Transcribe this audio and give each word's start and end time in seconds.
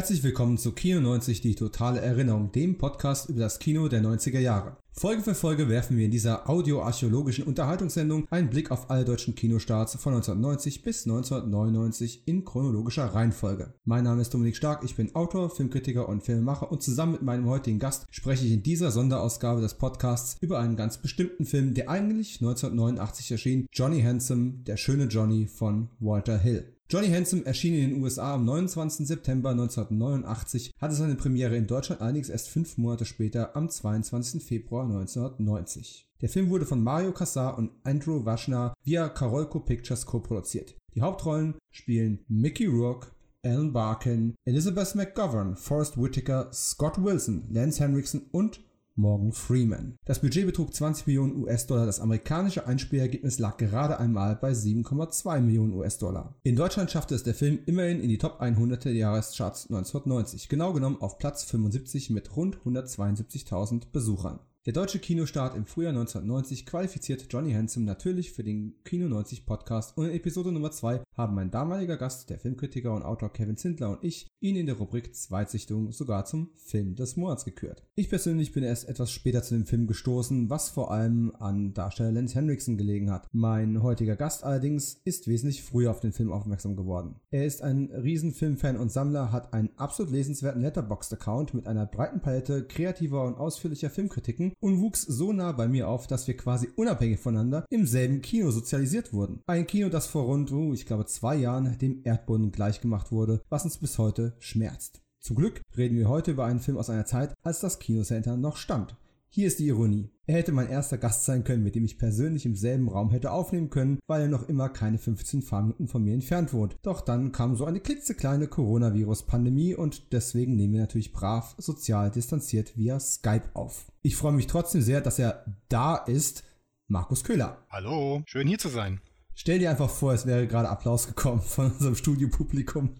Herzlich 0.00 0.22
willkommen 0.22 0.56
zu 0.56 0.72
Kino 0.72 0.98
90, 0.98 1.42
die 1.42 1.54
totale 1.54 2.00
Erinnerung, 2.00 2.50
dem 2.52 2.78
Podcast 2.78 3.28
über 3.28 3.40
das 3.40 3.58
Kino 3.58 3.86
der 3.88 4.00
90er 4.00 4.38
Jahre. 4.38 4.78
Folge 4.92 5.20
für 5.20 5.34
Folge 5.34 5.68
werfen 5.68 5.98
wir 5.98 6.06
in 6.06 6.10
dieser 6.10 6.48
audioarchäologischen 6.48 7.44
Unterhaltungssendung 7.44 8.26
einen 8.30 8.48
Blick 8.48 8.70
auf 8.70 8.88
alle 8.88 9.04
deutschen 9.04 9.34
Kinostarts 9.34 9.96
von 9.96 10.14
1990 10.14 10.82
bis 10.82 11.04
1999 11.04 12.22
in 12.26 12.46
chronologischer 12.46 13.04
Reihenfolge. 13.04 13.74
Mein 13.84 14.04
Name 14.04 14.22
ist 14.22 14.32
Dominik 14.32 14.56
Stark, 14.56 14.84
ich 14.84 14.96
bin 14.96 15.14
Autor, 15.14 15.50
Filmkritiker 15.50 16.08
und 16.08 16.22
Filmemacher 16.22 16.72
und 16.72 16.82
zusammen 16.82 17.12
mit 17.12 17.22
meinem 17.22 17.46
heutigen 17.46 17.78
Gast 17.78 18.06
spreche 18.10 18.46
ich 18.46 18.52
in 18.52 18.62
dieser 18.62 18.92
Sonderausgabe 18.92 19.60
des 19.60 19.74
Podcasts 19.74 20.38
über 20.40 20.60
einen 20.60 20.76
ganz 20.76 20.96
bestimmten 20.96 21.44
Film, 21.44 21.74
der 21.74 21.90
eigentlich 21.90 22.40
1989 22.40 23.32
erschien, 23.32 23.66
Johnny 23.70 24.00
Handsome, 24.00 24.62
der 24.66 24.78
schöne 24.78 25.04
Johnny 25.04 25.46
von 25.46 25.90
Walter 26.00 26.38
Hill. 26.38 26.74
Johnny 26.90 27.06
Handsome 27.06 27.46
erschien 27.46 27.74
in 27.74 27.90
den 27.90 28.02
USA 28.02 28.34
am 28.34 28.44
29. 28.44 29.06
September 29.06 29.50
1989, 29.50 30.72
hatte 30.76 30.94
seine 30.96 31.14
Premiere 31.14 31.56
in 31.56 31.68
Deutschland 31.68 32.00
allerdings 32.00 32.28
erst 32.28 32.48
fünf 32.48 32.78
Monate 32.78 33.04
später 33.04 33.54
am 33.54 33.70
22. 33.70 34.42
Februar 34.42 34.82
1990. 34.82 36.08
Der 36.20 36.28
Film 36.28 36.50
wurde 36.50 36.66
von 36.66 36.82
Mario 36.82 37.12
Kassar 37.12 37.56
und 37.56 37.70
Andrew 37.84 38.24
Washner 38.24 38.74
via 38.82 39.08
Karolko 39.08 39.60
Pictures 39.60 40.04
co-produziert. 40.04 40.74
Die 40.96 41.02
Hauptrollen 41.02 41.54
spielen 41.70 42.24
Mickey 42.26 42.66
Rourke, 42.66 43.12
Alan 43.44 43.72
Barkin, 43.72 44.34
Elizabeth 44.44 44.96
McGovern, 44.96 45.54
Forrest 45.56 45.96
Whitaker, 45.96 46.50
Scott 46.52 47.00
Wilson, 47.00 47.44
Lance 47.50 47.80
Henriksen 47.80 48.22
und 48.32 48.58
Morgan 48.96 49.32
Freeman. 49.32 49.96
Das 50.04 50.20
Budget 50.20 50.46
betrug 50.46 50.74
20 50.74 51.06
Millionen 51.06 51.36
US-Dollar, 51.42 51.86
das 51.86 52.00
amerikanische 52.00 52.66
Einspielergebnis 52.66 53.38
lag 53.38 53.56
gerade 53.56 53.98
einmal 53.98 54.36
bei 54.36 54.52
7,2 54.52 55.40
Millionen 55.40 55.72
US-Dollar. 55.72 56.34
In 56.42 56.56
Deutschland 56.56 56.90
schaffte 56.90 57.14
es 57.14 57.22
der 57.22 57.34
Film 57.34 57.60
immerhin 57.66 58.00
in 58.00 58.08
die 58.08 58.18
Top 58.18 58.40
100 58.40 58.84
der 58.84 58.92
Jahrescharts 58.92 59.70
1990, 59.70 60.48
genau 60.48 60.72
genommen 60.72 61.00
auf 61.00 61.18
Platz 61.18 61.44
75 61.44 62.10
mit 62.10 62.36
rund 62.36 62.58
172.000 62.58 63.90
Besuchern. 63.92 64.40
Der 64.70 64.82
deutsche 64.82 65.00
Kinostart 65.00 65.56
im 65.56 65.66
Frühjahr 65.66 65.90
1990 65.90 66.64
qualifiziert 66.64 67.26
Johnny 67.28 67.54
Handsome 67.54 67.84
natürlich 67.84 68.30
für 68.30 68.44
den 68.44 68.76
Kino 68.84 69.08
90 69.08 69.44
Podcast 69.44 69.98
und 69.98 70.04
in 70.04 70.12
Episode 70.12 70.52
Nummer 70.52 70.70
2 70.70 71.00
haben 71.16 71.34
mein 71.34 71.50
damaliger 71.50 71.96
Gast, 71.96 72.30
der 72.30 72.38
Filmkritiker 72.38 72.94
und 72.94 73.02
Autor 73.02 73.32
Kevin 73.32 73.56
Zindler 73.56 73.90
und 73.90 74.04
ich 74.04 74.28
ihn 74.38 74.54
in 74.54 74.66
der 74.66 74.76
Rubrik 74.76 75.16
Zweitsichtung 75.16 75.90
sogar 75.90 76.24
zum 76.24 76.50
Film 76.54 76.94
des 76.94 77.16
Monats 77.16 77.44
gekürt. 77.44 77.82
Ich 77.96 78.08
persönlich 78.08 78.52
bin 78.52 78.62
erst 78.62 78.88
etwas 78.88 79.10
später 79.10 79.42
zu 79.42 79.54
dem 79.54 79.66
Film 79.66 79.88
gestoßen, 79.88 80.50
was 80.50 80.68
vor 80.68 80.92
allem 80.92 81.34
an 81.40 81.74
Darsteller 81.74 82.12
Lance 82.12 82.36
Henriksen 82.36 82.78
gelegen 82.78 83.10
hat. 83.10 83.26
Mein 83.32 83.82
heutiger 83.82 84.14
Gast 84.14 84.44
allerdings 84.44 85.00
ist 85.02 85.26
wesentlich 85.26 85.64
früher 85.64 85.90
auf 85.90 85.98
den 85.98 86.12
Film 86.12 86.30
aufmerksam 86.30 86.76
geworden. 86.76 87.16
Er 87.30 87.44
ist 87.44 87.60
ein 87.60 87.90
Riesenfilmfan 87.90 88.76
und 88.76 88.92
Sammler, 88.92 89.32
hat 89.32 89.52
einen 89.52 89.76
absolut 89.76 90.12
lesenswerten 90.12 90.62
Letterboxd-Account 90.62 91.54
mit 91.54 91.66
einer 91.66 91.86
breiten 91.86 92.20
Palette 92.20 92.64
kreativer 92.68 93.24
und 93.24 93.34
ausführlicher 93.34 93.90
Filmkritiken 93.90 94.52
und 94.60 94.80
wuchs 94.80 95.02
so 95.02 95.32
nah 95.32 95.52
bei 95.52 95.68
mir 95.68 95.88
auf, 95.88 96.06
dass 96.06 96.26
wir 96.28 96.36
quasi 96.36 96.68
unabhängig 96.76 97.18
voneinander 97.18 97.64
im 97.70 97.86
selben 97.86 98.22
Kino 98.22 98.50
sozialisiert 98.50 99.12
wurden. 99.12 99.42
Ein 99.46 99.66
Kino, 99.66 99.88
das 99.88 100.06
vor 100.06 100.24
rund, 100.24 100.52
uh, 100.52 100.72
ich 100.72 100.86
glaube, 100.86 101.06
zwei 101.06 101.36
Jahren 101.36 101.78
dem 101.78 102.02
Erdboden 102.04 102.52
gleichgemacht 102.52 103.10
wurde, 103.10 103.42
was 103.48 103.64
uns 103.64 103.78
bis 103.78 103.98
heute 103.98 104.34
schmerzt. 104.38 105.00
Zum 105.20 105.36
Glück 105.36 105.60
reden 105.76 105.96
wir 105.96 106.08
heute 106.08 106.30
über 106.30 106.46
einen 106.46 106.60
Film 106.60 106.78
aus 106.78 106.88
einer 106.88 107.04
Zeit, 107.04 107.34
als 107.42 107.60
das 107.60 107.78
Kinocenter 107.78 108.36
noch 108.36 108.56
stand. 108.56 108.96
Hier 109.32 109.46
ist 109.46 109.60
die 109.60 109.68
Ironie. 109.68 110.10
Er 110.26 110.34
hätte 110.34 110.50
mein 110.50 110.68
erster 110.68 110.98
Gast 110.98 111.24
sein 111.24 111.44
können, 111.44 111.62
mit 111.62 111.76
dem 111.76 111.84
ich 111.84 111.98
persönlich 111.98 112.46
im 112.46 112.56
selben 112.56 112.88
Raum 112.88 113.10
hätte 113.10 113.30
aufnehmen 113.30 113.70
können, 113.70 114.00
weil 114.08 114.22
er 114.22 114.28
noch 114.28 114.48
immer 114.48 114.68
keine 114.68 114.98
15 114.98 115.42
Fahrminuten 115.42 115.86
von 115.86 116.02
mir 116.02 116.14
entfernt 116.14 116.52
wohnt. 116.52 116.74
Doch 116.82 117.00
dann 117.00 117.30
kam 117.30 117.54
so 117.54 117.64
eine 117.64 117.78
klitzekleine 117.78 118.48
Coronavirus-Pandemie 118.48 119.76
und 119.76 120.12
deswegen 120.12 120.56
nehmen 120.56 120.72
wir 120.72 120.80
natürlich 120.80 121.12
brav 121.12 121.54
sozial 121.58 122.10
distanziert 122.10 122.76
via 122.76 122.98
Skype 122.98 123.50
auf. 123.54 123.92
Ich 124.02 124.16
freue 124.16 124.32
mich 124.32 124.48
trotzdem 124.48 124.82
sehr, 124.82 125.00
dass 125.00 125.20
er 125.20 125.44
da 125.68 125.94
ist. 125.94 126.42
Markus 126.88 127.22
Köhler. 127.22 127.64
Hallo, 127.70 128.22
schön 128.26 128.48
hier 128.48 128.58
zu 128.58 128.68
sein. 128.68 129.00
Stell 129.36 129.60
dir 129.60 129.70
einfach 129.70 129.90
vor, 129.90 130.12
es 130.12 130.26
wäre 130.26 130.48
gerade 130.48 130.68
Applaus 130.68 131.06
gekommen 131.06 131.40
von 131.40 131.70
unserem 131.70 131.94
Studiopublikum. 131.94 132.96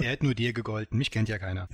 Der 0.00 0.10
hätte 0.10 0.24
nur 0.24 0.34
dir 0.34 0.52
gegolten, 0.52 0.98
mich 0.98 1.10
kennt 1.10 1.28
ja 1.28 1.38
keiner. 1.38 1.68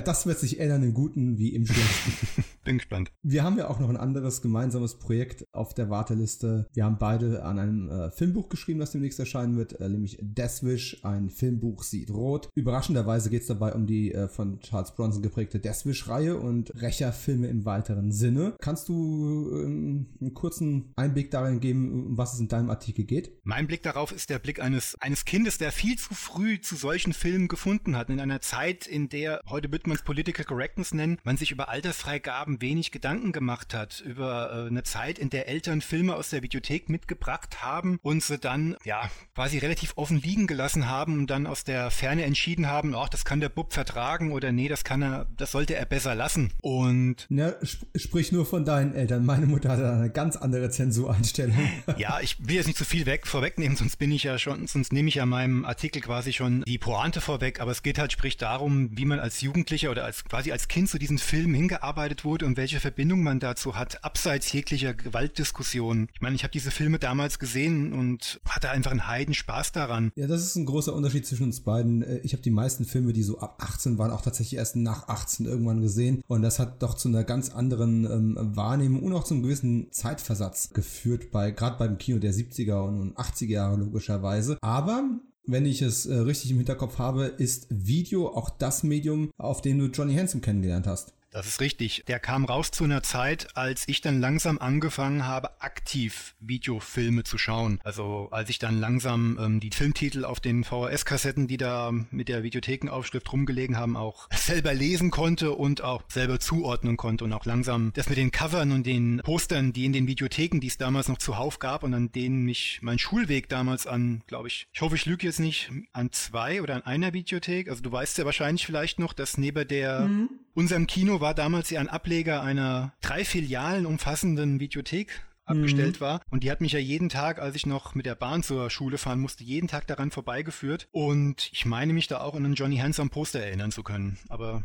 Das 0.00 0.26
wird 0.26 0.38
sich 0.38 0.58
ändern 0.58 0.82
im 0.82 0.94
Guten 0.94 1.36
wie 1.36 1.54
im 1.54 1.66
Schlechten. 1.66 2.44
Bin 2.64 2.78
gespannt. 2.78 3.10
Wir 3.22 3.42
haben 3.42 3.58
ja 3.58 3.68
auch 3.68 3.80
noch 3.80 3.90
ein 3.90 3.96
anderes 3.96 4.40
gemeinsames 4.40 4.98
Projekt 4.98 5.44
auf 5.52 5.74
der 5.74 5.90
Warteliste. 5.90 6.66
Wir 6.72 6.84
haben 6.84 6.96
beide 6.98 7.44
an 7.44 7.58
einem 7.58 7.90
äh, 7.90 8.10
Filmbuch 8.10 8.48
geschrieben, 8.48 8.78
das 8.78 8.92
demnächst 8.92 9.18
erscheinen 9.18 9.56
wird, 9.56 9.80
äh, 9.80 9.88
nämlich 9.88 10.16
Deathwish, 10.20 11.04
ein 11.04 11.28
Filmbuch 11.28 11.82
sieht 11.82 12.10
rot. 12.10 12.48
Überraschenderweise 12.54 13.30
geht 13.30 13.42
es 13.42 13.48
dabei 13.48 13.74
um 13.74 13.86
die 13.86 14.14
äh, 14.14 14.28
von 14.28 14.60
Charles 14.60 14.94
Bronson 14.94 15.22
geprägte 15.22 15.58
Deathwish-Reihe 15.58 16.38
und 16.38 16.72
Rächerfilme 16.80 17.48
im 17.48 17.64
weiteren 17.64 18.12
Sinne. 18.12 18.54
Kannst 18.60 18.88
du 18.88 19.50
ähm, 19.52 20.06
einen 20.20 20.34
kurzen 20.34 20.92
Einblick 20.96 21.30
darin 21.32 21.60
geben, 21.60 22.06
um 22.06 22.16
was 22.16 22.34
es 22.34 22.40
in 22.40 22.48
deinem 22.48 22.70
Artikel 22.70 23.04
geht? 23.04 23.32
Mein 23.42 23.66
Blick 23.66 23.82
darauf 23.82 24.12
ist 24.12 24.30
der 24.30 24.38
Blick 24.38 24.62
eines, 24.62 24.96
eines 25.00 25.24
Kindes, 25.24 25.58
der 25.58 25.72
viel 25.72 25.98
zu 25.98 26.14
früh 26.14 26.60
zu 26.60 26.71
solchen 26.76 27.12
Filmen 27.12 27.48
gefunden 27.48 27.96
hat. 27.96 28.10
In 28.10 28.20
einer 28.20 28.40
Zeit, 28.40 28.86
in 28.86 29.08
der, 29.08 29.40
heute 29.48 29.70
wird 29.72 29.86
man 29.86 29.96
es 29.96 30.02
Political 30.02 30.44
Correctness 30.44 30.94
nennen, 30.94 31.18
man 31.24 31.36
sich 31.36 31.50
über 31.50 31.68
Altersfreigaben 31.68 32.60
wenig 32.60 32.90
Gedanken 32.90 33.32
gemacht 33.32 33.74
hat 33.74 34.00
über 34.00 34.52
äh, 34.52 34.66
eine 34.68 34.82
Zeit, 34.82 35.18
in 35.18 35.30
der 35.30 35.48
Eltern 35.48 35.80
Filme 35.80 36.14
aus 36.14 36.30
der 36.30 36.42
Videothek 36.42 36.88
mitgebracht 36.88 37.62
haben 37.62 37.98
und 38.02 38.22
sie 38.22 38.38
dann 38.38 38.76
ja 38.84 39.10
quasi 39.34 39.58
relativ 39.58 39.92
offen 39.96 40.20
liegen 40.20 40.46
gelassen 40.46 40.88
haben 40.88 41.18
und 41.18 41.30
dann 41.30 41.46
aus 41.46 41.64
der 41.64 41.90
Ferne 41.90 42.24
entschieden 42.24 42.66
haben, 42.66 42.94
ach, 42.94 43.08
das 43.08 43.24
kann 43.24 43.40
der 43.40 43.48
Bub 43.48 43.72
vertragen 43.72 44.32
oder 44.32 44.52
nee, 44.52 44.68
das 44.68 44.84
kann 44.84 45.02
er, 45.02 45.26
das 45.36 45.52
sollte 45.52 45.74
er 45.74 45.86
besser 45.86 46.14
lassen. 46.14 46.50
Und 46.60 47.26
ja, 47.30 47.54
sp 47.64 47.86
sprich 47.96 48.32
nur 48.32 48.46
von 48.46 48.64
deinen 48.64 48.94
Eltern. 48.94 49.24
Meine 49.24 49.46
Mutter 49.46 49.70
hatte 49.70 49.90
eine 49.90 50.10
ganz 50.10 50.36
andere 50.36 50.70
Zensureinstellung. 50.70 51.56
ja, 51.96 52.20
ich 52.20 52.36
will 52.46 52.56
jetzt 52.56 52.66
nicht 52.66 52.78
zu 52.78 52.84
viel 52.84 53.06
weg 53.06 53.26
vorwegnehmen, 53.26 53.76
sonst 53.76 53.96
bin 53.96 54.12
ich 54.12 54.24
ja 54.24 54.38
schon, 54.38 54.66
sonst 54.66 54.92
nehme 54.92 55.08
ich 55.08 55.16
ja 55.16 55.26
meinem 55.26 55.64
Artikel 55.64 56.02
quasi 56.02 56.32
schon 56.32 56.61
die 56.66 56.78
Pointe 56.78 57.20
vorweg. 57.20 57.60
Aber 57.60 57.70
es 57.70 57.82
geht 57.82 57.98
halt 57.98 58.12
sprich 58.12 58.36
darum, 58.36 58.90
wie 58.96 59.04
man 59.04 59.18
als 59.18 59.40
Jugendlicher 59.40 59.90
oder 59.90 60.04
als 60.04 60.24
quasi 60.24 60.52
als 60.52 60.68
Kind 60.68 60.88
zu 60.88 60.98
diesen 60.98 61.18
Filmen 61.18 61.54
hingearbeitet 61.54 62.24
wurde 62.24 62.46
und 62.46 62.56
welche 62.56 62.80
Verbindung 62.80 63.22
man 63.22 63.40
dazu 63.40 63.76
hat, 63.76 64.04
abseits 64.04 64.52
jeglicher 64.52 64.94
Gewaltdiskussion. 64.94 66.08
Ich 66.14 66.20
meine, 66.20 66.34
ich 66.36 66.42
habe 66.42 66.52
diese 66.52 66.70
Filme 66.70 66.98
damals 66.98 67.38
gesehen 67.38 67.92
und 67.92 68.40
hatte 68.48 68.70
einfach 68.70 68.90
einen 68.90 69.06
Heiden 69.06 69.34
Spaß 69.34 69.72
daran. 69.72 70.12
Ja, 70.16 70.26
das 70.26 70.42
ist 70.42 70.56
ein 70.56 70.66
großer 70.66 70.94
Unterschied 70.94 71.26
zwischen 71.26 71.44
uns 71.44 71.60
beiden. 71.60 72.02
Äh, 72.02 72.18
ich 72.18 72.32
habe 72.32 72.42
die 72.42 72.50
meisten 72.50 72.84
Filme, 72.84 73.12
die 73.12 73.22
so 73.22 73.38
ab 73.38 73.56
18 73.60 73.98
waren, 73.98 74.10
auch 74.10 74.22
tatsächlich 74.22 74.58
erst 74.58 74.76
nach 74.76 75.08
18 75.08 75.46
irgendwann 75.46 75.80
gesehen. 75.80 76.22
Und 76.28 76.42
das 76.42 76.58
hat 76.58 76.82
doch 76.82 76.94
zu 76.94 77.08
einer 77.08 77.24
ganz 77.24 77.50
anderen 77.50 78.04
ähm, 78.04 78.36
Wahrnehmung 78.56 79.02
und 79.02 79.12
auch 79.12 79.24
zum 79.24 79.42
gewissen 79.42 79.90
Zeitversatz 79.90 80.70
geführt, 80.70 81.30
bei 81.30 81.50
gerade 81.50 81.78
beim 81.78 81.98
Kino 81.98 82.18
der 82.18 82.32
70er 82.32 82.82
und 82.82 83.16
80er 83.16 83.46
Jahre 83.46 83.76
logischerweise. 83.76 84.58
Aber 84.60 85.04
wenn 85.44 85.66
ich 85.66 85.82
es 85.82 86.06
äh, 86.06 86.14
richtig 86.14 86.50
im 86.50 86.58
Hinterkopf 86.58 86.98
habe, 86.98 87.24
ist 87.24 87.66
Video 87.70 88.28
auch 88.28 88.50
das 88.50 88.82
Medium, 88.82 89.30
auf 89.38 89.60
dem 89.62 89.78
du 89.78 89.86
Johnny 89.86 90.14
Handsome 90.14 90.40
kennengelernt 90.40 90.86
hast. 90.86 91.14
Das 91.32 91.46
ist 91.46 91.60
richtig. 91.60 92.04
Der 92.08 92.20
kam 92.20 92.44
raus 92.44 92.70
zu 92.70 92.84
einer 92.84 93.02
Zeit, 93.02 93.56
als 93.56 93.88
ich 93.88 94.02
dann 94.02 94.20
langsam 94.20 94.58
angefangen 94.58 95.26
habe, 95.26 95.62
aktiv 95.62 96.34
Videofilme 96.40 97.24
zu 97.24 97.38
schauen. 97.38 97.80
Also 97.84 98.28
als 98.30 98.50
ich 98.50 98.58
dann 98.58 98.78
langsam 98.78 99.38
ähm, 99.40 99.58
die 99.58 99.70
Filmtitel 99.70 100.26
auf 100.26 100.40
den 100.40 100.62
VHS-Kassetten, 100.62 101.48
die 101.48 101.56
da 101.56 101.90
mit 102.10 102.28
der 102.28 102.42
Videothekenaufschrift 102.42 103.32
rumgelegen 103.32 103.78
haben, 103.78 103.96
auch 103.96 104.28
selber 104.34 104.74
lesen 104.74 105.10
konnte 105.10 105.52
und 105.52 105.82
auch 105.82 106.02
selber 106.08 106.38
zuordnen 106.38 106.98
konnte 106.98 107.24
und 107.24 107.32
auch 107.32 107.46
langsam 107.46 107.92
das 107.94 108.10
mit 108.10 108.18
den 108.18 108.30
Covern 108.30 108.70
und 108.70 108.86
den 108.86 109.22
Postern, 109.24 109.72
die 109.72 109.86
in 109.86 109.94
den 109.94 110.06
Videotheken, 110.06 110.60
die 110.60 110.66
es 110.66 110.76
damals 110.76 111.08
noch 111.08 111.18
zuhauf 111.18 111.58
gab 111.58 111.82
und 111.82 111.94
an 111.94 112.12
denen 112.12 112.44
mich 112.44 112.80
mein 112.82 112.98
Schulweg 112.98 113.48
damals 113.48 113.86
an, 113.86 114.22
glaube 114.26 114.48
ich, 114.48 114.68
ich 114.70 114.82
hoffe, 114.82 114.96
ich 114.96 115.06
lüge 115.06 115.26
jetzt 115.26 115.40
nicht, 115.40 115.70
an 115.94 116.12
zwei 116.12 116.60
oder 116.60 116.74
an 116.74 116.82
einer 116.82 117.14
Videothek. 117.14 117.70
Also 117.70 117.82
du 117.82 117.90
weißt 117.90 118.18
ja 118.18 118.26
wahrscheinlich 118.26 118.66
vielleicht 118.66 118.98
noch, 118.98 119.14
dass 119.14 119.38
neben 119.38 119.66
der 119.66 120.00
mhm 120.00 120.28
Unserem 120.54 120.86
Kino 120.86 121.21
war 121.22 121.34
damals 121.34 121.70
ja 121.70 121.80
ein 121.80 121.88
Ableger 121.88 122.42
einer 122.42 122.92
drei 123.00 123.24
Filialen 123.24 123.86
umfassenden 123.86 124.60
Videothek 124.60 125.22
abgestellt 125.44 125.96
mhm. 125.96 126.04
war. 126.04 126.20
Und 126.30 126.44
die 126.44 126.50
hat 126.50 126.60
mich 126.60 126.72
ja 126.72 126.78
jeden 126.78 127.08
Tag, 127.08 127.40
als 127.40 127.56
ich 127.56 127.66
noch 127.66 127.94
mit 127.94 128.06
der 128.06 128.14
Bahn 128.14 128.42
zur 128.42 128.70
Schule 128.70 128.98
fahren 128.98 129.20
musste, 129.20 129.44
jeden 129.44 129.68
Tag 129.68 129.86
daran 129.86 130.10
vorbeigeführt. 130.10 130.88
Und 130.92 131.48
ich 131.52 131.64
meine 131.64 131.92
mich 131.92 132.08
da 132.08 132.20
auch 132.20 132.34
an 132.34 132.44
einen 132.44 132.54
Johnny 132.54 132.76
Handsome 132.76 133.10
Poster 133.10 133.40
erinnern 133.40 133.72
zu 133.72 133.82
können. 133.82 134.18
Aber 134.28 134.62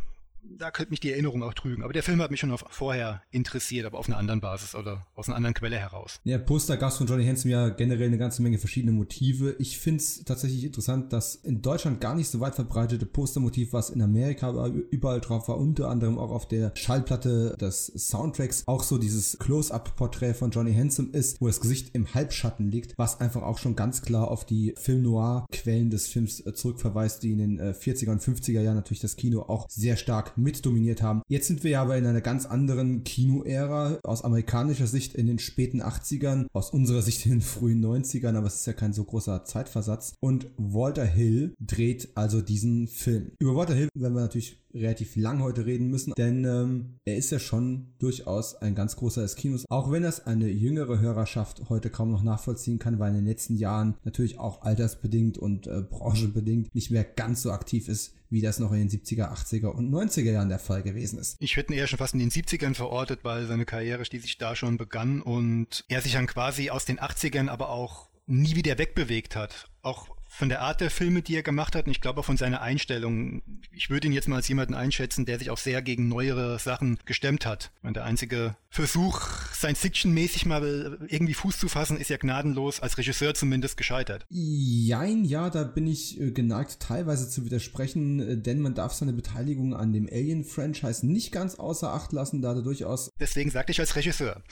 da 0.57 0.71
könnte 0.71 0.91
mich 0.91 0.99
die 0.99 1.11
Erinnerung 1.11 1.43
auch 1.43 1.53
trügen. 1.53 1.83
Aber 1.83 1.93
der 1.93 2.03
Film 2.03 2.21
hat 2.21 2.31
mich 2.31 2.39
schon 2.39 2.55
vorher 2.57 3.21
interessiert, 3.31 3.85
aber 3.85 3.97
auf 3.97 4.07
einer 4.07 4.17
anderen 4.17 4.41
Basis 4.41 4.75
oder 4.75 5.05
aus 5.15 5.27
einer 5.27 5.35
anderen 5.35 5.53
Quelle 5.53 5.77
heraus. 5.77 6.19
Ja, 6.23 6.37
Poster 6.37 6.77
gab 6.77 6.91
es 6.91 6.97
von 6.97 7.07
Johnny 7.07 7.25
Handsome 7.25 7.51
ja 7.51 7.69
generell 7.69 8.07
eine 8.07 8.17
ganze 8.17 8.41
Menge 8.41 8.57
verschiedene 8.57 8.91
Motive. 8.91 9.55
Ich 9.59 9.79
finde 9.79 10.01
es 10.01 10.23
tatsächlich 10.23 10.63
interessant, 10.63 11.13
dass 11.13 11.35
in 11.35 11.61
Deutschland 11.61 12.01
gar 12.01 12.15
nicht 12.15 12.29
so 12.29 12.39
weit 12.39 12.55
verbreitete 12.55 13.05
Postermotiv, 13.05 13.73
was 13.73 13.89
in 13.89 14.01
Amerika 14.01 14.67
überall 14.91 15.21
drauf 15.21 15.47
war, 15.47 15.57
unter 15.57 15.89
anderem 15.89 16.17
auch 16.17 16.31
auf 16.31 16.47
der 16.47 16.71
Schallplatte 16.75 17.55
des 17.59 17.87
Soundtracks, 17.87 18.63
auch 18.67 18.83
so 18.83 18.97
dieses 18.97 19.37
Close-Up-Porträt 19.39 20.33
von 20.33 20.51
Johnny 20.51 20.73
Handsome 20.73 21.09
ist, 21.11 21.41
wo 21.41 21.47
das 21.47 21.61
Gesicht 21.61 21.93
im 21.93 22.13
Halbschatten 22.13 22.71
liegt, 22.71 22.97
was 22.97 23.19
einfach 23.19 23.43
auch 23.43 23.57
schon 23.57 23.75
ganz 23.75 24.01
klar 24.01 24.29
auf 24.29 24.45
die 24.45 24.73
Film-Noir-Quellen 24.77 25.89
des 25.89 26.07
Films 26.07 26.45
äh, 26.45 26.53
zurückverweist, 26.53 27.23
die 27.23 27.31
in 27.31 27.37
den 27.37 27.61
40er 27.61 28.07
äh, 28.07 28.11
und 28.11 28.21
50er 28.21 28.61
Jahren 28.61 28.75
natürlich 28.75 29.01
das 29.01 29.15
Kino 29.15 29.41
auch 29.41 29.67
sehr 29.69 29.97
stark 29.97 30.36
mitdominiert 30.37 31.01
haben. 31.01 31.21
Jetzt 31.27 31.47
sind 31.47 31.63
wir 31.63 31.71
ja 31.71 31.81
aber 31.81 31.97
in 31.97 32.05
einer 32.05 32.21
ganz 32.21 32.45
anderen 32.45 33.03
Kino-Ära, 33.03 33.99
aus 34.03 34.23
amerikanischer 34.23 34.87
Sicht 34.87 35.15
in 35.15 35.27
den 35.27 35.39
späten 35.39 35.81
80ern, 35.81 36.47
aus 36.53 36.69
unserer 36.69 37.01
Sicht 37.01 37.25
in 37.25 37.33
den 37.33 37.41
frühen 37.41 37.83
90ern, 37.83 38.35
aber 38.35 38.47
es 38.47 38.55
ist 38.55 38.67
ja 38.67 38.73
kein 38.73 38.93
so 38.93 39.03
großer 39.03 39.45
Zeitversatz. 39.45 40.15
Und 40.19 40.47
Walter 40.57 41.05
Hill 41.05 41.53
dreht 41.59 42.09
also 42.15 42.41
diesen 42.41 42.87
Film. 42.87 43.31
Über 43.39 43.55
Walter 43.55 43.73
Hill 43.73 43.89
werden 43.93 44.13
wir 44.13 44.21
natürlich 44.21 44.57
relativ 44.79 45.15
lang 45.15 45.41
heute 45.41 45.65
reden 45.65 45.89
müssen, 45.89 46.13
denn 46.17 46.45
ähm, 46.45 46.99
er 47.05 47.17
ist 47.17 47.31
ja 47.31 47.39
schon 47.39 47.93
durchaus 47.99 48.55
ein 48.55 48.75
ganz 48.75 48.95
großer 48.95 49.21
des 49.21 49.35
Kinos, 49.35 49.65
auch 49.69 49.91
wenn 49.91 50.03
das 50.03 50.25
eine 50.25 50.49
jüngere 50.49 50.99
Hörerschaft 50.99 51.69
heute 51.69 51.89
kaum 51.89 52.11
noch 52.11 52.23
nachvollziehen 52.23 52.79
kann, 52.79 52.99
weil 52.99 53.09
in 53.09 53.17
den 53.17 53.25
letzten 53.25 53.55
Jahren 53.55 53.95
natürlich 54.03 54.39
auch 54.39 54.61
altersbedingt 54.61 55.37
und 55.37 55.67
äh, 55.67 55.81
branchenbedingt 55.81 56.73
nicht 56.73 56.91
mehr 56.91 57.03
ganz 57.03 57.41
so 57.41 57.51
aktiv 57.51 57.87
ist, 57.87 58.13
wie 58.29 58.41
das 58.41 58.59
noch 58.59 58.71
in 58.71 58.79
den 58.79 58.89
70er, 58.89 59.31
80er 59.31 59.67
und 59.67 59.89
90er 59.89 60.31
Jahren 60.31 60.49
der 60.49 60.59
Fall 60.59 60.83
gewesen 60.83 61.19
ist. 61.19 61.37
Ich 61.39 61.55
hätte 61.55 61.73
ihn 61.73 61.79
eher 61.79 61.87
schon 61.87 61.99
fast 61.99 62.13
in 62.13 62.19
den 62.19 62.31
70ern 62.31 62.73
verortet, 62.73 63.21
weil 63.23 63.45
seine 63.47 63.65
Karriere 63.65 64.05
schließlich 64.05 64.37
da 64.37 64.55
schon 64.55 64.77
begann 64.77 65.21
und 65.21 65.85
er 65.87 66.01
sich 66.01 66.13
dann 66.13 66.27
quasi 66.27 66.69
aus 66.69 66.85
den 66.85 66.99
80ern 66.99 67.47
aber 67.47 67.69
auch 67.69 68.09
nie 68.25 68.55
wieder 68.55 68.77
wegbewegt 68.77 69.35
hat. 69.35 69.69
Auch 69.81 70.16
von 70.37 70.49
der 70.49 70.61
Art 70.61 70.81
der 70.81 70.91
Filme, 70.91 71.23
die 71.23 71.35
er 71.35 71.41
gemacht 71.41 71.75
hat, 71.75 71.87
und 71.87 71.91
ich 71.91 71.99
glaube 71.99 72.19
auch 72.19 72.25
von 72.25 72.37
seiner 72.37 72.61
Einstellung. 72.61 73.41
Ich 73.71 73.89
würde 73.89 74.05
ihn 74.05 74.13
jetzt 74.13 74.27
mal 74.27 74.35
als 74.35 74.47
jemanden 74.47 74.75
einschätzen, 74.75 75.25
der 75.25 75.39
sich 75.39 75.49
auch 75.49 75.57
sehr 75.57 75.81
gegen 75.81 76.07
neuere 76.07 76.59
Sachen 76.59 76.99
gestemmt 77.05 77.47
hat. 77.47 77.71
Und 77.81 77.95
der 77.95 78.05
einzige 78.05 78.55
Versuch, 78.69 79.19
Science-Fiction-mäßig 79.51 80.45
mal 80.45 80.99
irgendwie 81.07 81.33
Fuß 81.33 81.57
zu 81.57 81.67
fassen, 81.67 81.97
ist 81.97 82.11
ja 82.11 82.17
gnadenlos, 82.17 82.79
als 82.81 82.99
Regisseur 82.99 83.33
zumindest 83.33 83.77
gescheitert. 83.77 84.27
Jein, 84.29 85.25
ja, 85.25 85.49
da 85.49 85.63
bin 85.63 85.87
ich 85.87 86.21
äh, 86.21 86.29
geneigt, 86.29 86.81
teilweise 86.81 87.27
zu 87.27 87.43
widersprechen, 87.43 88.19
äh, 88.19 88.37
denn 88.37 88.59
man 88.59 88.75
darf 88.75 88.93
seine 88.93 89.13
Beteiligung 89.13 89.73
an 89.73 89.91
dem 89.91 90.05
Alien-Franchise 90.05 91.07
nicht 91.07 91.31
ganz 91.31 91.55
außer 91.55 91.91
Acht 91.91 92.13
lassen, 92.13 92.43
da 92.43 92.53
er 92.53 92.61
durchaus. 92.61 93.09
Deswegen 93.19 93.49
sagte 93.49 93.71
ich 93.71 93.79
als 93.79 93.95
Regisseur. 93.95 94.43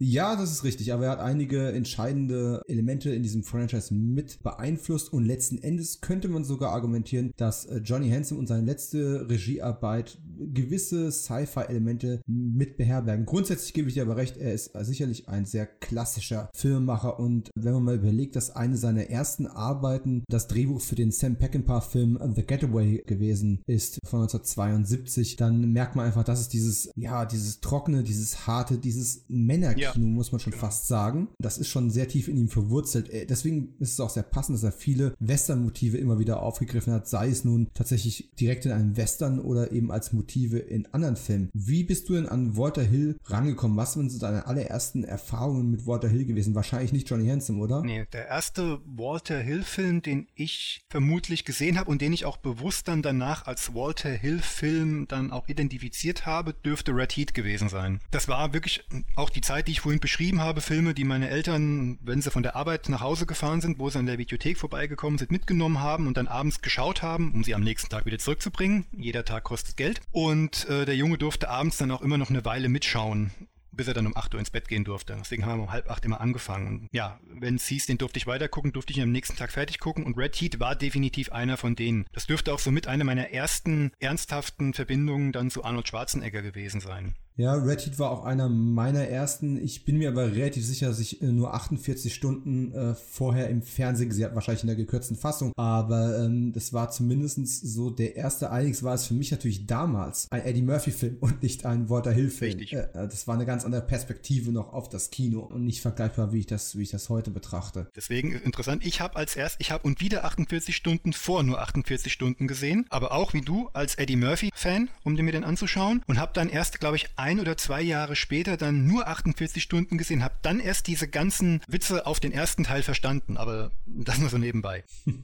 Ja, 0.00 0.36
das 0.36 0.52
ist 0.52 0.62
richtig, 0.62 0.92
aber 0.92 1.06
er 1.06 1.10
hat 1.10 1.20
einige 1.20 1.72
entscheidende 1.72 2.62
Elemente 2.68 3.10
in 3.10 3.24
diesem 3.24 3.42
Franchise 3.42 3.92
mit 3.92 4.40
beeinflusst 4.44 5.12
und 5.12 5.24
letzten 5.24 5.58
Endes 5.58 6.00
könnte 6.00 6.28
man 6.28 6.44
sogar 6.44 6.72
argumentieren, 6.72 7.32
dass 7.36 7.64
äh, 7.66 7.78
Johnny 7.78 8.08
Hansen 8.08 8.38
und 8.38 8.46
seine 8.46 8.64
letzte 8.64 9.28
Regiearbeit 9.28 10.18
gewisse 10.38 11.10
Sci-Fi-Elemente 11.10 12.20
mit 12.26 12.76
beherbergen. 12.76 13.26
Grundsätzlich 13.26 13.74
gebe 13.74 13.88
ich 13.88 13.94
dir 13.94 14.04
aber 14.04 14.16
recht, 14.16 14.36
er 14.36 14.54
ist 14.54 14.70
sicherlich 14.82 15.28
ein 15.28 15.46
sehr 15.46 15.66
klassischer 15.66 16.48
Filmemacher 16.54 17.18
und 17.18 17.50
wenn 17.56 17.72
man 17.72 17.82
mal 17.82 17.96
überlegt, 17.96 18.36
dass 18.36 18.54
eine 18.54 18.76
seiner 18.76 19.10
ersten 19.10 19.48
Arbeiten 19.48 20.22
das 20.28 20.46
Drehbuch 20.46 20.80
für 20.80 20.94
den 20.94 21.10
Sam 21.10 21.34
Peckinpah-Film 21.36 22.20
The 22.36 22.46
Getaway 22.46 23.02
gewesen 23.04 23.62
ist 23.66 23.98
von 24.04 24.20
1972, 24.20 25.34
dann 25.34 25.72
merkt 25.72 25.96
man 25.96 26.06
einfach, 26.06 26.22
dass 26.22 26.38
es 26.38 26.48
dieses, 26.48 26.92
ja, 26.94 27.26
dieses 27.26 27.60
trockene, 27.60 28.04
dieses 28.04 28.46
harte, 28.46 28.78
dieses 28.78 29.24
Männer 29.26 29.74
ja 29.94 30.00
muss 30.00 30.32
man 30.32 30.40
schon 30.40 30.52
genau. 30.52 30.64
fast 30.64 30.86
sagen. 30.86 31.28
Das 31.38 31.58
ist 31.58 31.68
schon 31.68 31.90
sehr 31.90 32.08
tief 32.08 32.28
in 32.28 32.36
ihm 32.36 32.48
verwurzelt. 32.48 33.10
Äh, 33.10 33.26
deswegen 33.26 33.74
ist 33.78 33.92
es 33.92 34.00
auch 34.00 34.10
sehr 34.10 34.22
passend, 34.22 34.56
dass 34.56 34.64
er 34.64 34.72
viele 34.72 35.14
Western-Motive 35.20 35.96
immer 35.98 36.18
wieder 36.18 36.42
aufgegriffen 36.42 36.92
hat, 36.92 37.08
sei 37.08 37.28
es 37.28 37.44
nun 37.44 37.68
tatsächlich 37.74 38.30
direkt 38.38 38.66
in 38.66 38.72
einem 38.72 38.96
Western 38.96 39.38
oder 39.38 39.72
eben 39.72 39.90
als 39.90 40.12
Motive 40.12 40.58
in 40.58 40.86
anderen 40.92 41.16
Filmen. 41.16 41.50
Wie 41.52 41.84
bist 41.84 42.08
du 42.08 42.14
denn 42.14 42.26
an 42.26 42.56
Walter 42.56 42.82
Hill 42.82 43.18
rangekommen? 43.24 43.76
Was 43.76 43.94
sind 43.94 44.10
so 44.10 44.18
deine 44.18 44.46
allerersten 44.46 45.04
Erfahrungen 45.04 45.70
mit 45.70 45.86
Walter 45.86 46.08
Hill 46.08 46.24
gewesen? 46.24 46.54
Wahrscheinlich 46.54 46.92
nicht 46.92 47.08
Johnny 47.08 47.28
Handsome, 47.28 47.60
oder? 47.60 47.82
Nee, 47.82 48.06
der 48.12 48.28
erste 48.28 48.80
Walter 48.84 49.38
Hill-Film, 49.38 50.02
den 50.02 50.28
ich 50.34 50.80
vermutlich 50.88 51.44
gesehen 51.44 51.78
habe 51.78 51.90
und 51.90 52.02
den 52.02 52.12
ich 52.12 52.24
auch 52.24 52.36
bewusst 52.36 52.88
dann 52.88 53.02
danach 53.02 53.46
als 53.46 53.74
Walter 53.74 54.10
Hill-Film 54.10 55.06
dann 55.08 55.30
auch 55.30 55.48
identifiziert 55.48 56.26
habe, 56.26 56.54
dürfte 56.54 56.92
Red 56.92 57.16
Heat 57.16 57.34
gewesen 57.34 57.68
sein. 57.68 58.00
Das 58.10 58.28
war 58.28 58.52
wirklich 58.52 58.84
auch 59.16 59.30
die 59.30 59.40
Zeit, 59.40 59.68
die 59.68 59.72
ich 59.72 59.77
ich 59.78 59.82
vorhin 59.82 60.00
beschrieben 60.00 60.40
habe, 60.40 60.60
Filme, 60.60 60.92
die 60.92 61.04
meine 61.04 61.30
Eltern, 61.30 61.98
wenn 62.02 62.20
sie 62.20 62.32
von 62.32 62.42
der 62.42 62.56
Arbeit 62.56 62.88
nach 62.88 63.00
Hause 63.00 63.26
gefahren 63.26 63.60
sind, 63.60 63.78
wo 63.78 63.88
sie 63.88 63.98
an 63.98 64.06
der 64.06 64.18
Videothek 64.18 64.58
vorbeigekommen 64.58 65.18
sind, 65.18 65.30
mitgenommen 65.30 65.80
haben 65.80 66.08
und 66.08 66.16
dann 66.16 66.26
abends 66.26 66.62
geschaut 66.62 67.02
haben, 67.02 67.32
um 67.32 67.44
sie 67.44 67.54
am 67.54 67.62
nächsten 67.62 67.88
Tag 67.88 68.04
wieder 68.04 68.18
zurückzubringen. 68.18 68.86
Jeder 68.92 69.24
Tag 69.24 69.44
kostet 69.44 69.76
Geld. 69.76 70.00
Und 70.10 70.68
äh, 70.68 70.84
der 70.84 70.96
Junge 70.96 71.16
durfte 71.16 71.48
abends 71.48 71.76
dann 71.76 71.92
auch 71.92 72.02
immer 72.02 72.18
noch 72.18 72.30
eine 72.30 72.44
Weile 72.44 72.68
mitschauen 72.68 73.30
bis 73.70 73.86
er 73.86 73.94
dann 73.94 74.08
um 74.08 74.16
8 74.16 74.34
Uhr 74.34 74.40
ins 74.40 74.50
Bett 74.50 74.66
gehen 74.66 74.82
durfte. 74.82 75.16
Deswegen 75.20 75.46
haben 75.46 75.60
wir 75.60 75.62
um 75.62 75.70
halb 75.70 75.88
acht 75.88 76.04
immer 76.04 76.20
angefangen. 76.20 76.66
Und 76.66 76.88
ja, 76.90 77.20
wenn 77.28 77.54
es 77.54 77.68
hieß, 77.68 77.86
den 77.86 77.96
durfte 77.96 78.18
ich 78.18 78.26
weitergucken, 78.26 78.72
durfte 78.72 78.90
ich 78.90 78.96
ihn 78.96 79.04
am 79.04 79.12
nächsten 79.12 79.36
Tag 79.36 79.52
fertig 79.52 79.78
gucken. 79.78 80.04
Und 80.04 80.18
Red 80.18 80.34
Heat 80.34 80.58
war 80.58 80.74
definitiv 80.74 81.30
einer 81.30 81.56
von 81.56 81.76
denen. 81.76 82.04
Das 82.12 82.26
dürfte 82.26 82.52
auch 82.52 82.58
somit 82.58 82.88
eine 82.88 83.04
meiner 83.04 83.30
ersten 83.30 83.92
ernsthaften 84.00 84.74
Verbindungen 84.74 85.30
dann 85.30 85.48
zu 85.48 85.62
Arnold 85.62 85.86
Schwarzenegger 85.86 86.42
gewesen 86.42 86.80
sein. 86.80 87.14
Ja, 87.38 87.54
Red 87.54 87.86
Heat 87.86 88.00
war 88.00 88.10
auch 88.10 88.24
einer 88.24 88.48
meiner 88.48 89.06
ersten. 89.06 89.62
Ich 89.62 89.84
bin 89.84 89.96
mir 89.98 90.08
aber 90.08 90.32
relativ 90.34 90.66
sicher, 90.66 90.88
dass 90.88 90.98
ich 90.98 91.22
äh, 91.22 91.26
nur 91.26 91.54
48 91.54 92.12
Stunden 92.12 92.72
äh, 92.72 92.96
vorher 92.96 93.48
im 93.48 93.62
Fernsehen 93.62 94.08
gesehen 94.08 94.24
habe, 94.24 94.34
wahrscheinlich 94.34 94.64
in 94.64 94.66
der 94.66 94.74
gekürzten 94.74 95.16
Fassung. 95.16 95.52
Aber 95.56 96.18
ähm, 96.18 96.52
das 96.52 96.72
war 96.72 96.90
zumindest 96.90 97.38
so 97.46 97.90
der 97.90 98.16
erste. 98.16 98.50
Allerdings 98.50 98.82
war 98.82 98.94
es 98.94 99.06
für 99.06 99.14
mich 99.14 99.30
natürlich 99.30 99.68
damals 99.68 100.26
ein 100.32 100.42
Eddie 100.42 100.62
Murphy-Film 100.62 101.16
und 101.20 101.40
nicht 101.44 101.64
ein 101.64 101.88
Walter 101.88 102.10
Hill-Film. 102.10 102.58
Äh, 102.58 102.74
äh, 102.74 102.88
das 102.92 103.28
war 103.28 103.36
eine 103.36 103.46
ganz 103.46 103.64
andere 103.64 103.82
Perspektive 103.82 104.50
noch 104.50 104.72
auf 104.72 104.88
das 104.88 105.10
Kino 105.10 105.42
und 105.42 105.64
nicht 105.64 105.80
vergleichbar, 105.80 106.32
wie 106.32 106.40
ich 106.40 106.46
das, 106.46 106.76
wie 106.76 106.82
ich 106.82 106.90
das 106.90 107.08
heute 107.08 107.30
betrachte. 107.30 107.86
Deswegen 107.94 108.32
interessant. 108.32 108.84
Ich 108.84 109.00
habe 109.00 109.14
als 109.14 109.36
erst, 109.36 109.60
ich 109.60 109.70
habe 109.70 109.86
und 109.86 110.00
wieder 110.00 110.24
48 110.24 110.74
Stunden 110.74 111.12
vor 111.12 111.44
nur 111.44 111.60
48 111.60 112.12
Stunden 112.12 112.48
gesehen, 112.48 112.86
aber 112.88 113.12
auch 113.12 113.32
wie 113.32 113.42
du 113.42 113.68
als 113.74 113.94
Eddie 113.94 114.16
Murphy-Fan, 114.16 114.88
um 115.04 115.14
mir 115.14 115.30
den 115.30 115.44
anzuschauen 115.44 116.02
und 116.08 116.18
habe 116.18 116.32
dann 116.34 116.48
erst, 116.48 116.80
glaube 116.80 116.96
ich, 116.96 117.06
ein 117.14 117.27
ein 117.28 117.40
oder 117.40 117.58
zwei 117.58 117.82
Jahre 117.82 118.16
später 118.16 118.56
dann 118.56 118.86
nur 118.86 119.06
48 119.06 119.62
Stunden 119.62 119.98
gesehen, 119.98 120.24
habe 120.24 120.36
dann 120.40 120.60
erst 120.60 120.86
diese 120.86 121.08
ganzen 121.08 121.60
Witze 121.68 122.06
auf 122.06 122.20
den 122.20 122.32
ersten 122.32 122.64
Teil 122.64 122.82
verstanden, 122.82 123.36
aber 123.36 123.70
das 123.86 124.18
nur 124.18 124.30
so 124.30 124.38
nebenbei. 124.38 124.82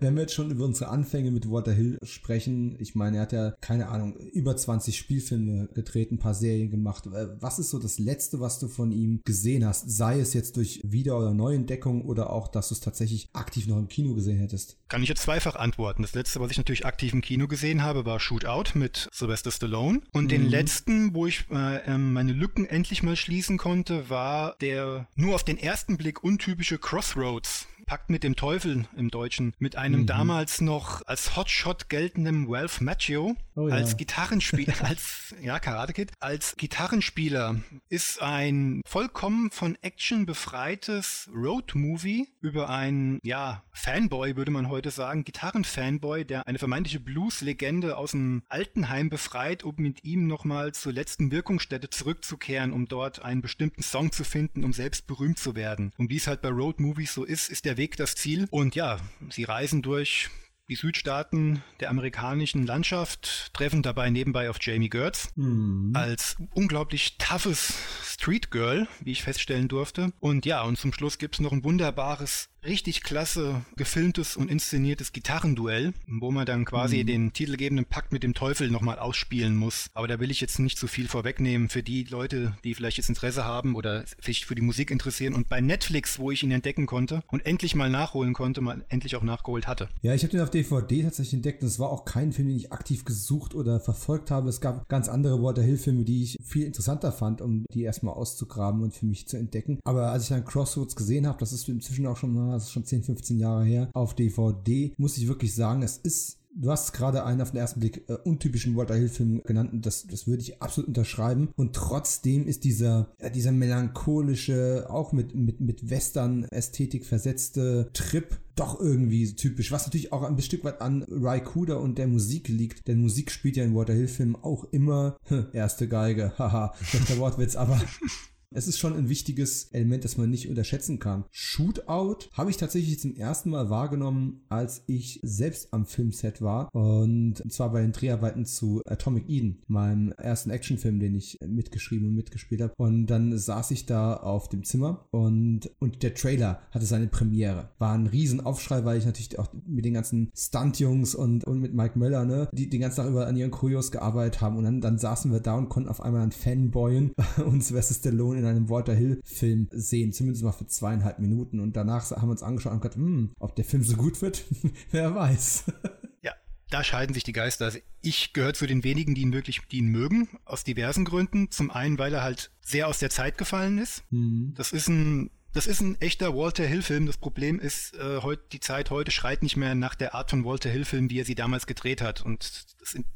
Wenn 0.00 0.14
wir 0.14 0.22
jetzt 0.22 0.34
schon 0.34 0.52
über 0.52 0.64
unsere 0.64 0.90
Anfänge 0.90 1.32
mit 1.32 1.50
Walter 1.50 1.72
Hill 1.72 1.98
sprechen, 2.04 2.76
ich 2.78 2.94
meine, 2.94 3.16
er 3.16 3.22
hat 3.24 3.32
ja, 3.32 3.50
keine 3.60 3.88
Ahnung, 3.88 4.16
über 4.32 4.56
20 4.56 4.96
Spielfilme 4.96 5.68
gedreht, 5.74 6.12
ein 6.12 6.20
paar 6.20 6.34
Serien 6.34 6.70
gemacht. 6.70 7.06
Äh, 7.06 7.28
was 7.40 7.58
ist 7.58 7.70
so 7.70 7.80
das 7.80 7.98
Letzte, 7.98 8.38
was 8.38 8.60
du 8.60 8.68
von 8.68 8.92
ihm 8.92 9.20
gesehen 9.24 9.66
hast? 9.66 9.90
Sei 9.90 10.20
es 10.20 10.34
jetzt 10.34 10.56
durch 10.56 10.80
Wieder- 10.84 11.18
oder 11.18 11.34
Neuentdeckung 11.34 12.02
oder 12.02 12.30
auch, 12.30 12.46
dass 12.46 12.68
du 12.68 12.74
es 12.74 12.80
tatsächlich 12.80 13.28
aktiv 13.32 13.66
noch 13.66 13.76
im 13.76 13.88
Kino 13.88 14.14
gesehen 14.14 14.38
hättest? 14.38 14.76
Kann 14.86 15.02
ich 15.02 15.08
jetzt 15.08 15.22
zweifach 15.22 15.56
antworten. 15.56 16.02
Das 16.02 16.14
letzte, 16.14 16.38
was 16.38 16.52
ich 16.52 16.58
natürlich 16.58 16.86
aktiv 16.86 17.12
im 17.12 17.20
Kino 17.20 17.48
gesehen 17.48 17.82
habe, 17.82 18.06
war 18.06 18.20
Shootout 18.20 18.78
mit 18.78 19.08
Sylvester 19.12 19.50
Stallone. 19.50 20.02
Und 20.12 20.26
mhm. 20.26 20.28
den 20.28 20.48
letzten, 20.48 21.12
wo 21.18 21.26
ich 21.26 21.46
äh, 21.50 21.78
ähm, 21.78 22.12
meine 22.12 22.32
Lücken 22.32 22.64
endlich 22.64 23.02
mal 23.02 23.16
schließen 23.16 23.58
konnte, 23.58 24.08
war 24.08 24.54
der 24.60 25.08
nur 25.16 25.34
auf 25.34 25.42
den 25.42 25.58
ersten 25.58 25.96
Blick 25.96 26.22
untypische 26.22 26.78
Crossroads 26.78 27.66
Pakt 27.88 28.10
mit 28.10 28.22
dem 28.22 28.36
Teufel 28.36 28.84
im 28.98 29.08
Deutschen, 29.08 29.54
mit 29.58 29.76
einem 29.76 30.02
mhm. 30.02 30.06
damals 30.06 30.60
noch 30.60 31.00
als 31.06 31.36
Hotshot 31.36 31.88
geltenden 31.88 32.44
Ralph 32.46 32.82
Macchio 32.82 33.34
oh, 33.54 33.68
ja. 33.68 33.74
als 33.74 33.96
Gitarrenspieler, 33.96 34.74
als, 34.82 35.34
ja, 35.40 35.58
Karate 35.58 35.94
Kid, 35.94 36.12
als 36.20 36.54
Gitarrenspieler 36.58 37.56
ist 37.88 38.20
ein 38.20 38.82
vollkommen 38.86 39.50
von 39.50 39.78
Action 39.80 40.26
befreites 40.26 41.30
Road-Movie 41.34 42.28
über 42.42 42.68
einen, 42.68 43.20
ja, 43.22 43.64
Fanboy, 43.72 44.36
würde 44.36 44.50
man 44.50 44.68
heute 44.68 44.90
sagen, 44.90 45.24
Gitarrenfanboy, 45.24 46.26
der 46.26 46.46
eine 46.46 46.58
vermeintliche 46.58 47.00
Blues-Legende 47.00 47.96
aus 47.96 48.10
dem 48.10 48.42
Altenheim 48.50 49.08
befreit, 49.08 49.64
um 49.64 49.76
mit 49.78 50.04
ihm 50.04 50.26
nochmal 50.26 50.74
zur 50.74 50.92
letzten 50.92 51.30
Wirkungsstätte 51.30 51.88
zurückzukehren, 51.88 52.72
um 52.74 52.86
dort 52.86 53.22
einen 53.24 53.40
bestimmten 53.40 53.82
Song 53.82 54.12
zu 54.12 54.24
finden, 54.24 54.62
um 54.62 54.74
selbst 54.74 55.06
berühmt 55.06 55.38
zu 55.38 55.56
werden. 55.56 55.92
Und 55.96 56.10
wie 56.10 56.16
es 56.16 56.26
halt 56.26 56.42
bei 56.42 56.50
Road-Movies 56.50 57.14
so 57.14 57.24
ist, 57.24 57.48
ist 57.48 57.64
der 57.64 57.77
Weg 57.78 57.96
das 57.96 58.14
Ziel. 58.14 58.46
Und 58.50 58.74
ja, 58.74 58.98
sie 59.30 59.44
reisen 59.44 59.80
durch 59.80 60.28
die 60.68 60.74
Südstaaten 60.74 61.62
der 61.80 61.88
amerikanischen 61.88 62.66
Landschaft, 62.66 63.54
treffen 63.54 63.82
dabei 63.82 64.10
nebenbei 64.10 64.50
auf 64.50 64.58
Jamie 64.60 64.90
Gertz 64.90 65.30
mhm. 65.34 65.92
als 65.94 66.36
unglaublich 66.52 67.16
toughes 67.16 67.72
Street 68.04 68.50
Girl, 68.50 68.86
wie 69.00 69.12
ich 69.12 69.22
feststellen 69.22 69.68
durfte. 69.68 70.12
Und 70.20 70.44
ja, 70.44 70.62
und 70.62 70.76
zum 70.76 70.92
Schluss 70.92 71.18
gibt 71.18 71.36
es 71.36 71.40
noch 71.40 71.52
ein 71.52 71.64
wunderbares 71.64 72.50
richtig 72.64 73.02
klasse 73.02 73.62
gefilmtes 73.76 74.36
und 74.36 74.50
inszeniertes 74.50 75.12
Gitarrenduell, 75.12 75.92
wo 76.06 76.30
man 76.30 76.46
dann 76.46 76.64
quasi 76.64 77.02
mhm. 77.02 77.06
den 77.06 77.32
titelgebenden 77.32 77.86
Pakt 77.86 78.12
mit 78.12 78.22
dem 78.22 78.34
Teufel 78.34 78.70
nochmal 78.70 78.98
ausspielen 78.98 79.56
muss. 79.56 79.86
Aber 79.94 80.08
da 80.08 80.20
will 80.20 80.30
ich 80.30 80.40
jetzt 80.40 80.58
nicht 80.58 80.78
zu 80.78 80.86
viel 80.86 81.08
vorwegnehmen 81.08 81.68
für 81.68 81.82
die 81.82 82.04
Leute, 82.04 82.56
die 82.64 82.74
vielleicht 82.74 82.96
jetzt 82.96 83.08
Interesse 83.08 83.44
haben 83.44 83.74
oder 83.74 84.04
sich 84.20 84.46
für 84.46 84.54
die 84.54 84.62
Musik 84.62 84.90
interessieren. 84.90 85.34
Und 85.34 85.48
bei 85.48 85.60
Netflix, 85.60 86.18
wo 86.18 86.30
ich 86.30 86.42
ihn 86.42 86.50
entdecken 86.50 86.86
konnte 86.86 87.22
und 87.28 87.46
endlich 87.46 87.74
mal 87.74 87.90
nachholen 87.90 88.34
konnte, 88.34 88.60
mal 88.60 88.84
endlich 88.88 89.16
auch 89.16 89.22
nachgeholt 89.22 89.66
hatte. 89.66 89.88
Ja, 90.02 90.14
ich 90.14 90.22
habe 90.22 90.32
den 90.32 90.40
auf 90.40 90.50
DVD 90.50 91.02
tatsächlich 91.02 91.34
entdeckt 91.34 91.62
und 91.62 91.68
es 91.68 91.78
war 91.78 91.90
auch 91.90 92.04
kein 92.04 92.32
Film, 92.32 92.48
den 92.48 92.56
ich 92.56 92.72
aktiv 92.72 93.04
gesucht 93.04 93.54
oder 93.54 93.80
verfolgt 93.80 94.30
habe. 94.30 94.48
Es 94.48 94.60
gab 94.60 94.88
ganz 94.88 95.08
andere 95.08 95.42
Walter 95.42 95.62
Hill-Filme, 95.62 96.04
die 96.04 96.22
ich 96.22 96.38
viel 96.44 96.64
interessanter 96.64 97.12
fand, 97.12 97.40
um 97.40 97.64
die 97.72 97.82
erstmal 97.82 98.14
auszugraben 98.14 98.82
und 98.82 98.94
für 98.94 99.06
mich 99.06 99.28
zu 99.28 99.36
entdecken. 99.36 99.78
Aber 99.84 100.10
als 100.12 100.24
ich 100.24 100.28
dann 100.30 100.44
Crossroads 100.44 100.96
gesehen 100.96 101.26
habe, 101.26 101.38
das 101.38 101.52
ist 101.52 101.68
inzwischen 101.68 102.06
auch 102.06 102.16
schon, 102.16 102.47
das 102.52 102.64
ist 102.64 102.72
schon 102.72 102.84
10, 102.84 103.02
15 103.04 103.38
Jahre 103.38 103.64
her, 103.64 103.90
auf 103.92 104.14
DVD, 104.14 104.92
muss 104.96 105.18
ich 105.18 105.28
wirklich 105.28 105.54
sagen, 105.54 105.82
es 105.82 105.98
ist 105.98 106.38
Du 106.60 106.72
hast 106.72 106.92
gerade 106.92 107.24
einen 107.24 107.40
auf 107.40 107.52
den 107.52 107.60
ersten 107.60 107.78
Blick 107.78 108.08
äh, 108.08 108.14
untypischen 108.24 108.74
Walter 108.74 108.96
Hill-Film 108.96 109.42
genannt 109.44 109.72
und 109.72 109.86
das, 109.86 110.08
das 110.08 110.26
würde 110.26 110.42
ich 110.42 110.60
absolut 110.60 110.88
unterschreiben. 110.88 111.50
Und 111.56 111.76
trotzdem 111.76 112.48
ist 112.48 112.64
dieser, 112.64 113.12
ja, 113.20 113.28
dieser 113.28 113.52
melancholische, 113.52 114.86
auch 114.88 115.12
mit, 115.12 115.36
mit, 115.36 115.60
mit 115.60 115.88
Western-Ästhetik 115.88 117.04
versetzte 117.04 117.90
Trip 117.92 118.40
doch 118.56 118.80
irgendwie 118.80 119.32
typisch, 119.36 119.70
was 119.70 119.86
natürlich 119.86 120.12
auch 120.12 120.24
ein 120.24 120.40
Stück 120.40 120.64
weit 120.64 120.80
an 120.80 121.04
Ry 121.04 121.40
Cooder 121.42 121.80
und 121.80 121.96
der 121.96 122.08
Musik 122.08 122.48
liegt, 122.48 122.88
denn 122.88 123.00
Musik 123.00 123.30
spielt 123.30 123.56
ja 123.56 123.62
in 123.62 123.76
Walter 123.76 123.92
Hill-Filmen 123.92 124.34
auch 124.42 124.64
immer 124.72 125.16
erste 125.52 125.86
Geige, 125.86 126.32
haha, 126.38 126.74
schlechter 126.82 127.18
Wortwitz, 127.18 127.54
aber 127.54 127.80
es 128.54 128.66
ist 128.66 128.78
schon 128.78 128.96
ein 128.96 129.08
wichtiges 129.08 129.64
Element, 129.72 130.04
das 130.04 130.16
man 130.16 130.30
nicht 130.30 130.48
unterschätzen 130.48 130.98
kann. 130.98 131.24
Shootout 131.30 132.28
habe 132.32 132.50
ich 132.50 132.56
tatsächlich 132.56 132.98
zum 132.98 133.14
ersten 133.16 133.50
Mal 133.50 133.70
wahrgenommen, 133.70 134.42
als 134.48 134.82
ich 134.86 135.20
selbst 135.22 135.72
am 135.72 135.84
Filmset 135.84 136.40
war. 136.40 136.68
Und 136.74 137.42
zwar 137.50 137.72
bei 137.72 137.82
den 137.82 137.92
Dreharbeiten 137.92 138.46
zu 138.46 138.82
Atomic 138.86 139.28
Eden, 139.28 139.62
meinem 139.66 140.12
ersten 140.12 140.50
Actionfilm, 140.50 140.98
den 140.98 141.14
ich 141.14 141.38
mitgeschrieben 141.46 142.08
und 142.08 142.14
mitgespielt 142.14 142.62
habe. 142.62 142.72
Und 142.76 143.06
dann 143.06 143.36
saß 143.36 143.70
ich 143.72 143.86
da 143.86 144.14
auf 144.14 144.48
dem 144.48 144.64
Zimmer 144.64 145.06
und, 145.10 145.70
und 145.78 146.02
der 146.02 146.14
Trailer 146.14 146.62
hatte 146.70 146.86
seine 146.86 147.08
Premiere. 147.08 147.70
War 147.78 147.92
ein 147.92 148.06
Riesenaufschrei, 148.06 148.84
weil 148.84 148.98
ich 148.98 149.06
natürlich 149.06 149.38
auch 149.38 149.52
mit 149.66 149.84
den 149.84 149.94
ganzen 149.94 150.30
Stunt-Jungs 150.34 151.14
und, 151.14 151.44
und 151.44 151.60
mit 151.60 151.74
Mike 151.74 151.98
Möller, 151.98 152.24
ne, 152.24 152.48
die 152.52 152.68
den 152.68 152.80
ganzen 152.80 152.96
Tag 152.96 153.10
über 153.10 153.26
an 153.26 153.36
ihren 153.36 153.50
Kurios 153.50 153.90
gearbeitet 153.90 154.40
haben. 154.40 154.56
Und 154.56 154.64
dann, 154.64 154.80
dann 154.80 154.98
saßen 154.98 155.30
wir 155.30 155.40
da 155.40 155.56
und 155.56 155.68
konnten 155.68 155.88
auf 155.88 156.00
einmal 156.00 156.22
ein 156.22 156.32
Fanboyen 156.32 157.12
und 157.44 157.62
Sylvester 157.62 157.94
Stallone 157.94 158.37
in 158.38 158.44
einem 158.44 158.68
Walter 158.68 158.94
Hill-Film 158.94 159.68
sehen, 159.70 160.12
zumindest 160.12 160.44
mal 160.44 160.52
für 160.52 160.66
zweieinhalb 160.66 161.18
Minuten. 161.18 161.60
Und 161.60 161.76
danach 161.76 162.10
haben 162.10 162.28
wir 162.28 162.32
uns 162.32 162.42
angeschaut 162.42 162.72
und 162.72 162.80
gesagt, 162.80 162.96
hm, 162.96 163.32
ob 163.38 163.56
der 163.56 163.64
Film 163.64 163.82
so 163.82 163.96
gut 163.96 164.22
wird, 164.22 164.44
wer 164.90 165.14
weiß. 165.14 165.64
ja, 166.22 166.32
da 166.70 166.84
scheiden 166.84 167.14
sich 167.14 167.24
die 167.24 167.32
Geister. 167.32 167.66
Also 167.66 167.78
ich 168.00 168.32
gehöre 168.32 168.54
zu 168.54 168.66
den 168.66 168.84
wenigen, 168.84 169.14
die 169.14 169.22
ihn 169.22 169.32
wirklich, 169.32 169.60
die 169.70 169.78
ihn 169.78 169.88
mögen, 169.88 170.28
aus 170.44 170.64
diversen 170.64 171.04
Gründen. 171.04 171.50
Zum 171.50 171.70
einen, 171.70 171.98
weil 171.98 172.14
er 172.14 172.22
halt 172.22 172.50
sehr 172.60 172.88
aus 172.88 172.98
der 172.98 173.10
Zeit 173.10 173.38
gefallen 173.38 173.78
ist. 173.78 174.04
Mhm. 174.10 174.54
Das 174.56 174.72
ist 174.72 174.88
ein 174.88 175.30
das 175.52 175.66
ist 175.66 175.80
ein 175.80 176.00
echter 176.00 176.36
Walter 176.36 176.64
Hill-Film. 176.64 177.06
Das 177.06 177.16
Problem 177.16 177.58
ist, 177.58 177.94
äh, 177.94 178.20
heut, 178.22 178.52
die 178.52 178.60
Zeit 178.60 178.90
heute 178.90 179.10
schreit 179.10 179.42
nicht 179.42 179.56
mehr 179.56 179.74
nach 179.74 179.94
der 179.94 180.14
Art 180.14 180.30
von 180.30 180.44
Walter 180.44 180.68
Hill-Film, 180.70 181.10
wie 181.10 181.20
er 181.20 181.24
sie 181.24 181.34
damals 181.34 181.66
gedreht 181.66 182.02
hat. 182.02 182.20
Und 182.22 182.66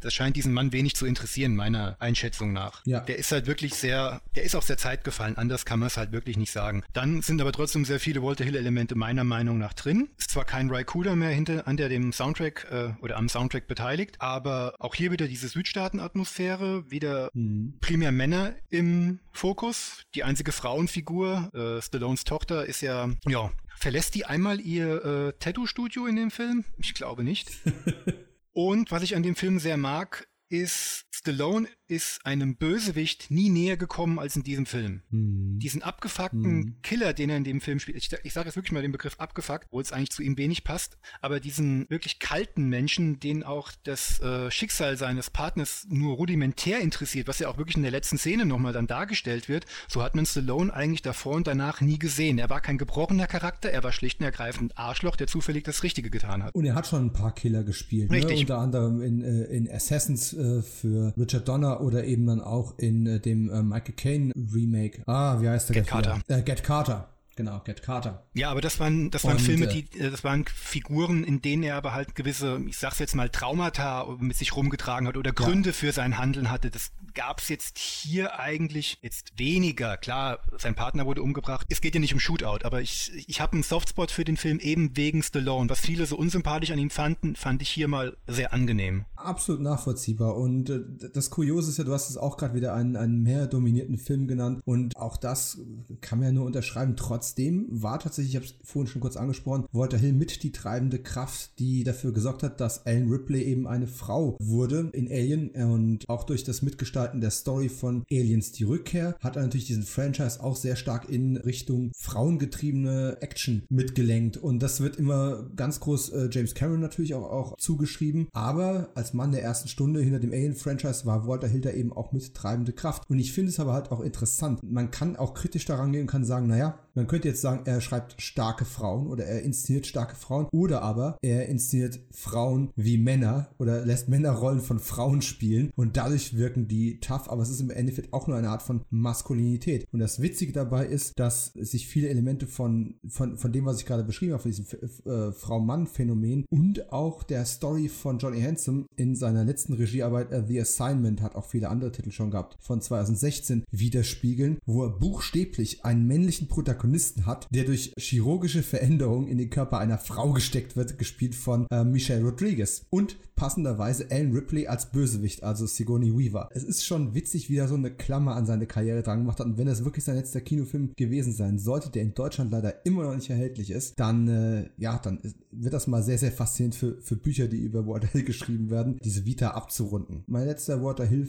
das, 0.00 0.14
scheint 0.14 0.36
diesen 0.36 0.52
Mann 0.52 0.72
wenig 0.72 0.94
zu 0.94 1.06
interessieren, 1.06 1.54
meiner 1.54 1.96
Einschätzung 2.00 2.52
nach. 2.52 2.82
Ja. 2.84 3.00
Der 3.00 3.18
ist 3.18 3.32
halt 3.32 3.46
wirklich 3.46 3.74
sehr, 3.74 4.20
der 4.34 4.44
ist 4.44 4.54
aus 4.54 4.66
der 4.66 4.78
Zeit 4.78 5.04
gefallen. 5.04 5.36
Anders 5.36 5.64
kann 5.64 5.78
man 5.78 5.88
es 5.88 5.96
halt 5.96 6.12
wirklich 6.12 6.36
nicht 6.36 6.52
sagen. 6.52 6.82
Dann 6.92 7.22
sind 7.22 7.40
aber 7.40 7.52
trotzdem 7.52 7.84
sehr 7.84 8.00
viele 8.00 8.22
Walter 8.22 8.44
Hill-Elemente 8.44 8.94
meiner 8.94 9.24
Meinung 9.24 9.58
nach 9.58 9.72
drin. 9.72 10.08
Ist 10.18 10.30
zwar 10.30 10.44
kein 10.44 10.70
Cooder 10.84 11.16
mehr 11.16 11.30
hinter, 11.30 11.66
an 11.66 11.76
der 11.76 11.88
dem 11.88 12.12
Soundtrack 12.12 12.66
äh, 12.70 13.02
oder 13.02 13.16
am 13.16 13.28
Soundtrack 13.28 13.66
beteiligt, 13.66 14.16
aber 14.20 14.74
auch 14.78 14.94
hier 14.94 15.12
wieder 15.12 15.28
diese 15.28 15.48
Südstaaten-Atmosphäre, 15.48 16.90
wieder 16.90 17.30
mhm. 17.34 17.74
primär 17.80 18.12
Männer 18.12 18.54
im 18.70 19.20
Fokus. 19.32 20.02
Die 20.14 20.24
einzige 20.24 20.52
Frauenfigur, 20.52 21.50
äh, 21.54 21.82
Stallones 21.82 22.24
Tochter 22.24 22.66
ist 22.66 22.80
ja, 22.80 23.10
ja, 23.26 23.50
verlässt 23.76 24.14
die 24.14 24.24
einmal 24.24 24.60
ihr 24.60 25.04
äh, 25.04 25.32
Tattoo-Studio 25.38 26.06
in 26.06 26.16
dem 26.16 26.30
Film? 26.30 26.64
Ich 26.78 26.94
glaube 26.94 27.24
nicht. 27.24 27.50
Und 28.52 28.90
was 28.90 29.02
ich 29.02 29.16
an 29.16 29.22
dem 29.22 29.34
Film 29.34 29.58
sehr 29.58 29.76
mag, 29.76 30.28
ist, 30.48 31.06
Stallone 31.14 31.68
ist 31.88 32.24
einem 32.24 32.56
Bösewicht 32.56 33.30
nie 33.30 33.50
näher 33.50 33.76
gekommen 33.76 34.18
als 34.18 34.34
in 34.34 34.42
diesem 34.42 34.64
Film. 34.64 35.02
Mhm. 35.10 35.58
Diesen 35.58 35.82
abgefuckten 35.82 36.40
mhm. 36.40 36.76
Killer, 36.82 37.12
den 37.12 37.28
er 37.28 37.36
in 37.36 37.44
dem 37.44 37.60
Film 37.60 37.78
spielt, 37.80 37.98
ich, 37.98 38.10
ich 38.24 38.32
sage 38.32 38.48
jetzt 38.48 38.56
wirklich 38.56 38.72
mal 38.72 38.80
den 38.80 38.92
Begriff 38.92 39.16
abgefuckt, 39.18 39.68
wo 39.70 39.78
es 39.78 39.92
eigentlich 39.92 40.10
zu 40.10 40.22
ihm 40.22 40.38
wenig 40.38 40.64
passt, 40.64 40.96
aber 41.20 41.38
diesen 41.38 41.88
wirklich 41.90 42.18
kalten 42.18 42.70
Menschen, 42.70 43.20
den 43.20 43.44
auch 43.44 43.70
das 43.84 44.20
äh, 44.20 44.50
Schicksal 44.50 44.96
seines 44.96 45.28
Partners 45.28 45.86
nur 45.90 46.16
rudimentär 46.16 46.80
interessiert, 46.80 47.28
was 47.28 47.38
ja 47.40 47.48
auch 47.48 47.58
wirklich 47.58 47.76
in 47.76 47.82
der 47.82 47.92
letzten 47.92 48.16
Szene 48.16 48.46
nochmal 48.46 48.72
dann 48.72 48.86
dargestellt 48.86 49.50
wird, 49.50 49.66
so 49.88 50.02
hat 50.02 50.14
man 50.14 50.24
Stallone 50.24 50.72
eigentlich 50.72 51.02
davor 51.02 51.34
und 51.34 51.46
danach 51.46 51.82
nie 51.82 51.98
gesehen. 51.98 52.38
Er 52.38 52.48
war 52.48 52.62
kein 52.62 52.78
gebrochener 52.78 53.26
Charakter, 53.26 53.70
er 53.70 53.84
war 53.84 53.92
schlicht 53.92 54.20
und 54.20 54.24
ergreifend 54.24 54.78
Arschloch, 54.78 55.16
der 55.16 55.26
zufällig 55.26 55.64
das 55.64 55.82
Richtige 55.82 56.08
getan 56.08 56.42
hat. 56.42 56.54
Und 56.54 56.64
er 56.64 56.74
hat 56.74 56.86
schon 56.86 57.04
ein 57.04 57.12
paar 57.12 57.34
Killer 57.34 57.64
gespielt? 57.64 58.10
Richtig. 58.10 58.36
Ne? 58.36 58.40
unter 58.40 58.58
anderem 58.58 59.02
in, 59.02 59.22
äh, 59.22 59.44
in 59.44 59.70
Assassins 59.70 60.32
äh, 60.32 60.62
für 60.62 61.01
Richard 61.16 61.48
Donner 61.48 61.80
oder 61.80 62.04
eben 62.04 62.26
dann 62.26 62.40
auch 62.40 62.78
in 62.78 63.06
äh, 63.06 63.20
dem 63.20 63.50
äh, 63.50 63.62
Michael 63.62 63.94
Caine 63.94 64.32
Remake. 64.34 65.02
Ah, 65.06 65.40
wie 65.40 65.48
heißt 65.48 65.68
der? 65.68 65.74
Get 65.74 65.86
Carter. 65.86 66.20
Äh, 66.28 66.42
Get 66.42 66.62
Carter. 66.62 67.08
Genau, 67.34 67.60
Get 67.60 67.82
Carter. 67.82 68.26
Ja, 68.34 68.50
aber 68.50 68.60
das 68.60 68.78
waren, 68.78 69.10
das 69.10 69.24
waren 69.24 69.36
und, 69.36 69.42
Filme, 69.42 69.66
äh, 69.66 69.68
die, 69.68 69.98
äh, 69.98 70.10
das 70.10 70.22
waren 70.22 70.44
Figuren, 70.44 71.24
in 71.24 71.40
denen 71.40 71.62
er 71.62 71.76
aber 71.76 71.94
halt 71.94 72.14
gewisse, 72.14 72.60
ich 72.66 72.76
sag's 72.76 72.98
jetzt 72.98 73.14
mal, 73.14 73.30
Traumata 73.30 74.06
mit 74.20 74.36
sich 74.36 74.54
rumgetragen 74.54 75.08
hat 75.08 75.16
oder 75.16 75.32
Gründe 75.32 75.70
ja. 75.70 75.72
für 75.72 75.92
sein 75.92 76.18
Handeln 76.18 76.50
hatte. 76.50 76.70
Das 76.70 76.92
gab's 77.14 77.48
jetzt 77.48 77.78
hier 77.78 78.38
eigentlich 78.38 78.98
jetzt 79.00 79.38
weniger. 79.38 79.96
Klar, 79.96 80.40
sein 80.58 80.74
Partner 80.74 81.06
wurde 81.06 81.22
umgebracht. 81.22 81.66
Es 81.70 81.80
geht 81.80 81.94
ja 81.94 82.00
nicht 82.00 82.12
um 82.12 82.20
Shootout, 82.20 82.64
aber 82.64 82.82
ich, 82.82 83.10
ich 83.26 83.40
habe 83.40 83.54
einen 83.54 83.62
Softspot 83.62 84.10
für 84.10 84.24
den 84.24 84.36
Film 84.36 84.58
eben 84.58 84.96
wegen 84.96 85.22
Stallone. 85.22 85.70
Was 85.70 85.80
viele 85.80 86.04
so 86.04 86.16
unsympathisch 86.16 86.70
an 86.70 86.78
ihm 86.78 86.90
fanden, 86.90 87.34
fand 87.36 87.62
ich 87.62 87.70
hier 87.70 87.88
mal 87.88 88.16
sehr 88.26 88.52
angenehm. 88.52 89.06
Absolut 89.24 89.62
nachvollziehbar. 89.62 90.36
Und 90.36 90.70
äh, 90.70 90.80
das 91.12 91.30
Kuriose 91.30 91.70
ist 91.70 91.78
ja, 91.78 91.84
du 91.84 91.92
hast 91.92 92.10
es 92.10 92.16
auch 92.16 92.36
gerade 92.36 92.54
wieder 92.54 92.74
einen, 92.74 92.96
einen 92.96 93.22
mehr 93.22 93.46
dominierten 93.46 93.98
Film 93.98 94.28
genannt. 94.28 94.60
Und 94.64 94.96
auch 94.96 95.16
das 95.16 95.58
kann 96.00 96.18
man 96.18 96.28
ja 96.28 96.32
nur 96.32 96.46
unterschreiben. 96.46 96.94
Trotz 96.96 97.22
Trotzdem 97.22 97.66
war 97.70 98.00
tatsächlich, 98.00 98.34
ich 98.34 98.36
habe 98.36 98.46
es 98.46 98.54
vorhin 98.68 98.90
schon 98.90 99.00
kurz 99.00 99.16
angesprochen, 99.16 99.64
Walter 99.72 99.96
Hill 99.96 100.12
mit 100.12 100.42
die 100.42 100.50
treibende 100.50 100.98
Kraft, 100.98 101.58
die 101.60 101.84
dafür 101.84 102.12
gesorgt 102.12 102.42
hat, 102.42 102.60
dass 102.60 102.84
Alan 102.84 103.08
Ripley 103.08 103.44
eben 103.44 103.68
eine 103.68 103.86
Frau 103.86 104.36
wurde 104.40 104.90
in 104.92 105.06
Alien 105.08 105.50
und 105.50 106.08
auch 106.08 106.24
durch 106.24 106.42
das 106.42 106.62
Mitgestalten 106.62 107.20
der 107.20 107.30
Story 107.30 107.68
von 107.68 108.04
Aliens 108.10 108.50
die 108.52 108.64
Rückkehr 108.64 109.14
hat 109.20 109.36
er 109.36 109.42
natürlich 109.42 109.66
diesen 109.66 109.84
Franchise 109.84 110.42
auch 110.42 110.56
sehr 110.56 110.74
stark 110.74 111.08
in 111.08 111.36
Richtung 111.36 111.92
frauengetriebene 111.96 113.18
Action 113.20 113.62
mitgelenkt 113.70 114.36
und 114.36 114.60
das 114.60 114.80
wird 114.80 114.96
immer 114.96 115.48
ganz 115.54 115.78
groß 115.78 116.08
äh, 116.08 116.28
James 116.30 116.54
Cameron 116.54 116.80
natürlich 116.80 117.14
auch, 117.14 117.30
auch 117.30 117.56
zugeschrieben, 117.56 118.26
aber 118.32 118.90
als 118.94 119.11
Mann 119.14 119.32
der 119.32 119.42
ersten 119.42 119.68
Stunde 119.68 120.00
hinter 120.00 120.20
dem 120.20 120.32
Alien-Franchise 120.32 121.06
war 121.06 121.26
Walter 121.26 121.48
Hill 121.48 121.60
da 121.60 121.70
eben 121.70 121.92
auch 121.92 122.12
mit 122.12 122.34
treibende 122.34 122.72
Kraft 122.72 123.08
und 123.08 123.18
ich 123.18 123.32
finde 123.32 123.50
es 123.50 123.60
aber 123.60 123.72
halt 123.72 123.90
auch 123.92 124.00
interessant. 124.00 124.60
Man 124.62 124.90
kann 124.90 125.16
auch 125.16 125.34
kritisch 125.34 125.64
daran 125.64 125.92
gehen 125.92 126.02
und 126.02 126.06
kann 126.06 126.24
sagen, 126.24 126.46
naja, 126.46 126.78
man 126.94 127.06
könnte 127.06 127.28
jetzt 127.28 127.40
sagen, 127.40 127.62
er 127.64 127.80
schreibt 127.80 128.20
starke 128.20 128.64
Frauen 128.64 129.06
oder 129.06 129.24
er 129.24 129.42
inszeniert 129.42 129.86
starke 129.86 130.16
Frauen 130.16 130.46
oder 130.52 130.82
aber 130.82 131.16
er 131.22 131.48
inszeniert 131.48 132.00
Frauen 132.10 132.70
wie 132.76 132.98
Männer 132.98 133.50
oder 133.58 133.84
lässt 133.84 134.08
Männerrollen 134.08 134.60
von 134.60 134.78
Frauen 134.78 135.22
spielen 135.22 135.72
und 135.74 135.96
dadurch 135.96 136.36
wirken 136.36 136.68
die 136.68 137.00
tough, 137.00 137.30
aber 137.30 137.42
es 137.42 137.50
ist 137.50 137.60
im 137.60 137.70
Endeffekt 137.70 138.12
auch 138.12 138.26
nur 138.26 138.36
eine 138.36 138.50
Art 138.50 138.62
von 138.62 138.82
Maskulinität. 138.90 139.86
Und 139.92 140.00
das 140.00 140.20
Witzige 140.20 140.52
dabei 140.52 140.86
ist, 140.86 141.18
dass 141.18 141.52
sich 141.54 141.86
viele 141.86 142.08
Elemente 142.08 142.46
von, 142.46 142.96
von, 143.08 143.38
von 143.38 143.52
dem, 143.52 143.64
was 143.64 143.78
ich 143.78 143.86
gerade 143.86 144.04
beschrieben 144.04 144.32
habe, 144.32 144.42
von 144.42 144.50
diesem 144.50 144.66
äh, 145.04 145.32
Frau-Mann-Phänomen 145.32 146.44
und 146.50 146.92
auch 146.92 147.22
der 147.22 147.44
Story 147.44 147.88
von 147.88 148.18
Johnny 148.18 148.42
Handsome 148.42 148.86
in 148.96 149.16
seiner 149.16 149.44
letzten 149.44 149.72
Regiearbeit 149.74 150.32
uh, 150.32 150.42
The 150.46 150.60
Assignment 150.60 151.22
hat 151.22 151.34
auch 151.36 151.46
viele 151.46 151.68
andere 151.68 151.92
Titel 151.92 152.10
schon 152.10 152.30
gehabt, 152.30 152.56
von 152.60 152.80
2016 152.80 153.64
widerspiegeln, 153.70 154.58
wo 154.66 154.84
er 154.84 154.90
buchstäblich 154.90 155.84
einen 155.84 156.06
männlichen 156.06 156.48
Protagonisten 156.48 156.81
Protagonisten 156.82 157.26
hat, 157.26 157.46
der 157.50 157.64
durch 157.64 157.92
chirurgische 157.96 158.64
Veränderungen 158.64 159.28
in 159.28 159.38
den 159.38 159.50
Körper 159.50 159.78
einer 159.78 159.98
Frau 159.98 160.32
gesteckt 160.32 160.76
wird, 160.76 160.98
gespielt 160.98 161.36
von 161.36 161.66
äh, 161.70 161.84
Michelle 161.84 162.24
Rodriguez. 162.24 162.86
Und 162.90 163.16
passenderweise 163.36 164.08
Alan 164.10 164.32
Ripley 164.32 164.66
als 164.66 164.90
Bösewicht, 164.90 165.44
also 165.44 165.66
Sigourney 165.66 166.12
Weaver. 166.12 166.48
Es 166.52 166.64
ist 166.64 166.84
schon 166.84 167.14
witzig, 167.14 167.48
wie 167.48 167.56
er 167.56 167.68
so 167.68 167.76
eine 167.76 167.92
Klammer 167.92 168.34
an 168.34 168.46
seine 168.46 168.66
Karriere 168.66 169.02
dran 169.02 169.20
gemacht 169.20 169.38
hat. 169.38 169.46
Und 169.46 169.58
wenn 169.58 169.66
das 169.66 169.84
wirklich 169.84 170.04
sein 170.04 170.16
letzter 170.16 170.40
Kinofilm 170.40 170.92
gewesen 170.96 171.32
sein 171.32 171.60
sollte, 171.60 171.88
der 171.88 172.02
in 172.02 172.14
Deutschland 172.14 172.50
leider 172.50 172.84
immer 172.84 173.04
noch 173.04 173.14
nicht 173.14 173.30
erhältlich 173.30 173.70
ist, 173.70 173.94
dann, 174.00 174.26
äh, 174.26 174.68
ja, 174.76 174.98
dann 174.98 175.20
wird 175.52 175.74
das 175.74 175.86
mal 175.86 176.02
sehr, 176.02 176.18
sehr 176.18 176.32
faszinierend 176.32 176.74
für, 176.74 177.00
für 177.00 177.16
Bücher, 177.16 177.46
die 177.46 177.58
über 177.58 177.86
Walter 177.86 178.08
Hill 178.08 178.24
geschrieben 178.24 178.70
werden, 178.70 178.98
diese 179.04 179.24
Vita 179.24 179.50
abzurunden. 179.50 180.24
Mein 180.26 180.46
letzter 180.46 180.82
Walter 180.82 181.04
Hill 181.04 181.28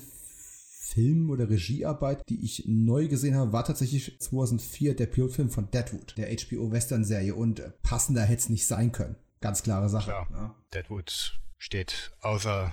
Film 0.94 1.32
oder 1.32 1.50
Regiearbeit, 1.50 2.30
die 2.30 2.44
ich 2.44 2.66
neu 2.68 3.08
gesehen 3.08 3.36
habe, 3.36 3.52
war 3.52 3.66
tatsächlich 3.66 4.20
2004 4.20 4.96
der 4.96 5.08
Pilotfilm 5.08 5.50
von 5.50 5.72
Deadwood, 5.72 6.16
der 6.18 6.28
HBO-Western-Serie. 6.28 7.34
Und 7.34 7.60
äh, 7.60 7.72
passender 7.82 8.22
hätte 8.22 8.42
es 8.42 8.50
nicht 8.50 8.68
sein 8.68 8.92
können. 8.92 9.16
Ganz 9.42 9.64
klare 9.64 9.90
Sache. 9.90 10.12
Klar. 10.12 10.28
Ja. 10.32 10.56
Deadwood 10.74 11.40
steht 11.58 12.12
außer, 12.22 12.72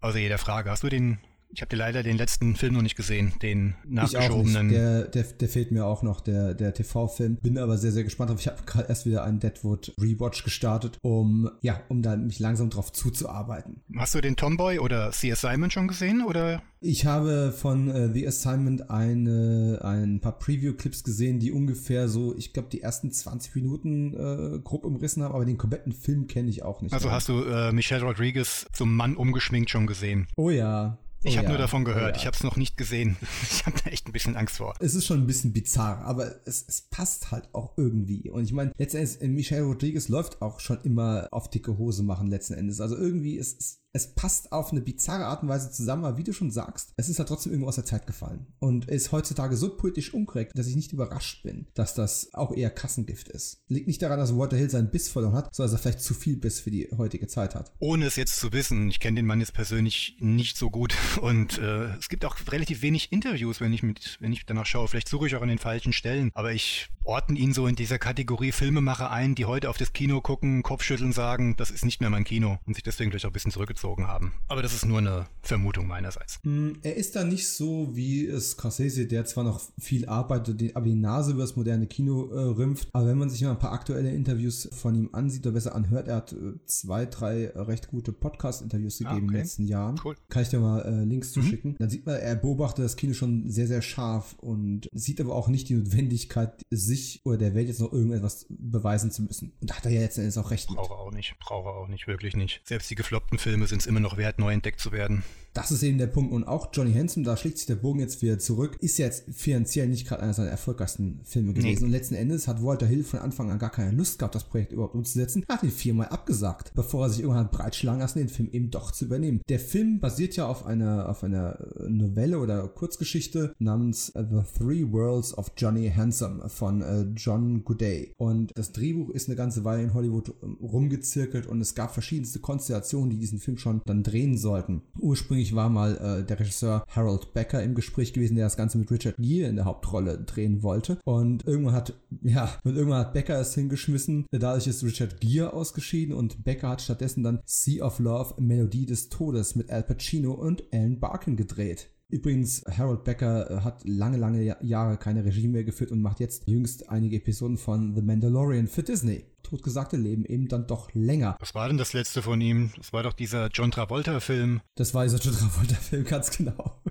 außer 0.00 0.18
jeder 0.18 0.38
Frage. 0.38 0.70
Hast 0.70 0.82
du 0.82 0.88
den 0.88 1.18
ich 1.52 1.60
habe 1.60 1.68
dir 1.68 1.76
leider 1.76 2.02
den 2.02 2.16
letzten 2.16 2.56
Film 2.56 2.74
noch 2.74 2.82
nicht 2.82 2.96
gesehen, 2.96 3.34
den 3.42 3.74
nachgeschobenen. 3.86 4.70
Der, 4.70 5.04
der, 5.04 5.22
der 5.24 5.48
fehlt 5.48 5.70
mir 5.70 5.84
auch 5.84 6.02
noch, 6.02 6.20
der, 6.20 6.54
der 6.54 6.72
TV-Film. 6.72 7.36
Bin 7.36 7.58
aber 7.58 7.76
sehr, 7.76 7.92
sehr 7.92 8.04
gespannt 8.04 8.30
drauf. 8.30 8.40
Ich 8.40 8.46
habe 8.46 8.62
gerade 8.64 8.88
erst 8.88 9.04
wieder 9.04 9.22
einen 9.24 9.38
Deadwood 9.38 9.92
Rewatch 10.00 10.44
gestartet, 10.44 10.98
um 11.02 11.50
ja, 11.60 11.80
um 11.88 12.00
da 12.00 12.16
mich 12.16 12.38
langsam 12.38 12.70
drauf 12.70 12.92
zuzuarbeiten. 12.92 13.82
Hast 13.96 14.14
du 14.14 14.20
den 14.20 14.36
Tomboy 14.36 14.78
oder 14.78 15.12
The 15.12 15.32
Assignment 15.32 15.72
schon 15.72 15.88
gesehen 15.88 16.24
oder? 16.24 16.62
Ich 16.80 17.06
habe 17.06 17.52
von 17.56 17.88
äh, 17.90 18.12
The 18.12 18.26
Assignment 18.26 18.90
eine, 18.90 19.80
ein 19.84 20.20
paar 20.20 20.36
Preview-Clips 20.38 21.04
gesehen, 21.04 21.38
die 21.38 21.52
ungefähr 21.52 22.08
so, 22.08 22.36
ich 22.36 22.52
glaube, 22.52 22.70
die 22.72 22.80
ersten 22.80 23.12
20 23.12 23.54
Minuten 23.54 24.14
äh, 24.14 24.58
grob 24.58 24.84
umrissen 24.84 25.22
haben, 25.22 25.32
aber 25.32 25.44
den 25.44 25.58
kompletten 25.58 25.92
Film 25.92 26.26
kenne 26.26 26.48
ich 26.48 26.64
auch 26.64 26.80
nicht. 26.80 26.92
Also 26.92 27.12
hast 27.12 27.28
du 27.28 27.44
äh, 27.44 27.72
Michelle 27.72 28.02
Rodriguez 28.02 28.66
zum 28.72 28.96
Mann 28.96 29.16
umgeschminkt 29.16 29.70
schon 29.70 29.86
gesehen? 29.86 30.26
Oh 30.34 30.50
ja, 30.50 30.98
ich 31.24 31.34
oh 31.34 31.38
habe 31.38 31.44
ja, 31.44 31.48
nur 31.50 31.58
davon 31.58 31.84
gehört, 31.84 32.04
oh 32.04 32.08
ja. 32.10 32.16
ich 32.16 32.26
habe 32.26 32.36
es 32.36 32.42
noch 32.42 32.56
nicht 32.56 32.76
gesehen. 32.76 33.16
Ich 33.42 33.66
habe 33.66 33.76
da 33.84 33.90
echt 33.90 34.06
ein 34.08 34.12
bisschen 34.12 34.36
Angst 34.36 34.56
vor. 34.56 34.74
Es 34.80 34.94
ist 34.94 35.06
schon 35.06 35.20
ein 35.20 35.26
bisschen 35.26 35.52
bizarr, 35.52 35.98
aber 36.04 36.34
es, 36.46 36.64
es 36.66 36.82
passt 36.82 37.30
halt 37.30 37.48
auch 37.52 37.76
irgendwie. 37.76 38.30
Und 38.30 38.44
ich 38.44 38.52
meine, 38.52 38.72
letztendlich, 38.76 39.20
äh, 39.20 39.28
Michelle 39.28 39.62
Rodriguez 39.62 40.08
läuft 40.08 40.42
auch 40.42 40.58
schon 40.58 40.80
immer 40.82 41.28
auf 41.30 41.50
dicke 41.50 41.78
Hose 41.78 42.02
machen, 42.02 42.28
letzten 42.28 42.54
Endes. 42.54 42.80
Also 42.80 42.96
irgendwie 42.96 43.36
ist 43.36 43.60
es 43.60 43.81
es 43.94 44.14
passt 44.14 44.52
auf 44.52 44.72
eine 44.72 44.80
bizarre 44.80 45.26
Art 45.26 45.42
und 45.42 45.48
Weise 45.50 45.70
zusammen, 45.70 46.04
aber 46.04 46.16
wie 46.16 46.24
du 46.24 46.32
schon 46.32 46.50
sagst, 46.50 46.94
es 46.96 47.10
ist 47.10 47.18
ja 47.18 47.24
trotzdem 47.24 47.52
irgendwo 47.52 47.68
aus 47.68 47.74
der 47.74 47.84
Zeit 47.84 48.06
gefallen 48.06 48.46
und 48.58 48.88
ist 48.88 49.12
heutzutage 49.12 49.56
so 49.56 49.76
politisch 49.76 50.14
unkorrekt, 50.14 50.58
dass 50.58 50.66
ich 50.66 50.76
nicht 50.76 50.92
überrascht 50.92 51.42
bin, 51.42 51.66
dass 51.74 51.94
das 51.94 52.32
auch 52.32 52.54
eher 52.54 52.70
Kassengift 52.70 53.28
ist. 53.28 53.62
Liegt 53.68 53.88
nicht 53.88 54.00
daran, 54.00 54.18
dass 54.18 54.36
Walter 54.36 54.56
Hill 54.56 54.70
seinen 54.70 54.90
Biss 54.90 55.08
verloren 55.08 55.34
hat, 55.34 55.54
sondern 55.54 55.72
dass 55.72 55.80
er 55.80 55.82
vielleicht 55.82 56.00
zu 56.00 56.14
viel 56.14 56.36
Biss 56.36 56.60
für 56.60 56.70
die 56.70 56.88
heutige 56.96 57.26
Zeit 57.26 57.54
hat. 57.54 57.72
Ohne 57.80 58.06
es 58.06 58.16
jetzt 58.16 58.36
zu 58.36 58.52
wissen, 58.52 58.88
ich 58.88 58.98
kenne 58.98 59.16
den 59.16 59.26
Mann 59.26 59.40
jetzt 59.40 59.52
persönlich 59.52 60.16
nicht 60.20 60.56
so 60.56 60.70
gut 60.70 60.94
und 61.20 61.58
äh, 61.58 61.94
es 61.96 62.08
gibt 62.08 62.24
auch 62.24 62.36
relativ 62.50 62.80
wenig 62.80 63.12
Interviews, 63.12 63.60
wenn 63.60 63.74
ich 63.74 63.82
mit, 63.82 64.16
wenn 64.20 64.32
ich 64.32 64.46
danach 64.46 64.66
schaue. 64.66 64.88
Vielleicht 64.88 65.08
suche 65.08 65.26
ich 65.26 65.36
auch 65.36 65.42
an 65.42 65.48
den 65.48 65.58
falschen 65.58 65.92
Stellen, 65.92 66.30
aber 66.32 66.52
ich 66.52 66.88
orten 67.04 67.36
ihn 67.36 67.52
so 67.52 67.66
in 67.66 67.74
dieser 67.74 67.98
Kategorie 67.98 68.52
Filmemacher 68.52 69.10
ein, 69.10 69.34
die 69.34 69.44
heute 69.44 69.68
auf 69.68 69.76
das 69.76 69.92
Kino 69.92 70.20
gucken, 70.20 70.62
Kopfschütteln 70.62 71.12
sagen, 71.12 71.56
das 71.56 71.70
ist 71.70 71.84
nicht 71.84 72.00
mehr 72.00 72.10
mein 72.10 72.24
Kino 72.24 72.58
und 72.64 72.74
sich 72.74 72.84
deswegen 72.84 73.10
vielleicht 73.10 73.26
auch 73.26 73.30
ein 73.30 73.34
bisschen 73.34 73.50
zurückgezogen 73.50 73.81
haben. 73.82 74.32
Aber 74.48 74.62
das 74.62 74.74
ist 74.74 74.84
nur 74.84 74.98
eine 74.98 75.26
Vermutung 75.42 75.86
meinerseits. 75.86 76.38
Hm, 76.44 76.78
er 76.82 76.96
ist 76.96 77.16
da 77.16 77.24
nicht 77.24 77.48
so 77.48 77.90
wie 77.94 78.30
Scorsese, 78.40 79.06
der 79.06 79.24
zwar 79.24 79.44
noch 79.44 79.60
viel 79.78 80.06
arbeitet, 80.06 80.76
aber 80.76 80.86
die 80.86 80.94
Nase 80.94 81.32
über 81.32 81.42
das 81.42 81.56
moderne 81.56 81.86
Kino 81.86 82.30
äh, 82.30 82.38
rümpft. 82.38 82.88
Aber 82.92 83.06
wenn 83.06 83.18
man 83.18 83.28
sich 83.28 83.42
mal 83.42 83.50
ein 83.50 83.58
paar 83.58 83.72
aktuelle 83.72 84.12
Interviews 84.12 84.68
von 84.72 84.94
ihm 84.94 85.10
ansieht 85.12 85.46
oder 85.46 85.54
besser 85.54 85.74
anhört, 85.74 86.08
er 86.08 86.16
hat 86.16 86.32
äh, 86.32 86.54
zwei, 86.66 87.06
drei 87.06 87.50
recht 87.54 87.88
gute 87.88 88.12
Podcast-Interviews 88.12 88.98
gegeben 88.98 89.10
ah, 89.10 89.16
okay. 89.16 89.24
in 89.24 89.28
den 89.28 89.36
letzten 89.36 89.64
Jahren. 89.64 90.00
Cool. 90.04 90.16
Kann 90.28 90.42
ich 90.42 90.48
dir 90.48 90.60
mal 90.60 90.80
äh, 90.82 91.04
Links 91.04 91.34
mhm. 91.34 91.40
zuschicken. 91.40 91.76
Dann 91.78 91.90
sieht 91.90 92.06
man, 92.06 92.16
er 92.16 92.36
beobachtet 92.36 92.84
das 92.84 92.96
Kino 92.96 93.14
schon 93.14 93.50
sehr, 93.50 93.66
sehr 93.66 93.82
scharf 93.82 94.36
und 94.38 94.88
sieht 94.92 95.20
aber 95.20 95.34
auch 95.34 95.48
nicht 95.48 95.68
die 95.68 95.74
Notwendigkeit, 95.74 96.62
sich 96.70 97.20
oder 97.24 97.38
der 97.38 97.54
Welt 97.54 97.68
jetzt 97.68 97.80
noch 97.80 97.92
irgendetwas 97.92 98.46
beweisen 98.48 99.10
zu 99.10 99.22
müssen. 99.22 99.52
Und 99.60 99.70
da 99.70 99.76
hat 99.76 99.86
er 99.86 99.92
ja 99.92 100.00
letztendlich 100.00 100.38
auch 100.38 100.50
recht. 100.50 100.68
Brauche 100.68 100.94
auch 100.94 101.12
nicht, 101.12 101.36
brauche 101.40 101.68
auch 101.68 101.88
nicht, 101.88 102.06
wirklich 102.06 102.36
nicht. 102.36 102.60
Selbst 102.64 102.90
die 102.90 102.94
gefloppten 102.94 103.38
Filme 103.38 103.66
sind 103.72 103.80
es 103.80 103.86
immer 103.86 104.00
noch 104.00 104.18
wert, 104.18 104.38
neu 104.38 104.52
entdeckt 104.52 104.80
zu 104.80 104.92
werden. 104.92 105.24
Das 105.54 105.70
ist 105.70 105.82
eben 105.82 105.98
der 105.98 106.06
Punkt. 106.06 106.32
Und 106.32 106.44
auch 106.44 106.70
Johnny 106.72 106.92
Hanson, 106.92 107.24
da 107.24 107.36
schlägt 107.36 107.58
sich 107.58 107.66
der 107.66 107.76
Bogen 107.76 108.00
jetzt 108.00 108.22
wieder 108.22 108.38
zurück, 108.38 108.76
ist 108.80 108.98
jetzt 108.98 109.24
finanziell 109.32 109.88
nicht 109.88 110.06
gerade 110.06 110.22
einer 110.22 110.34
seiner 110.34 110.50
erfolgreichsten 110.50 111.20
Filme 111.24 111.52
gewesen. 111.52 111.80
Nee. 111.80 111.84
Und 111.86 111.90
letzten 111.90 112.14
Endes 112.14 112.48
hat 112.48 112.62
Walter 112.62 112.86
Hill 112.86 113.04
von 113.04 113.20
Anfang 113.20 113.50
an 113.50 113.58
gar 113.58 113.70
keine 113.70 113.90
Lust 113.90 114.18
gehabt, 114.18 114.34
das 114.34 114.44
Projekt 114.44 114.72
überhaupt 114.72 114.94
umzusetzen. 114.94 115.44
Er 115.48 115.56
hat 115.56 115.62
ihn 115.62 115.70
viermal 115.70 116.08
abgesagt, 116.08 116.72
bevor 116.74 117.06
er 117.06 117.10
sich 117.10 117.20
irgendwann 117.20 117.50
breitschlagen 117.50 118.00
lassen, 118.00 118.18
den 118.18 118.28
Film 118.28 118.48
eben 118.50 118.70
doch 118.70 118.92
zu 118.92 119.04
übernehmen. 119.04 119.42
Der 119.48 119.60
Film 119.60 120.00
basiert 120.00 120.36
ja 120.36 120.46
auf 120.46 120.64
einer, 120.64 121.08
auf 121.08 121.22
einer 121.22 121.58
Novelle 121.88 122.38
oder 122.38 122.66
Kurzgeschichte 122.68 123.54
namens 123.58 124.12
The 124.14 124.42
Three 124.58 124.90
Worlds 124.90 125.36
of 125.36 125.52
Johnny 125.56 125.90
Handsome 125.94 126.48
von 126.48 126.82
äh, 126.82 127.02
John 127.14 127.64
Goudet. 127.64 128.12
Und 128.16 128.52
das 128.54 128.72
Drehbuch 128.72 129.10
ist 129.10 129.28
eine 129.28 129.36
ganze 129.36 129.64
Weile 129.64 129.82
in 129.82 129.94
Hollywood 129.94 130.34
ähm, 130.42 130.56
rumgezirkelt 130.62 131.46
und 131.46 131.60
es 131.60 131.74
gab 131.74 131.92
verschiedenste 131.92 132.38
Konstellationen, 132.40 133.10
die 133.10 133.18
diesen 133.18 133.38
Film 133.38 133.58
schon 133.58 133.82
dann 133.84 134.02
drehen 134.02 134.38
sollten. 134.38 134.82
Ursprünglich 134.98 135.41
ursprünglich 135.42 135.54
war 135.54 135.68
mal 135.68 135.96
äh, 135.96 136.24
der 136.24 136.38
Regisseur 136.38 136.84
Harold 136.88 137.34
Becker 137.34 137.62
im 137.62 137.74
Gespräch 137.74 138.12
gewesen, 138.12 138.36
der 138.36 138.46
das 138.46 138.56
Ganze 138.56 138.78
mit 138.78 138.90
Richard 138.90 139.16
Gere 139.18 139.48
in 139.48 139.56
der 139.56 139.64
Hauptrolle 139.64 140.18
drehen 140.18 140.62
wollte. 140.62 140.98
Und 141.04 141.46
irgendwann 141.46 141.74
hat, 141.74 141.94
ja, 142.22 142.48
und 142.64 142.76
irgendwann 142.76 143.00
hat 143.00 143.12
Becker 143.12 143.40
es 143.40 143.54
hingeschmissen. 143.54 144.26
Dadurch 144.30 144.66
ist 144.66 144.84
Richard 144.84 145.20
Gere 145.20 145.52
ausgeschieden 145.52 146.14
und 146.14 146.44
Becker 146.44 146.68
hat 146.68 146.82
stattdessen 146.82 147.22
dann 147.22 147.40
Sea 147.44 147.84
of 147.84 147.98
Love, 147.98 148.34
Melodie 148.40 148.86
des 148.86 149.08
Todes 149.08 149.56
mit 149.56 149.70
Al 149.70 149.82
Pacino 149.82 150.32
und 150.32 150.62
Alan 150.72 151.00
Barkin 151.00 151.36
gedreht. 151.36 151.91
Übrigens, 152.12 152.62
Harold 152.76 153.04
Becker 153.04 153.50
äh, 153.50 153.60
hat 153.62 153.88
lange, 153.88 154.18
lange 154.18 154.54
Jahre 154.60 154.98
keine 154.98 155.24
Regie 155.24 155.48
mehr 155.48 155.64
geführt 155.64 155.90
und 155.90 156.02
macht 156.02 156.20
jetzt 156.20 156.46
jüngst 156.46 156.90
einige 156.90 157.16
Episoden 157.16 157.56
von 157.56 157.94
The 157.94 158.02
Mandalorian 158.02 158.66
für 158.66 158.82
Disney. 158.82 159.24
Totgesagte 159.42 159.96
leben 159.96 160.26
eben 160.26 160.46
dann 160.46 160.66
doch 160.66 160.90
länger. 160.92 161.38
Was 161.40 161.54
war 161.54 161.68
denn 161.68 161.78
das 161.78 161.94
letzte 161.94 162.20
von 162.20 162.38
ihm? 162.42 162.70
Das 162.76 162.92
war 162.92 163.02
doch 163.02 163.14
dieser 163.14 163.48
John 163.48 163.70
Travolta-Film. 163.70 164.60
Das 164.74 164.92
war 164.92 165.04
dieser 165.04 165.20
John 165.20 165.32
Travolta-Film, 165.32 166.04
ganz 166.08 166.36
genau. 166.36 166.82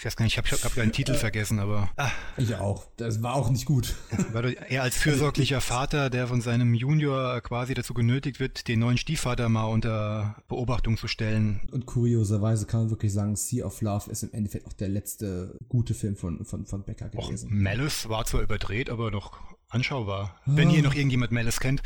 Ich 0.00 0.06
weiß 0.06 0.16
gar 0.16 0.24
nicht, 0.24 0.32
ich 0.32 0.38
habe 0.38 0.48
hab 0.48 0.72
gerade 0.72 0.88
den 0.88 0.92
Titel 0.92 1.12
vergessen, 1.12 1.58
aber. 1.58 1.90
Ah. 1.98 2.10
Ich 2.38 2.54
auch. 2.54 2.86
Das 2.96 3.22
war 3.22 3.34
auch 3.34 3.50
nicht 3.50 3.66
gut. 3.66 3.94
Er 4.70 4.82
als 4.82 4.96
fürsorglicher 4.96 5.60
Vater, 5.60 6.08
der 6.08 6.26
von 6.26 6.40
seinem 6.40 6.72
Junior 6.72 7.42
quasi 7.42 7.74
dazu 7.74 7.92
genötigt 7.92 8.40
wird, 8.40 8.66
den 8.66 8.78
neuen 8.78 8.96
Stiefvater 8.96 9.50
mal 9.50 9.64
unter 9.64 10.36
Beobachtung 10.48 10.96
zu 10.96 11.06
stellen. 11.06 11.60
Und 11.70 11.84
kurioserweise 11.84 12.64
kann 12.64 12.80
man 12.80 12.90
wirklich 12.90 13.12
sagen, 13.12 13.36
Sea 13.36 13.66
of 13.66 13.82
Love 13.82 14.10
ist 14.10 14.22
im 14.22 14.32
Endeffekt 14.32 14.66
auch 14.66 14.72
der 14.72 14.88
letzte 14.88 15.58
gute 15.68 15.92
Film 15.92 16.16
von, 16.16 16.46
von, 16.46 16.64
von 16.64 16.82
Becker 16.82 17.10
gewesen. 17.10 17.48
Och, 17.48 17.54
Malice 17.54 18.08
war 18.08 18.24
zwar 18.24 18.40
überdreht, 18.40 18.88
aber 18.88 19.10
noch 19.10 19.38
anschaubar. 19.70 20.38
Ah. 20.44 20.52
Wenn 20.54 20.68
hier 20.68 20.82
noch 20.82 20.94
irgendjemand 20.94 21.32
Malice 21.32 21.60
kennt. 21.60 21.82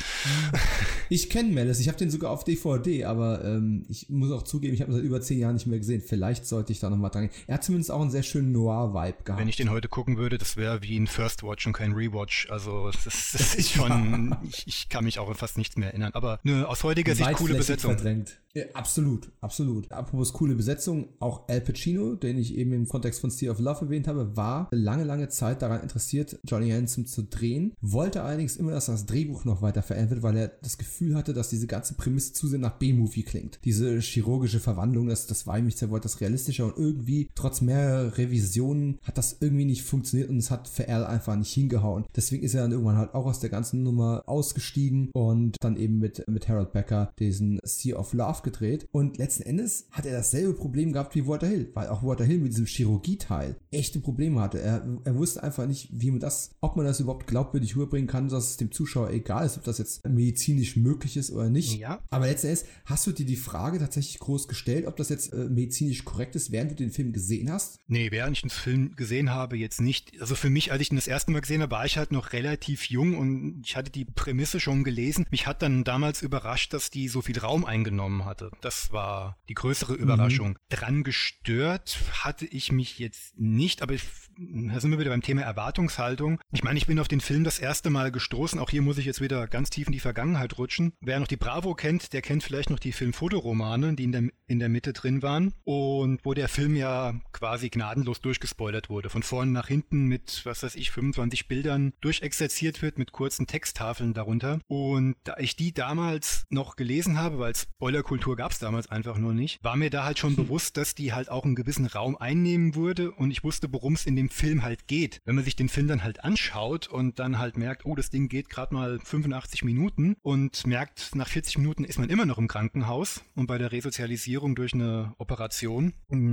Ich 1.11 1.29
kenne 1.31 1.53
Malice, 1.53 1.81
ich 1.81 1.88
habe 1.88 1.99
den 1.99 2.11
sogar 2.11 2.31
auf 2.31 2.44
DVD, 2.44 3.05
aber 3.05 3.44
ähm, 3.44 3.85
ich 3.88 4.09
muss 4.09 4.33
auch 4.33 4.42
zugeben, 4.42 4.75
ich 4.75 4.81
habe 4.81 4.90
ihn 4.90 4.97
seit 4.97 5.05
über 5.05 5.20
zehn 5.20 5.38
Jahren 5.38 5.55
nicht 5.55 5.66
mehr 5.66 5.79
gesehen. 5.79 6.01
Vielleicht 6.01 6.47
sollte 6.47 6.73
ich 6.73 6.81
da 6.81 6.88
nochmal 6.88 7.11
dran 7.11 7.29
gehen. 7.29 7.33
Er 7.47 7.55
hat 7.55 7.64
zumindest 7.64 7.90
auch 7.90 8.01
einen 8.01 8.11
sehr 8.11 8.23
schönen 8.23 8.53
Noir-Vibe 8.53 9.25
gehabt. 9.25 9.40
Wenn 9.40 9.49
ich 9.49 9.57
den 9.57 9.70
heute 9.70 9.88
gucken 9.88 10.16
würde, 10.16 10.38
das 10.38 10.57
wäre 10.57 10.83
wie 10.83 10.99
ein 10.99 11.07
First 11.07 11.42
Watch 11.42 11.66
und 11.66 11.75
kein 11.75 11.92
Rewatch. 11.92 12.51
Also 12.51 12.90
das, 12.90 13.33
das 13.33 13.55
ist 13.55 13.73
schon, 13.73 14.37
ich, 14.49 14.66
ich, 14.66 14.88
kann 14.88 15.05
mich 15.05 15.18
auch 15.18 15.35
fast 15.37 15.59
nichts 15.59 15.77
mehr 15.77 15.88
erinnern. 15.88 16.12
Aber 16.14 16.40
ne, 16.42 16.66
aus 16.66 16.83
heutiger 16.85 17.14
Sicht 17.14 17.33
coole 17.35 17.55
Besetzung. 17.55 17.92
Verdrängt. 17.94 18.38
Ja, 18.55 18.64
absolut, 18.75 19.33
absolut. 19.40 19.90
Apropos 19.90 20.33
coole 20.33 20.55
Besetzung, 20.55 21.09
auch 21.18 21.49
Al 21.49 21.61
Pacino, 21.61 22.14
den 22.14 22.38
ich 22.38 22.57
eben 22.57 22.73
im 22.73 22.88
Kontext 22.88 23.20
von 23.20 23.31
Sea 23.31 23.51
of 23.51 23.59
Love 23.59 23.87
erwähnt 23.87 24.07
habe, 24.07 24.37
war 24.37 24.68
lange, 24.70 25.03
lange 25.03 25.29
Zeit 25.29 25.61
daran 25.61 25.83
interessiert, 25.83 26.38
Johnny 26.44 26.70
Handsome 26.70 27.05
zu 27.05 27.25
drehen, 27.25 27.74
wollte 27.81 28.23
allerdings 28.23 28.57
immer, 28.57 28.73
dass 28.73 28.87
das 28.87 29.07
Drehbuch 29.07 29.45
noch 29.45 29.63
weiter 29.63 29.83
verändert 29.83 30.11
wird, 30.11 30.23
weil 30.23 30.37
er 30.37 30.49
das 30.63 30.79
Gefühl 30.79 31.15
hatte, 31.15 31.33
dass 31.33 31.51
diese 31.51 31.67
ganze 31.67 31.95
Prämisse 31.95 32.33
zu 32.33 32.49
sehr 32.49 32.59
nach 32.59 32.79
B-Movie 32.79 33.23
klingt. 33.23 33.59
Diese 33.65 33.99
chirurgische 34.01 34.61
Verwandlung, 34.61 35.09
das, 35.09 35.27
das 35.27 35.47
war 35.47 35.59
ihm 35.59 35.67
nicht 35.67 35.79
sehr 35.79 35.91
wollte 35.91 36.05
das 36.05 36.21
realistischer 36.21 36.67
und 36.67 36.77
irgendwie, 36.77 37.31
trotz 37.35 37.61
mehrerer 37.61 38.17
Revisionen, 38.17 38.99
hat 39.03 39.19
das 39.19 39.37
irgendwie 39.41 39.65
nicht 39.65 39.83
funktioniert 39.83 40.31
und 40.31 40.39
es 40.39 40.51
hat 40.51 40.69
für 40.69 40.89
Al 40.89 41.05
einfach 41.05 41.37
nicht 41.37 41.53
hingehauen. 41.53 42.05
Deswegen 42.15 42.43
ist 42.43 42.55
er 42.55 42.63
dann 42.63 42.73
irgendwann 42.73 42.97
halt 42.97 43.15
auch 43.15 43.27
aus 43.27 43.41
der 43.41 43.51
ganzen 43.51 43.83
Nummer 43.83 44.25
ausgestiegen 44.27 45.11
und 45.13 45.57
dann 45.61 45.77
eben 45.77 45.99
mit, 45.99 46.27
mit 46.29 46.49
Harold 46.49 46.73
Becker 46.73 47.13
diesen 47.19 47.61
Sea 47.65 47.97
of 47.97 48.13
Love 48.13 48.43
gedreht 48.43 48.87
und 48.93 49.19
letzten 49.19 49.43
Endes 49.43 49.87
hat 49.91 50.07
er 50.07 50.13
dasselbe 50.13 50.55
Problem 50.55 50.93
gehabt 50.93 51.15
wie 51.15 51.27
Walter 51.27 51.47
Hill, 51.47 51.71
weil 51.75 51.89
auch 51.89 52.03
Walter 52.03 52.25
Hill 52.25 52.39
mit 52.39 52.53
diesem 52.53 52.67
Chirurgie-Teil 52.67 53.57
echte 53.71 54.01
Probleme 54.01 54.41
hatte. 54.41 54.61
Er, 54.61 54.87
er 55.05 55.17
wusste 55.17 55.43
einfach 55.43 55.67
nicht, 55.67 55.89
wie 55.93 56.11
man 56.11 56.21
das, 56.21 56.51
ob 56.61 56.77
man 56.77 56.87
das 56.87 57.01
überhaupt 57.01 57.27
glaubwürdig 57.64 57.77
rüberbringen 57.77 58.07
kann, 58.07 58.29
dass 58.29 58.50
es 58.50 58.57
dem 58.57 58.70
Zuschauer 58.70 59.11
egal 59.11 59.46
ist, 59.46 59.57
ob 59.57 59.64
das 59.64 59.79
jetzt 59.79 60.07
medizinisch 60.07 60.77
möglich 60.77 61.16
ist 61.16 61.31
oder 61.31 61.48
nicht. 61.50 61.79
Ja. 61.79 62.03
Aber 62.11 62.27
letzten 62.27 62.48
Endes 62.48 62.66
hast 62.85 63.07
du 63.07 63.12
dir 63.12 63.27
die 63.27 63.37
Frage 63.37 63.79
tatsächlich 63.79 64.18
groß 64.18 64.48
gestellt, 64.48 64.87
ob 64.87 64.96
das 64.96 65.09
jetzt 65.09 65.33
äh, 65.33 65.48
medizinisch 65.48 66.05
korrekt 66.05 66.37
ist, 66.37 66.53
während 66.53 66.72
du 66.72 66.74
den 66.77 66.90
Film 66.90 67.12
gesehen 67.12 67.50
hast? 67.50 67.81
Nee, 67.87 68.11
während 68.11 68.37
ich 68.37 68.42
den 68.42 68.50
Film 68.50 68.96
gesehen 68.96 69.31
habe, 69.31 69.57
jetzt 69.57 69.81
nicht. 69.81 70.20
Also 70.20 70.35
für 70.35 70.50
mich, 70.50 70.72
als 70.72 70.83
ich 70.83 70.90
ihn 70.90 70.96
das 70.96 71.07
erste 71.07 71.31
Mal 71.31 71.40
gesehen 71.40 71.62
habe, 71.62 71.72
war 71.72 71.87
ich 71.87 71.98
halt 71.98 72.12
noch 72.12 72.33
relativ 72.33 72.90
jung 72.90 73.16
und 73.16 73.62
ich 73.64 73.77
hatte 73.77 73.90
die 73.90 74.05
Prämisse 74.05 74.61
schon 74.61 74.85
gelesen. 74.85 75.27
Mich 75.31 75.46
hat 75.46 75.62
dann 75.62 75.85
damals 75.85 76.22
überrascht, 76.22 76.72
dass 76.72 76.90
die 76.90 77.09
so 77.09 77.22
viel 77.22 77.38
Raum 77.38 77.64
eingenommen 77.64 78.24
hatte. 78.24 78.50
Das 78.61 78.74
das 78.74 78.92
war 78.92 79.38
die 79.48 79.55
größere 79.55 79.94
Überraschung. 79.94 80.50
Mhm. 80.50 80.57
Dran 80.68 81.05
gestört 81.05 81.98
hatte 82.12 82.44
ich 82.44 82.72
mich 82.72 82.98
jetzt 82.98 83.38
nicht, 83.38 83.83
aber 83.83 83.94
ich, 83.94 84.03
da 84.37 84.81
sind 84.81 84.90
wir 84.90 84.99
wieder 84.99 85.11
beim 85.11 85.23
Thema 85.23 85.42
Erwartungshaltung. 85.42 86.40
Ich 86.53 86.64
meine, 86.64 86.79
ich 86.79 86.87
bin 86.87 86.99
auf 86.99 87.09
den 87.09 87.20
Film 87.20 87.44
das 87.44 87.59
erste 87.59 87.90
Mal 87.90 88.11
gestoßen. 88.11 88.59
Auch 88.59 88.70
hier 88.70 88.83
muss 88.83 88.99
ich 88.99 89.07
jetzt 89.07 89.20
wieder 89.20 89.47
ganz 89.47 89.70
tief 89.70 89.87
in 89.87 89.92
die 89.92 90.01
Vergangenheit 90.01 90.59
rutschen. 90.59 90.92
Wer 91.01 91.20
noch 91.20 91.27
die 91.27 91.37
Bravo 91.37 91.75
kennt, 91.75 92.12
der 92.12 92.23
kennt 92.23 92.42
vielleicht 92.42 92.70
noch 92.70 92.79
die 92.79 92.92
Filmfotoromane, 92.92 93.94
die 93.94 94.05
in 94.05 94.12
der, 94.12 94.23
in 94.47 94.59
der 94.59 94.68
Mitte 94.68 94.92
drin 94.92 95.23
waren 95.23 95.55
und 95.64 96.20
wo 96.25 96.35
der 96.35 96.49
Film 96.49 96.77
ja 96.77 97.14
quasi 97.33 97.70
gnadenlos 97.70 98.20
durchgespoilert 98.20 98.90
wurde. 98.90 99.11
Von 99.11 99.23
vorne 99.23 99.53
nach 99.53 99.68
hinten 99.68 100.07
mit, 100.07 100.42
was 100.44 100.62
weiß 100.62 100.75
ich, 100.75 100.90
25 100.90 101.49
Bildern 101.49 101.92
durchexerziert 102.01 102.83
wird 102.83 102.99
mit 102.99 103.12
kurzen 103.12 103.47
Texttafeln 103.47 104.14
darunter. 104.14 104.59
Und 104.66 105.16
da 105.25 105.37
ich 105.38 105.57
die 105.57 105.73
damals 105.73 106.44
noch 106.51 106.77
gelesen 106.77 107.18
habe, 107.18 107.38
weil 107.38 107.55
Spoilerkultur 107.55 108.37
gab 108.37 108.53
es 108.53 108.59
damals 108.59 108.90
einfach 108.90 109.18
nur 109.18 109.35
nicht, 109.35 109.62
war 109.62 109.77
mir 109.77 109.90
da 109.90 110.05
halt 110.05 110.18
schon 110.18 110.37
hm. 110.37 110.44
bewusst, 110.44 110.77
dass 110.77 110.94
die 110.94 111.12
halt 111.12 111.31
auch 111.31 111.44
einen 111.44 111.55
gewissen 111.55 111.87
Raum 111.87 112.16
einnehmen 112.16 112.75
würde 112.75 113.12
und 113.12 113.31
ich 113.31 113.44
wusste, 113.44 113.73
worum 113.73 113.94
es 113.94 114.07
in 114.07 114.16
dem 114.16 114.24
Film 114.29 114.63
halt 114.63 114.87
geht. 114.87 115.21
Wenn 115.25 115.35
man 115.35 115.45
sich 115.45 115.57
den 115.57 115.69
Film 115.69 115.89
dann 115.89 116.05
halt 116.05 116.25
anschaut 116.25 116.89
und 116.89 117.19
dann 117.19 117.39
halt 117.39 117.57
merkt, 117.57 117.85
oh, 117.85 117.95
das 117.95 118.11
Ding 118.11 118.29
geht 118.29 118.49
gerade 118.49 118.75
mal 118.75 118.99
85 119.03 119.65
Minuten 119.65 120.17
und 120.23 120.67
merkt, 120.67 121.15
nach 121.15 121.29
40 121.29 121.59
Minuten 121.59 121.85
ist 121.85 121.99
man 121.99 122.11
immer 122.11 122.27
noch 122.27 122.39
im 122.39 122.49
Krankenhaus 122.49 123.23
und 123.35 123.47
bei 123.47 123.59
der 123.59 123.73
Resozialisierung 123.73 124.55
durch 124.55 124.75
eine 124.75 125.15
Operation, 125.19 125.93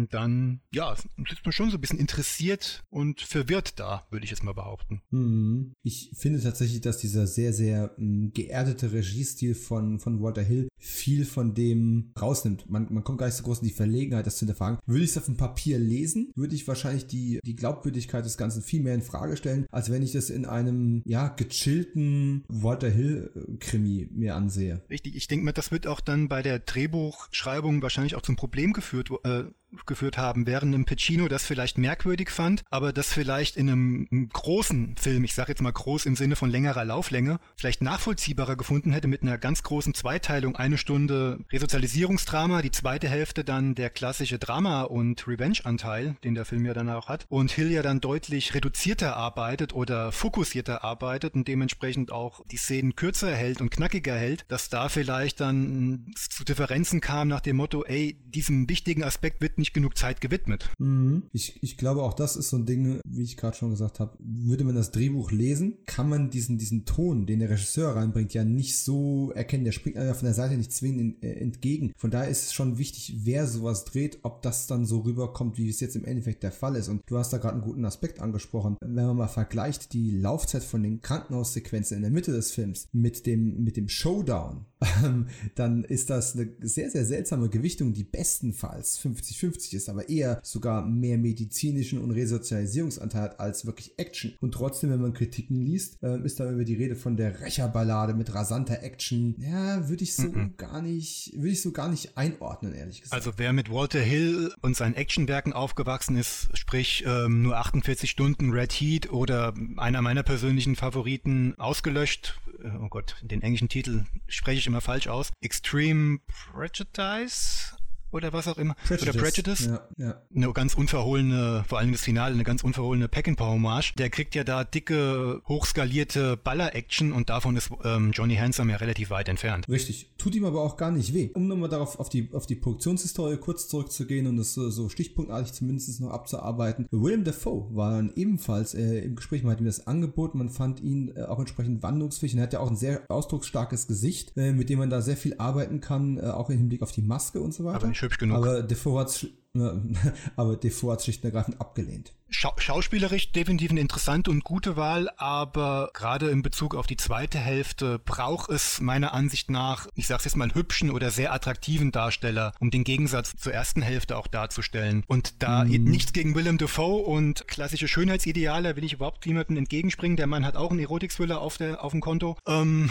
dann, 0.10 0.62
ja, 0.72 0.96
sitzt 0.96 1.46
man 1.46 1.52
schon 1.52 1.70
so 1.70 1.78
ein 1.78 1.82
bisschen 1.82 2.00
interessiert 2.00 2.84
und 2.90 3.22
verwirrt 3.22 3.80
da, 3.80 4.06
würde 4.10 4.24
ich 4.24 4.32
jetzt 4.32 4.44
mal 4.44 4.54
behaupten. 4.54 5.02
Hm. 5.10 5.74
Ich 5.84 6.12
finde 6.16 6.42
tatsächlich, 6.42 6.82
dass 6.82 6.98
dieser 6.98 7.28
sehr, 7.28 7.54
sehr 7.54 7.94
hm, 7.98 8.32
geerdete 8.34 8.92
Regiestil 8.92 9.56
von, 9.56 10.00
von 10.00 10.22
Walter 10.22 10.42
Hill 10.42 10.68
viel 10.78 11.26
von 11.26 11.54
dem 11.54 12.12
rausnimmt. 12.20 12.70
Man, 12.70 12.92
man 12.92 13.04
kommt 13.04 13.20
gar 13.20 13.28
nicht 13.28 13.36
so 13.36 13.44
groß 13.44 13.60
in 13.60 13.68
die 13.68 13.74
Verlegenheit, 13.74 14.26
das 14.26 14.38
zu 14.38 14.46
hinterfragen. 14.46 14.80
Würde 14.86 15.04
ich 15.04 15.12
es 15.12 15.18
auf 15.18 15.26
dem 15.26 15.38
Papier 15.38 15.80
lesen, 15.80 16.32
würde 16.36 16.56
ich 16.56 16.68
wahrscheinlich 16.68 17.08
die, 17.08 17.40
die 17.44 17.56
Glaubwürdigkeit 17.56 17.81
des 17.90 18.38
Ganzen 18.38 18.62
viel 18.62 18.82
mehr 18.82 18.94
in 18.94 19.02
Frage 19.02 19.38
stellen, 19.38 19.66
als 19.72 19.90
wenn 19.90 20.04
ich 20.04 20.12
das 20.12 20.30
in 20.30 20.46
einem, 20.46 21.02
ja, 21.06 21.30
gechillten 21.30 22.44
Walter 22.48 22.90
Hill-Krimi 22.90 24.10
mir 24.12 24.36
ansehe. 24.36 24.82
Richtig, 24.90 25.16
ich 25.16 25.28
denke 25.28 25.46
mal, 25.46 25.52
das 25.52 25.72
wird 25.72 25.88
auch 25.88 26.02
dann 26.02 26.28
bei 26.28 26.42
der 26.42 26.60
Drehbuchschreibung 26.60 27.82
wahrscheinlich 27.82 28.16
auch 28.16 28.22
zum 28.22 28.36
Problem 28.36 28.74
geführt, 28.74 29.10
äh, 29.24 29.46
geführt 29.86 30.18
haben, 30.18 30.46
während 30.46 30.76
ein 30.76 30.86
Pacino 30.86 31.28
das 31.28 31.46
vielleicht 31.46 31.78
merkwürdig 31.78 32.30
fand, 32.30 32.64
aber 32.70 32.94
das 32.94 33.14
vielleicht 33.14 33.58
in 33.58 33.70
einem, 33.70 34.30
großen 34.30 34.96
Film, 34.98 35.24
ich 35.24 35.34
sage 35.34 35.52
jetzt 35.52 35.62
mal 35.62 35.72
groß 35.72 36.06
im 36.06 36.16
Sinne 36.16 36.36
von 36.36 36.50
längerer 36.50 36.86
Lauflänge, 36.86 37.40
vielleicht 37.56 37.82
nachvollziehbarer 37.82 38.56
gefunden 38.56 38.92
hätte 38.92 39.08
mit 39.08 39.22
einer 39.22 39.38
ganz 39.38 39.64
großen 39.64 39.94
Zweiteilung, 39.94 40.56
eine 40.56 40.78
Stunde 40.78 41.40
Resozialisierungsdrama, 41.52 42.62
die 42.62 42.72
zweite 42.72 43.08
Hälfte 43.08 43.44
dann 43.44 43.76
der 43.76 43.90
klassische 43.90 44.40
Drama- 44.40 44.84
und 44.84 45.28
Revenge-Anteil, 45.28 46.16
den 46.24 46.36
der 46.36 46.46
Film 46.46 46.66
ja 46.66 46.74
dann 46.74 46.90
auch 46.90 47.08
hat, 47.08 47.26
und 47.30 47.52
Hill 47.52 47.72
ja 47.72 47.82
dann 47.82 48.02
deutlich 48.02 48.54
reduzierter 48.54 49.16
arbeitet 49.16 49.74
oder 49.74 50.12
fokussierter 50.12 50.84
arbeitet 50.84 51.34
und 51.34 51.48
dementsprechend 51.48 52.12
auch 52.12 52.44
die 52.52 52.58
Szenen 52.58 52.96
kürzer 52.96 53.34
hält 53.34 53.62
und 53.62 53.72
knackiger 53.72 54.16
hält, 54.16 54.46
dass 54.48 54.70
da 54.70 54.90
vielleicht 54.90 55.40
dann 55.40 56.14
zu 56.16 56.44
Differenzen 56.44 57.02
kam 57.02 57.28
nach 57.28 57.42
dem 57.42 57.58
Motto, 57.58 57.84
ey, 57.84 58.18
diesem 58.26 58.70
wichtigen 58.70 59.04
Aspekt 59.04 59.42
wird 59.42 59.58
nicht 59.62 59.74
genug 59.74 59.98
Zeit 59.98 60.20
gewidmet. 60.20 60.70
Mhm. 60.78 61.24
Ich, 61.32 61.62
ich 61.64 61.78
glaube, 61.78 62.04
auch 62.04 62.14
das 62.14 62.36
ist 62.36 62.50
so 62.50 62.58
ein 62.58 62.66
Ding, 62.66 63.00
wie 63.08 63.24
ich 63.24 63.38
gerade 63.38 63.56
schon 63.56 63.70
gesagt 63.70 64.00
habe, 64.00 64.18
würde 64.20 64.64
man 64.64 64.76
das 64.76 64.92
Drehbuch 64.92 65.32
lesen, 65.32 65.78
kann 65.86 66.10
man 66.10 66.30
diesen, 66.30 66.58
diesen 66.58 66.86
Ton, 66.86 67.26
den 67.26 67.40
der 67.40 67.50
Regisseur 67.50 67.96
reinbringt, 67.96 68.34
ja 68.34 68.44
nicht 68.44 68.78
so 68.78 69.32
erkennen. 69.34 69.64
Der 69.64 69.72
springt 69.72 69.98
einfach 69.98 70.18
von 70.18 70.26
der 70.26 70.34
Seite 70.34 70.58
nicht 70.58 70.74
zwingend 70.74 71.24
äh, 71.24 71.34
entgegen. 71.34 71.94
Von 71.98 72.12
daher 72.12 72.30
ist 72.30 72.44
es 72.48 72.54
schon 72.54 72.78
wichtig, 72.78 73.20
wer 73.24 73.48
sowas 73.48 73.86
dreht, 73.86 74.20
ob 74.24 74.42
das 74.42 74.68
dann 74.68 74.86
so 74.86 75.00
rüberkommt, 75.00 75.58
wie 75.58 75.70
es 75.70 75.80
jetzt 75.80 75.96
im 75.96 76.06
Endeffekt 76.06 76.44
der 76.44 76.52
Fall 76.52 76.76
ist. 76.76 76.90
Und 76.90 77.04
du 77.06 77.18
hast 77.18 77.32
da 77.32 77.38
gerade 77.38 77.56
einen 77.56 77.64
guten 77.64 77.86
Aspekt 77.86 78.20
angesprochen. 78.20 78.78
Wenn 78.82 79.06
man 79.06 79.18
mal 79.18 79.28
vergleicht 79.28 79.94
die 79.94 80.12
Laufzeit 80.12 80.64
von 80.64 80.84
den 80.84 81.02
Krankenhaussequenzen 81.02 81.98
in 81.98 82.04
der 82.04 82.12
Mitte 82.12 82.32
des 82.32 82.52
Films 82.52 82.88
mit 82.92 83.26
dem, 83.26 83.64
mit 83.64 83.78
dem 83.78 83.88
Showdown, 83.88 84.66
dann 85.56 85.84
ist 85.84 86.10
das 86.10 86.36
eine 86.36 86.50
sehr, 86.62 86.90
sehr 86.90 87.06
seltsame 87.06 87.50
Gewichtung, 87.50 87.94
die 87.94 88.04
bestenfalls 88.04 89.00
50-50 89.00 89.51
ist, 89.58 89.90
aber 89.90 90.10
eher 90.10 90.40
sogar 90.44 90.86
mehr 90.86 91.18
medizinischen 91.18 92.00
und 92.00 92.12
Resozialisierungsanteil 92.12 93.22
hat 93.22 93.40
als 93.40 93.66
wirklich 93.66 93.98
Action. 93.98 94.34
Und 94.40 94.54
trotzdem, 94.54 94.92
wenn 94.92 95.02
man 95.02 95.14
Kritiken 95.14 95.62
liest, 95.62 95.98
ähm, 96.02 96.26
ist 96.26 96.40
da 96.40 96.52
über 96.52 96.64
die 96.64 96.76
Rede 96.76 96.96
von 96.96 97.18
der 97.18 97.42
Rächerballade 97.42 98.14
mit 98.14 98.34
rasanter 98.34 98.84
Action. 98.84 99.36
Ja, 99.40 99.90
würde 99.90 100.04
ich 100.04 100.16
so 100.16 100.28
mhm. 100.28 100.56
gar 100.58 100.82
nicht, 100.82 101.34
würde 101.36 101.50
ich 101.50 101.62
so 101.62 101.72
gar 101.72 101.90
nicht 101.90 102.18
einordnen, 102.18 102.74
ehrlich 102.74 103.02
gesagt. 103.02 103.14
Also 103.14 103.34
wer 103.38 103.54
mit 103.54 103.72
Walter 103.72 104.00
Hill 104.00 104.54
und 104.62 104.76
seinen 104.76 104.96
Actionwerken 104.96 105.54
aufgewachsen 105.54 106.18
ist, 106.18 106.50
sprich 106.54 107.04
ähm, 107.06 107.42
nur 107.42 107.58
48 107.58 108.10
Stunden 108.10 108.52
Red 108.52 108.72
Heat 108.74 109.12
oder 109.12 109.54
einer 109.78 110.02
meiner 110.02 110.24
persönlichen 110.24 110.76
Favoriten 110.76 111.56
ausgelöscht, 111.58 112.40
äh, 112.64 112.70
oh 112.82 112.90
Gott, 112.90 113.16
den 113.22 113.42
englischen 113.42 113.70
Titel 113.70 114.04
spreche 114.28 114.60
ich 114.60 114.68
immer 114.68 114.82
falsch 114.82 115.08
aus. 115.08 115.32
Extreme 115.42 116.20
Prejudice 116.28 117.76
oder 118.12 118.34
was 118.34 118.48
auch 118.48 118.58
immer. 118.58 118.76
Prejudice. 118.86 119.10
Oder 119.10 119.20
Prejudice. 119.20 119.66
Ja, 119.66 119.88
ja. 119.98 120.22
Eine 120.36 120.54
ganz 120.54 120.74
unverhohlene, 120.74 121.64
vor 121.68 121.80
allem 121.80 121.92
das 121.92 122.02
Finale, 122.02 122.34
eine 122.34 122.44
ganz 122.44 122.64
unverhohlene 122.64 123.08
Peckinpah-Hommage. 123.08 123.96
Der 123.96 124.10
kriegt 124.10 124.36
ja 124.36 124.44
da 124.44 124.64
dicke, 124.64 125.42
hochskalierte 125.48 126.38
Baller-Action 126.38 127.12
und 127.12 127.30
davon 127.30 127.56
ist 127.56 127.72
ähm, 127.84 128.12
Johnny 128.12 128.36
Handsome 128.36 128.72
ja 128.72 128.78
relativ 128.78 129.10
weit 129.10 129.30
entfernt. 129.30 129.68
Richtig. 129.70 130.10
Tut 130.18 130.36
ihm 130.36 130.46
aber 130.46 130.62
auch 130.62 130.78
gar 130.78 130.92
nicht 130.92 131.14
weh. 131.14 131.30
Um 131.34 131.48
nochmal 131.48 131.70
darauf 131.70 132.00
auf 132.00 132.10
die, 132.10 132.30
auf 132.34 132.46
die 132.46 132.56
Produktionshistorie 132.56 133.38
kurz 133.38 133.68
zurückzugehen 133.68 134.28
und 134.28 134.38
das 134.38 134.54
so, 134.54 134.70
so 134.70 134.90
stichpunktartig 134.90 135.54
zumindest 135.54 136.02
noch 136.02 136.12
abzuarbeiten. 136.12 136.88
Willem 136.92 137.24
Dafoe 137.24 137.68
war 137.76 137.92
dann 137.92 138.12
ebenfalls 138.16 138.74
äh, 138.74 139.00
im 139.00 139.16
Gespräch, 139.16 139.44
man 139.44 139.54
hat 139.54 139.60
ihm 139.60 139.66
das 139.66 139.88
angeboten, 139.88 140.38
man 140.38 140.50
fand 140.50 140.80
ihn 140.80 141.14
äh, 141.16 141.24
auch 141.24 141.40
entsprechend 141.40 141.84
wandlungsfähig 141.84 142.34
und 142.34 142.40
er 142.40 142.44
hat 142.44 142.54
ja 142.54 142.60
auch 142.60 142.70
ein 142.70 142.76
sehr 142.76 143.04
ausdrucksstarkes 143.10 143.88
Gesicht, 143.88 144.34
äh, 144.38 144.54
mit 144.54 144.70
dem 144.70 144.80
man 144.80 144.90
da 144.90 145.02
sehr 145.02 145.18
viel 145.18 145.36
arbeiten 145.38 145.82
kann, 145.82 146.18
äh, 146.18 146.22
auch 146.22 146.50
im 146.50 146.58
Hinblick 146.58 146.82
auf 146.82 146.92
die 146.92 147.02
Maske 147.02 147.42
und 147.42 147.54
so 147.54 147.64
weiter. 147.64 147.88
Hübsch 148.02 148.18
genug. 148.18 148.38
Aber 148.38 148.64
Defoe 148.64 149.00
hat 149.00 149.28
aber 150.36 150.56
Defoe 150.56 150.94
hat 150.94 151.04
schlicht 151.04 151.24
und 151.24 151.30
ergreifend 151.30 151.60
abgelehnt. 151.60 152.14
Schau 152.34 152.54
schauspielerisch 152.58 153.34
definitiv 153.34 153.72
eine 153.72 153.82
interessante 153.82 154.32
und 154.32 154.46
gute 154.46 154.78
Wahl, 154.78 155.10
aber 155.18 155.90
gerade 155.94 156.30
in 156.30 156.42
Bezug 156.42 156.76
auf 156.76 156.88
die 156.88 156.96
zweite 156.96 157.38
Hälfte 157.38 158.00
braucht 158.00 158.50
es 158.50 158.80
meiner 158.80 159.14
Ansicht 159.14 159.52
nach, 159.52 159.88
ich 159.96 160.08
sag's 160.08 160.24
jetzt 160.24 160.38
mal, 160.38 160.54
hübschen 160.56 160.92
oder 160.92 161.12
sehr 161.12 161.34
attraktiven 161.34 161.92
Darsteller, 161.92 162.54
um 162.62 162.72
den 162.72 162.86
Gegensatz 162.86 163.36
zur 163.36 163.54
ersten 163.54 163.82
Hälfte 163.82 164.16
auch 164.16 164.28
darzustellen. 164.28 165.04
Und 165.08 165.44
da 165.44 165.66
mm. 165.66 165.84
nichts 165.84 166.14
gegen 166.14 166.34
Willem 166.34 166.58
Dafoe 166.58 167.02
und 167.02 167.50
klassische 167.50 167.90
Schönheitsideale 167.90 168.78
will 168.78 168.86
ich 168.86 168.94
überhaupt 168.94 169.26
niemandem 169.26 169.58
entgegenspringen. 169.58 170.16
Der 170.16 170.28
Mann 170.28 170.46
hat 170.46 170.56
auch 170.56 170.72
einen 170.72 170.80
Erotik-Thriller 170.80 171.42
auf, 171.42 171.60
auf 171.60 171.92
dem 171.92 172.00
Konto. 172.00 172.38
Ähm, 172.48 172.90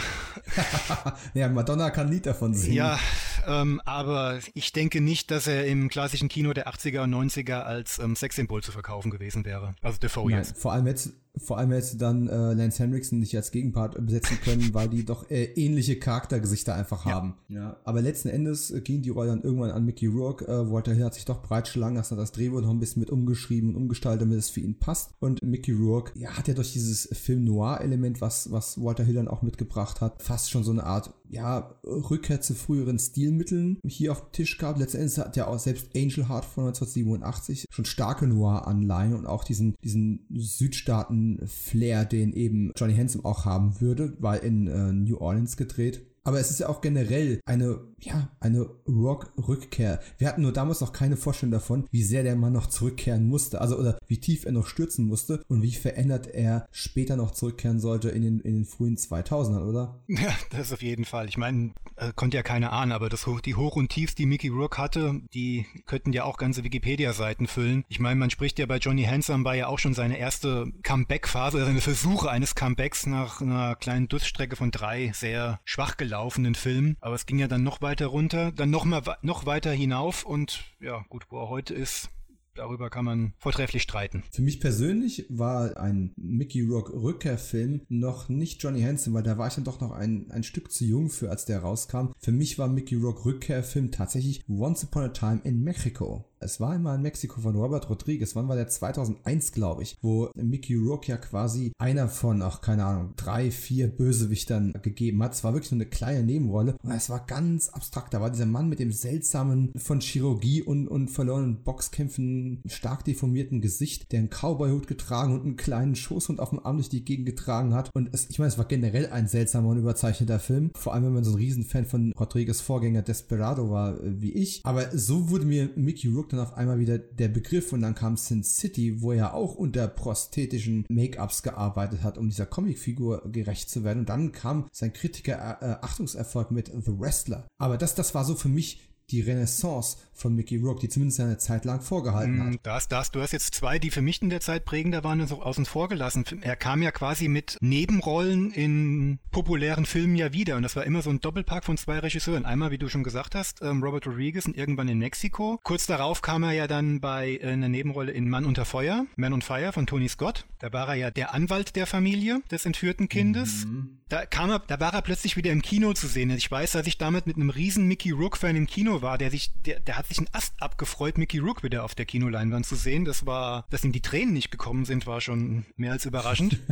ja, 1.33 1.49
Madonna 1.49 1.89
kann 1.89 2.07
ein 2.07 2.13
Lied 2.13 2.27
davon 2.27 2.53
singen. 2.53 2.75
Ja, 2.75 2.99
ähm, 3.47 3.81
aber 3.85 4.37
ich 4.53 4.71
denke 4.71 5.01
nicht, 5.01 5.31
dass 5.31 5.47
er 5.47 5.65
im 5.65 5.89
klassischen 5.89 6.29
Kino 6.29 6.50
der 6.53 6.67
80er 6.67 7.03
und 7.03 7.13
90er 7.13 7.61
als 7.61 7.99
ähm, 7.99 8.15
Sexsymbol 8.15 8.61
zu 8.61 8.71
verkaufen 8.71 9.09
gewesen 9.09 9.31
gewesen 9.31 9.45
wäre. 9.45 9.75
Also 9.81 9.97
Defoe 9.99 10.29
Nein, 10.29 10.39
jetzt. 10.39 10.57
Vor 10.57 10.73
allem 10.73 10.87
jetzt, 10.87 11.13
vor 11.37 11.57
allem 11.57 11.71
hätte 11.71 11.97
dann 11.97 12.27
äh, 12.27 12.53
Lance 12.53 12.83
Henriksen 12.83 13.19
nicht 13.19 13.35
als 13.35 13.51
Gegenpart 13.51 13.95
besetzen 14.05 14.37
können, 14.43 14.73
weil 14.73 14.89
die 14.89 15.05
doch 15.05 15.29
äh, 15.29 15.45
ähnliche 15.55 15.97
Charaktergesichter 15.97 16.75
einfach 16.75 17.05
ja. 17.05 17.13
haben. 17.13 17.35
Ja. 17.47 17.77
Aber 17.83 18.01
letzten 18.01 18.29
Endes 18.29 18.71
äh, 18.71 18.81
ging 18.81 19.01
die 19.01 19.09
Rolle 19.09 19.29
dann 19.29 19.41
irgendwann 19.41 19.71
an 19.71 19.85
Mickey 19.85 20.07
Rourke. 20.07 20.45
Äh, 20.47 20.71
Walter 20.71 20.93
Hill 20.93 21.05
hat 21.05 21.13
sich 21.13 21.25
doch 21.25 21.41
breitschlagen 21.41 21.95
lassen, 21.95 22.17
hat 22.17 22.21
das 22.21 22.31
Drehbuch 22.31 22.61
noch 22.61 22.69
ein 22.69 22.79
bisschen 22.79 22.99
mit 22.99 23.09
umgeschrieben 23.09 23.69
und 23.69 23.75
umgestaltet, 23.75 24.23
damit 24.23 24.37
es 24.37 24.49
für 24.49 24.59
ihn 24.59 24.77
passt. 24.77 25.11
Und 25.19 25.41
Mickey 25.41 25.71
Rourke, 25.71 26.17
ja, 26.19 26.37
hat 26.37 26.47
ja 26.47 26.53
durch 26.53 26.73
dieses 26.73 27.07
Film-Noir-Element, 27.11 28.19
was, 28.19 28.51
was 28.51 28.81
Walter 28.81 29.03
Hill 29.03 29.15
dann 29.15 29.27
auch 29.27 29.41
mitgebracht 29.41 30.01
hat, 30.01 30.21
fast 30.21 30.51
schon 30.51 30.63
so 30.63 30.71
eine 30.71 30.83
Art, 30.83 31.13
ja, 31.29 31.75
Rückkehr 31.85 32.41
zu 32.41 32.55
früheren 32.55 32.99
Stilmitteln 32.99 33.79
hier 33.85 34.11
auf 34.11 34.21
dem 34.21 34.31
Tisch 34.33 34.57
gehabt. 34.57 34.79
Letzten 34.79 34.97
Endes 34.97 35.17
hat 35.17 35.37
ja 35.37 35.47
auch 35.47 35.59
selbst 35.59 35.89
Angel 35.95 36.27
Heart 36.27 36.43
von 36.43 36.65
1987 36.65 37.67
schon 37.69 37.85
starke 37.85 38.27
Noir-Anleihen 38.27 39.15
und 39.15 39.25
auch 39.25 39.45
diesen, 39.45 39.75
diesen 39.81 40.25
Südstaaten 40.29 41.20
Flair, 41.45 42.05
den 42.05 42.33
eben 42.33 42.71
Johnny 42.75 42.95
Handsome 42.95 43.25
auch 43.25 43.45
haben 43.45 43.79
würde, 43.81 44.13
weil 44.19 44.39
in 44.39 44.67
äh, 44.67 44.91
New 44.93 45.17
Orleans 45.17 45.57
gedreht. 45.57 46.05
Aber 46.23 46.39
es 46.39 46.51
ist 46.51 46.59
ja 46.59 46.69
auch 46.69 46.81
generell 46.81 47.39
eine, 47.45 47.79
ja, 48.01 48.29
eine 48.39 48.69
Rock-Rückkehr. 48.87 49.99
Wir 50.17 50.27
hatten 50.27 50.41
nur 50.41 50.53
damals 50.53 50.81
noch 50.81 50.93
keine 50.93 51.17
Vorstellung 51.17 51.51
davon, 51.51 51.87
wie 51.91 52.03
sehr 52.03 52.23
der 52.23 52.35
Mann 52.35 52.53
noch 52.53 52.67
zurückkehren 52.67 53.27
musste. 53.27 53.61
Also, 53.61 53.77
oder 53.77 53.97
wie 54.07 54.19
tief 54.19 54.45
er 54.45 54.51
noch 54.51 54.67
stürzen 54.67 55.07
musste 55.07 55.43
und 55.47 55.61
wie 55.61 55.73
verändert 55.73 56.27
er 56.27 56.67
später 56.71 57.15
noch 57.15 57.31
zurückkehren 57.31 57.79
sollte 57.79 58.09
in 58.09 58.21
den, 58.21 58.39
in 58.39 58.53
den 58.53 58.65
frühen 58.65 58.97
2000ern, 58.97 59.67
oder? 59.67 60.01
Ja, 60.07 60.33
das 60.49 60.73
auf 60.73 60.81
jeden 60.81 61.05
Fall. 61.05 61.29
Ich 61.29 61.37
meine, 61.37 61.73
äh, 61.95 62.11
konnte 62.15 62.37
ja 62.37 62.43
keiner 62.43 62.73
ahnen, 62.73 62.91
aber 62.91 63.09
das, 63.09 63.25
die 63.45 63.55
Hoch 63.55 63.75
und 63.75 63.89
Tiefs, 63.89 64.15
die 64.15 64.25
Mickey 64.25 64.49
Rourke 64.49 64.77
hatte, 64.77 65.21
die 65.33 65.65
könnten 65.85 66.13
ja 66.13 66.23
auch 66.23 66.37
ganze 66.37 66.63
Wikipedia-Seiten 66.63 67.47
füllen. 67.47 67.83
Ich 67.87 67.99
meine, 67.99 68.19
man 68.19 68.29
spricht 68.29 68.59
ja 68.59 68.65
bei 68.65 68.77
Johnny 68.77 69.03
Handsome, 69.03 69.45
war 69.45 69.55
ja 69.55 69.67
auch 69.67 69.79
schon 69.79 69.93
seine 69.93 70.17
erste 70.17 70.71
Comeback-Phase, 70.83 71.63
seine 71.63 71.81
Versuche 71.81 72.29
eines 72.29 72.55
Comebacks 72.55 73.05
nach 73.05 73.41
einer 73.41 73.75
kleinen 73.75 74.07
Durststrecke 74.07 74.55
von 74.55 74.71
drei 74.71 75.11
sehr 75.13 75.59
schwach 75.63 75.97
gelaufen 75.97 76.31
laufenden 76.31 76.55
Film. 76.55 76.97
Aber 77.01 77.15
es 77.15 77.25
ging 77.25 77.39
ja 77.39 77.47
dann 77.47 77.63
noch 77.63 77.81
weiter 77.81 77.90
runter, 77.99 78.51
dann 78.51 78.69
noch 78.69 78.85
mal 78.85 79.01
noch 79.21 79.45
weiter 79.45 79.71
hinauf 79.71 80.25
und 80.25 80.63
ja, 80.79 81.05
gut, 81.09 81.25
wo 81.29 81.39
er 81.39 81.49
heute 81.49 81.73
ist, 81.73 82.09
darüber 82.55 82.89
kann 82.89 83.05
man 83.05 83.33
vortrefflich 83.37 83.83
streiten. 83.83 84.23
Für 84.31 84.41
mich 84.41 84.59
persönlich 84.59 85.25
war 85.29 85.77
ein 85.77 86.13
Mickey 86.15 86.61
Rock 86.61 86.91
Rückkehrfilm 86.91 87.81
noch 87.89 88.29
nicht 88.29 88.61
Johnny 88.61 88.81
Hansen, 88.81 89.13
weil 89.13 89.23
da 89.23 89.37
war 89.37 89.47
ich 89.47 89.55
dann 89.55 89.63
doch 89.63 89.79
noch 89.81 89.91
ein, 89.91 90.29
ein 90.31 90.43
Stück 90.43 90.71
zu 90.71 90.85
jung 90.85 91.09
für, 91.09 91.29
als 91.29 91.45
der 91.45 91.59
rauskam. 91.59 92.11
Für 92.19 92.31
mich 92.31 92.57
war 92.57 92.67
Mickey 92.67 92.95
Rock 92.95 93.25
Rückkehrfilm 93.25 93.91
tatsächlich 93.91 94.43
Once 94.49 94.83
Upon 94.83 95.03
a 95.03 95.09
Time 95.09 95.41
in 95.43 95.63
Mexico. 95.63 96.30
Es 96.43 96.59
war 96.59 96.71
einmal 96.71 96.95
in 96.95 97.03
Mexiko 97.03 97.39
von 97.39 97.55
Robert 97.55 97.87
Rodriguez. 97.87 98.35
Wann 98.35 98.47
war 98.47 98.55
der? 98.55 98.67
2001, 98.67 99.51
glaube 99.51 99.83
ich, 99.83 99.95
wo 100.01 100.31
Mickey 100.35 100.75
Rourke 100.75 101.11
ja 101.11 101.17
quasi 101.17 101.71
einer 101.77 102.07
von, 102.07 102.41
ach, 102.41 102.61
keine 102.61 102.85
Ahnung, 102.85 103.13
drei, 103.15 103.51
vier 103.51 103.87
Bösewichtern 103.87 104.73
gegeben 104.81 105.21
hat. 105.21 105.33
Es 105.33 105.43
war 105.43 105.53
wirklich 105.53 105.71
nur 105.71 105.81
eine 105.81 105.89
kleine 105.89 106.23
Nebenrolle. 106.23 106.75
Und 106.81 106.91
es 106.91 107.11
war 107.11 107.25
ganz 107.27 107.69
abstrakt. 107.69 108.15
Da 108.15 108.21
war 108.21 108.31
dieser 108.31 108.47
Mann 108.47 108.69
mit 108.69 108.79
dem 108.79 108.91
seltsamen, 108.91 109.71
von 109.75 110.01
Chirurgie 110.01 110.63
und, 110.63 110.87
und 110.87 111.09
verlorenen 111.09 111.61
Boxkämpfen 111.63 112.61
stark 112.65 113.03
deformierten 113.05 113.61
Gesicht, 113.61 114.11
der 114.11 114.19
einen 114.19 114.29
Cowboyhut 114.29 114.87
getragen 114.87 115.35
und 115.35 115.43
einen 115.43 115.57
kleinen 115.57 115.95
Schoßhund 115.95 116.39
auf 116.39 116.49
dem 116.49 116.65
Arm 116.65 116.77
durch 116.77 116.89
die 116.89 117.05
Gegend 117.05 117.27
getragen 117.27 117.75
hat. 117.75 117.91
Und 117.93 118.09
es, 118.13 118.31
ich 118.31 118.39
meine, 118.39 118.49
es 118.49 118.57
war 118.57 118.65
generell 118.65 119.11
ein 119.11 119.27
seltsamer 119.27 119.69
und 119.69 119.77
überzeichneter 119.77 120.39
Film. 120.39 120.71
Vor 120.75 120.95
allem, 120.95 121.03
wenn 121.03 121.13
man 121.13 121.23
so 121.23 121.31
ein 121.31 121.37
Riesenfan 121.37 121.85
von 121.85 122.13
Rodriguez 122.19 122.61
Vorgänger 122.61 123.03
Desperado 123.03 123.69
war, 123.69 124.01
äh, 124.01 124.21
wie 124.21 124.31
ich. 124.31 124.61
Aber 124.63 124.97
so 124.97 125.29
wurde 125.29 125.45
mir 125.45 125.69
Mickey 125.75 126.07
Rourke 126.07 126.30
dann 126.31 126.39
auf 126.39 126.55
einmal 126.55 126.79
wieder 126.79 126.97
der 126.97 127.27
Begriff 127.27 127.73
und 127.73 127.81
dann 127.81 127.95
kam 127.95 128.17
Sin 128.17 128.43
City, 128.43 129.01
wo 129.01 129.11
er 129.11 129.33
auch 129.33 129.55
unter 129.55 129.87
prosthetischen 129.87 130.85
Make-ups 130.89 131.43
gearbeitet 131.43 132.03
hat, 132.03 132.17
um 132.17 132.29
dieser 132.29 132.45
Comicfigur 132.45 133.23
gerecht 133.31 133.69
zu 133.69 133.83
werden. 133.83 133.99
Und 133.99 134.09
dann 134.09 134.31
kam 134.31 134.67
sein 134.71 134.93
Kritiker-Achtungserfolg 134.93 136.51
mit 136.51 136.67
The 136.67 136.99
Wrestler. 136.99 137.47
Aber 137.57 137.77
das, 137.77 137.95
das 137.95 138.15
war 138.15 138.25
so 138.25 138.35
für 138.35 138.49
mich 138.49 138.90
die 139.11 139.21
Renaissance 139.21 139.97
von 140.13 140.35
Mickey 140.35 140.57
Rourke, 140.57 140.81
die 140.81 140.89
zumindest 140.89 141.19
eine 141.19 141.37
Zeit 141.37 141.65
lang 141.65 141.81
vorgehalten 141.81 142.37
mm, 142.37 142.53
hat. 142.53 142.59
Das, 142.63 142.87
das, 142.87 143.11
du 143.11 143.21
hast 143.21 143.31
jetzt 143.31 143.55
zwei, 143.55 143.79
die 143.79 143.89
für 143.89 144.01
mich 144.01 144.21
in 144.21 144.29
der 144.29 144.39
Zeit 144.39 144.65
prägender 144.65 145.03
waren, 145.03 145.25
so 145.27 145.41
außen 145.41 145.65
vor 145.65 145.89
gelassen. 145.89 146.25
Er 146.41 146.55
kam 146.55 146.81
ja 146.81 146.91
quasi 146.91 147.27
mit 147.27 147.57
Nebenrollen 147.61 148.51
in 148.51 149.19
populären 149.31 149.85
Filmen 149.85 150.15
ja 150.15 150.31
wieder 150.33 150.57
und 150.57 150.63
das 150.63 150.75
war 150.75 150.85
immer 150.85 151.01
so 151.01 151.09
ein 151.09 151.19
Doppelpack 151.19 151.65
von 151.65 151.77
zwei 151.77 151.99
Regisseuren. 151.99 152.45
Einmal, 152.45 152.71
wie 152.71 152.77
du 152.77 152.87
schon 152.87 153.03
gesagt 153.03 153.35
hast, 153.35 153.61
ähm, 153.61 153.83
Robert 153.83 154.05
Rodriguez 154.07 154.45
und 154.45 154.55
irgendwann 154.55 154.87
in 154.87 154.99
Mexiko. 154.99 155.59
Kurz 155.63 155.87
darauf 155.87 156.21
kam 156.21 156.43
er 156.43 156.51
ja 156.51 156.67
dann 156.67 157.01
bei 157.01 157.39
äh, 157.41 157.47
einer 157.47 157.69
Nebenrolle 157.69 158.11
in 158.11 158.29
Mann 158.29 158.45
unter 158.45 158.65
Feuer, 158.65 159.05
Man 159.15 159.33
on 159.33 159.41
Fire 159.41 159.73
von 159.73 159.87
Tony 159.87 160.07
Scott. 160.07 160.45
Da 160.59 160.71
war 160.71 160.87
er 160.89 160.95
ja 160.95 161.11
der 161.11 161.33
Anwalt 161.33 161.75
der 161.75 161.87
Familie 161.87 162.41
des 162.51 162.65
entführten 162.65 163.09
Kindes. 163.09 163.65
Mhm. 163.65 164.01
Da 164.09 164.25
kam 164.25 164.49
er, 164.49 164.59
da 164.59 164.79
war 164.79 164.93
er 164.93 165.01
plötzlich 165.01 165.37
wieder 165.37 165.51
im 165.51 165.61
Kino 165.61 165.93
zu 165.93 166.05
sehen. 166.05 166.29
Ich 166.31 166.51
weiß, 166.51 166.73
dass 166.73 166.85
ich 166.85 166.97
damit 166.97 167.27
mit 167.27 167.37
einem 167.37 167.49
riesen 167.49 167.87
Mickey 167.87 168.11
Rourke-Fan 168.11 168.57
im 168.57 168.67
Kino 168.67 169.00
war, 169.01 169.17
der 169.17 169.31
sich, 169.31 169.51
der, 169.65 169.79
der 169.79 169.97
hat 169.97 170.07
sich 170.07 170.17
einen 170.17 170.29
Ast 170.31 170.53
abgefreut, 170.59 171.17
Mickey 171.17 171.39
Rook 171.39 171.63
wieder 171.63 171.83
auf 171.83 171.95
der 171.95 172.05
Kinoleinwand 172.05 172.65
zu 172.65 172.75
sehen. 172.75 173.05
Das 173.05 173.25
war, 173.25 173.65
dass 173.69 173.83
ihm 173.83 173.91
die 173.91 174.01
Tränen 174.01 174.33
nicht 174.33 174.51
gekommen 174.51 174.85
sind, 174.85 175.07
war 175.07 175.21
schon 175.21 175.65
mehr 175.75 175.91
als 175.91 176.05
überraschend. 176.05 176.59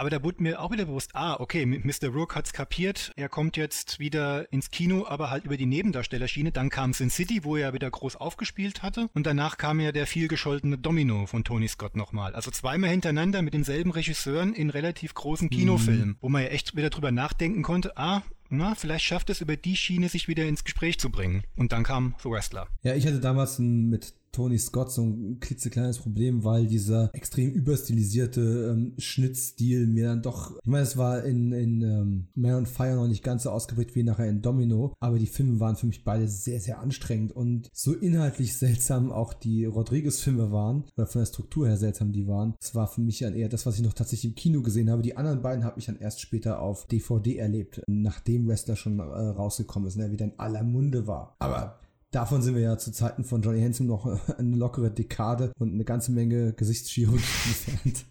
Aber 0.00 0.08
da 0.08 0.22
wurde 0.22 0.42
mir 0.42 0.62
auch 0.62 0.70
wieder 0.70 0.86
bewusst, 0.86 1.10
ah, 1.14 1.38
okay, 1.40 1.66
Mr. 1.66 2.08
Rook 2.08 2.34
hat's 2.34 2.54
kapiert. 2.54 3.12
Er 3.16 3.28
kommt 3.28 3.58
jetzt 3.58 3.98
wieder 3.98 4.50
ins 4.50 4.70
Kino, 4.70 5.04
aber 5.06 5.28
halt 5.28 5.44
über 5.44 5.58
die 5.58 5.66
Nebendarstellerschiene. 5.66 6.52
Dann 6.52 6.70
kam 6.70 6.94
Sin 6.94 7.10
City, 7.10 7.44
wo 7.44 7.56
er 7.56 7.74
wieder 7.74 7.90
groß 7.90 8.16
aufgespielt 8.16 8.82
hatte. 8.82 9.10
Und 9.12 9.26
danach 9.26 9.58
kam 9.58 9.78
ja 9.78 9.92
der 9.92 10.06
vielgescholtene 10.06 10.78
Domino 10.78 11.26
von 11.26 11.44
Tony 11.44 11.68
Scott 11.68 11.96
nochmal. 11.96 12.34
Also 12.34 12.50
zweimal 12.50 12.88
hintereinander 12.88 13.42
mit 13.42 13.52
denselben 13.52 13.90
Regisseuren 13.90 14.54
in 14.54 14.70
relativ 14.70 15.12
großen 15.12 15.50
Kinofilmen, 15.50 16.08
mhm. 16.08 16.16
wo 16.22 16.30
man 16.30 16.44
ja 16.44 16.48
echt 16.48 16.74
wieder 16.76 16.88
drüber 16.88 17.12
nachdenken 17.12 17.62
konnte, 17.62 17.98
ah, 17.98 18.22
na, 18.50 18.74
vielleicht 18.74 19.04
schafft 19.04 19.30
es 19.30 19.40
über 19.40 19.56
die 19.56 19.76
Schiene, 19.76 20.08
sich 20.08 20.28
wieder 20.28 20.44
ins 20.44 20.64
Gespräch 20.64 20.98
zu 20.98 21.10
bringen. 21.10 21.44
Und 21.56 21.72
dann 21.72 21.84
kam 21.84 22.14
The 22.22 22.30
Wrestler. 22.30 22.68
Ja, 22.82 22.94
ich 22.94 23.06
hatte 23.06 23.20
damals 23.20 23.58
mit 23.58 24.14
Tony 24.32 24.58
Scott 24.58 24.92
so 24.92 25.02
ein 25.02 25.40
klitzekleines 25.40 25.98
Problem, 25.98 26.44
weil 26.44 26.66
dieser 26.66 27.10
extrem 27.12 27.50
überstilisierte 27.50 28.72
ähm, 28.72 28.94
Schnittstil 28.98 29.86
mir 29.86 30.08
dann 30.08 30.22
doch, 30.22 30.56
ich 30.62 30.66
meine, 30.70 30.84
es 30.84 30.96
war 30.96 31.24
in, 31.24 31.52
in 31.52 31.82
ähm, 31.82 32.28
Man 32.34 32.54
on 32.54 32.66
Fire 32.66 32.94
noch 32.94 33.08
nicht 33.08 33.24
ganz 33.24 33.42
so 33.42 33.50
ausgeprägt 33.50 33.94
wie 33.94 34.02
nachher 34.02 34.28
in 34.28 34.42
Domino, 34.42 34.94
aber 35.00 35.18
die 35.18 35.26
Filme 35.26 35.60
waren 35.60 35.76
für 35.76 35.86
mich 35.86 36.04
beide 36.04 36.28
sehr, 36.28 36.60
sehr 36.60 36.80
anstrengend 36.80 37.32
und 37.32 37.68
so 37.72 37.94
inhaltlich 37.94 38.56
seltsam 38.56 39.12
auch 39.12 39.34
die 39.34 39.64
Rodriguez-Filme 39.64 40.52
waren, 40.52 40.84
oder 40.96 41.06
von 41.06 41.20
der 41.20 41.26
Struktur 41.26 41.66
her 41.66 41.76
seltsam 41.76 42.12
die 42.12 42.26
waren. 42.26 42.54
Es 42.60 42.74
war 42.74 42.86
für 42.86 43.00
mich 43.00 43.18
dann 43.18 43.34
eher 43.34 43.48
das, 43.48 43.66
was 43.66 43.76
ich 43.76 43.82
noch 43.82 43.92
tatsächlich 43.92 44.30
im 44.30 44.36
Kino 44.36 44.62
gesehen 44.62 44.90
habe. 44.90 45.02
Die 45.02 45.16
anderen 45.16 45.42
beiden 45.42 45.64
habe 45.64 45.78
ich 45.78 45.86
dann 45.86 45.98
erst 45.98 46.20
später 46.20 46.60
auf 46.60 46.86
DVD 46.86 47.36
erlebt, 47.36 47.82
nachdem 47.86 48.48
Wrestler 48.48 48.76
schon 48.76 48.98
äh, 48.98 49.02
rausgekommen 49.02 49.88
ist 49.88 49.96
und 49.96 50.02
er 50.02 50.12
wieder 50.12 50.26
in 50.26 50.38
aller 50.38 50.62
Munde 50.62 51.06
war. 51.06 51.36
Aber 51.38 51.80
Davon 52.10 52.42
sind 52.42 52.56
wir 52.56 52.62
ja 52.62 52.76
zu 52.76 52.90
Zeiten 52.90 53.22
von 53.24 53.40
Johnny 53.40 53.62
Hansen 53.62 53.86
noch 53.86 54.04
eine 54.36 54.56
lockere 54.56 54.90
Dekade 54.90 55.52
und 55.58 55.72
eine 55.72 55.84
ganze 55.84 56.10
Menge 56.10 56.52
Gesichtschirurgie 56.52 57.22
entfernt. 57.84 58.04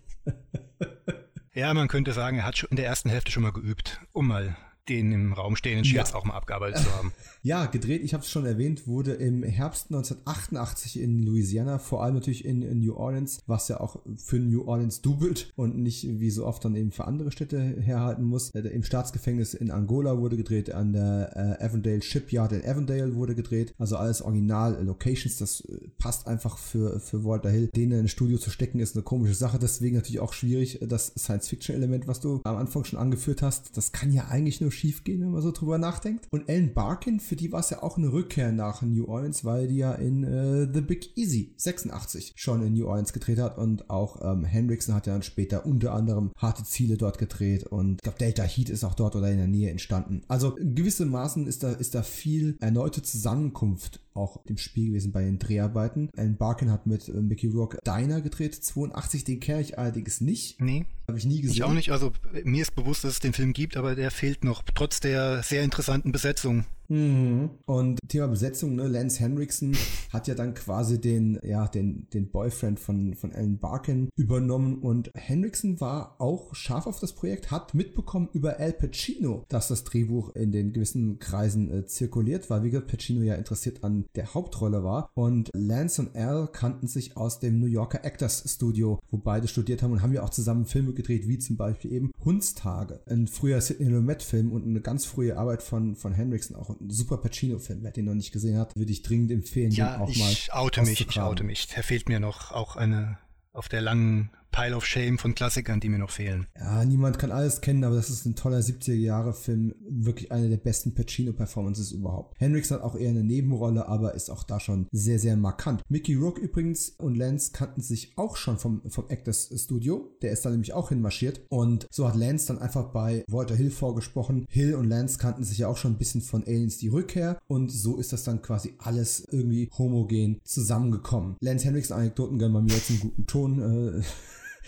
ja, 1.53 1.73
man 1.73 1.89
könnte 1.89 2.13
sagen, 2.13 2.37
er 2.37 2.45
hat 2.45 2.57
schon 2.57 2.69
in 2.69 2.77
der 2.77 2.85
ersten 2.85 3.09
Hälfte 3.09 3.31
schon 3.31 3.43
mal 3.43 3.51
geübt, 3.51 3.99
um 4.13 4.27
mal 4.27 4.55
den 4.89 5.11
im 5.11 5.33
Raum 5.33 5.55
stehenden 5.55 5.85
Scherz 5.85 6.11
ja. 6.11 6.15
auch 6.15 6.25
mal 6.25 6.35
abgearbeitet 6.35 6.83
zu 6.83 6.93
haben. 6.95 7.13
Ja, 7.41 7.67
gedreht, 7.67 8.03
ich 8.03 8.13
habe 8.13 8.21
es 8.21 8.29
schon 8.29 8.45
erwähnt, 8.45 8.85
wurde 8.85 9.13
im 9.13 9.43
Herbst 9.43 9.85
1988 9.91 10.99
in 10.99 11.23
Louisiana, 11.23 11.79
vor 11.79 12.03
allem 12.03 12.15
natürlich 12.15 12.43
in, 12.43 12.61
in, 12.61 12.79
New 12.79 12.93
Orleans, 12.95 13.39
was 13.47 13.69
ja 13.69 13.79
auch 13.79 14.01
für 14.17 14.39
New 14.39 14.67
Orleans 14.67 15.01
dubelt 15.01 15.53
und 15.55 15.77
nicht 15.77 16.19
wie 16.19 16.31
so 16.31 16.45
oft 16.45 16.65
dann 16.65 16.75
eben 16.75 16.91
für 16.91 17.07
andere 17.07 17.31
Städte 17.31 17.77
herhalten 17.79 18.25
muss. 18.25 18.49
Äh, 18.49 18.67
Im 18.67 18.83
Staatsgefängnis 18.83 19.53
in 19.53 19.71
Angola 19.71 20.17
wurde 20.17 20.35
gedreht, 20.35 20.73
an 20.73 20.91
der 20.91 21.57
äh, 21.61 21.63
Avondale 21.63 22.01
Shipyard 22.01 22.51
in 22.51 22.65
Avondale 22.65 23.15
wurde 23.15 23.35
gedreht, 23.35 23.73
also 23.77 23.95
alles 23.95 24.21
Original-Locations, 24.21 25.37
das 25.37 25.61
äh, 25.61 25.87
passt 25.97 26.27
einfach 26.27 26.57
für, 26.57 26.99
für 26.99 27.23
Walter 27.23 27.49
Hill. 27.49 27.69
Den 27.73 27.91
in 27.91 27.99
ein 27.99 28.07
Studio 28.09 28.37
zu 28.37 28.49
stecken, 28.49 28.81
ist 28.81 28.97
eine 28.97 29.03
komische 29.03 29.33
Sache, 29.35 29.59
deswegen 29.59 29.95
natürlich 29.95 30.19
auch 30.19 30.33
schwierig, 30.33 30.79
das 30.81 31.13
Science-Fiction-Element, 31.17 32.05
was 32.05 32.19
du 32.19 32.41
am 32.43 32.57
Anfang 32.57 32.83
schon 32.83 32.99
angeführt 32.99 33.41
hast, 33.41 33.77
das 33.77 33.93
kann 33.93 34.11
ja 34.11 34.27
eigentlich 34.27 34.59
nur 34.59 34.71
schief 34.79 35.03
gehen, 35.03 35.21
wenn 35.21 35.31
man 35.31 35.41
so 35.41 35.51
drüber 35.51 35.77
nachdenkt. 35.77 36.27
Und 36.31 36.49
Ellen 36.49 36.73
Barkin, 36.73 37.19
für 37.19 37.35
die 37.35 37.51
war 37.51 37.59
es 37.59 37.69
ja 37.69 37.83
auch 37.83 37.97
eine 37.97 38.11
Rückkehr 38.11 38.51
nach 38.51 38.81
New 38.81 39.05
Orleans, 39.05 39.45
weil 39.45 39.67
die 39.67 39.77
ja 39.77 39.93
in 39.93 40.23
äh, 40.23 40.67
The 40.73 40.81
Big 40.81 41.17
Easy 41.17 41.53
86 41.57 42.33
schon 42.35 42.63
in 42.63 42.73
New 42.73 42.87
Orleans 42.87 43.13
gedreht 43.13 43.39
hat 43.39 43.57
und 43.57 43.89
auch 43.89 44.19
ähm, 44.21 44.43
Hendrickson 44.43 44.95
hat 44.95 45.07
ja 45.07 45.13
dann 45.13 45.23
später 45.23 45.65
unter 45.65 45.93
anderem 45.93 46.31
harte 46.37 46.63
Ziele 46.63 46.97
dort 46.97 47.17
gedreht 47.17 47.65
und 47.65 47.95
ich 47.95 48.03
glaube 48.03 48.17
Delta 48.17 48.43
Heat 48.43 48.69
ist 48.69 48.83
auch 48.83 48.95
dort 48.95 49.15
oder 49.15 49.29
in 49.29 49.37
der 49.37 49.47
Nähe 49.47 49.69
entstanden. 49.69 50.21
Also 50.27 50.55
gewissermaßen 50.59 51.47
ist 51.47 51.63
da, 51.63 51.71
ist 51.71 51.95
da 51.95 52.03
viel 52.03 52.57
erneute 52.59 53.01
Zusammenkunft 53.01 54.01
auch 54.13 54.45
im 54.45 54.57
Spiel 54.57 54.87
gewesen 54.87 55.11
bei 55.11 55.23
den 55.23 55.39
Dreharbeiten. 55.39 56.09
Alan 56.17 56.37
Barkin 56.37 56.71
hat 56.71 56.85
mit 56.85 57.07
äh, 57.09 57.13
Mickey 57.13 57.47
Rourke 57.47 57.77
Diner 57.85 58.21
gedreht, 58.21 58.55
82, 58.55 59.23
den 59.23 59.39
kenne 59.39 59.61
ich 59.61 59.77
allerdings 59.77 60.21
nicht. 60.21 60.61
Nee. 60.61 60.85
Habe 61.07 61.17
ich 61.17 61.25
nie 61.25 61.41
gesehen. 61.41 61.55
Ich 61.55 61.63
auch 61.63 61.73
nicht, 61.73 61.91
also 61.91 62.11
mir 62.43 62.61
ist 62.61 62.75
bewusst, 62.75 63.03
dass 63.03 63.13
es 63.13 63.19
den 63.19 63.33
Film 63.33 63.53
gibt, 63.53 63.77
aber 63.77 63.95
der 63.95 64.11
fehlt 64.11 64.43
noch, 64.43 64.63
trotz 64.75 64.99
der 64.99 65.43
sehr 65.43 65.63
interessanten 65.63 66.11
Besetzung. 66.11 66.65
Mhm. 66.89 67.51
Und 67.65 67.99
Thema 68.07 68.27
Besetzung, 68.27 68.75
ne? 68.75 68.87
Lance 68.87 69.19
Henriksen 69.19 69.77
hat 70.11 70.27
ja 70.27 70.35
dann 70.35 70.53
quasi 70.55 70.99
den, 70.99 71.39
ja, 71.43 71.67
den, 71.67 72.07
den 72.13 72.29
Boyfriend 72.29 72.79
von, 72.79 73.13
von 73.13 73.31
Alan 73.31 73.59
Barkin 73.59 74.09
übernommen. 74.15 74.79
Und 74.79 75.11
Henriksen 75.13 75.79
war 75.79 76.15
auch 76.19 76.55
scharf 76.55 76.87
auf 76.87 76.99
das 76.99 77.13
Projekt, 77.13 77.51
hat 77.51 77.73
mitbekommen 77.73 78.29
über 78.33 78.59
Al 78.59 78.73
Pacino, 78.73 79.45
dass 79.49 79.67
das 79.67 79.83
Drehbuch 79.83 80.35
in 80.35 80.51
den 80.51 80.73
gewissen 80.73 81.19
Kreisen 81.19 81.71
äh, 81.71 81.85
zirkuliert, 81.85 82.49
weil 82.49 82.63
wie 82.63 82.71
gesagt 82.71 82.91
Pacino 82.91 83.21
ja 83.21 83.35
interessiert 83.35 83.83
an 83.83 84.05
der 84.15 84.33
Hauptrolle 84.33 84.83
war. 84.83 85.11
Und 85.13 85.51
Lance 85.53 86.01
und 86.01 86.15
Al 86.15 86.49
kannten 86.51 86.87
sich 86.87 87.15
aus 87.15 87.39
dem 87.39 87.59
New 87.59 87.67
Yorker 87.67 88.03
Actors 88.03 88.43
Studio, 88.51 88.99
wo 89.11 89.17
beide 89.17 89.47
studiert 89.47 89.83
haben. 89.83 89.91
Und 89.91 90.01
haben 90.01 90.13
ja 90.13 90.23
auch 90.23 90.29
zusammen 90.29 90.65
Filme 90.65 90.93
gedreht, 90.93 91.27
wie 91.27 91.37
zum 91.37 91.55
Beispiel 91.55 91.93
eben 91.93 92.11
Hundstage, 92.25 93.01
ein 93.05 93.27
früher 93.27 93.61
Sidney 93.61 93.89
Lumet 93.89 94.23
Film 94.23 94.51
und 94.51 94.65
eine 94.65 94.81
ganz 94.81 95.05
frühe 95.05 95.37
Arbeit 95.37 95.61
von, 95.61 95.95
von 95.95 96.13
Henriksen 96.13 96.55
auch 96.55 96.78
super 96.87 97.17
Pacino-Film. 97.17 97.83
Wer 97.83 97.91
den 97.91 98.05
noch 98.05 98.13
nicht 98.13 98.31
gesehen 98.31 98.57
hat, 98.57 98.75
würde 98.75 98.91
ich 98.91 99.01
dringend 99.01 99.31
empfehlen, 99.31 99.71
ja, 99.71 99.93
den 99.93 100.01
auch 100.01 100.15
mal. 100.15 100.31
Ich 100.31 100.53
oute 100.53 100.81
mich, 100.81 101.01
ich 101.01 101.19
oute 101.19 101.43
mich. 101.43 101.67
Da 101.67 101.81
fehlt 101.81 102.09
mir 102.09 102.19
noch 102.19 102.51
auch 102.51 102.75
eine 102.75 103.17
auf 103.51 103.67
der 103.69 103.81
langen 103.81 104.31
Pile 104.51 104.75
of 104.75 104.85
Shame 104.85 105.17
von 105.17 105.35
Klassikern, 105.35 105.79
die 105.79 105.89
mir 105.89 105.99
noch 105.99 106.09
fehlen. 106.09 106.47
Ja, 106.57 106.83
niemand 106.83 107.19
kann 107.19 107.31
alles 107.31 107.61
kennen, 107.61 107.83
aber 107.83 107.95
das 107.95 108.09
ist 108.09 108.25
ein 108.25 108.35
toller 108.35 108.59
70er-Jahre-Film. 108.59 109.75
Wirklich 109.89 110.31
eine 110.31 110.49
der 110.49 110.57
besten 110.57 110.93
Pacino-Performances 110.93 111.91
überhaupt. 111.91 112.35
Hendrix 112.39 112.71
hat 112.71 112.81
auch 112.81 112.95
eher 112.95 113.09
eine 113.09 113.23
Nebenrolle, 113.23 113.87
aber 113.87 114.15
ist 114.15 114.29
auch 114.29 114.43
da 114.43 114.59
schon 114.59 114.87
sehr, 114.91 115.19
sehr 115.19 115.37
markant. 115.37 115.81
Mickey 115.89 116.15
Rourke 116.15 116.41
übrigens 116.41 116.89
und 116.89 117.15
Lance 117.15 117.51
kannten 117.51 117.81
sich 117.81 118.13
auch 118.17 118.35
schon 118.35 118.57
vom, 118.57 118.81
vom 118.89 119.05
Actors 119.09 119.49
Studio. 119.55 120.11
Der 120.21 120.31
ist 120.31 120.45
da 120.45 120.49
nämlich 120.49 120.73
auch 120.73 120.89
hinmarschiert. 120.89 121.41
Und 121.49 121.87
so 121.91 122.07
hat 122.07 122.15
Lance 122.15 122.47
dann 122.47 122.59
einfach 122.59 122.91
bei 122.91 123.23
Walter 123.27 123.55
Hill 123.55 123.71
vorgesprochen. 123.71 124.45
Hill 124.49 124.75
und 124.75 124.89
Lance 124.89 125.17
kannten 125.17 125.43
sich 125.43 125.59
ja 125.59 125.67
auch 125.67 125.77
schon 125.77 125.93
ein 125.93 125.97
bisschen 125.97 126.21
von 126.21 126.43
Aliens 126.43 126.77
die 126.77 126.87
Rückkehr. 126.89 127.39
Und 127.47 127.71
so 127.71 127.97
ist 127.97 128.13
das 128.13 128.23
dann 128.23 128.41
quasi 128.41 128.73
alles 128.79 129.25
irgendwie 129.31 129.69
homogen 129.77 130.39
zusammengekommen. 130.43 131.35
Lance 131.39 131.65
Hendricks 131.65 131.91
Anekdoten 131.91 132.39
gönnen 132.39 132.53
bei 132.53 132.61
mir 132.61 132.73
jetzt 132.73 132.89
einen 132.89 132.99
guten 132.99 133.27
Ton. 133.27 133.99
Äh, 133.99 134.01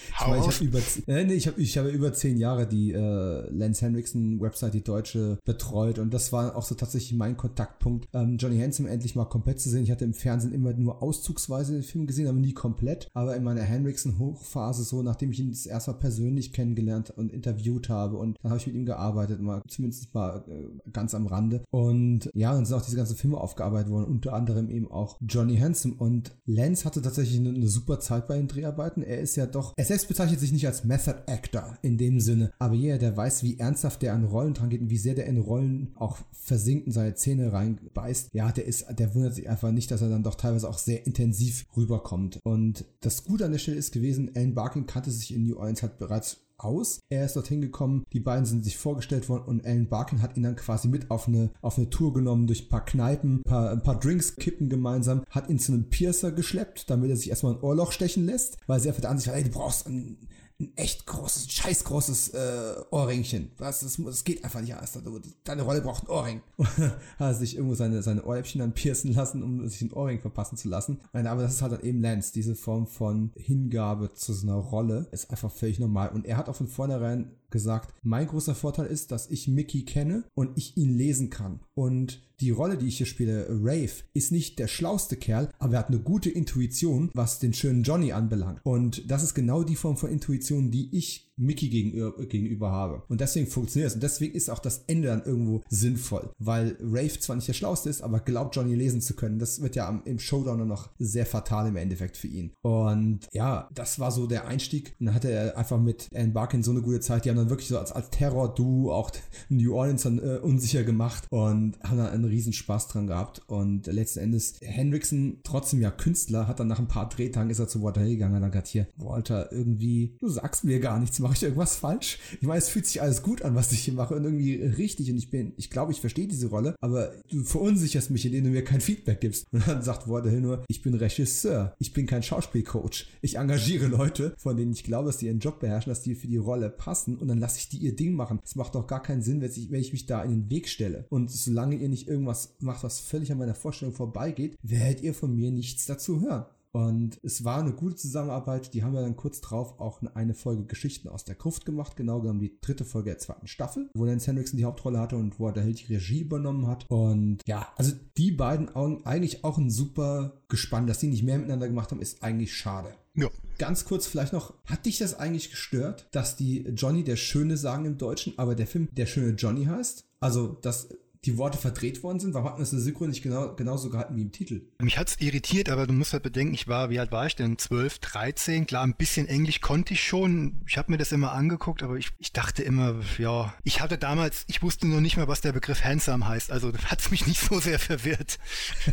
ich, 0.10 0.28
mein, 0.28 0.40
ich 0.40 0.48
habe 0.48 0.66
über, 0.66 0.80
äh, 1.08 1.24
nee, 1.26 1.34
ich 1.34 1.48
hab, 1.48 1.58
ich 1.58 1.78
hab 1.78 1.88
über 1.88 2.14
zehn 2.14 2.38
Jahre 2.38 2.68
die 2.68 2.92
äh, 2.92 3.50
Lance 3.50 3.86
Henriksen 3.86 4.42
Website, 4.42 4.74
die 4.74 4.84
deutsche, 4.84 5.38
betreut 5.46 6.00
und 6.00 6.14
das 6.14 6.32
war 6.32 6.56
auch 6.56 6.64
so 6.64 6.76
tatsächlich 6.76 7.14
mein 7.14 7.38
Kontaktpunkt, 7.38 8.08
ähm, 8.14 8.38
Johnny 8.38 8.60
Handsome 8.60 8.90
endlich 8.90 9.16
mal 9.16 9.26
komplett 9.26 9.60
zu 9.60 9.70
sehen. 9.70 9.84
Ich 9.84 9.92
hatte 9.92 10.06
im 10.06 10.14
Fernsehen 10.14 10.54
immer 10.54 10.74
nur 10.74 11.02
auszugsweise 11.02 11.74
den 11.74 11.84
Film 11.84 12.08
gesehen, 12.08 12.28
aber 12.28 12.38
nie 12.38 12.54
komplett. 12.54 13.10
Aber 13.14 13.36
in 13.36 13.44
meiner 13.44 13.62
Henriksen-Hochphase, 13.62 14.84
so 14.84 15.02
nachdem 15.02 15.32
ich 15.32 15.40
ihn 15.40 15.50
das 15.50 15.66
erste 15.66 15.92
Mal 15.92 15.98
persönlich 15.98 16.54
kennengelernt 16.54 17.12
und 17.12 17.32
interviewt 17.32 17.90
habe 17.90 18.18
und 18.18 18.38
dann 18.42 18.52
habe 18.52 18.60
ich 18.60 18.68
mit 18.68 18.76
ihm 18.76 18.86
gearbeitet, 18.86 19.42
mal 19.42 19.62
zumindest 19.68 20.14
mal 20.14 20.44
äh, 20.48 20.90
ganz 20.92 21.14
am 21.16 21.28
Rande. 21.28 21.64
Und 21.72 22.30
ja, 22.34 22.54
dann 22.54 22.66
sind 22.66 22.78
auch 22.78 22.82
diese 22.82 22.98
ganzen 22.98 23.16
Filme 23.16 23.38
aufgearbeitet 23.38 23.92
worden, 23.92 24.06
unter 24.06 24.34
anderem 24.34 24.70
eben 24.70 24.90
auch 24.90 25.18
Johnny 25.22 25.58
Handsome. 25.58 25.96
Und 25.98 26.36
Lance 26.46 26.86
hatte 26.86 27.02
tatsächlich 27.02 27.40
eine, 27.40 27.50
eine 27.50 27.68
super 27.68 28.00
Zeit 28.00 28.28
bei 28.28 28.38
den 28.38 28.48
Dreharbeiten. 28.48 29.04
Er 29.04 29.22
ist 29.22 29.36
ja 29.36 29.46
doch, 29.46 29.74
er 29.76 29.86
selbst 29.91 30.08
bezeichnet 30.08 30.39
sich 30.39 30.54
nicht 30.54 30.65
als 30.67 30.86
Method 30.86 31.23
Actor 31.27 31.77
in 31.82 31.97
dem 31.97 32.21
Sinne, 32.21 32.54
aber 32.60 32.75
jeder, 32.75 32.97
der 32.97 33.17
weiß, 33.17 33.43
wie 33.43 33.60
ernsthaft 33.60 34.01
der 34.01 34.13
an 34.13 34.23
Rollen 34.23 34.54
dran 34.54 34.69
geht 34.69 34.80
und 34.80 34.89
wie 34.89 34.97
sehr 34.97 35.15
der 35.15 35.25
in 35.25 35.38
Rollen 35.38 35.91
auch 35.95 36.19
versinkt 36.32 36.88
und 36.88 36.93
seine 36.93 37.15
Zähne 37.15 37.51
reinbeißt, 37.51 38.30
ja, 38.32 38.54
der 38.54 38.67
ist, 38.67 38.86
der 38.89 39.13
wundert 39.13 39.36
sich 39.36 39.49
einfach 39.49 39.73
nicht, 39.73 39.91
dass 39.91 40.01
er 40.01 40.08
dann 40.08 40.23
doch 40.23 40.36
teilweise 40.36 40.69
auch 40.69 40.77
sehr 40.77 41.06
intensiv 41.06 41.65
rüberkommt. 41.75 42.39
Und 42.43 42.86
das 43.01 43.25
Gute 43.25 43.43
an 43.43 43.51
der 43.51 43.60
Stelle 43.60 43.75
ist 43.75 43.91
gewesen, 43.91 44.32
Alan 44.34 44.56
Barkin 44.56 44.86
kannte 44.86 45.12
sich 45.12 45.34
in 45.34 45.43
New 45.43 45.58
Orleans 45.58 45.82
halt 45.82 45.99
bereits 45.99 46.38
aus. 46.63 47.00
Er 47.10 47.26
ist 47.26 47.36
dorthin 47.36 47.62
gekommen, 47.62 48.04
die 48.13 48.19
beiden 48.19 48.45
sind 48.45 48.63
sich 48.63 48.78
vorgestellt 48.78 49.30
worden 49.30 49.45
und 49.45 49.65
Alan 49.65 49.89
Barkin 49.89 50.21
hat 50.21 50.38
ihn 50.38 50.43
dann 50.43 50.56
quasi 50.56 50.88
mit 50.88 51.12
auf 51.12 51.28
eine, 51.28 51.52
auf 51.62 51.78
eine 51.78 51.89
Tour 51.89 52.13
genommen 52.13 52.47
durch 52.47 52.65
ein 52.65 52.69
paar 52.69 52.86
Kneipen, 52.86 53.39
ein 53.39 53.43
paar, 53.43 53.71
ein 53.71 53.84
paar 53.84 54.00
Drinks 54.00 54.36
kippen 54.36 54.69
gemeinsam, 54.69 55.24
hat 55.30 55.50
ihn 55.50 55.60
zu 55.60 55.74
einem 55.74 55.89
Piercer 55.89 56.32
geschleppt, 56.32 56.89
damit 56.89 57.10
er 57.10 57.17
sich 57.17 57.30
erstmal 57.30 57.54
ein 57.54 57.62
Ohrloch 57.62 57.91
stechen 57.91 58.26
lässt, 58.26 58.58
weil 58.67 58.80
sie 58.80 58.89
einfach 58.89 59.02
der 59.02 59.10
Ansicht 59.10 59.30
war, 59.30 59.36
ey, 59.36 59.43
du 59.43 59.50
brauchst 59.50 59.88
ein, 59.88 60.17
ein 60.62 60.78
echt 60.78 61.06
großes, 61.06 61.52
scheiß 61.52 61.84
großes 61.84 62.30
äh, 62.30 62.76
Ohrringchen. 62.91 63.52
Das, 63.58 63.82
das, 63.82 63.97
das 63.97 64.24
geht 64.24 64.43
einfach 64.43 64.62
nicht 64.62 64.74
anders. 64.74 64.97
Deine 65.43 65.62
Rolle 65.63 65.82
braucht 65.82 66.04
ein 66.04 66.10
Ohrring. 66.10 66.41
hat 67.19 67.36
sich 67.36 67.56
irgendwo 67.56 67.76
seine, 67.76 68.02
seine 68.04 68.24
Ohrläppchen 68.24 68.60
dann 68.60 68.74
piercen 68.74 69.13
lassen, 69.13 69.43
um 69.43 69.67
sich 69.67 69.82
ein 69.82 69.93
Ohrring 69.93 70.19
verpassen 70.19 70.58
zu 70.58 70.69
lassen. 70.69 71.00
Aber 71.13 71.41
das 71.41 71.56
ist 71.56 71.62
halt 71.62 71.74
dann 71.74 71.82
eben 71.82 72.02
Lance. 72.02 72.32
Diese 72.34 72.56
Form 72.56 72.88
von 72.88 73.32
Hingabe 73.36 74.13
zu 74.13 74.34
so 74.34 74.47
einer 74.47 74.58
Rolle 74.58 75.08
ist 75.12 75.32
einfach 75.32 75.52
völlig 75.52 75.80
normal. 75.80 76.10
Und 76.10 76.26
er 76.26 76.38
hat 76.38 76.47
auch 76.47 76.56
von 76.56 76.67
vornherein 76.67 77.32
gesagt, 77.52 77.94
mein 78.02 78.28
großer 78.28 78.56
Vorteil 78.56 78.88
ist, 78.88 79.12
dass 79.12 79.30
ich 79.30 79.48
Mickey 79.48 79.84
kenne 79.86 80.24
und 80.34 80.58
ich 80.58 80.78
ihn 80.78 80.96
lesen 80.96 81.30
kann. 81.30 81.60
Und 81.74 82.22
die 82.40 82.50
Rolle, 82.50 82.78
die 82.78 82.88
ich 82.88 82.98
hier 82.98 83.06
spiele, 83.06 83.48
Rave, 83.50 83.92
ist 84.14 84.32
nicht 84.32 84.58
der 84.58 84.68
schlauste 84.68 85.16
Kerl, 85.16 85.50
aber 85.60 85.74
er 85.74 85.80
hat 85.80 85.90
eine 85.90 86.00
gute 86.00 86.30
Intuition, 86.30 87.12
was 87.14 87.38
den 87.38 87.54
schönen 87.54 87.84
Johnny 87.84 88.12
anbelangt. 88.14 88.62
Und 88.64 89.10
das 89.10 89.22
ist 89.22 89.36
genau 89.36 89.64
die 89.64 89.76
Form 89.76 89.96
von 89.96 90.10
Intuition, 90.10 90.72
die 90.72 90.90
ich 90.98 91.31
Mickey 91.38 91.70
gegenüber, 91.70 92.26
gegenüber 92.26 92.72
habe. 92.72 93.04
Und 93.08 93.22
deswegen 93.22 93.48
funktioniert 93.48 93.89
es. 93.89 93.96
Und 93.96 94.04
deswegen 94.04 94.36
ist 94.36 94.50
auch 94.50 94.60
das 94.60 94.84
Ende 94.88 95.08
dann 95.08 95.24
irgendwo 95.24 95.63
sinnvoll. 95.70 96.32
Weil 96.38 96.78
Rave 96.82 97.20
zwar 97.20 97.36
nicht 97.36 97.48
der 97.48 97.54
Schlauste 97.54 97.89
ist, 97.89 98.02
aber 98.02 98.20
glaubt 98.20 98.56
Johnny 98.56 98.76
lesen 98.76 99.02
zu 99.02 99.15
können. 99.15 99.39
Das 99.39 99.62
wird 99.62 99.76
ja 99.76 99.88
am, 99.88 100.04
im 100.06 100.20
Showdown 100.20 100.60
dann 100.60 100.67
noch 100.67 100.89
sehr 101.00 101.26
fatal 101.26 101.67
im 101.67 101.76
Endeffekt 101.76 102.17
für 102.17 102.28
ihn. 102.28 102.54
Und 102.62 103.28
ja, 103.32 103.70
das 103.74 104.00
war 104.00 104.12
so 104.12 104.28
der 104.28 104.48
Einstieg. 104.48 104.96
Und 105.00 105.08
dann 105.08 105.15
hatte 105.15 105.32
er 105.32 105.58
einfach 105.58 105.80
mit 105.80 106.10
Anne 106.13 106.32
Barkin 106.32 106.63
so 106.63 106.72
eine 106.72 106.82
gute 106.82 107.00
Zeit. 107.00 107.26
Die 107.26 107.30
haben 107.30 107.38
dann 107.38 107.50
wirklich 107.50 107.70
so 107.70 107.80
als, 107.80 107.91
als 107.91 108.10
Terror-Duo 108.10 108.94
auch 108.94 109.12
New 109.50 109.74
Orleans 109.74 110.04
dann 110.04 110.20
äh, 110.20 110.38
unsicher 110.38 110.84
gemacht 110.84 111.26
und 111.30 111.80
haben 111.84 111.98
dann 111.98 112.08
einen 112.08 112.26
riesen 112.26 112.54
Spaß 112.54 112.88
dran 112.89 113.08
gehabt. 113.08 113.41
Und 113.48 113.88
letzten 113.88 114.20
Endes, 114.20 114.56
Hendrickson, 114.62 115.39
trotzdem 115.44 115.82
ja 115.82 115.91
Künstler, 115.91 116.48
hat 116.48 116.60
dann 116.60 116.67
nach 116.67 116.80
ein 116.80 116.88
paar 116.88 117.10
Drehtagen 117.10 117.50
ist 117.50 117.60
er 117.60 117.67
zu 117.67 117.82
Walter 117.82 118.06
gegangen 118.06 118.36
und 118.36 118.41
dann 118.41 118.52
gesagt, 118.52 118.67
hier, 118.67 118.88
Walter, 118.98 119.52
irgendwie, 119.52 120.15
du 120.20 120.28
sagst 120.28 120.63
mir 120.63 120.80
gar 120.80 121.00
nichts, 121.00 121.22
mache 121.32 121.38
ich 121.38 121.44
irgendwas 121.44 121.78
falsch? 121.78 122.20
Ich 122.41 122.48
meine, 122.48 122.58
es 122.58 122.67
fühlt 122.67 122.86
sich 122.86 123.02
alles 123.02 123.24
gut 123.24 123.41
an, 123.41 123.56
was 123.56 123.72
ich 123.72 123.80
hier 123.80 123.94
mache 123.94 124.15
und 124.15 124.26
irgendwie 124.26 124.56
richtig 124.56 125.10
und 125.10 125.17
ich 125.17 125.30
bin, 125.30 125.54
ich 125.56 125.70
glaube, 125.70 125.94
ich 125.94 126.02
verstehe 126.02 126.28
diese 126.28 126.48
Rolle, 126.48 126.76
aber 126.82 127.13
du 127.30 127.46
verunsicherst 127.46 128.12
mich, 128.12 128.26
indem 128.26 128.44
du 128.44 128.50
mir 128.50 128.65
kein 128.65 128.82
Feedback 128.82 129.22
gibst. 129.22 129.46
Und 129.54 129.65
dann 129.65 129.82
sagt 129.82 130.10
Walter 130.10 130.30
nur, 130.32 130.65
ich 130.67 130.82
bin 130.82 130.94
Regisseur, 130.94 131.74
ich 131.80 131.94
bin 131.94 132.06
kein 132.06 132.22
Schauspielcoach. 132.22 133.08
Ich 133.22 133.38
engagiere 133.38 133.88
Leute, 133.88 134.34
von 134.38 134.58
denen 134.58 134.74
ich 134.74 134.84
glaube, 134.84 135.08
dass 135.08 135.20
die 135.20 135.28
ihren 135.28 135.39
Job 135.39 135.62
beherrschen, 135.62 135.91
dass 135.91 136.02
die 136.02 136.15
für 136.15 136.28
die 136.28 136.36
Rolle 136.36 136.70
passen 136.70 137.15
und 137.15 137.30
dann 137.30 137.39
lasse 137.39 137.60
ich 137.60 137.70
die 137.70 137.78
ihr 137.78 137.96
Ding 137.96 138.13
machen. 138.13 138.41
Es 138.44 138.56
macht 138.56 138.76
doch 138.76 138.86
gar 138.86 139.02
keinen 139.02 139.22
Sinn, 139.22 139.39
wenn 139.39 139.52
ich, 139.52 139.72
wenn 139.72 139.80
ich 139.80 139.94
mich 139.94 140.08
da 140.08 140.24
in 140.24 140.32
den 140.32 140.50
Weg 140.50 140.67
stelle. 140.67 141.06
Und 141.08 141.32
solange 141.32 141.78
ihr 141.78 141.88
nicht 141.88 142.10
irgendwas 142.10 142.56
macht, 142.60 142.84
was 142.84 143.00
völlig 143.00 143.32
an 143.32 143.38
meiner 143.38 143.56
Vorstellung 143.56 143.94
vorbeigeht, 143.94 144.58
werdet 144.63 145.02
ihr 145.02 145.13
von 145.13 145.34
mir 145.34 145.52
nichts 145.52 145.86
dazu 145.86 146.20
hören. 146.20 146.46
Und 146.73 147.19
es 147.23 147.43
war 147.43 147.60
eine 147.60 147.73
gute 147.73 147.95
Zusammenarbeit. 147.95 148.73
Die 148.73 148.84
haben 148.84 148.93
ja 148.93 149.01
dann 149.01 149.15
kurz 149.15 149.41
drauf 149.41 149.79
auch 149.79 150.01
eine 150.13 150.34
Folge 150.34 150.65
Geschichten 150.65 151.10
aus 151.10 151.25
der 151.25 151.36
Gruft 151.36 151.65
gemacht, 151.65 151.95
genau 151.95 152.21
genommen 152.21 152.39
die 152.39 152.60
dritte 152.62 152.86
Folge 152.86 153.10
der 153.10 153.19
zweiten 153.19 153.47
Staffel, 153.47 153.89
wo 153.93 154.05
Lance 154.05 154.27
Henriksen 154.27 154.57
die 154.57 154.65
Hauptrolle 154.65 154.99
hatte 154.99 155.17
und 155.17 155.39
wo 155.39 155.47
er 155.47 155.53
da 155.53 155.62
halt 155.62 155.88
die 155.88 155.93
Regie 155.93 156.21
übernommen 156.21 156.67
hat. 156.67 156.86
Und 156.89 157.39
ja, 157.45 157.67
also 157.75 157.93
die 158.17 158.31
beiden 158.31 158.69
eigentlich 159.05 159.43
auch 159.43 159.57
ein 159.57 159.69
super 159.69 160.41
Gespann, 160.47 160.88
dass 160.88 160.99
die 160.99 161.07
nicht 161.07 161.23
mehr 161.23 161.38
miteinander 161.38 161.67
gemacht 161.67 161.91
haben, 161.91 162.01
ist 162.01 162.23
eigentlich 162.23 162.55
schade. 162.55 162.93
Ja. 163.13 163.27
Ganz 163.57 163.84
kurz 163.86 164.07
vielleicht 164.07 164.31
noch, 164.31 164.53
hat 164.65 164.86
dich 164.86 164.97
das 164.97 165.13
eigentlich 165.13 165.51
gestört, 165.51 166.07
dass 166.12 166.38
die 166.38 166.62
Johnny 166.69 167.03
der 167.03 167.17
Schöne 167.17 167.57
sagen 167.57 167.86
im 167.86 167.97
Deutschen, 167.97 168.34
aber 168.38 168.55
der 168.55 168.67
Film 168.67 168.88
der 168.91 169.05
schöne 169.05 169.31
Johnny 169.31 169.65
heißt? 169.65 170.05
Also, 170.21 170.57
dass 170.62 170.89
die 171.25 171.38
Worte 171.38 171.57
verdreht 171.57 172.01
worden 172.01 172.19
sind? 172.19 172.34
Warum 172.34 172.47
hat 172.47 172.53
man 172.53 172.62
das 172.62 172.71
in 172.71 172.79
der 172.79 172.84
Synchro 172.84 173.05
nicht 173.05 173.21
genau, 173.21 173.53
genauso 173.55 173.91
gehalten 173.91 174.15
wie 174.15 174.23
im 174.23 174.31
Titel? 174.31 174.62
Mich 174.79 174.97
hat's 174.97 175.17
irritiert, 175.19 175.69
aber 175.69 175.86
du 175.86 175.93
musst 175.93 176.13
halt 176.13 176.23
bedenken, 176.23 176.55
ich 176.55 176.67
war, 176.67 176.89
wie 176.89 176.99
alt 176.99 177.12
war 177.12 177.27
ich 177.27 177.36
denn? 177.36 177.60
12, 177.60 177.99
13? 177.99 178.65
Klar, 178.65 178.84
ein 178.84 178.95
bisschen 178.95 179.27
Englisch 179.27 179.62
konnte 179.62 179.93
ich 179.93 180.03
schon. 180.03 180.62
Ich 180.67 180.77
habe 180.79 180.91
mir 180.91 180.97
das 180.97 181.12
immer 181.12 181.34
angeguckt, 181.34 181.84
aber 181.84 181.97
ich, 181.97 182.10
ich 182.17 182.34
dachte 182.34 182.63
immer, 182.63 182.95
ja, 183.19 183.53
ich 183.63 183.81
hatte 183.81 183.99
damals, 183.99 184.45
ich 184.47 184.63
wusste 184.63 184.88
noch 184.88 184.99
nicht 184.99 185.15
mal, 185.15 185.27
was 185.27 185.41
der 185.41 185.51
Begriff 185.51 185.84
handsome 185.84 186.27
heißt. 186.27 186.51
Also 186.51 186.71
hat's 186.86 187.12
mich 187.12 187.27
nicht 187.27 187.39
so 187.39 187.60
sehr 187.60 187.77
verwirrt. 187.77 188.39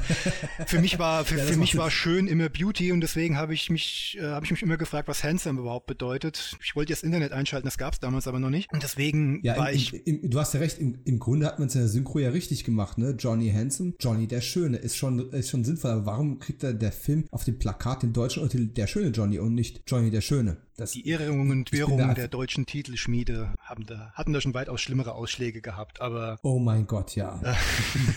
für 0.67 0.81
mich 0.81 0.99
war, 0.99 1.25
für, 1.25 1.39
ja, 1.39 1.45
für 1.45 1.57
mich 1.57 1.79
war 1.79 1.91
schön 1.91 2.27
immer 2.27 2.51
Beauty 2.51 2.93
und 2.93 3.01
deswegen 3.01 3.39
habe 3.39 3.55
ich 3.55 3.71
mich, 3.71 4.19
äh, 4.21 4.27
habe 4.27 4.45
ich 4.45 4.51
mich 4.51 4.63
immer 4.63 4.77
gefragt, 4.77 5.09
was 5.09 5.25
handsome 5.25 5.61
überhaupt 5.61 5.87
bedeutet. 5.87 6.59
Ich 6.63 6.77
wollte 6.77 6.93
das 6.93 7.03
Internet 7.03 7.33
einschalten, 7.33 7.67
das 7.67 7.79
gab's 7.79 8.01
damals 8.01 8.27
aber 8.27 8.39
noch 8.39 8.51
nicht. 8.51 8.71
Und 8.71 8.83
deswegen 8.83 9.41
ja, 9.43 9.57
war 9.57 9.71
im, 9.71 9.77
ich. 9.77 10.07
Im, 10.07 10.29
du 10.29 10.39
hast 10.39 10.53
ja 10.53 10.61
recht, 10.61 10.79
im, 10.79 10.99
im 11.07 11.19
Grunde 11.19 11.47
hat 11.47 11.59
man 11.59 11.69
es 11.69 11.75
in 11.75 11.81
der 11.81 11.89
Synchro 11.89 12.18
ja 12.19 12.31
richtig 12.31 12.65
gemacht, 12.65 12.99
ne? 12.99 13.15
Johnny 13.19 13.51
Handsome, 13.51 13.95
Johnny 14.01 14.27
der 14.27 14.41
Schöne, 14.41 14.77
ist 14.77 14.97
schon, 14.97 15.31
ist 15.31 15.51
schon 15.51 15.65
sinnvoll. 15.65 15.91
Aber 15.91 16.07
warum 16.07 16.39
kriegt 16.39 16.63
da 16.63 16.73
der 16.73 16.93
Film 16.93 17.25
auf 17.31 17.45
dem 17.45 17.59
Plakat 17.59 18.03
den 18.03 18.13
deutschen 18.13 18.49
Titel 18.49 18.67
Der 18.67 18.87
schöne 18.87 19.09
Johnny 19.09 19.39
und 19.39 19.55
nicht 19.55 19.83
Johnny 19.87 20.11
der 20.11 20.21
Schöne? 20.21 20.59
Das, 20.79 20.93
die 20.93 21.09
Ehrungen 21.09 21.51
und 21.51 21.73
Währungen 21.73 22.15
der 22.15 22.29
deutschen 22.29 22.65
Titelschmiede 22.65 23.53
haben 23.61 23.85
da, 23.85 24.13
hatten 24.15 24.33
da 24.33 24.41
schon 24.41 24.55
weitaus 24.55 24.81
schlimmere 24.81 25.13
Ausschläge 25.13 25.61
gehabt, 25.61 26.01
aber. 26.01 26.39
Oh 26.45 26.61
mein 26.61 26.87
Gott, 26.87 27.17
ja. 27.17 27.41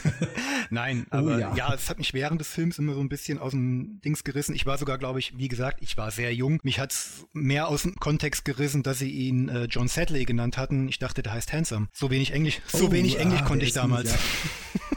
Nein, 0.69 1.07
oh 1.09 1.15
aber 1.15 1.35
oh, 1.37 1.39
ja. 1.39 1.55
ja, 1.55 1.73
es 1.73 1.89
hat 1.89 1.97
mich 1.97 2.13
während 2.13 2.39
des 2.39 2.49
Films 2.49 2.77
immer 2.77 2.93
so 2.93 2.99
ein 2.99 3.09
bisschen 3.09 3.39
aus 3.39 3.49
dem 3.49 3.99
Dings 4.01 4.23
gerissen. 4.23 4.53
Ich 4.53 4.67
war 4.67 4.77
sogar, 4.77 4.99
glaube 4.99 5.17
ich, 5.17 5.35
wie 5.39 5.47
gesagt, 5.47 5.79
ich 5.81 5.97
war 5.97 6.11
sehr 6.11 6.35
jung. 6.35 6.59
Mich 6.61 6.79
hat's 6.79 7.25
mehr 7.33 7.67
aus 7.67 7.81
dem 7.81 7.95
Kontext 7.95 8.45
gerissen, 8.45 8.83
dass 8.83 8.99
sie 8.99 9.09
ihn 9.09 9.49
äh, 9.49 9.63
John 9.63 9.87
Sadley 9.87 10.25
genannt 10.25 10.59
hatten. 10.59 10.87
Ich 10.87 10.99
dachte, 10.99 11.23
der 11.23 11.33
heißt 11.33 11.51
Handsome. 11.53 11.87
So 11.93 12.11
wenig 12.11 12.31
Englisch, 12.31 12.61
so 12.67 12.85
oh, 12.85 12.91
wenig 12.91 13.17
Englisch 13.17 13.41
ah, 13.41 13.45
konnte 13.45 13.65
ich 13.65 13.73
damals. 13.73 14.13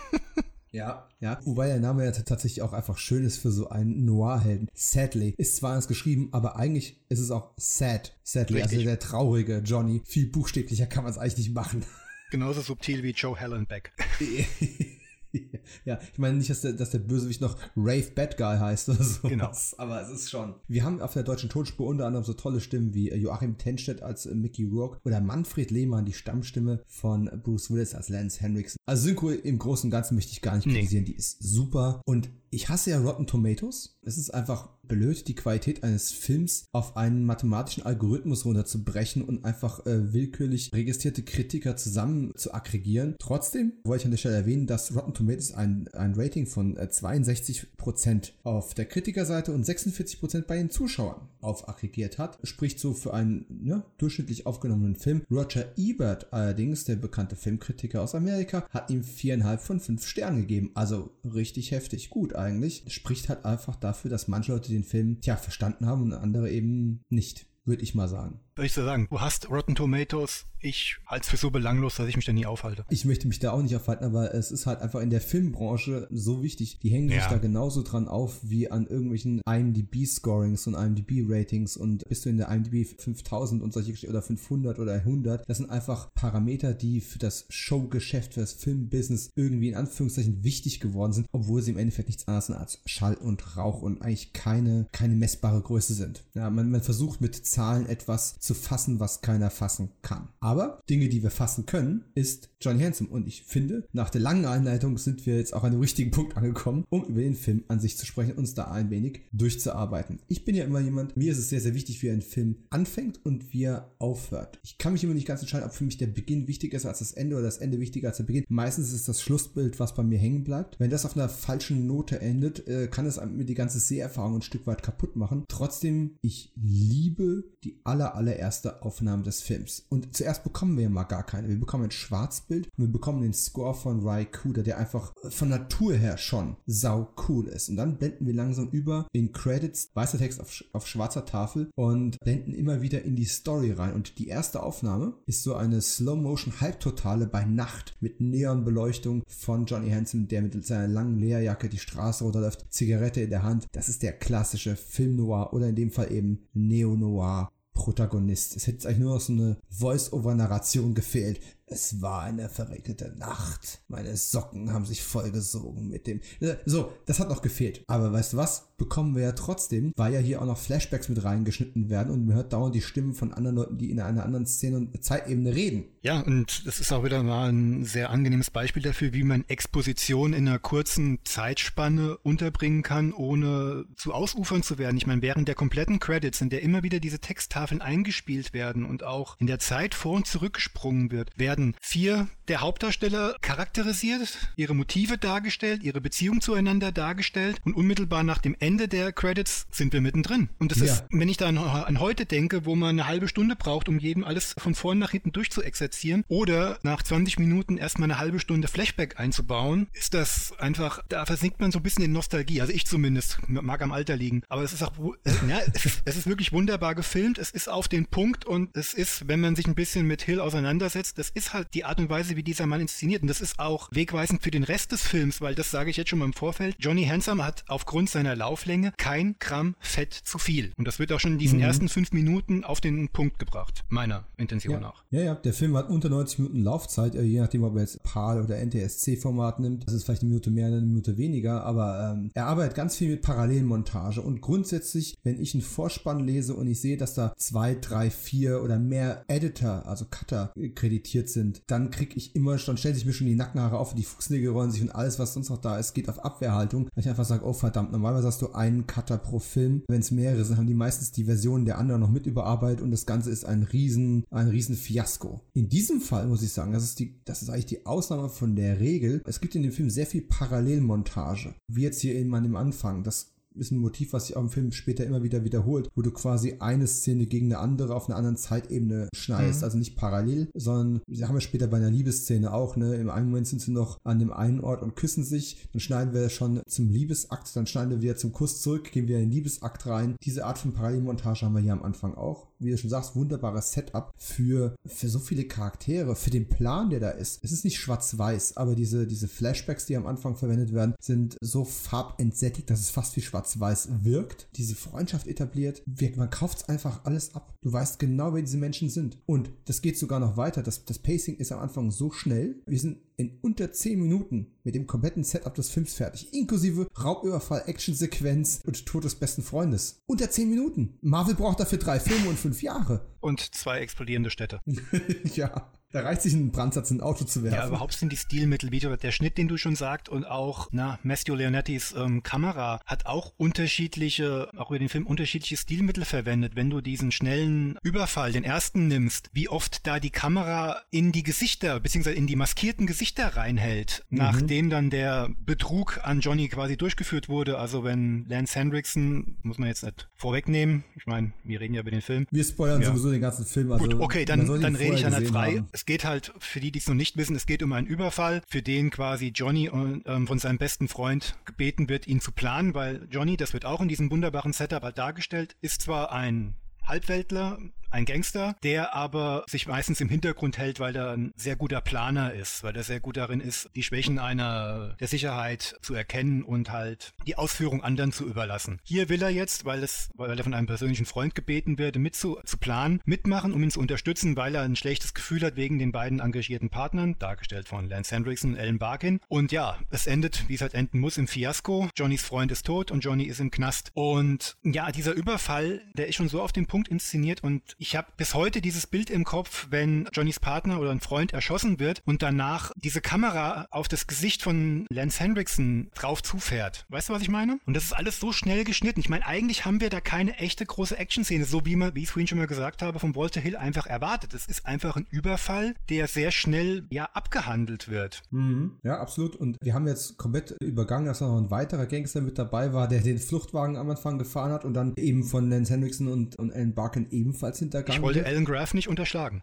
Ja, 0.75 1.09
ja. 1.21 1.39
Wobei 1.45 1.69
der 1.69 1.79
Name 1.79 2.05
ja 2.05 2.11
tatsächlich 2.11 2.63
auch 2.63 2.73
einfach 2.73 2.99
schön 2.99 3.25
ist 3.25 3.39
für 3.39 3.53
so 3.53 3.69
einen 3.69 4.05
Noir-Helden. 4.05 4.69
Sadly 4.75 5.35
ist 5.39 5.57
zwar 5.57 5.71
anders 5.71 5.87
geschrieben, 5.87 6.31
aber 6.33 6.57
eigentlich 6.57 7.01
ist 7.09 7.21
es 7.21 7.31
auch 7.31 7.53
sad. 7.57 8.17
Sadly, 8.25 8.61
also 8.61 8.75
Richtig. 8.75 8.79
also 8.79 8.91
der 8.91 8.99
traurige 8.99 9.59
Johnny. 9.59 10.03
Viel 10.05 10.27
buchstäblicher 10.27 10.87
kann 10.87 11.05
man 11.05 11.13
es 11.13 11.19
eigentlich 11.19 11.39
nicht 11.39 11.55
machen. 11.55 11.85
Genauso 12.33 12.61
subtil 12.61 13.05
wie 13.05 13.13
Joe 13.13 13.39
Hallenbeck. 13.39 13.93
ja, 15.85 15.99
ich 16.13 16.19
meine 16.19 16.37
nicht, 16.37 16.51
dass 16.51 16.61
der, 16.61 16.73
dass 16.73 16.91
der 16.91 16.99
Bösewicht 16.99 17.41
noch 17.41 17.57
Rave 17.77 18.11
Bad 18.15 18.37
Guy 18.37 18.59
heißt 18.59 18.89
oder 18.89 19.03
so. 19.03 19.29
Genau. 19.29 19.51
Aber 19.79 20.03
es 20.03 20.11
ist 20.11 20.31
schon. 20.31 20.55
Wir 20.69 20.85
haben 20.85 21.01
auf 21.01 21.13
der 21.13 21.23
deutschen 21.23 21.51
Tonspur 21.51 21.87
unter 21.87 22.07
anderem 22.07 22.25
so 22.25 22.35
tolle 22.35 22.61
Stimmen 22.61 22.95
wie 22.95 23.11
Joachim 23.11 23.59
Tenstedt 23.59 24.03
als 24.03 24.27
Mickey 24.27 24.65
Rourke 24.65 24.99
oder 25.05 25.21
Manfred 25.21 25.71
Lehmann, 25.71 26.05
die 26.05 26.13
Stammstimme 26.13 26.83
von 26.87 27.31
Bruce 27.43 27.71
Willis 27.71 27.95
als 27.95 28.09
Lance 28.09 28.41
Henriksen. 28.41 28.77
Also 28.87 29.05
Synchro 29.05 29.31
im 29.31 29.59
Großen 29.59 29.89
und 29.89 29.91
Ganzen 29.91 30.15
möchte 30.15 30.33
ich 30.33 30.43
gar 30.43 30.57
nicht 30.57 30.69
kritisieren. 30.69 31.05
Nee. 31.05 31.13
Die 31.13 31.17
ist 31.17 31.43
super. 31.43 32.01
Und 32.07 32.31
ich 32.55 32.69
hasse 32.69 32.91
ja 32.91 33.01
Rotten 33.01 33.27
Tomatoes. 33.27 33.99
Es 34.03 34.17
ist 34.17 34.33
einfach 34.33 34.69
blöd, 34.87 35.27
die 35.29 35.35
Qualität 35.35 35.83
eines 35.83 36.13
Films 36.13 36.67
auf 36.73 36.97
einen 36.97 37.25
mathematischen 37.25 37.85
Algorithmus 37.85 38.45
runterzubrechen 38.45 39.23
und 39.23 39.45
einfach 39.45 39.85
äh, 39.87 40.13
willkürlich 40.13 40.71
registrierte 40.73 41.23
Kritiker 41.23 41.77
zusammen 41.77 42.33
zu 42.37 42.55
aggregieren. 42.55 43.17
Trotzdem 43.19 43.73
wollte 43.85 44.03
ich 44.03 44.05
an 44.07 44.11
der 44.11 44.19
Stelle 44.19 44.37
erwähnen, 44.37 44.67
dass 44.67 44.95
Rotten 44.95 45.15
Tomatoes 45.15 45.53
ein, 45.55 45.89
ein 45.95 46.15
Rating 46.15 46.47
von 46.47 46.77
äh, 46.77 46.89
62% 46.91 48.33
auf 48.43 48.75
der 48.75 48.87
Kritikerseite 48.87 49.53
und 49.53 49.67
46% 49.67 50.43
bei 50.43 50.57
den 50.57 50.71
Zuschauern 50.71 51.29
aufaggregiert 51.41 52.19
hat. 52.19 52.39
Spricht 52.43 52.79
so 52.79 52.93
für 52.93 53.15
einen 53.15 53.47
ne, 53.49 53.85
durchschnittlich 53.99 54.47
aufgenommenen 54.47 54.97
Film. 54.97 55.23
Roger 55.31 55.67
Ebert 55.77 56.33
allerdings, 56.33 56.85
der 56.85 56.97
bekannte 56.97 57.37
Filmkritiker 57.37 58.03
aus 58.03 58.15
Amerika, 58.15 58.67
hat 58.71 58.91
ihm 58.91 59.03
viereinhalb 59.03 59.61
von 59.61 59.81
fünf 59.81 60.07
Sternen 60.07 60.41
gegeben. 60.41 60.71
Also 60.75 61.11
richtig 61.25 61.71
heftig 61.71 62.11
gut 62.11 62.35
eigentlich. 62.45 62.85
Spricht 62.89 63.29
halt 63.29 63.45
einfach 63.45 63.77
dafür, 63.77 64.11
dass 64.11 64.29
manche 64.29 64.53
Leute 64.53 64.71
den 64.71 64.85
Film, 64.85 65.21
tja, 65.21 65.37
verstanden 65.37 65.87
haben 65.87 66.03
und 66.03 66.13
andere 66.13 66.51
eben 66.51 67.03
nicht. 67.09 67.47
würde 67.65 67.83
ich 67.83 67.95
mal 67.95 68.09
sagen. 68.09 68.41
Soll 68.57 68.67
ich 68.67 68.73
so 68.73 68.85
sagen, 68.85 69.09
du 69.11 69.21
hast 69.21 69.51
Rotten 69.51 69.75
Tomatoes, 69.75 70.47
ich 70.65 70.97
halte 71.07 71.25
es 71.25 71.29
für 71.29 71.37
so 71.37 71.51
belanglos, 71.51 71.97
dass 71.97 72.09
ich 72.09 72.17
mich 72.17 72.25
da 72.25 72.33
nie 72.33 72.47
aufhalte. 72.47 72.87
Ich 72.89 73.05
möchte 73.05 73.29
mich 73.29 73.39
da 73.39 73.53
auch 73.53 73.61
nicht 73.61 73.77
aufhalten, 73.77 74.05
aber 74.05 74.33
es 74.33 74.51
ist 74.51 74.65
halt 74.65 74.81
einfach 74.81 75.01
in 75.01 75.11
der 75.11 75.21
Filmbranche 75.21 76.09
so 76.11 76.43
wichtig. 76.43 76.79
Die 76.81 76.89
hängen 76.89 77.11
ja. 77.11 77.21
sich 77.21 77.27
da 77.27 77.37
genauso 77.37 77.83
dran 77.83 78.09
auf 78.09 78.39
wie 78.43 78.71
an 78.71 78.87
irgendwelchen 78.87 79.43
IMDb-Scorings 79.47 80.67
und 80.67 80.75
IMDb-Ratings 80.75 81.77
und 81.77 82.09
bist 82.09 82.25
du 82.25 82.31
in 82.31 82.39
der 82.39 82.49
IMDb 82.49 82.87
5000 82.99 83.63
und 83.63 83.75
solche 83.75 83.91
Geschichten 83.91 84.11
oder 84.11 84.23
500 84.23 84.79
oder 84.79 84.95
100. 84.95 85.47
Das 85.47 85.59
sind 85.59 85.69
einfach 85.69 86.15
Parameter, 86.15 86.73
die 86.73 87.03
für 87.03 87.19
das 87.19 87.45
Showgeschäft, 87.51 88.33
für 88.33 88.41
das 88.41 88.55
Filmbusiness 88.55 89.33
irgendwie 89.35 89.69
in 89.69 89.75
Anführungszeichen 89.75 90.45
wichtig 90.45 90.81
geworden 90.81 91.13
sind, 91.13 91.27
obwohl 91.33 91.61
sie 91.61 91.73
im 91.73 91.79
Endeffekt 91.79 92.09
nichts 92.09 92.27
anderes 92.27 92.47
sind 92.47 92.57
als 92.57 92.81
Schall 92.87 93.17
und 93.17 93.59
Rauch 93.59 93.83
und 93.83 94.01
eigentlich 94.01 94.33
keine, 94.33 94.87
keine 94.93 95.15
messbare 95.15 95.61
Größe 95.61 95.93
sind. 95.93 96.25
Ja, 96.33 96.49
man, 96.49 96.71
man 96.71 96.81
versucht 96.81 97.21
mit 97.21 97.35
Zahlen 97.35 97.85
etwas 97.85 98.37
zu 98.45 98.55
fassen, 98.55 99.01
was 99.01 99.23
keiner 99.23 99.51
fassen 99.51 99.91
kann. 100.03 100.29
Aber 100.41 100.81
Dinge, 100.89 101.09
die 101.09 101.23
wir 101.23 101.31
fassen 101.31 101.67
können, 101.67 102.05
ist 102.15 102.51
Johnny 102.61 102.83
Handsome. 102.83 103.11
Und 103.11 103.27
ich 103.27 103.43
finde, 103.43 103.89
nach 103.93 104.11
der 104.11 104.21
langen 104.21 104.45
Einleitung 104.45 104.99
sind 104.99 105.27
wir 105.27 105.37
jetzt 105.37 105.55
auch 105.55 105.65
an 105.65 105.73
dem 105.73 105.81
richtigen 105.81 106.11
Punkt 106.11 106.37
angekommen, 106.37 106.85
um 106.91 107.05
über 107.05 107.21
den 107.21 107.35
Film 107.35 107.65
an 107.69 107.81
sich 107.81 107.97
zu 107.97 108.07
sprechen 108.07 108.33
und 108.33 108.39
uns 108.39 108.55
da 108.55 108.71
ein 108.71 108.91
wenig 108.91 109.23
durchzuarbeiten. 109.33 110.21
Ich 110.29 110.45
bin 110.45 110.55
ja 110.55 110.65
immer 110.65 110.81
jemand, 110.81 111.17
mir 111.17 111.33
ist 111.33 111.39
es 111.39 111.49
sehr, 111.49 111.61
sehr 111.61 111.75
wichtig, 111.75 112.03
wie 112.03 112.11
ein 112.11 112.23
Film 112.23 112.57
anfängt 112.71 113.25
und 113.25 113.53
wie 113.53 113.65
er 113.65 113.91
aufhört. 113.99 114.61
Ich 114.63 114.77
kann 114.77 114.93
mich 114.93 115.05
immer 115.05 115.15
nicht 115.15 115.27
ganz 115.27 115.41
entscheiden, 115.41 115.67
ob 115.67 115.75
für 115.75 115.85
mich 115.85 115.97
der 115.97 116.07
Beginn 116.07 116.47
wichtiger 116.47 116.77
ist 116.77 116.87
als 116.87 116.99
das 116.99 117.13
Ende 117.13 117.37
oder 117.37 117.45
das 117.45 117.59
Ende 117.59 117.81
wichtiger 117.81 118.09
als 118.09 118.19
der 118.19 118.25
Beginn. 118.25 118.45
Meistens 118.49 118.93
ist 118.93 119.09
das 119.09 119.23
Schlussbild, 119.23 119.81
was 119.81 119.95
bei 119.95 120.03
mir 120.03 120.19
hängen 120.19 120.45
bleibt. 120.45 120.79
Wenn 120.79 120.91
das 120.91 121.07
auf 121.07 121.17
einer 121.17 121.31
falschen 121.31 121.87
Note 121.87 122.21
endet, 122.21 122.67
äh, 122.69 122.89
kann 122.89 123.07
es 123.07 123.19
mir 123.25 123.47
die 123.47 123.55
ganze 123.55 123.81
Seherfahrung 123.81 124.37
ein 124.37 124.43
Stück 124.43 124.67
weit 124.67 124.83
kaputt 124.83 125.17
machen. 125.17 125.45
Trotzdem, 125.49 126.17
ich 126.21 126.53
liebe 126.57 127.45
die 127.65 127.81
aller, 127.85 128.15
allererste 128.35 128.83
Aufnahme 128.83 129.23
des 129.23 129.41
Films. 129.41 129.87
Und 129.89 130.17
zuerst 130.17 130.45
bekommen 130.45 130.77
wir 130.77 130.91
mal 130.91 131.05
gar 131.05 131.25
keine. 131.25 131.49
Wir 131.49 131.59
bekommen 131.59 131.85
ein 131.85 131.91
Schwarzbild 131.91 132.67
und 132.77 132.85
wir 132.85 132.93
bekommen 132.93 133.23
den 133.23 133.33
Score 133.33 133.75
von 133.75 134.07
Ry 134.07 134.27
Cooder, 134.27 134.63
der 134.63 134.79
einfach 134.79 135.13
von 135.29 135.49
Natur 135.49 135.95
her 135.95 136.19
schon 136.19 136.57
sau 136.67 137.15
cool 137.29 137.49
ist. 137.49 137.69
Und 137.69 137.77
dann 137.77 137.99
blenden 137.99 138.27
wir 138.27 138.35
langsam 138.35 138.69
über 138.71 139.07
in 139.13 139.33
Credits, 139.33 139.91
weißer 139.95 140.19
Text 140.19 140.41
auf, 140.41 140.65
auf 140.73 140.87
schwarzer 140.87 141.25
Tafel 141.25 141.71
und 141.77 142.19
blenden 142.21 142.53
immer 142.53 142.83
wieder 142.83 143.03
in 143.03 143.17
die 143.17 143.25
Story 143.25 143.73
rein. 143.73 143.95
Und 143.95 144.19
die 144.19 144.29
erste 144.29 144.63
Aufnahme 144.63 145.15
ist 145.27 145.43
so 145.43 145.55
eine 145.55 145.81
Slow-Motion-Halbtotale 145.81 147.27
bei 147.27 147.45
Nacht 147.45 147.97
mit 148.01 148.21
Neonbeleuchtung 148.21 149.23
von 149.27 149.67
Johnny 149.67 149.91
Hansen, 149.91 150.29
der 150.29 150.43
mit 150.43 150.65
seiner 150.65 150.89
langen 150.89 151.19
Leerjacke 151.19 151.69
die 151.69 151.79
Straße 151.79 152.25
runterläuft, 152.25 152.67
Zigarette 152.71 153.23
in 153.23 153.31
der 153.31 153.43
Hand. 153.43 153.67
Das 153.73 153.89
ist 153.89 154.03
der 154.03 154.13
klassische 154.13 154.77
Film 154.77 155.17
Noir 155.17 155.53
oder 155.53 155.69
in 155.69 155.77
dem 155.77 155.91
Fall 155.91 156.13
eben 156.13 156.47
Neo 156.53 156.97
Noir 156.97 157.49
Protagonist. 157.75 158.57
Es 158.57 158.67
hätte 158.67 158.89
eigentlich 158.89 159.01
nur 159.01 159.15
noch 159.15 159.21
so 159.21 159.33
eine 159.33 159.59
Voice-Over-Narration 159.69 160.95
gefehlt. 160.95 161.41
Es 161.67 162.01
war 162.01 162.23
eine 162.23 162.49
verregnete 162.49 163.15
Nacht. 163.19 163.83
Meine 163.89 164.17
Socken 164.17 164.73
haben 164.73 164.87
sich 164.87 165.03
vollgesogen 165.03 165.89
mit 165.89 166.07
dem. 166.07 166.21
Äh, 166.41 166.57
so, 166.67 166.93
das 167.07 167.19
hat 167.19 167.29
noch 167.29 167.43
gefehlt. 167.43 167.85
Aber 167.87 168.13
weißt 168.13 168.35
du 168.35 168.37
was? 168.37 168.69
Bekommen 168.77 169.17
wir 169.17 169.23
ja 169.23 169.33
trotzdem, 169.33 169.93
weil 169.97 170.15
ja 170.15 170.21
hier 170.21 170.41
auch 170.41 170.47
noch 170.47 170.59
Flashbacks 170.59 171.09
mit 171.09 171.25
reingeschnitten 171.25 171.91
werden 171.91 172.13
und 172.13 172.27
man 172.27 172.37
hört 172.37 172.53
dauernd 172.53 172.75
die 172.75 172.83
Stimmen 172.83 173.15
von 173.15 173.33
anderen 173.33 173.57
Leuten, 173.57 173.79
die 173.79 173.91
in 173.91 174.01
einer 174.01 174.25
anderen 174.25 174.47
Szene 174.47 174.77
und 174.77 175.05
Zeitebene 175.05 175.55
reden. 175.55 175.85
Ja, 176.05 176.21
und 176.21 176.67
das 176.67 176.81
ist 176.81 176.93
auch 176.93 177.03
wieder 177.03 177.23
mal 177.23 177.51
ein 177.51 177.85
sehr 177.85 178.11
angenehmes 178.11 178.51
Beispiel 178.51 178.83
dafür, 178.83 179.15
wie 179.15 179.25
man 179.25 179.45
Exposition 179.49 180.35
in 180.35 180.47
einer 180.47 180.59
kurzen 180.59 181.19
Zeitspanne 181.25 182.19
unterbringen 182.19 182.83
kann, 182.83 183.15
ohne 183.15 183.87
zu 183.97 184.13
ausufern 184.13 184.63
zu 184.63 184.77
werden. 184.77 184.99
Ich 184.99 185.07
meine, 185.07 185.23
während 185.23 185.49
der 185.49 185.55
kompletten 185.55 186.01
Credits, 186.01 186.43
in 186.43 186.51
der 186.51 186.63
immer 186.63 186.83
wieder 186.83 187.01
diese 187.01 187.21
Texttafeln 187.21 187.81
eingespielt 187.81 188.53
werden 188.53 188.85
und 188.85 189.03
auch 189.03 189.37
in 189.41 189.47
der 189.47 189.59
Zeit 189.59 189.95
vor 189.95 190.13
und 190.13 190.27
zurückgesprungen 190.27 191.11
wird, 191.11 191.31
werden 191.37 191.65
werden 191.65 191.75
vier 191.81 192.29
der 192.49 192.61
Hauptdarsteller 192.61 193.37
charakterisiert, 193.41 194.37
ihre 194.57 194.75
Motive 194.75 195.19
dargestellt, 195.19 195.83
ihre 195.83 196.01
Beziehung 196.01 196.41
zueinander 196.41 196.93
dargestellt 196.93 197.57
und 197.65 197.75
unmittelbar 197.75 198.25
nach 198.25 198.39
dem 198.39 198.57
Ende 198.59 198.89
der 198.89 199.13
Credits 199.13 199.67
sind 199.71 199.93
wir 199.93 200.01
mittendrin. 200.01 200.49
Und 200.59 200.73
das 200.73 200.79
ja. 200.79 200.87
ist, 200.87 201.05
wenn 201.11 201.29
ich 201.29 201.37
da 201.37 201.47
an, 201.47 201.59
an, 201.59 202.01
heute 202.01 202.27
denke, 202.27 202.65
wo 202.65 202.75
man 202.75 202.91
eine 202.91 203.07
halbe 203.07 203.29
Stunde 203.29 203.57
braucht, 203.57 203.89
um 203.89 203.99
jedem 203.99 204.25
alles 204.25 204.55
von 204.59 204.75
vorn 204.75 204.99
nach 204.99 205.13
hinten 205.13 205.33
durchzuexerzieren 205.33 206.25
oder 206.29 206.79
nach 206.83 207.03
20 207.03 207.39
Minuten 207.39 207.79
erstmal 207.79 208.11
eine 208.11 208.19
halbe 208.19 208.41
Stunde 208.41 208.69
Flashback 208.69 209.21
einzubauen, 209.21 209.87
ist 209.93 210.15
das 210.15 210.53
einfach, 210.59 211.03
da 211.09 211.27
versinkt 211.27 211.61
man 211.61 211.71
so 211.71 211.79
ein 211.79 211.83
bisschen 211.83 212.05
in 212.05 212.13
Nostalgie. 212.13 212.61
Also 212.61 212.73
ich 212.73 212.87
zumindest, 212.87 213.39
mag 213.49 213.81
am 213.83 213.93
Alter 213.93 214.17
liegen. 214.17 214.43
Aber 214.49 214.63
es 214.63 214.73
ist 214.73 214.83
auch, 214.83 214.93
äh, 215.25 215.31
ja, 215.49 215.61
es, 215.73 215.87
ist, 215.87 216.03
es 216.05 216.17
ist 216.17 216.27
wirklich 216.27 216.53
wunderbar 216.53 216.95
gefilmt, 216.95 217.39
es 217.39 217.51
ist 217.51 217.69
auf 217.69 217.89
den 217.89 218.07
Punkt 218.07 218.45
und 218.45 218.77
es 218.77 218.93
ist, 218.93 219.29
wenn 219.29 219.41
man 219.41 219.57
sich 219.57 219.67
ein 219.67 219.75
bisschen 219.75 220.07
mit 220.07 220.23
Hill 220.23 220.41
auseinandersetzt, 220.41 221.19
das 221.19 221.31
ist 221.31 221.45
ist 221.45 221.53
halt 221.53 221.75
die 221.75 221.85
Art 221.85 221.99
und 221.99 222.09
Weise, 222.09 222.34
wie 222.37 222.43
dieser 222.43 222.67
Mann 222.67 222.81
inszeniert. 222.81 223.23
Und 223.23 223.29
das 223.29 223.41
ist 223.41 223.59
auch 223.59 223.89
wegweisend 223.93 224.43
für 224.43 224.51
den 224.51 224.65
Rest 224.65 224.93
des 224.93 225.03
Films, 225.03 225.41
weil 225.41 225.55
das 225.55 225.71
sage 225.71 225.91
ich 225.91 225.97
jetzt 225.97 226.11
schon 226.11 226.19
mal 226.19 226.25
im 226.27 226.33
Vorfeld. 226.33 226.77
Johnny 226.79 227.05
Handsome 227.05 227.45
hat 227.45 227.65
aufgrund 227.69 228.11
seiner 228.11 228.37
Lauflänge 228.37 228.93
kein 228.97 229.37
Gramm 229.39 229.75
Fett 229.81 230.13
zu 230.13 230.39
viel. 230.39 230.73
Und 230.77 230.87
das 230.87 230.99
wird 230.99 231.13
auch 231.13 231.21
schon 231.21 231.33
in 231.33 231.39
diesen 231.39 231.59
mhm. 231.59 231.65
ersten 231.65 231.89
fünf 231.89 232.13
Minuten 232.13 232.65
auf 232.65 232.81
den 232.81 233.09
Punkt 233.09 233.39
gebracht, 233.39 233.85
meiner 233.89 234.27
Intention 234.37 234.75
ja. 234.75 234.81
nach. 234.81 235.05
Ja, 235.11 235.21
ja, 235.21 235.35
der 235.35 235.53
Film 235.53 235.77
hat 235.77 235.91
unter 235.91 236.09
90 236.09 236.39
Minuten 236.41 236.61
Laufzeit, 236.63 237.15
äh, 237.15 237.23
je 237.23 237.41
nachdem, 237.41 237.65
ob 237.65 237.75
er 237.77 237.83
jetzt 237.83 238.03
PAL 238.03 238.43
oder 238.43 238.59
NTSC-Format 238.59 239.61
nimmt. 239.61 239.87
Das 239.87 239.95
ist 239.95 240.05
vielleicht 240.05 240.23
eine 240.23 240.31
Minute 240.31 240.51
mehr, 240.51 240.67
eine 240.67 240.81
Minute 240.81 241.17
weniger, 241.17 241.65
aber 241.65 242.15
ähm, 242.15 242.31
er 242.35 242.47
arbeitet 242.47 242.75
ganz 242.75 242.97
viel 242.97 243.11
mit 243.11 243.23
Parallelmontage. 243.23 244.21
Und 244.21 244.41
grundsätzlich, 244.41 245.17
wenn 245.23 245.41
ich 245.41 245.55
einen 245.55 245.63
Vorspann 245.63 246.21
lese 246.21 246.55
und 246.55 246.67
ich 246.67 246.81
sehe, 246.81 246.97
dass 246.97 247.15
da 247.15 247.35
zwei, 247.37 247.75
drei, 247.75 248.11
vier 248.11 248.63
oder 248.63 248.79
mehr 248.79 249.25
Editor, 249.29 249.87
also 249.87 250.07
Cutter, 250.07 250.53
kreditiert 250.75 251.29
sind, 251.29 251.63
dann 251.67 251.91
kriege 251.91 252.17
ich 252.17 252.24
immer, 252.35 252.57
dann 252.57 252.77
stellen 252.77 252.95
sich 252.95 253.07
mir 253.07 253.13
schon 253.13 253.27
die 253.27 253.35
Nackenhaare 253.35 253.79
auf, 253.79 253.95
die 253.95 254.05
Fußnägel 254.05 254.51
rollen 254.51 254.71
sich 254.71 254.83
und 254.83 254.91
alles, 254.91 255.19
was 255.19 255.35
sonst 255.35 255.51
noch 255.51 255.59
da 255.59 255.79
ist, 255.79 255.95
geht 255.95 256.09
auf 256.09 256.25
Abwehrhaltung. 256.25 256.89
Weil 256.95 257.03
ich 257.03 257.09
einfach 257.09 257.25
sage, 257.25 257.45
oh 257.45 257.53
verdammt, 257.53 257.93
normalerweise 257.93 258.27
hast 258.27 258.43
du 258.43 258.53
einen 258.53 258.87
Cutter 258.87 259.19
pro 259.19 259.39
Film. 259.39 259.83
Wenn 259.89 260.01
es 260.01 260.11
mehrere 260.11 260.45
sind, 260.45 260.57
haben 260.57 260.67
die 260.67 260.75
meistens 260.75 261.13
die 261.13 261.25
Versionen 261.25 261.65
der 261.65 261.79
anderen 261.79 262.01
noch 262.01 262.11
mit 262.11 262.27
überarbeitet 262.27 262.83
und 262.83 262.91
das 262.91 263.07
Ganze 263.07 263.31
ist 263.31 263.45
ein 263.45 263.63
riesen, 263.63 264.25
ein 264.31 264.49
riesen 264.49 264.77
Fiasko. 264.77 265.41
In 265.53 265.69
diesem 265.69 266.01
Fall 266.01 266.27
muss 266.27 266.43
ich 266.43 266.53
sagen, 266.53 266.73
das 266.73 266.85
ist 266.85 266.99
die, 266.99 267.21
das 267.25 267.43
ist 267.43 267.51
eigentlich 267.51 267.67
die 267.67 267.87
Ausnahme 267.87 268.29
von 268.29 268.57
der 268.57 268.81
Regel. 268.81 269.23
Es 269.27 269.41
gibt 269.41 269.55
in 269.55 269.63
dem 269.63 269.73
Film 269.73 269.91
sehr 269.91 270.07
viel 270.07 270.23
Parallelmontage. 270.23 271.55
Wie 271.69 271.83
jetzt 271.83 272.01
hier 272.01 272.19
in 272.19 272.29
meinem 272.29 272.57
Anfang. 272.57 273.03
Das 273.03 273.34
ist 273.55 273.73
ein 273.73 273.79
Motiv, 273.79 274.13
was 274.13 274.27
sich 274.27 274.37
auch 274.37 274.43
im 274.43 274.51
Film 274.51 274.73
später 274.73 275.05
immer 275.05 275.23
wieder 275.23 275.45
wiederholt, 275.45 275.89
wo 275.95 276.03
du 276.03 276.11
quasi 276.11 276.57
eine 276.61 276.87
Szene 276.87 277.27
gegen 277.27 277.47
eine 277.47 277.59
andere 277.59 277.95
auf 277.95 278.09
einer 278.09 278.17
anderen 278.17 278.37
Zeitebene 278.37 279.09
schneidest. 279.15 279.61
Mhm. 279.61 279.65
Also 279.65 279.79
nicht 279.79 279.97
parallel, 279.97 280.49
sondern 280.55 281.03
wir 281.07 281.29
haben 281.29 281.35
ja 281.35 281.41
später 281.41 281.67
bei 281.67 281.77
einer 281.77 281.91
Liebesszene 281.91 282.53
auch, 282.53 282.77
ne? 282.77 282.95
Im 282.97 283.11
einen 283.11 283.29
Moment 283.29 283.47
sind 283.47 283.61
sie 283.61 283.73
noch 283.73 283.99
an 284.05 284.19
dem 284.19 284.33
einen 284.33 284.61
Ort 284.61 284.83
und 284.83 284.97
küssen 284.97 285.25
sich, 285.25 285.69
dann 285.73 285.81
schneiden 285.81 286.15
wir 286.15 286.29
schon 286.29 286.61
zum 286.67 286.89
Liebesakt, 286.89 287.55
dann 287.57 287.67
schneiden 287.67 287.91
wir 287.91 288.03
wieder 288.03 288.17
zum 288.17 288.33
Kuss 288.33 288.61
zurück, 288.61 288.93
gehen 288.93 289.09
wir 289.09 289.17
in 289.17 289.25
den 289.25 289.33
Liebesakt 289.33 289.87
rein. 289.87 290.17
Diese 290.23 290.45
Art 290.45 290.59
von 290.59 290.73
Parallelmontage 290.73 291.43
haben 291.43 291.55
wir 291.55 291.63
hier 291.63 291.73
am 291.73 291.83
Anfang 291.83 292.15
auch. 292.15 292.49
Wie 292.65 292.71
du 292.71 292.79
schon 292.79 292.91
sagst, 292.91 293.15
wunderbares 293.15 293.73
Setup 293.73 294.13
für, 294.17 294.75
für 294.87 295.09
so 295.09 295.19
viele 295.19 295.45
Charaktere, 295.45 296.17
für 296.17 296.31
den 296.31 296.49
Plan, 296.49 296.91
der 296.91 297.01
da 297.01 297.11
ist. 297.11 297.45
Es 297.45 297.53
ist 297.53 297.65
nicht 297.65 297.79
schwarz-weiß, 297.79 298.57
aber 298.57 298.75
diese, 298.75 299.07
diese 299.07 299.29
Flashbacks, 299.29 299.87
die 299.87 299.97
am 299.97 300.07
Anfang 300.07 300.37
verwendet 300.37 300.73
werden, 300.73 300.95
sind 301.01 301.37
so 301.41 301.65
farbentsättigt, 301.65 302.69
dass 302.71 302.81
es 302.81 302.91
fast 302.91 303.17
wie 303.17 303.23
schwarz 303.23 303.45
schwarz-weiß 303.45 303.89
wirkt, 304.05 304.49
diese 304.57 304.75
Freundschaft 304.75 305.27
etabliert, 305.27 305.83
wirkt, 305.87 306.17
man 306.17 306.31
kauft 306.31 306.59
es 306.59 306.69
einfach 306.69 307.05
alles 307.05 307.35
ab. 307.35 307.55
Du 307.63 307.73
weißt 307.73 307.99
genau, 307.99 308.35
wer 308.35 308.43
diese 308.43 308.59
Menschen 308.59 308.91
sind. 308.91 309.19
Und 309.27 309.51
das 309.67 309.83
geht 309.83 309.99
sogar 309.99 310.21
noch 310.21 310.37
weiter. 310.37 310.63
Das, 310.63 310.85
das 310.85 310.99
Pacing 310.99 311.37
ist 311.37 311.53
am 311.53 311.61
Anfang 311.61 311.91
so 311.91 312.11
schnell. 312.11 312.57
Wir 312.67 312.79
sind 312.79 312.99
in 313.17 313.39
unter 313.43 313.73
10 313.73 314.01
Minuten 314.01 314.53
mit 314.65 314.75
dem 314.75 314.87
kompletten 314.87 315.25
Setup 315.25 315.55
des 315.55 315.71
Films 315.71 315.95
fertig, 315.95 316.33
inklusive 316.33 316.89
Raubüberfall, 317.03 317.65
Actionsequenz 317.67 318.61
und 318.65 318.87
Tod 318.87 319.05
des 319.05 319.15
besten 319.15 319.43
Freundes. 319.43 320.03
Unter 320.07 320.31
10 320.31 320.49
Minuten. 320.49 320.99
Marvel 321.01 321.35
braucht 321.35 321.61
dafür 321.61 321.79
drei 321.79 322.01
Filme 322.01 322.29
und 322.29 322.39
fünf 322.39 322.63
Jahre. 322.63 323.07
Und 323.21 323.55
zwei 323.55 323.79
explodierende 323.81 324.31
Städte. 324.31 324.61
ja. 325.35 325.73
Da 325.95 326.01
reicht 326.01 326.23
sich 326.23 326.33
ein 326.33 326.51
Brandsatz 326.51 326.91
in 326.91 326.97
ein 326.97 327.01
Auto 327.03 327.25
zu 327.25 327.45
werfen. 327.45 327.57
Ja, 327.57 327.69
überhaupt 327.69 327.93
sind 327.93 328.11
die 328.11 328.17
Stilmittel, 328.17 328.73
wie 328.73 328.81
der 328.81 329.13
Schnitt, 329.13 329.39
den 329.39 329.47
du 329.47 329.57
schon 329.57 329.77
sagst, 329.77 330.09
und 330.09 330.25
auch, 330.25 330.67
na, 330.73 330.99
Matthew 331.05 331.37
Leonettis 331.37 331.95
ähm, 331.97 332.25
Kamera 332.25 332.81
hat 332.85 333.07
auch 333.07 333.33
unterschiedliche, 333.37 334.49
auch 334.57 334.71
über 334.71 334.81
den 334.81 334.89
Film 334.89 335.07
unterschiedliche 335.07 335.57
Stilmittel 335.57 336.05
verwendet. 336.05 336.57
Wenn 336.57 336.69
du 336.69 336.81
diesen 336.81 337.13
schnellen 337.13 337.79
Überfall, 337.85 338.33
den 338.33 338.43
ersten 338.43 338.89
nimmst, 338.89 339.31
wie 339.35 339.49
oft 339.49 339.87
da 339.87 340.01
die 340.01 340.11
Kamera 340.11 340.83
in 340.91 341.13
die 341.13 341.23
Gesichter, 341.23 341.79
beziehungsweise 341.79 342.17
in 342.17 342.27
die 342.27 342.35
maskierten 342.35 342.89
Gesichter 342.89 343.37
reinhält, 343.37 344.05
mhm. 344.11 344.19
nachdem 344.19 344.71
dann 344.71 344.91
der 344.91 345.29
Betrug 345.47 346.01
an 346.03 346.19
Johnny 346.19 346.49
quasi 346.49 346.77
durchgeführt 346.77 347.29
wurde. 347.29 347.57
Also 347.61 347.85
wenn 347.85 348.27
Lance 348.29 348.59
Hendrickson, 348.59 349.37
muss 349.45 349.59
man 349.59 349.69
jetzt 349.69 349.85
nicht 349.85 350.09
vorwegnehmen, 350.17 350.83
ich 350.97 351.07
meine, 351.07 351.35
wir 351.45 351.61
reden 351.61 351.75
ja 351.75 351.83
über 351.83 351.93
den 351.93 352.03
Film. 352.03 352.27
Wir 352.33 352.43
spoilern 352.43 352.83
ja. 352.83 352.89
sowieso 352.89 353.13
den 353.13 353.21
ganzen 353.21 353.47
Film. 353.47 353.71
Also 353.71 353.85
Gut, 353.85 354.01
okay, 354.01 354.25
dann, 354.25 354.45
dann 354.61 354.75
rede 354.75 354.97
ich 354.97 355.03
ja 355.03 355.11
nicht 355.11 355.31
frei. 355.31 355.59
Haben. 355.59 355.69
Es 355.71 355.84
es 355.85 355.87
geht 355.87 356.07
halt, 356.07 356.33
für 356.39 356.61
die, 356.61 356.73
die 356.73 356.79
es 356.79 356.89
noch 356.89 356.95
nicht 356.95 357.19
wissen, 357.19 357.37
es 357.37 357.45
geht 357.45 357.63
um 357.63 357.71
einen 357.75 357.87
Überfall, 357.87 358.41
für 358.49 358.63
den 358.63 358.89
quasi 358.89 359.33
Johnny 359.35 359.67
ähm, 359.67 360.27
von 360.27 360.39
seinem 360.39 360.57
besten 360.57 360.89
Freund 360.89 361.37
gebeten 361.45 361.91
wird, 361.91 362.07
ihn 362.07 362.23
zu 362.23 362.33
planen, 362.33 362.73
weil 362.73 363.07
Johnny, 363.11 363.37
das 363.37 363.53
wird 363.53 363.67
auch 363.67 363.83
in 363.83 363.89
diesem 363.89 364.11
wunderbaren 364.11 364.55
Setup 364.55 364.83
halt 364.83 364.97
dargestellt, 364.97 365.57
ist 365.61 365.83
zwar 365.83 366.11
ein 366.11 366.55
Halbweltler, 366.85 367.59
ein 367.95 368.05
Gangster, 368.05 368.57
der 368.63 368.95
aber 368.95 369.45
sich 369.49 369.67
meistens 369.67 370.01
im 370.01 370.09
Hintergrund 370.09 370.59
hält, 370.59 370.81
weil 370.81 370.97
er 370.97 371.13
ein 371.13 371.33
sehr 371.37 371.57
guter 371.57 371.81
Planer 371.81 372.35
ist, 372.35 372.63
weil 372.65 372.77
er 372.77 372.83
sehr 372.83 373.01
gut 373.01 373.17
darin 373.17 373.41
ist, 373.41 373.71
die 373.77 373.85
Schwächen 373.85 374.19
einer 374.19 374.97
der 375.01 375.09
Sicherheit 375.09 375.77
zu 375.81 375.95
erkennen 375.95 376.43
und 376.43 376.73
halt 376.73 377.15
die 377.27 377.37
Ausführung 377.37 377.83
anderen 377.83 378.13
zu 378.13 378.27
überlassen. 378.27 378.81
Hier 378.83 379.09
will 379.09 379.23
er 379.23 379.31
jetzt, 379.31 379.65
weil 379.65 379.83
es, 379.83 380.11
weil 380.15 380.37
er 380.37 380.45
von 380.45 380.55
einem 380.55 380.67
persönlichen 380.67 381.07
Freund 381.07 381.35
gebeten 381.35 381.79
wird, 381.79 381.97
mit 381.97 382.17
zu, 382.17 382.39
zu 382.45 382.59
planen, 382.59 383.01
mitmachen, 383.05 383.53
um 383.53 383.63
ihn 383.63 383.71
zu 383.71 383.81
unterstützen, 383.81 384.37
weil 384.37 384.57
er 384.57 384.63
ein 384.63 384.77
schlechtes 384.77 385.15
Gefühl 385.15 385.43
hat 385.43 385.57
wegen 385.57 385.79
den 385.79 385.93
beiden 385.93 386.19
engagierten 386.19 386.71
Partnern, 386.71 387.17
dargestellt 387.21 387.69
von 387.69 387.89
Lance 387.89 388.15
Hendrickson 388.15 388.53
und 388.53 388.57
Ellen 388.57 388.79
Barkin. 388.79 389.21
Und 389.29 389.53
ja, 389.53 389.79
es 389.91 390.09
endet, 390.09 390.49
wie 390.49 390.55
es 390.55 390.61
halt 390.61 390.75
enden 390.75 390.99
muss, 390.99 391.17
im 391.17 391.29
Fiasko. 391.29 391.89
Johnnys 391.97 392.25
Freund 392.25 392.51
ist 392.51 392.67
tot 392.67 392.91
und 392.91 393.05
Johnny 393.05 393.25
ist 393.25 393.39
im 393.39 393.53
Knast. 393.53 393.93
Und 393.95 394.57
ja, 394.65 394.91
dieser 394.91 395.13
Überfall, 395.13 395.81
der 395.95 396.09
ist 396.09 396.17
schon 396.17 396.29
so 396.29 396.43
auf 396.43 396.51
den 396.51 396.67
Punkt 396.67 396.89
inszeniert 396.89 397.45
und 397.45 397.63
ich 397.85 397.97
habe 397.97 398.09
bis 398.17 398.33
heute 398.33 398.63
dieses 398.63 398.87
Bild 398.87 399.11
im 399.11 399.25
Kopf, 399.25 399.67
wenn 399.69 400.09
Johnnys 400.15 400.41
Partner 400.41 400.81
oder 400.81 400.91
ein 400.91 401.01
Freund 401.01 401.35
erschossen 401.35 401.79
wird 401.79 402.01
und 402.07 402.23
danach 402.23 402.73
diese 402.77 403.03
Kamera 403.03 403.67
auf 403.71 403.89
das 403.89 404.07
Gesicht 404.07 404.41
von 404.41 404.87
Lance 404.89 405.23
Hendrickson 405.23 405.91
drauf 405.95 406.23
zufährt. 406.23 406.87
Weißt 406.89 407.11
du, 407.11 407.13
was 407.13 407.21
ich 407.21 407.29
meine? 407.29 407.59
Und 407.67 407.77
das 407.77 407.85
ist 407.85 407.93
alles 407.93 408.19
so 408.19 408.33
schnell 408.33 408.65
geschnitten. 408.65 409.01
Ich 409.01 409.11
meine, 409.11 409.27
eigentlich 409.27 409.67
haben 409.67 409.83
wir 409.83 409.91
da 409.91 410.01
keine 410.01 410.39
echte 410.39 410.65
große 410.65 410.97
Action-Szene, 410.97 411.45
so 411.45 411.67
wie, 411.67 411.77
man, 411.77 411.95
wie 411.95 412.05
ich 412.05 412.11
vorhin 412.11 412.27
schon 412.27 412.39
mal 412.39 412.47
gesagt 412.47 412.81
habe, 412.81 412.99
von 412.99 413.15
Walter 413.15 413.43
Hill 413.43 413.55
einfach 413.55 413.87
erwartet. 413.87 414.33
Es 414.33 414.47
ist 414.47 414.65
einfach 414.65 414.97
ein 414.97 415.07
Überfall, 415.11 415.75
der 415.91 416.09
sehr 416.09 416.31
schnell 416.31 416.87
ja 416.89 417.05
abgehandelt 417.13 417.91
wird. 417.91 418.23
Mhm. 418.31 418.79
Ja, 418.83 418.99
absolut. 418.99 419.37
Und 419.37 419.59
wir 419.61 419.75
haben 419.75 419.87
jetzt 419.87 420.17
komplett 420.17 420.53
übergangen, 420.63 421.05
dass 421.05 421.21
noch 421.21 421.37
ein 421.37 421.51
weiterer 421.51 421.85
Gangster 421.85 422.23
mit 422.23 422.39
dabei 422.39 422.73
war, 422.73 422.89
der 422.89 423.03
den 423.03 423.19
Fluchtwagen 423.19 423.77
am 423.77 423.91
Anfang 423.91 424.19
gefahren 424.19 424.53
hat 424.53 424.65
und 424.65 424.73
dann 424.73 424.95
eben 424.97 425.23
von 425.23 425.51
Lance 425.51 425.71
Hendrickson 425.71 426.09
und, 426.09 426.39
und 426.39 426.51
Alan 426.51 426.73
Barkin 426.73 427.09
ebenfalls 427.11 427.59
hinter 427.59 427.64
hintergangen. 427.65 428.01
Ich 428.01 428.03
wollte. 428.03 428.25
Alan 428.27 428.45
Graff 428.45 428.75
nicht 428.75 428.89
unterschlagen. 428.89 429.43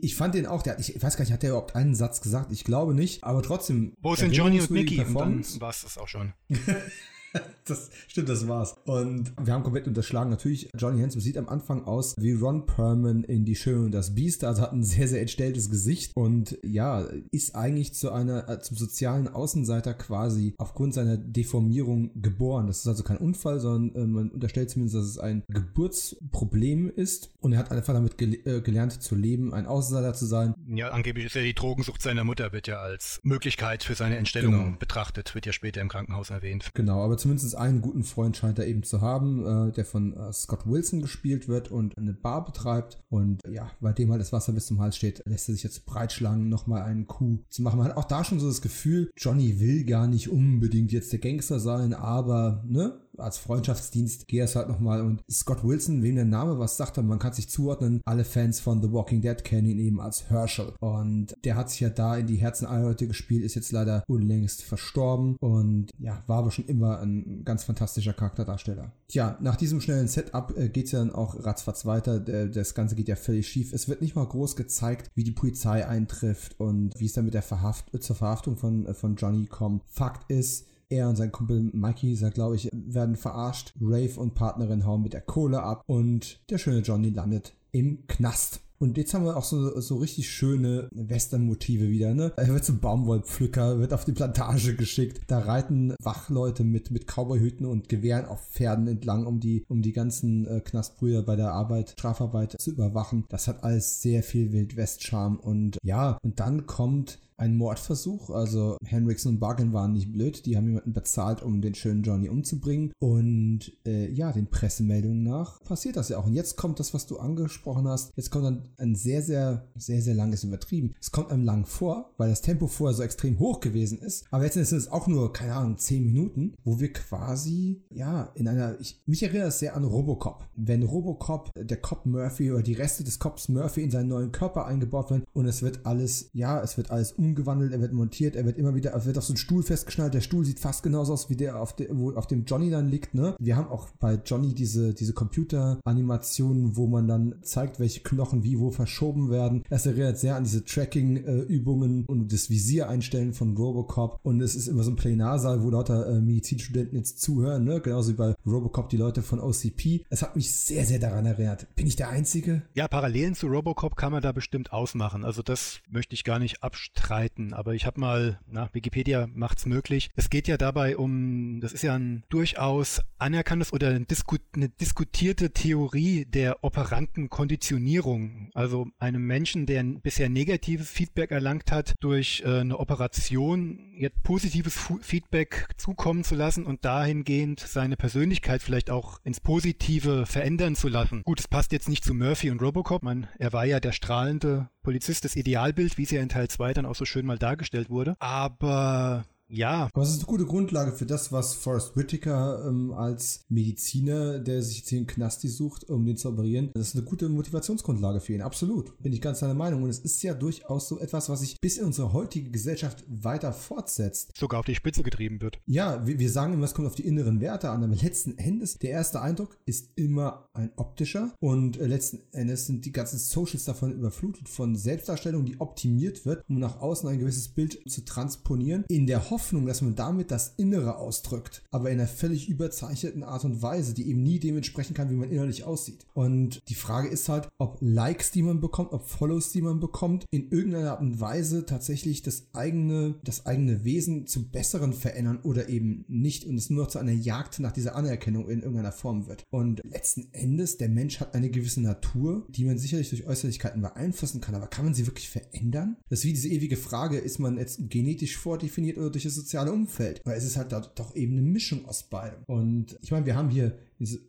ich 0.01 0.15
fand 0.15 0.35
den 0.35 0.45
auch, 0.45 0.61
der, 0.61 0.79
ich 0.79 1.01
weiß 1.01 1.17
gar 1.17 1.25
nicht, 1.25 1.33
hat 1.33 1.43
der 1.43 1.51
überhaupt 1.51 1.75
einen 1.75 1.95
Satz 1.95 2.21
gesagt? 2.21 2.51
Ich 2.51 2.63
glaube 2.63 2.93
nicht, 2.93 3.23
aber 3.23 3.41
trotzdem. 3.41 3.93
Wo 4.01 4.15
sind 4.15 4.33
Johnny 4.33 4.61
und 4.61 4.69
Mickey? 4.69 5.01
Und 5.01 5.15
dann 5.15 5.61
war 5.61 5.69
es 5.69 5.81
das 5.81 5.97
auch 5.97 6.07
schon. 6.07 6.33
das 7.71 7.89
stimmt, 8.07 8.29
das 8.29 8.47
war's. 8.47 8.75
Und 8.85 9.33
wir 9.41 9.53
haben 9.53 9.63
komplett 9.63 9.87
unterschlagen. 9.87 10.29
Natürlich, 10.29 10.69
Johnny 10.77 11.01
Hansen 11.01 11.21
sieht 11.21 11.37
am 11.37 11.49
Anfang 11.49 11.85
aus 11.85 12.15
wie 12.17 12.33
Ron 12.33 12.65
Perlman 12.65 13.23
in 13.23 13.45
Die 13.45 13.55
Schöne 13.55 13.85
und 13.85 13.91
das 13.91 14.15
Biest. 14.15 14.43
Also 14.43 14.61
hat 14.61 14.73
ein 14.73 14.83
sehr, 14.83 15.07
sehr 15.07 15.21
entstelltes 15.21 15.69
Gesicht 15.69 16.11
und 16.15 16.57
ja, 16.63 17.05
ist 17.31 17.55
eigentlich 17.55 17.93
zu 17.93 18.11
einer, 18.11 18.49
äh, 18.49 18.59
zum 18.59 18.77
sozialen 18.77 19.27
Außenseiter 19.27 19.93
quasi 19.93 20.53
aufgrund 20.57 20.93
seiner 20.93 21.17
Deformierung 21.17 22.11
geboren. 22.21 22.67
Das 22.67 22.79
ist 22.79 22.87
also 22.87 23.03
kein 23.03 23.17
Unfall, 23.17 23.59
sondern 23.59 24.03
äh, 24.03 24.07
man 24.07 24.29
unterstellt 24.29 24.69
zumindest, 24.69 24.97
dass 24.97 25.05
es 25.05 25.17
ein 25.17 25.43
Geburtsproblem 25.47 26.89
ist. 26.89 27.31
Und 27.39 27.53
er 27.53 27.59
hat 27.59 27.71
einfach 27.71 27.93
damit 27.93 28.17
gel 28.17 28.35
äh, 28.45 28.61
gelernt 28.61 29.01
zu 29.01 29.15
leben, 29.15 29.53
ein 29.53 29.65
Außenseiter 29.65 30.13
zu 30.13 30.25
sein. 30.25 30.53
Ja, 30.67 30.89
angeblich 30.89 31.25
ist 31.25 31.35
ja 31.35 31.41
die 31.41 31.53
Drogensucht 31.53 32.01
seiner 32.01 32.23
Mutter, 32.23 32.51
wird 32.51 32.67
ja 32.67 32.79
als 32.79 33.19
Möglichkeit 33.23 33.83
für 33.83 33.95
seine 33.95 34.17
Entstellung 34.17 34.51
genau. 34.51 34.77
betrachtet, 34.77 35.35
wird 35.35 35.45
ja 35.45 35.53
später 35.53 35.81
im 35.81 35.89
Krankenhaus 35.89 36.29
erwähnt. 36.29 36.71
Genau, 36.73 37.03
aber 37.03 37.17
zumindest 37.17 37.55
einen 37.61 37.81
guten 37.81 38.03
Freund 38.03 38.35
scheint 38.35 38.59
er 38.59 38.67
eben 38.67 38.83
zu 38.83 39.01
haben, 39.01 39.69
äh, 39.69 39.71
der 39.71 39.85
von 39.85 40.13
äh, 40.13 40.33
Scott 40.33 40.67
Wilson 40.67 41.01
gespielt 41.01 41.47
wird 41.47 41.71
und 41.71 41.97
eine 41.97 42.13
Bar 42.13 42.45
betreibt. 42.45 43.01
Und 43.09 43.41
ja, 43.49 43.71
bei 43.79 43.93
dem 43.93 44.11
halt 44.11 44.21
das 44.21 44.33
Wasser 44.33 44.53
bis 44.53 44.67
zum 44.67 44.79
Hals 44.79 44.95
steht, 44.95 45.21
lässt 45.25 45.49
er 45.49 45.53
sich 45.53 45.63
jetzt 45.63 45.85
breitschlagen, 45.85 46.49
nochmal 46.49 46.81
einen 46.81 47.07
Coup 47.07 47.39
zu 47.49 47.61
machen. 47.61 47.79
Man 47.79 47.87
hat 47.87 47.97
auch 47.97 48.05
da 48.05 48.23
schon 48.23 48.39
so 48.39 48.47
das 48.47 48.61
Gefühl, 48.61 49.11
Johnny 49.17 49.59
will 49.59 49.85
gar 49.85 50.07
nicht 50.07 50.29
unbedingt 50.29 50.91
jetzt 50.91 51.11
der 51.11 51.19
Gangster 51.19 51.59
sein, 51.59 51.93
aber 51.93 52.63
ne, 52.67 52.99
als 53.17 53.37
Freundschaftsdienst 53.37 54.27
gehe 54.27 54.43
es 54.43 54.55
halt 54.55 54.69
nochmal 54.69 55.01
und 55.01 55.21
Scott 55.29 55.63
Wilson, 55.63 56.03
wem 56.03 56.15
der 56.15 56.25
Name 56.25 56.59
was 56.59 56.77
sagt, 56.77 56.97
man 56.97 57.19
kann 57.19 57.33
sich 57.33 57.49
zuordnen. 57.49 58.01
Alle 58.05 58.23
Fans 58.23 58.59
von 58.59 58.81
The 58.81 58.91
Walking 58.91 59.21
Dead 59.21 59.43
kennen 59.43 59.67
ihn 59.67 59.79
eben 59.79 60.01
als 60.01 60.29
Herschel 60.29 60.73
und 60.79 61.33
der 61.43 61.55
hat 61.55 61.69
sich 61.69 61.79
ja 61.79 61.89
da 61.89 62.17
in 62.17 62.27
die 62.27 62.37
Herzen 62.37 62.65
aller 62.65 62.83
Leute 62.83 63.07
gespielt, 63.07 63.43
ist 63.43 63.55
jetzt 63.55 63.71
leider 63.71 64.03
unlängst 64.07 64.63
verstorben 64.63 65.35
und 65.39 65.91
ja, 65.97 66.23
war 66.27 66.39
aber 66.39 66.51
schon 66.51 66.65
immer 66.65 66.99
ein 66.99 67.43
ganz 67.43 67.63
fantastischer 67.63 68.13
Charakterdarsteller. 68.13 68.91
Tja, 69.07 69.37
nach 69.41 69.55
diesem 69.55 69.81
schnellen 69.81 70.07
Setup 70.07 70.57
äh, 70.57 70.69
geht 70.69 70.85
es 70.85 70.93
ja 70.93 70.99
dann 70.99 71.11
auch 71.11 71.43
ratzfatz 71.43 71.85
weiter. 71.85 72.19
Das 72.19 72.73
Ganze 72.73 72.95
geht 72.95 73.09
ja 73.09 73.15
völlig 73.15 73.47
schief. 73.47 73.73
Es 73.73 73.89
wird 73.89 74.01
nicht 74.01 74.15
mal 74.15 74.25
groß 74.25 74.55
gezeigt, 74.55 75.09
wie 75.15 75.23
die 75.23 75.31
Polizei 75.31 75.85
eintrifft 75.85 76.59
und 76.59 76.93
wie 76.97 77.05
es 77.05 77.13
dann 77.13 77.25
mit 77.25 77.33
der 77.33 77.41
Verhaft 77.41 77.91
zur 77.99 78.15
Verhaftung 78.15 78.55
von, 78.55 78.85
äh, 78.85 78.93
von 78.93 79.15
Johnny 79.15 79.45
kommt. 79.47 79.83
Fakt 79.87 80.31
ist, 80.31 80.67
er 80.91 81.09
und 81.09 81.15
sein 81.15 81.31
Kumpel 81.31 81.69
Mikey, 81.73 82.15
sagt 82.15 82.35
glaube 82.35 82.55
ich, 82.55 82.69
werden 82.71 83.15
verarscht. 83.15 83.73
Rave 83.81 84.19
und 84.19 84.33
Partnerin 84.33 84.85
hauen 84.85 85.03
mit 85.03 85.13
der 85.13 85.21
Kohle 85.21 85.63
ab 85.63 85.83
und 85.85 86.41
der 86.49 86.57
schöne 86.57 86.79
Johnny 86.79 87.09
landet 87.09 87.53
im 87.71 88.05
Knast. 88.07 88.61
Und 88.81 88.97
jetzt 88.97 89.13
haben 89.13 89.25
wir 89.25 89.37
auch 89.37 89.43
so, 89.43 89.79
so 89.79 89.97
richtig 89.97 90.31
schöne 90.31 90.89
Western-Motive 90.91 91.87
wieder, 91.89 92.15
ne? 92.15 92.33
Er 92.35 92.47
wird 92.47 92.65
zum 92.65 92.79
Baumwollpflücker, 92.79 93.77
wird 93.77 93.93
auf 93.93 94.05
die 94.05 94.11
Plantage 94.11 94.75
geschickt. 94.75 95.21
Da 95.27 95.37
reiten 95.37 95.93
Wachleute 96.01 96.63
mit, 96.63 96.89
mit 96.89 97.05
Cowboyhüten 97.05 97.67
und 97.67 97.89
Gewehren 97.89 98.25
auf 98.25 98.43
Pferden 98.49 98.87
entlang, 98.87 99.27
um 99.27 99.39
die, 99.39 99.65
um 99.67 99.83
die 99.83 99.93
ganzen 99.93 100.47
äh, 100.47 100.61
Knastbrüder 100.61 101.21
bei 101.21 101.35
der 101.35 101.51
Arbeit, 101.51 101.91
Strafarbeit 101.91 102.59
zu 102.59 102.71
überwachen. 102.71 103.25
Das 103.29 103.47
hat 103.47 103.63
alles 103.63 104.01
sehr 104.01 104.23
viel 104.23 104.51
Wildwest-Charme 104.51 105.37
und 105.37 105.77
ja, 105.83 106.17
und 106.23 106.39
dann 106.39 106.65
kommt 106.65 107.19
ein 107.41 107.57
Mordversuch. 107.57 108.29
Also 108.29 108.77
Henriksen 108.85 109.29
und 109.29 109.39
Bargain 109.39 109.73
waren 109.73 109.93
nicht 109.93 110.13
blöd. 110.13 110.45
Die 110.45 110.55
haben 110.55 110.67
jemanden 110.67 110.93
bezahlt, 110.93 111.41
um 111.41 111.59
den 111.61 111.73
schönen 111.73 112.03
Johnny 112.03 112.29
umzubringen. 112.29 112.93
Und 112.99 113.73
äh, 113.85 114.09
ja, 114.11 114.31
den 114.31 114.47
Pressemeldungen 114.47 115.23
nach 115.23 115.59
passiert 115.63 115.95
das 115.95 116.09
ja 116.09 116.19
auch. 116.19 116.27
Und 116.27 116.35
jetzt 116.35 116.55
kommt 116.55 116.79
das, 116.79 116.93
was 116.93 117.07
du 117.07 117.17
angesprochen 117.17 117.87
hast. 117.87 118.13
Jetzt 118.15 118.29
kommt 118.29 118.45
dann 118.45 118.69
ein 118.77 118.95
sehr, 118.95 119.23
sehr, 119.23 119.67
sehr, 119.75 120.01
sehr 120.01 120.13
langes 120.13 120.43
übertrieben. 120.43 120.93
Es 121.01 121.11
kommt 121.11 121.31
einem 121.31 121.43
lang 121.43 121.65
vor, 121.65 122.13
weil 122.17 122.29
das 122.29 122.41
Tempo 122.41 122.67
vorher 122.67 122.95
so 122.95 123.01
extrem 123.01 123.39
hoch 123.39 123.59
gewesen 123.59 123.97
ist. 123.99 124.25
Aber 124.29 124.43
jetzt 124.43 124.53
sind 124.53 124.71
es 124.71 124.91
auch 124.91 125.07
nur, 125.07 125.33
keine 125.33 125.55
Ahnung, 125.55 125.77
zehn 125.79 126.05
Minuten, 126.05 126.53
wo 126.63 126.79
wir 126.79 126.93
quasi, 126.93 127.81
ja, 127.89 128.31
in 128.35 128.47
einer, 128.47 128.79
ich, 128.79 129.01
mich 129.07 129.23
erinnert 129.23 129.47
das 129.47 129.59
sehr 129.59 129.75
an 129.75 129.83
Robocop. 129.83 130.47
Wenn 130.55 130.83
Robocop, 130.83 131.49
der 131.55 131.77
Cop 131.77 132.05
Murphy 132.05 132.51
oder 132.51 132.61
die 132.61 132.73
Reste 132.73 133.03
des 133.03 133.17
Cops 133.17 133.49
Murphy 133.49 133.81
in 133.81 133.91
seinen 133.91 134.09
neuen 134.09 134.31
Körper 134.31 134.67
eingebaut 134.67 135.09
werden 135.09 135.23
und 135.33 135.47
es 135.47 135.63
wird 135.63 135.87
alles, 135.87 136.29
ja, 136.33 136.61
es 136.61 136.77
wird 136.77 136.91
alles 136.91 137.13
um 137.13 137.30
umgewandelt, 137.31 137.71
er 137.71 137.81
wird 137.81 137.93
montiert, 137.93 138.35
er 138.35 138.45
wird 138.45 138.57
immer 138.57 138.75
wieder, 138.75 138.91
er 138.91 139.05
wird 139.05 139.17
auf 139.17 139.23
so 139.23 139.31
einen 139.31 139.37
Stuhl 139.37 139.63
festgeschnallt. 139.63 140.13
Der 140.13 140.21
Stuhl 140.21 140.45
sieht 140.45 140.59
fast 140.59 140.83
genauso 140.83 141.13
aus 141.13 141.29
wie 141.29 141.35
der, 141.35 141.59
auf, 141.61 141.75
der, 141.75 141.87
wo, 141.91 142.11
auf 142.11 142.27
dem 142.27 142.45
Johnny 142.45 142.69
dann 142.69 142.89
liegt. 142.89 143.13
Ne? 143.13 143.35
Wir 143.39 143.55
haben 143.55 143.67
auch 143.67 143.89
bei 143.99 144.19
Johnny 144.25 144.53
diese, 144.53 144.93
diese 144.93 145.13
Computeranimationen, 145.13 146.75
wo 146.75 146.87
man 146.87 147.07
dann 147.07 147.35
zeigt, 147.41 147.79
welche 147.79 148.01
Knochen 148.01 148.43
wie 148.43 148.59
wo 148.59 148.71
verschoben 148.71 149.29
werden. 149.29 149.63
Das 149.69 149.85
erinnert 149.85 150.17
sehr 150.17 150.35
an 150.35 150.43
diese 150.43 150.65
Tracking-Übungen 150.65 152.05
und 152.05 152.31
das 152.31 152.49
Visier 152.49 152.89
einstellen 152.89 153.33
von 153.33 153.55
Robocop. 153.55 154.19
Und 154.23 154.41
es 154.41 154.55
ist 154.55 154.67
immer 154.67 154.83
so 154.83 154.91
ein 154.91 154.97
Plenarsaal, 154.97 155.63
wo 155.63 155.69
lauter 155.69 156.07
äh, 156.07 156.19
Medizinstudenten 156.19 156.97
jetzt 156.97 157.21
zuhören, 157.21 157.63
ne? 157.63 157.79
genauso 157.79 158.11
wie 158.11 158.15
bei 158.15 158.35
Robocop 158.45 158.89
die 158.89 158.97
Leute 158.97 159.21
von 159.21 159.39
OCP. 159.39 160.05
Es 160.09 160.21
hat 160.21 160.35
mich 160.35 160.53
sehr, 160.53 160.85
sehr 160.85 160.99
daran 160.99 161.25
erinnert. 161.25 161.73
Bin 161.75 161.87
ich 161.87 161.95
der 161.95 162.09
Einzige? 162.09 162.63
Ja, 162.73 162.87
Parallelen 162.87 163.35
zu 163.35 163.47
Robocop 163.47 163.95
kann 163.95 164.11
man 164.11 164.21
da 164.21 164.31
bestimmt 164.31 164.73
ausmachen. 164.73 165.23
Also 165.23 165.41
das 165.41 165.79
möchte 165.89 166.13
ich 166.13 166.23
gar 166.23 166.39
nicht 166.39 166.61
abstreiten 166.63 167.20
streiten, 167.21 167.53
aber 167.53 167.73
ich 167.75 167.85
habe 167.85 167.99
mal, 167.99 168.39
na, 168.49 168.69
Wikipedia 168.73 169.27
macht's 169.33 169.65
möglich. 169.65 170.09
Es 170.15 170.29
geht 170.29 170.47
ja 170.47 170.57
dabei 170.57 170.97
um, 170.97 171.59
das 171.61 171.73
ist 171.73 171.83
ja 171.83 171.93
ein 171.95 172.23
durchaus 172.29 173.01
anerkanntes 173.19 173.71
oder 173.73 173.89
ein 173.89 174.07
Disku 174.07 174.37
eine 174.55 174.69
diskutierte 174.69 175.51
Theorie 175.51 176.25
der 176.25 176.63
operanten 176.63 177.29
Konditionierung. 177.29 178.49
Also 178.53 178.87
einem 178.97 179.25
Menschen, 179.25 179.65
der 179.65 179.83
bisher 179.83 180.29
negatives 180.29 180.89
Feedback 180.89 181.31
erlangt 181.31 181.71
hat, 181.71 181.93
durch 181.99 182.43
äh, 182.45 182.61
eine 182.61 182.79
Operation 182.79 183.91
jetzt 183.95 184.23
positives 184.23 184.75
Fu 184.75 184.97
Feedback 185.01 185.67
zukommen 185.77 186.23
zu 186.23 186.35
lassen 186.35 186.65
und 186.65 186.85
dahingehend 186.85 187.59
seine 187.59 187.97
Persönlichkeit 187.97 188.63
vielleicht 188.63 188.89
auch 188.89 189.19
ins 189.23 189.39
Positive 189.39 190.25
verändern 190.25 190.75
zu 190.75 190.87
lassen. 190.87 191.21
Gut, 191.23 191.39
es 191.39 191.47
passt 191.47 191.71
jetzt 191.71 191.89
nicht 191.89 192.03
zu 192.03 192.13
Murphy 192.13 192.49
und 192.49 192.61
Robocop. 192.61 193.03
Man, 193.03 193.27
er 193.37 193.53
war 193.53 193.65
ja 193.65 193.79
der 193.79 193.91
strahlende 193.91 194.69
Polizist, 194.83 195.25
das 195.25 195.35
Idealbild, 195.35 195.97
wie 195.97 196.03
es 196.03 196.11
ja 196.11 196.21
in 196.21 196.29
Teil 196.29 196.47
2 196.47 196.73
dann 196.73 196.85
auch 196.85 196.95
so 196.95 197.05
schön 197.05 197.25
mal 197.25 197.37
dargestellt 197.37 197.89
wurde. 197.89 198.15
Aber 198.19 199.25
ja. 199.51 199.89
Aber 199.93 200.03
es 200.03 200.09
ist 200.09 200.19
eine 200.19 200.25
gute 200.25 200.45
Grundlage 200.45 200.91
für 200.91 201.05
das, 201.05 201.31
was 201.31 201.53
Forrest 201.53 201.95
Whitaker 201.95 202.65
ähm, 202.67 202.93
als 202.93 203.43
Mediziner, 203.49 204.39
der 204.39 204.61
sich 204.61 204.79
jetzt 204.79 204.89
hier 204.89 204.99
einen 204.99 205.07
Knasti 205.07 205.47
sucht, 205.47 205.89
um 205.89 206.05
den 206.05 206.17
zu 206.17 206.29
operieren, 206.29 206.71
das 206.73 206.89
ist 206.89 206.95
eine 206.95 207.05
gute 207.05 207.29
Motivationsgrundlage 207.29 208.21
für 208.21 208.33
ihn. 208.33 208.41
Absolut. 208.41 208.97
Bin 209.01 209.13
ich 209.13 209.21
ganz 209.21 209.39
deiner 209.39 209.53
Meinung. 209.53 209.83
Und 209.83 209.89
es 209.89 209.99
ist 209.99 210.21
ja 210.23 210.33
durchaus 210.33 210.87
so 210.87 210.99
etwas, 210.99 211.29
was 211.29 211.41
sich 211.41 211.59
bis 211.59 211.77
in 211.77 211.85
unsere 211.85 212.13
heutige 212.13 212.49
Gesellschaft 212.49 213.03
weiter 213.07 213.53
fortsetzt. 213.53 214.31
Sogar 214.37 214.59
auf 214.59 214.65
die 214.65 214.75
Spitze 214.75 215.03
getrieben 215.03 215.41
wird. 215.41 215.59
Ja, 215.65 216.05
wir, 216.05 216.19
wir 216.19 216.29
sagen 216.29 216.53
immer, 216.53 216.65
es 216.65 216.73
kommt 216.73 216.87
auf 216.87 216.95
die 216.95 217.05
inneren 217.05 217.41
Werte 217.41 217.69
an, 217.69 217.83
aber 217.83 217.95
letzten 217.95 218.37
Endes, 218.37 218.77
der 218.77 218.91
erste 218.91 219.21
Eindruck 219.21 219.57
ist 219.65 219.89
immer 219.95 220.49
ein 220.53 220.71
optischer 220.77 221.33
und 221.39 221.79
äh, 221.79 221.87
letzten 221.87 222.21
Endes 222.31 222.67
sind 222.67 222.85
die 222.85 222.91
ganzen 222.91 223.19
Socials 223.19 223.65
davon 223.65 223.91
überflutet 223.91 224.47
von 224.49 224.75
Selbstdarstellung, 224.75 225.45
die 225.45 225.59
optimiert 225.59 226.25
wird, 226.25 226.43
um 226.47 226.59
nach 226.59 226.79
außen 226.79 227.09
ein 227.09 227.19
gewisses 227.19 227.49
Bild 227.49 227.79
zu 227.89 228.05
transponieren, 228.05 228.85
in 228.87 229.07
der 229.07 229.29
Hoffnung, 229.29 229.40
Hoffnung, 229.41 229.65
dass 229.65 229.81
man 229.81 229.95
damit 229.95 230.29
das 230.29 230.53
Innere 230.57 230.97
ausdrückt, 230.97 231.63
aber 231.71 231.89
in 231.89 231.99
einer 231.99 232.07
völlig 232.07 232.47
überzeichneten 232.47 233.23
Art 233.23 233.43
und 233.43 233.63
Weise, 233.63 233.95
die 233.95 234.07
eben 234.07 234.21
nie 234.21 234.37
dementsprechend 234.37 234.95
kann, 234.95 235.09
wie 235.09 235.15
man 235.15 235.31
innerlich 235.31 235.63
aussieht. 235.63 236.05
Und 236.13 236.61
die 236.69 236.75
Frage 236.75 237.07
ist 237.07 237.27
halt, 237.27 237.49
ob 237.57 237.79
Likes, 237.81 238.29
die 238.29 238.43
man 238.43 238.61
bekommt, 238.61 238.93
ob 238.93 239.09
Follows, 239.09 239.51
die 239.51 239.63
man 239.63 239.79
bekommt, 239.79 240.25
in 240.29 240.51
irgendeiner 240.51 240.91
Art 240.91 241.01
und 241.01 241.19
Weise 241.19 241.65
tatsächlich 241.65 242.21
das 242.21 242.49
eigene, 242.53 243.15
das 243.23 243.47
eigene 243.47 243.83
Wesen 243.83 244.27
zu 244.27 244.47
Besseren 244.47 244.93
verändern 244.93 245.39
oder 245.41 245.69
eben 245.69 246.05
nicht 246.07 246.45
und 246.45 246.55
es 246.55 246.69
nur 246.69 246.83
noch 246.83 246.91
zu 246.91 246.99
einer 246.99 247.11
Jagd 247.11 247.59
nach 247.59 247.71
dieser 247.71 247.95
Anerkennung 247.95 248.47
in 248.47 248.59
irgendeiner 248.59 248.91
Form 248.91 249.25
wird. 249.25 249.43
Und 249.49 249.81
letzten 249.83 250.31
Endes, 250.33 250.77
der 250.77 250.89
Mensch 250.89 251.19
hat 251.19 251.33
eine 251.33 251.49
gewisse 251.49 251.81
Natur, 251.81 252.45
die 252.49 252.63
man 252.63 252.77
sicherlich 252.77 253.09
durch 253.09 253.25
Äußerlichkeiten 253.25 253.81
beeinflussen 253.81 254.39
kann, 254.39 254.53
aber 254.53 254.67
kann 254.67 254.85
man 254.85 254.93
sie 254.93 255.07
wirklich 255.07 255.29
verändern? 255.29 255.97
Das 256.09 256.19
ist 256.19 256.25
wie 256.25 256.33
diese 256.33 256.49
ewige 256.49 256.77
Frage, 256.77 257.17
ist 257.17 257.39
man 257.39 257.57
jetzt 257.57 257.89
genetisch 257.89 258.37
vordefiniert 258.37 258.99
oder 258.99 259.09
durch 259.09 259.23
das 259.23 259.30
soziale 259.31 259.71
Umfeld? 259.71 260.21
Weil 260.25 260.37
es 260.37 260.43
ist 260.43 260.57
halt 260.57 260.71
doch 260.71 261.15
eben 261.15 261.33
eine 261.33 261.41
Mischung 261.41 261.85
aus 261.85 262.03
beidem. 262.03 262.43
Und 262.47 262.97
ich 263.01 263.11
meine, 263.11 263.25
wir 263.25 263.35
haben 263.35 263.49
hier 263.49 263.77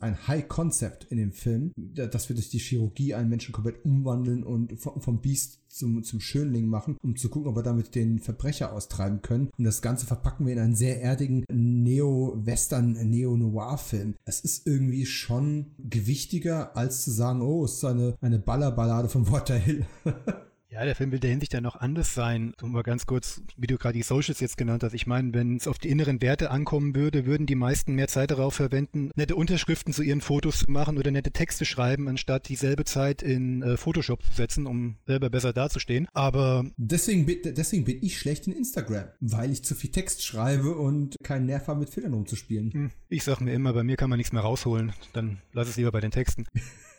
ein 0.00 0.26
High 0.26 0.48
Concept 0.48 1.05
in 1.05 1.16
dem 1.16 1.32
Film, 1.32 1.72
dass 1.76 2.28
wir 2.28 2.36
durch 2.36 2.50
die 2.50 2.59
Chirurgie 2.59 3.14
einen 3.14 3.30
Menschen 3.30 3.53
komplett 3.53 3.84
umwandeln 3.84 4.44
und 4.44 4.78
vom 4.78 5.20
Biest 5.20 5.61
zum, 5.68 6.03
zum 6.03 6.20
Schönling 6.20 6.66
machen, 6.66 6.96
um 7.03 7.16
zu 7.16 7.30
gucken, 7.30 7.48
ob 7.48 7.57
wir 7.57 7.62
damit 7.62 7.94
den 7.94 8.18
Verbrecher 8.18 8.72
austreiben 8.72 9.22
können. 9.22 9.50
Und 9.57 9.64
das 9.64 9.80
Ganze 9.80 10.07
verpacken 10.07 10.46
wir 10.46 10.53
in 10.53 10.59
einen 10.59 10.74
sehr 10.74 11.00
erdigen 11.00 11.44
Neo-Western, 11.50 12.92
Neo-Noir-Film. 12.92 14.14
Es 14.24 14.40
ist 14.40 14.66
irgendwie 14.66 15.07
schon 15.07 15.72
gewichtiger, 15.78 16.76
als 16.76 17.05
zu 17.05 17.11
sagen, 17.11 17.40
oh, 17.40 17.64
es 17.64 17.74
ist 17.74 17.84
eine, 17.84 18.14
eine 18.20 18.38
Ballerballade 18.38 19.09
von 19.09 19.30
Water 19.30 19.57
Hill. 19.57 19.86
Ja, 20.73 20.87
der 20.87 20.95
Film 20.97 21.12
will 21.12 21.20
der 21.20 21.29
Hinsicht 21.29 21.53
ja 21.53 21.61
noch 21.61 21.77
anders 21.77 22.14
sein. 22.14 22.55
Um 22.62 22.73
mal 22.73 22.83
ganz 22.83 23.05
kurz, 23.05 23.43
wie 23.59 23.66
du 23.66 23.77
gerade 23.77 23.93
die 23.93 24.03
Socials 24.03 24.41
jetzt 24.41 24.57
genannt 24.57 24.83
hast. 24.83 24.95
Ich 24.95 25.07
meine, 25.07 25.35
wenn 25.35 25.57
es 25.57 25.68
auf 25.68 25.77
die 25.77 25.91
inneren 25.91 26.23
Werte 26.23 26.51
ankommen 26.51 26.95
würde, 26.95 27.27
würden 27.27 27.45
die 27.45 27.57
meisten 27.57 27.93
mehr 27.93 28.09
Zeit 28.09 28.31
darauf 28.31 28.55
verwenden, 28.55 29.11
nette 29.14 29.37
Unterschriften 29.37 29.93
zu 29.93 30.03
ihren 30.03 30.23
Fotos 30.23 30.61
zu 30.61 30.70
machen 30.70 30.97
oder 30.97 31.11
nette 31.11 31.31
Texte 31.31 31.66
schreiben, 31.66 32.09
anstatt 32.09 32.49
dieselbe 32.49 32.85
Zeit 32.85 33.20
in 33.20 33.62
äh, 33.62 33.77
Photoshop 33.77 34.23
zu 34.23 34.33
setzen, 34.33 34.66
um 34.66 34.97
selber 35.07 35.29
besser 35.29 35.53
dazustehen. 35.53 36.09
Aber 36.14 36.64
deswegen, 36.79 37.27
deswegen 37.27 37.85
bin 37.85 37.99
ich 38.01 38.18
schlecht 38.18 38.47
in 38.47 38.55
Instagram, 38.55 39.09
weil 39.20 39.53
ich 39.53 39.64
zu 39.64 39.75
viel 39.75 39.91
Text 39.91 40.25
schreibe 40.25 40.75
und 40.75 41.16
keinen 41.23 41.45
Nerv 41.45 41.66
habe, 41.66 41.81
mit 41.81 41.91
Filtern 41.91 42.14
rumzuspielen. 42.14 42.73
Hm, 42.73 42.91
ich 43.11 43.25
sag 43.25 43.43
mir 43.43 43.53
immer, 43.53 43.75
bei 43.75 43.83
mir 43.83 43.97
kann 43.97 44.09
man 44.09 44.16
nichts 44.16 44.33
mehr 44.33 44.43
rausholen. 44.43 44.95
Dann 45.12 45.37
lass 45.53 45.68
es 45.68 45.77
lieber 45.77 45.93
bei 45.93 46.01
den 46.01 46.12
Texten. 46.12 46.47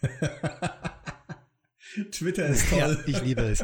Twitter 2.11 2.47
ist 2.47 2.69
toll. 2.69 2.79
Ja, 2.79 2.95
ich 3.05 3.21
liebe 3.21 3.41
es. 3.43 3.63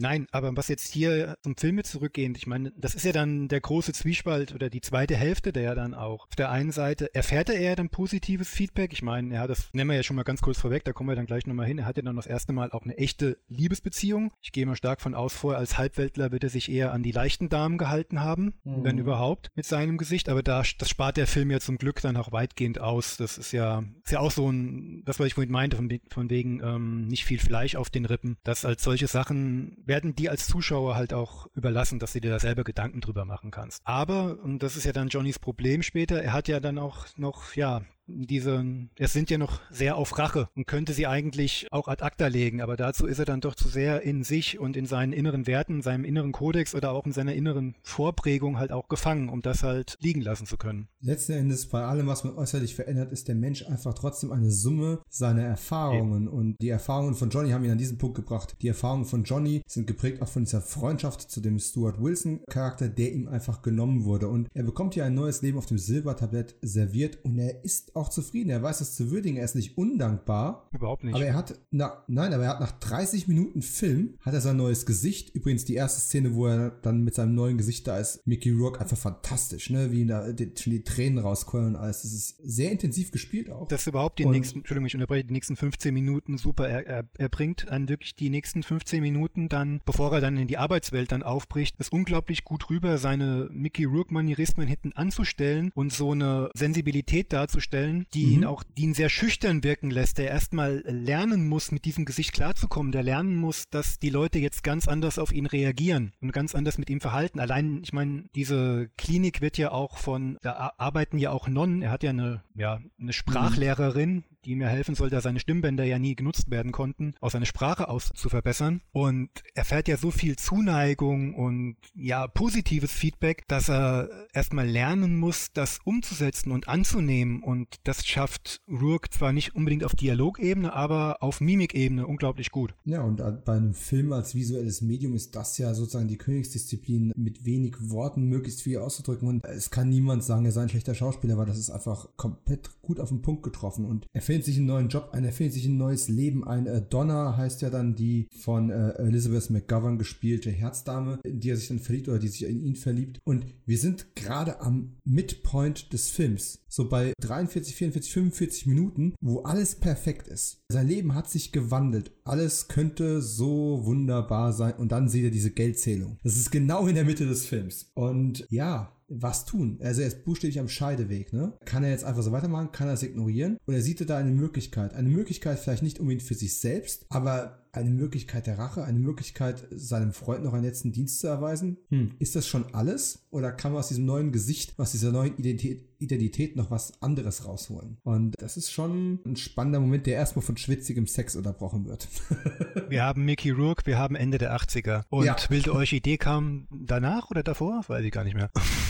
Nein, 0.00 0.26
aber 0.32 0.56
was 0.56 0.68
jetzt 0.68 0.92
hier 0.92 1.36
zum 1.42 1.56
Film 1.56 1.70
zurückgehend, 1.84 2.36
ich 2.38 2.46
meine, 2.46 2.72
das 2.76 2.94
ist 2.94 3.04
ja 3.04 3.12
dann 3.12 3.48
der 3.48 3.60
große 3.60 3.92
Zwiespalt 3.92 4.54
oder 4.54 4.70
die 4.70 4.80
zweite 4.80 5.14
Hälfte, 5.14 5.52
der 5.52 5.62
ja 5.62 5.74
dann 5.74 5.94
auch 5.94 6.26
auf 6.26 6.36
der 6.36 6.50
einen 6.50 6.72
Seite 6.72 7.14
erfährt 7.14 7.50
er 7.50 7.56
eher 7.56 7.76
dann 7.76 7.90
positives 7.90 8.48
Feedback. 8.48 8.92
Ich 8.92 9.02
meine, 9.02 9.34
ja, 9.34 9.46
das 9.46 9.68
nehmen 9.72 9.90
wir 9.90 9.96
ja 9.96 10.02
schon 10.02 10.16
mal 10.16 10.22
ganz 10.22 10.40
kurz 10.40 10.58
vorweg, 10.58 10.84
da 10.84 10.92
kommen 10.92 11.10
wir 11.10 11.16
dann 11.16 11.26
gleich 11.26 11.46
nochmal 11.46 11.66
hin. 11.66 11.78
Er 11.78 11.86
hat 11.86 11.96
ja 11.96 12.02
dann 12.02 12.16
das 12.16 12.26
erste 12.26 12.52
Mal 12.52 12.72
auch 12.72 12.82
eine 12.82 12.96
echte 12.96 13.38
Liebesbeziehung. 13.48 14.32
Ich 14.40 14.52
gehe 14.52 14.66
mal 14.66 14.76
stark 14.76 15.00
von 15.00 15.14
aus 15.14 15.34
vor, 15.34 15.56
als 15.56 15.76
Halbweltler 15.76 16.32
wird 16.32 16.44
er 16.44 16.50
sich 16.50 16.70
eher 16.70 16.92
an 16.92 17.02
die 17.02 17.12
leichten 17.12 17.48
Damen 17.48 17.76
gehalten 17.78 18.20
haben, 18.20 18.54
mhm. 18.64 18.84
wenn 18.84 18.98
überhaupt, 18.98 19.50
mit 19.54 19.66
seinem 19.66 19.98
Gesicht. 19.98 20.28
Aber 20.28 20.42
da, 20.42 20.62
das 20.78 20.88
spart 20.88 21.18
der 21.18 21.26
Film 21.26 21.50
ja 21.50 21.60
zum 21.60 21.78
Glück 21.78 22.00
dann 22.00 22.16
auch 22.16 22.32
weitgehend 22.32 22.80
aus. 22.80 23.16
Das 23.16 23.38
ist 23.38 23.52
ja, 23.52 23.84
ist 24.04 24.12
ja 24.12 24.20
auch 24.20 24.30
so 24.30 24.50
ein, 24.50 25.02
das, 25.04 25.20
was 25.20 25.26
ich 25.26 25.34
vorhin 25.34 25.52
meinte, 25.52 25.76
von, 25.76 25.90
von 26.08 26.30
wegen 26.30 26.60
ähm, 26.62 27.06
nicht 27.06 27.24
viel 27.24 27.38
Fleisch 27.38 27.76
auf 27.76 27.90
den 27.90 28.06
Rippen. 28.06 28.38
Das 28.44 28.64
als 28.64 28.82
solche 28.82 29.06
Sachen 29.06 29.76
werden 29.90 30.14
die 30.14 30.30
als 30.30 30.46
Zuschauer 30.46 30.94
halt 30.94 31.12
auch 31.12 31.48
überlassen, 31.52 31.98
dass 31.98 32.12
du 32.12 32.20
dir 32.20 32.30
da 32.30 32.38
selber 32.38 32.62
Gedanken 32.62 33.00
drüber 33.00 33.24
machen 33.24 33.50
kannst. 33.50 33.82
Aber, 33.84 34.38
und 34.40 34.62
das 34.62 34.76
ist 34.76 34.84
ja 34.84 34.92
dann 34.92 35.08
Johnnys 35.08 35.40
Problem 35.40 35.82
später, 35.82 36.22
er 36.22 36.32
hat 36.32 36.46
ja 36.46 36.60
dann 36.60 36.78
auch 36.78 37.06
noch, 37.16 37.56
ja, 37.56 37.82
diese, 38.14 38.64
es 38.96 39.12
sind 39.12 39.30
ja 39.30 39.38
noch 39.38 39.60
sehr 39.70 39.96
auf 39.96 40.18
Rache 40.18 40.48
und 40.54 40.66
könnte 40.66 40.92
sie 40.92 41.06
eigentlich 41.06 41.66
auch 41.70 41.88
ad 41.88 42.02
acta 42.02 42.26
legen, 42.26 42.60
aber 42.60 42.76
dazu 42.76 43.06
ist 43.06 43.18
er 43.18 43.24
dann 43.24 43.40
doch 43.40 43.54
zu 43.54 43.68
sehr 43.68 44.02
in 44.02 44.24
sich 44.24 44.58
und 44.58 44.76
in 44.76 44.86
seinen 44.86 45.12
inneren 45.12 45.46
Werten, 45.46 45.82
seinem 45.82 46.04
inneren 46.04 46.32
Kodex 46.32 46.74
oder 46.74 46.92
auch 46.92 47.06
in 47.06 47.12
seiner 47.12 47.34
inneren 47.34 47.76
Vorprägung 47.82 48.58
halt 48.58 48.72
auch 48.72 48.88
gefangen, 48.88 49.28
um 49.28 49.42
das 49.42 49.62
halt 49.62 49.96
liegen 50.00 50.20
lassen 50.20 50.46
zu 50.46 50.56
können. 50.56 50.88
Letzten 51.00 51.32
Endes 51.32 51.68
bei 51.68 51.82
allem, 51.82 52.06
was 52.06 52.24
man 52.24 52.36
äußerlich 52.36 52.74
verändert, 52.74 53.12
ist 53.12 53.28
der 53.28 53.34
Mensch 53.34 53.66
einfach 53.66 53.94
trotzdem 53.94 54.32
eine 54.32 54.50
Summe 54.50 55.00
seiner 55.08 55.42
Erfahrungen 55.42 56.24
ja. 56.24 56.30
und 56.30 56.56
die 56.60 56.68
Erfahrungen 56.68 57.14
von 57.14 57.30
Johnny 57.30 57.50
haben 57.50 57.64
ihn 57.64 57.70
an 57.70 57.78
diesen 57.78 57.98
Punkt 57.98 58.16
gebracht. 58.16 58.56
Die 58.62 58.68
Erfahrungen 58.68 59.04
von 59.04 59.24
Johnny 59.24 59.62
sind 59.66 59.86
geprägt 59.86 60.22
auch 60.22 60.28
von 60.28 60.44
dieser 60.44 60.60
Freundschaft 60.60 61.30
zu 61.30 61.40
dem 61.40 61.58
Stuart 61.58 62.00
Wilson 62.00 62.40
Charakter, 62.48 62.88
der 62.88 63.12
ihm 63.12 63.28
einfach 63.28 63.62
genommen 63.62 64.04
wurde 64.04 64.28
und 64.28 64.48
er 64.54 64.64
bekommt 64.64 64.94
hier 64.94 65.04
ein 65.04 65.14
neues 65.14 65.42
Leben 65.42 65.58
auf 65.58 65.66
dem 65.66 65.78
Silbertablett 65.78 66.56
serviert 66.62 67.18
und 67.24 67.38
er 67.38 67.64
ist 67.64 67.96
auch 67.96 67.99
auch 68.00 68.08
zufrieden. 68.08 68.50
Er 68.50 68.62
weiß 68.62 68.80
es 68.80 68.94
zu 68.94 69.10
würdigen. 69.10 69.36
Er 69.36 69.44
ist 69.44 69.54
nicht 69.54 69.78
undankbar. 69.78 70.68
Überhaupt 70.72 71.04
nicht. 71.04 71.14
Aber 71.14 71.24
er 71.24 71.34
hat, 71.34 71.58
na, 71.70 72.02
nein, 72.08 72.32
aber 72.32 72.44
er 72.44 72.50
hat 72.50 72.60
nach 72.60 72.72
30 72.72 73.28
Minuten 73.28 73.62
Film 73.62 74.14
hat 74.20 74.34
er 74.34 74.40
sein 74.40 74.56
neues 74.56 74.86
Gesicht. 74.86 75.34
Übrigens 75.34 75.64
die 75.64 75.74
erste 75.74 76.00
Szene, 76.00 76.34
wo 76.34 76.46
er 76.46 76.70
dann 76.70 77.04
mit 77.04 77.14
seinem 77.14 77.34
neuen 77.34 77.58
Gesicht 77.58 77.86
da 77.86 77.98
ist. 77.98 78.26
Mickey 78.26 78.50
Rourke 78.50 78.80
einfach 78.80 78.96
fantastisch, 78.96 79.70
ne? 79.70 79.92
Wie 79.92 80.06
da 80.06 80.32
die, 80.32 80.52
die 80.52 80.82
Tränen 80.82 81.18
rauskommen 81.18 81.68
und 81.68 81.76
alles. 81.76 82.02
Das 82.02 82.12
ist 82.12 82.36
sehr 82.42 82.72
intensiv 82.72 83.12
gespielt 83.12 83.50
auch. 83.50 83.68
Das 83.68 83.86
überhaupt 83.86 84.18
die 84.18 84.24
und 84.24 84.32
nächsten, 84.32 84.60
Entschuldigung, 84.60 84.86
ich 84.86 84.94
unterbreche, 84.94 85.24
die 85.24 85.32
nächsten 85.32 85.56
15 85.56 85.92
Minuten 85.92 86.38
super. 86.38 86.68
Er, 86.68 86.86
er, 86.86 87.04
er 87.18 87.28
bringt 87.28 87.66
dann 87.68 87.88
wirklich 87.88 88.14
die 88.14 88.30
nächsten 88.30 88.62
15 88.62 89.02
Minuten 89.02 89.48
dann, 89.48 89.80
bevor 89.84 90.12
er 90.12 90.20
dann 90.20 90.36
in 90.36 90.48
die 90.48 90.58
Arbeitswelt 90.58 91.12
dann 91.12 91.22
aufbricht, 91.22 91.76
ist 91.78 91.92
unglaublich 91.92 92.44
gut 92.44 92.70
rüber, 92.70 92.98
seine 92.98 93.48
Mickey 93.52 93.84
Rourke-Manierismen 93.84 94.66
hinten 94.66 94.92
anzustellen 94.92 95.70
und 95.74 95.92
so 95.92 96.12
eine 96.12 96.50
Sensibilität 96.54 97.32
darzustellen, 97.32 97.89
stellen, 97.90 98.06
die 98.14 98.26
mhm. 98.26 98.32
ihn 98.32 98.44
auch, 98.44 98.62
die 98.62 98.82
ihn 98.82 98.94
sehr 98.94 99.08
schüchtern 99.08 99.64
wirken 99.64 99.90
lässt, 99.90 100.18
der 100.18 100.28
erstmal 100.28 100.82
lernen 100.86 101.48
muss, 101.48 101.72
mit 101.72 101.84
diesem 101.84 102.04
Gesicht 102.04 102.32
klarzukommen, 102.32 102.92
der 102.92 103.02
lernen 103.02 103.36
muss, 103.36 103.68
dass 103.70 103.98
die 103.98 104.10
Leute 104.10 104.38
jetzt 104.38 104.62
ganz 104.62 104.88
anders 104.88 105.18
auf 105.18 105.32
ihn 105.32 105.46
reagieren 105.46 106.12
und 106.20 106.32
ganz 106.32 106.54
anders 106.54 106.78
mit 106.78 106.90
ihm 106.90 107.00
verhalten. 107.00 107.40
Allein, 107.40 107.80
ich 107.82 107.92
meine, 107.92 108.24
diese 108.34 108.90
Klinik 108.96 109.40
wird 109.40 109.58
ja 109.58 109.72
auch 109.72 109.98
von, 109.98 110.38
da 110.42 110.72
arbeiten 110.78 111.18
ja 111.18 111.30
auch 111.30 111.48
Nonnen, 111.48 111.82
er 111.82 111.90
hat 111.90 112.02
ja 112.02 112.10
eine, 112.10 112.42
ja, 112.54 112.74
eine 112.76 112.88
mhm. 112.98 113.12
Sprachlehrerin, 113.12 114.24
die 114.44 114.56
mir 114.56 114.68
helfen 114.68 114.94
soll, 114.94 115.10
da 115.10 115.20
seine 115.20 115.40
Stimmbänder 115.40 115.84
ja 115.84 115.98
nie 115.98 116.16
genutzt 116.16 116.50
werden 116.50 116.72
konnten, 116.72 117.14
auch 117.20 117.30
seine 117.30 117.46
Sprache 117.46 117.88
aus 117.88 118.10
zu 118.14 118.28
verbessern. 118.28 118.80
Und 118.92 119.30
er 119.54 119.64
fährt 119.64 119.88
ja 119.88 119.96
so 119.96 120.10
viel 120.10 120.36
Zuneigung 120.36 121.34
und 121.34 121.76
ja, 121.94 122.26
positives 122.26 122.92
Feedback, 122.92 123.44
dass 123.48 123.68
er 123.68 124.08
erstmal 124.32 124.68
lernen 124.68 125.18
muss, 125.18 125.52
das 125.52 125.78
umzusetzen 125.84 126.52
und 126.52 126.68
anzunehmen. 126.68 127.42
Und 127.42 127.76
das 127.84 128.06
schafft 128.06 128.60
Rourke 128.68 129.10
zwar 129.10 129.32
nicht 129.32 129.54
unbedingt 129.54 129.84
auf 129.84 129.94
Dialogebene, 129.94 130.72
aber 130.72 131.22
auf 131.22 131.40
Mimikebene 131.40 132.06
unglaublich 132.06 132.50
gut. 132.50 132.74
Ja, 132.84 133.02
und 133.02 133.22
bei 133.44 133.52
einem 133.52 133.74
Film 133.74 134.12
als 134.12 134.34
visuelles 134.34 134.80
Medium 134.80 135.14
ist 135.14 135.36
das 135.36 135.58
ja 135.58 135.74
sozusagen 135.74 136.08
die 136.08 136.18
Königsdisziplin, 136.18 137.12
mit 137.16 137.44
wenig 137.44 137.76
Worten 137.80 138.24
möglichst 138.24 138.62
viel 138.62 138.78
auszudrücken. 138.78 139.28
Und 139.28 139.44
es 139.44 139.70
kann 139.70 139.88
niemand 139.88 140.24
sagen, 140.24 140.44
er 140.44 140.52
sei 140.52 140.62
ein 140.62 140.68
schlechter 140.68 140.94
Schauspieler, 140.94 141.36
weil 141.36 141.46
das 141.46 141.58
ist 141.58 141.70
einfach 141.70 142.08
komplett 142.16 142.70
gut 142.82 143.00
auf 143.00 143.08
den 143.08 143.22
Punkt 143.22 143.42
getroffen. 143.42 143.84
Und 143.84 144.06
er 144.12 144.22
findet 144.30 144.46
sich 144.46 144.58
einen 144.58 144.66
neuen 144.66 144.88
Job 144.88 145.08
ein, 145.10 145.24
er 145.24 145.32
findet 145.32 145.54
sich 145.54 145.66
ein 145.66 145.76
neues 145.76 146.06
Leben 146.06 146.46
ein. 146.46 146.68
Äh, 146.68 146.82
Donna 146.88 147.36
heißt 147.36 147.62
ja 147.62 147.70
dann 147.70 147.96
die 147.96 148.28
von 148.30 148.70
äh, 148.70 148.90
Elizabeth 148.92 149.50
McGovern 149.50 149.98
gespielte 149.98 150.50
Herzdame, 150.50 151.18
in 151.24 151.40
die 151.40 151.50
er 151.50 151.56
sich 151.56 151.66
dann 151.66 151.80
verliebt 151.80 152.08
oder 152.08 152.20
die 152.20 152.28
sich 152.28 152.44
in 152.44 152.60
ihn 152.60 152.76
verliebt. 152.76 153.18
Und 153.24 153.44
wir 153.66 153.76
sind 153.76 154.14
gerade 154.14 154.60
am 154.60 154.98
Midpoint 155.04 155.92
des 155.92 156.10
Films. 156.10 156.60
So 156.68 156.88
bei 156.88 157.12
43, 157.20 157.74
44, 157.74 158.12
45 158.12 158.66
Minuten, 158.66 159.14
wo 159.20 159.40
alles 159.40 159.74
perfekt 159.74 160.28
ist. 160.28 160.59
Sein 160.70 160.86
Leben 160.86 161.14
hat 161.14 161.28
sich 161.28 161.50
gewandelt. 161.50 162.12
Alles 162.24 162.68
könnte 162.68 163.22
so 163.22 163.80
wunderbar 163.84 164.52
sein. 164.52 164.74
Und 164.74 164.92
dann 164.92 165.08
sieht 165.08 165.24
er 165.24 165.30
diese 165.30 165.50
Geldzählung. 165.50 166.18
Das 166.22 166.36
ist 166.36 166.52
genau 166.52 166.86
in 166.86 166.94
der 166.94 167.04
Mitte 167.04 167.26
des 167.26 167.44
Films. 167.44 167.90
Und 167.94 168.46
ja, 168.50 168.92
was 169.08 169.44
tun. 169.44 169.78
Also 169.82 170.02
er 170.02 170.06
ist 170.06 170.24
buchstäblich 170.24 170.60
am 170.60 170.68
Scheideweg. 170.68 171.32
Ne? 171.32 171.52
Kann 171.64 171.82
er 171.82 171.90
jetzt 171.90 172.04
einfach 172.04 172.22
so 172.22 172.30
weitermachen? 172.30 172.70
Kann 172.70 172.86
er 172.86 172.94
es 172.94 173.02
ignorieren? 173.02 173.58
Oder 173.66 173.80
sieht 173.80 174.00
er 174.00 174.06
da 174.06 174.16
eine 174.16 174.30
Möglichkeit? 174.30 174.94
Eine 174.94 175.08
Möglichkeit 175.08 175.58
vielleicht 175.58 175.82
nicht 175.82 175.98
unbedingt 175.98 176.22
für 176.22 176.34
sich 176.34 176.60
selbst, 176.60 177.06
aber 177.08 177.66
eine 177.72 177.90
Möglichkeit 177.90 178.46
der 178.46 178.58
Rache, 178.58 178.84
eine 178.84 178.98
Möglichkeit, 178.98 179.66
seinem 179.70 180.12
Freund 180.12 180.44
noch 180.44 180.54
einen 180.54 180.64
letzten 180.64 180.92
Dienst 180.92 181.20
zu 181.20 181.28
erweisen? 181.28 181.78
Hm. 181.88 182.12
Ist 182.18 182.36
das 182.36 182.46
schon 182.46 182.74
alles? 182.74 183.26
Oder 183.30 183.52
kann 183.52 183.72
man 183.72 183.80
aus 183.80 183.88
diesem 183.88 184.06
neuen 184.06 184.32
Gesicht, 184.32 184.78
aus 184.78 184.92
dieser 184.92 185.12
neuen 185.12 185.36
Identität, 185.36 185.88
Identität 185.98 186.56
noch 186.56 186.70
was 186.70 187.02
anderes 187.02 187.46
rausholen? 187.46 187.98
Und 188.02 188.40
das 188.40 188.56
ist 188.56 188.72
schon 188.72 189.20
ein 189.24 189.36
spannender 189.36 189.80
Moment, 189.80 190.06
der 190.06 190.14
erstmal 190.14 190.44
von 190.44 190.56
schwitzigem 190.56 191.06
Sex 191.06 191.36
unterbrochen 191.36 191.86
wird. 191.86 192.08
wir 192.88 193.04
haben 193.04 193.24
Mickey 193.24 193.50
Rourke, 193.50 193.86
wir 193.86 193.98
haben 193.98 194.16
Ende 194.16 194.38
der 194.38 194.56
80er. 194.56 195.04
Und 195.08 195.26
ja. 195.26 195.36
Wilde 195.48 195.72
Orchidee 195.72 196.18
kam 196.18 196.66
danach 196.70 197.30
oder 197.30 197.42
davor? 197.42 197.84
Weiß 197.86 198.04
ich 198.04 198.12
gar 198.12 198.24
nicht 198.24 198.34
mehr. 198.34 198.50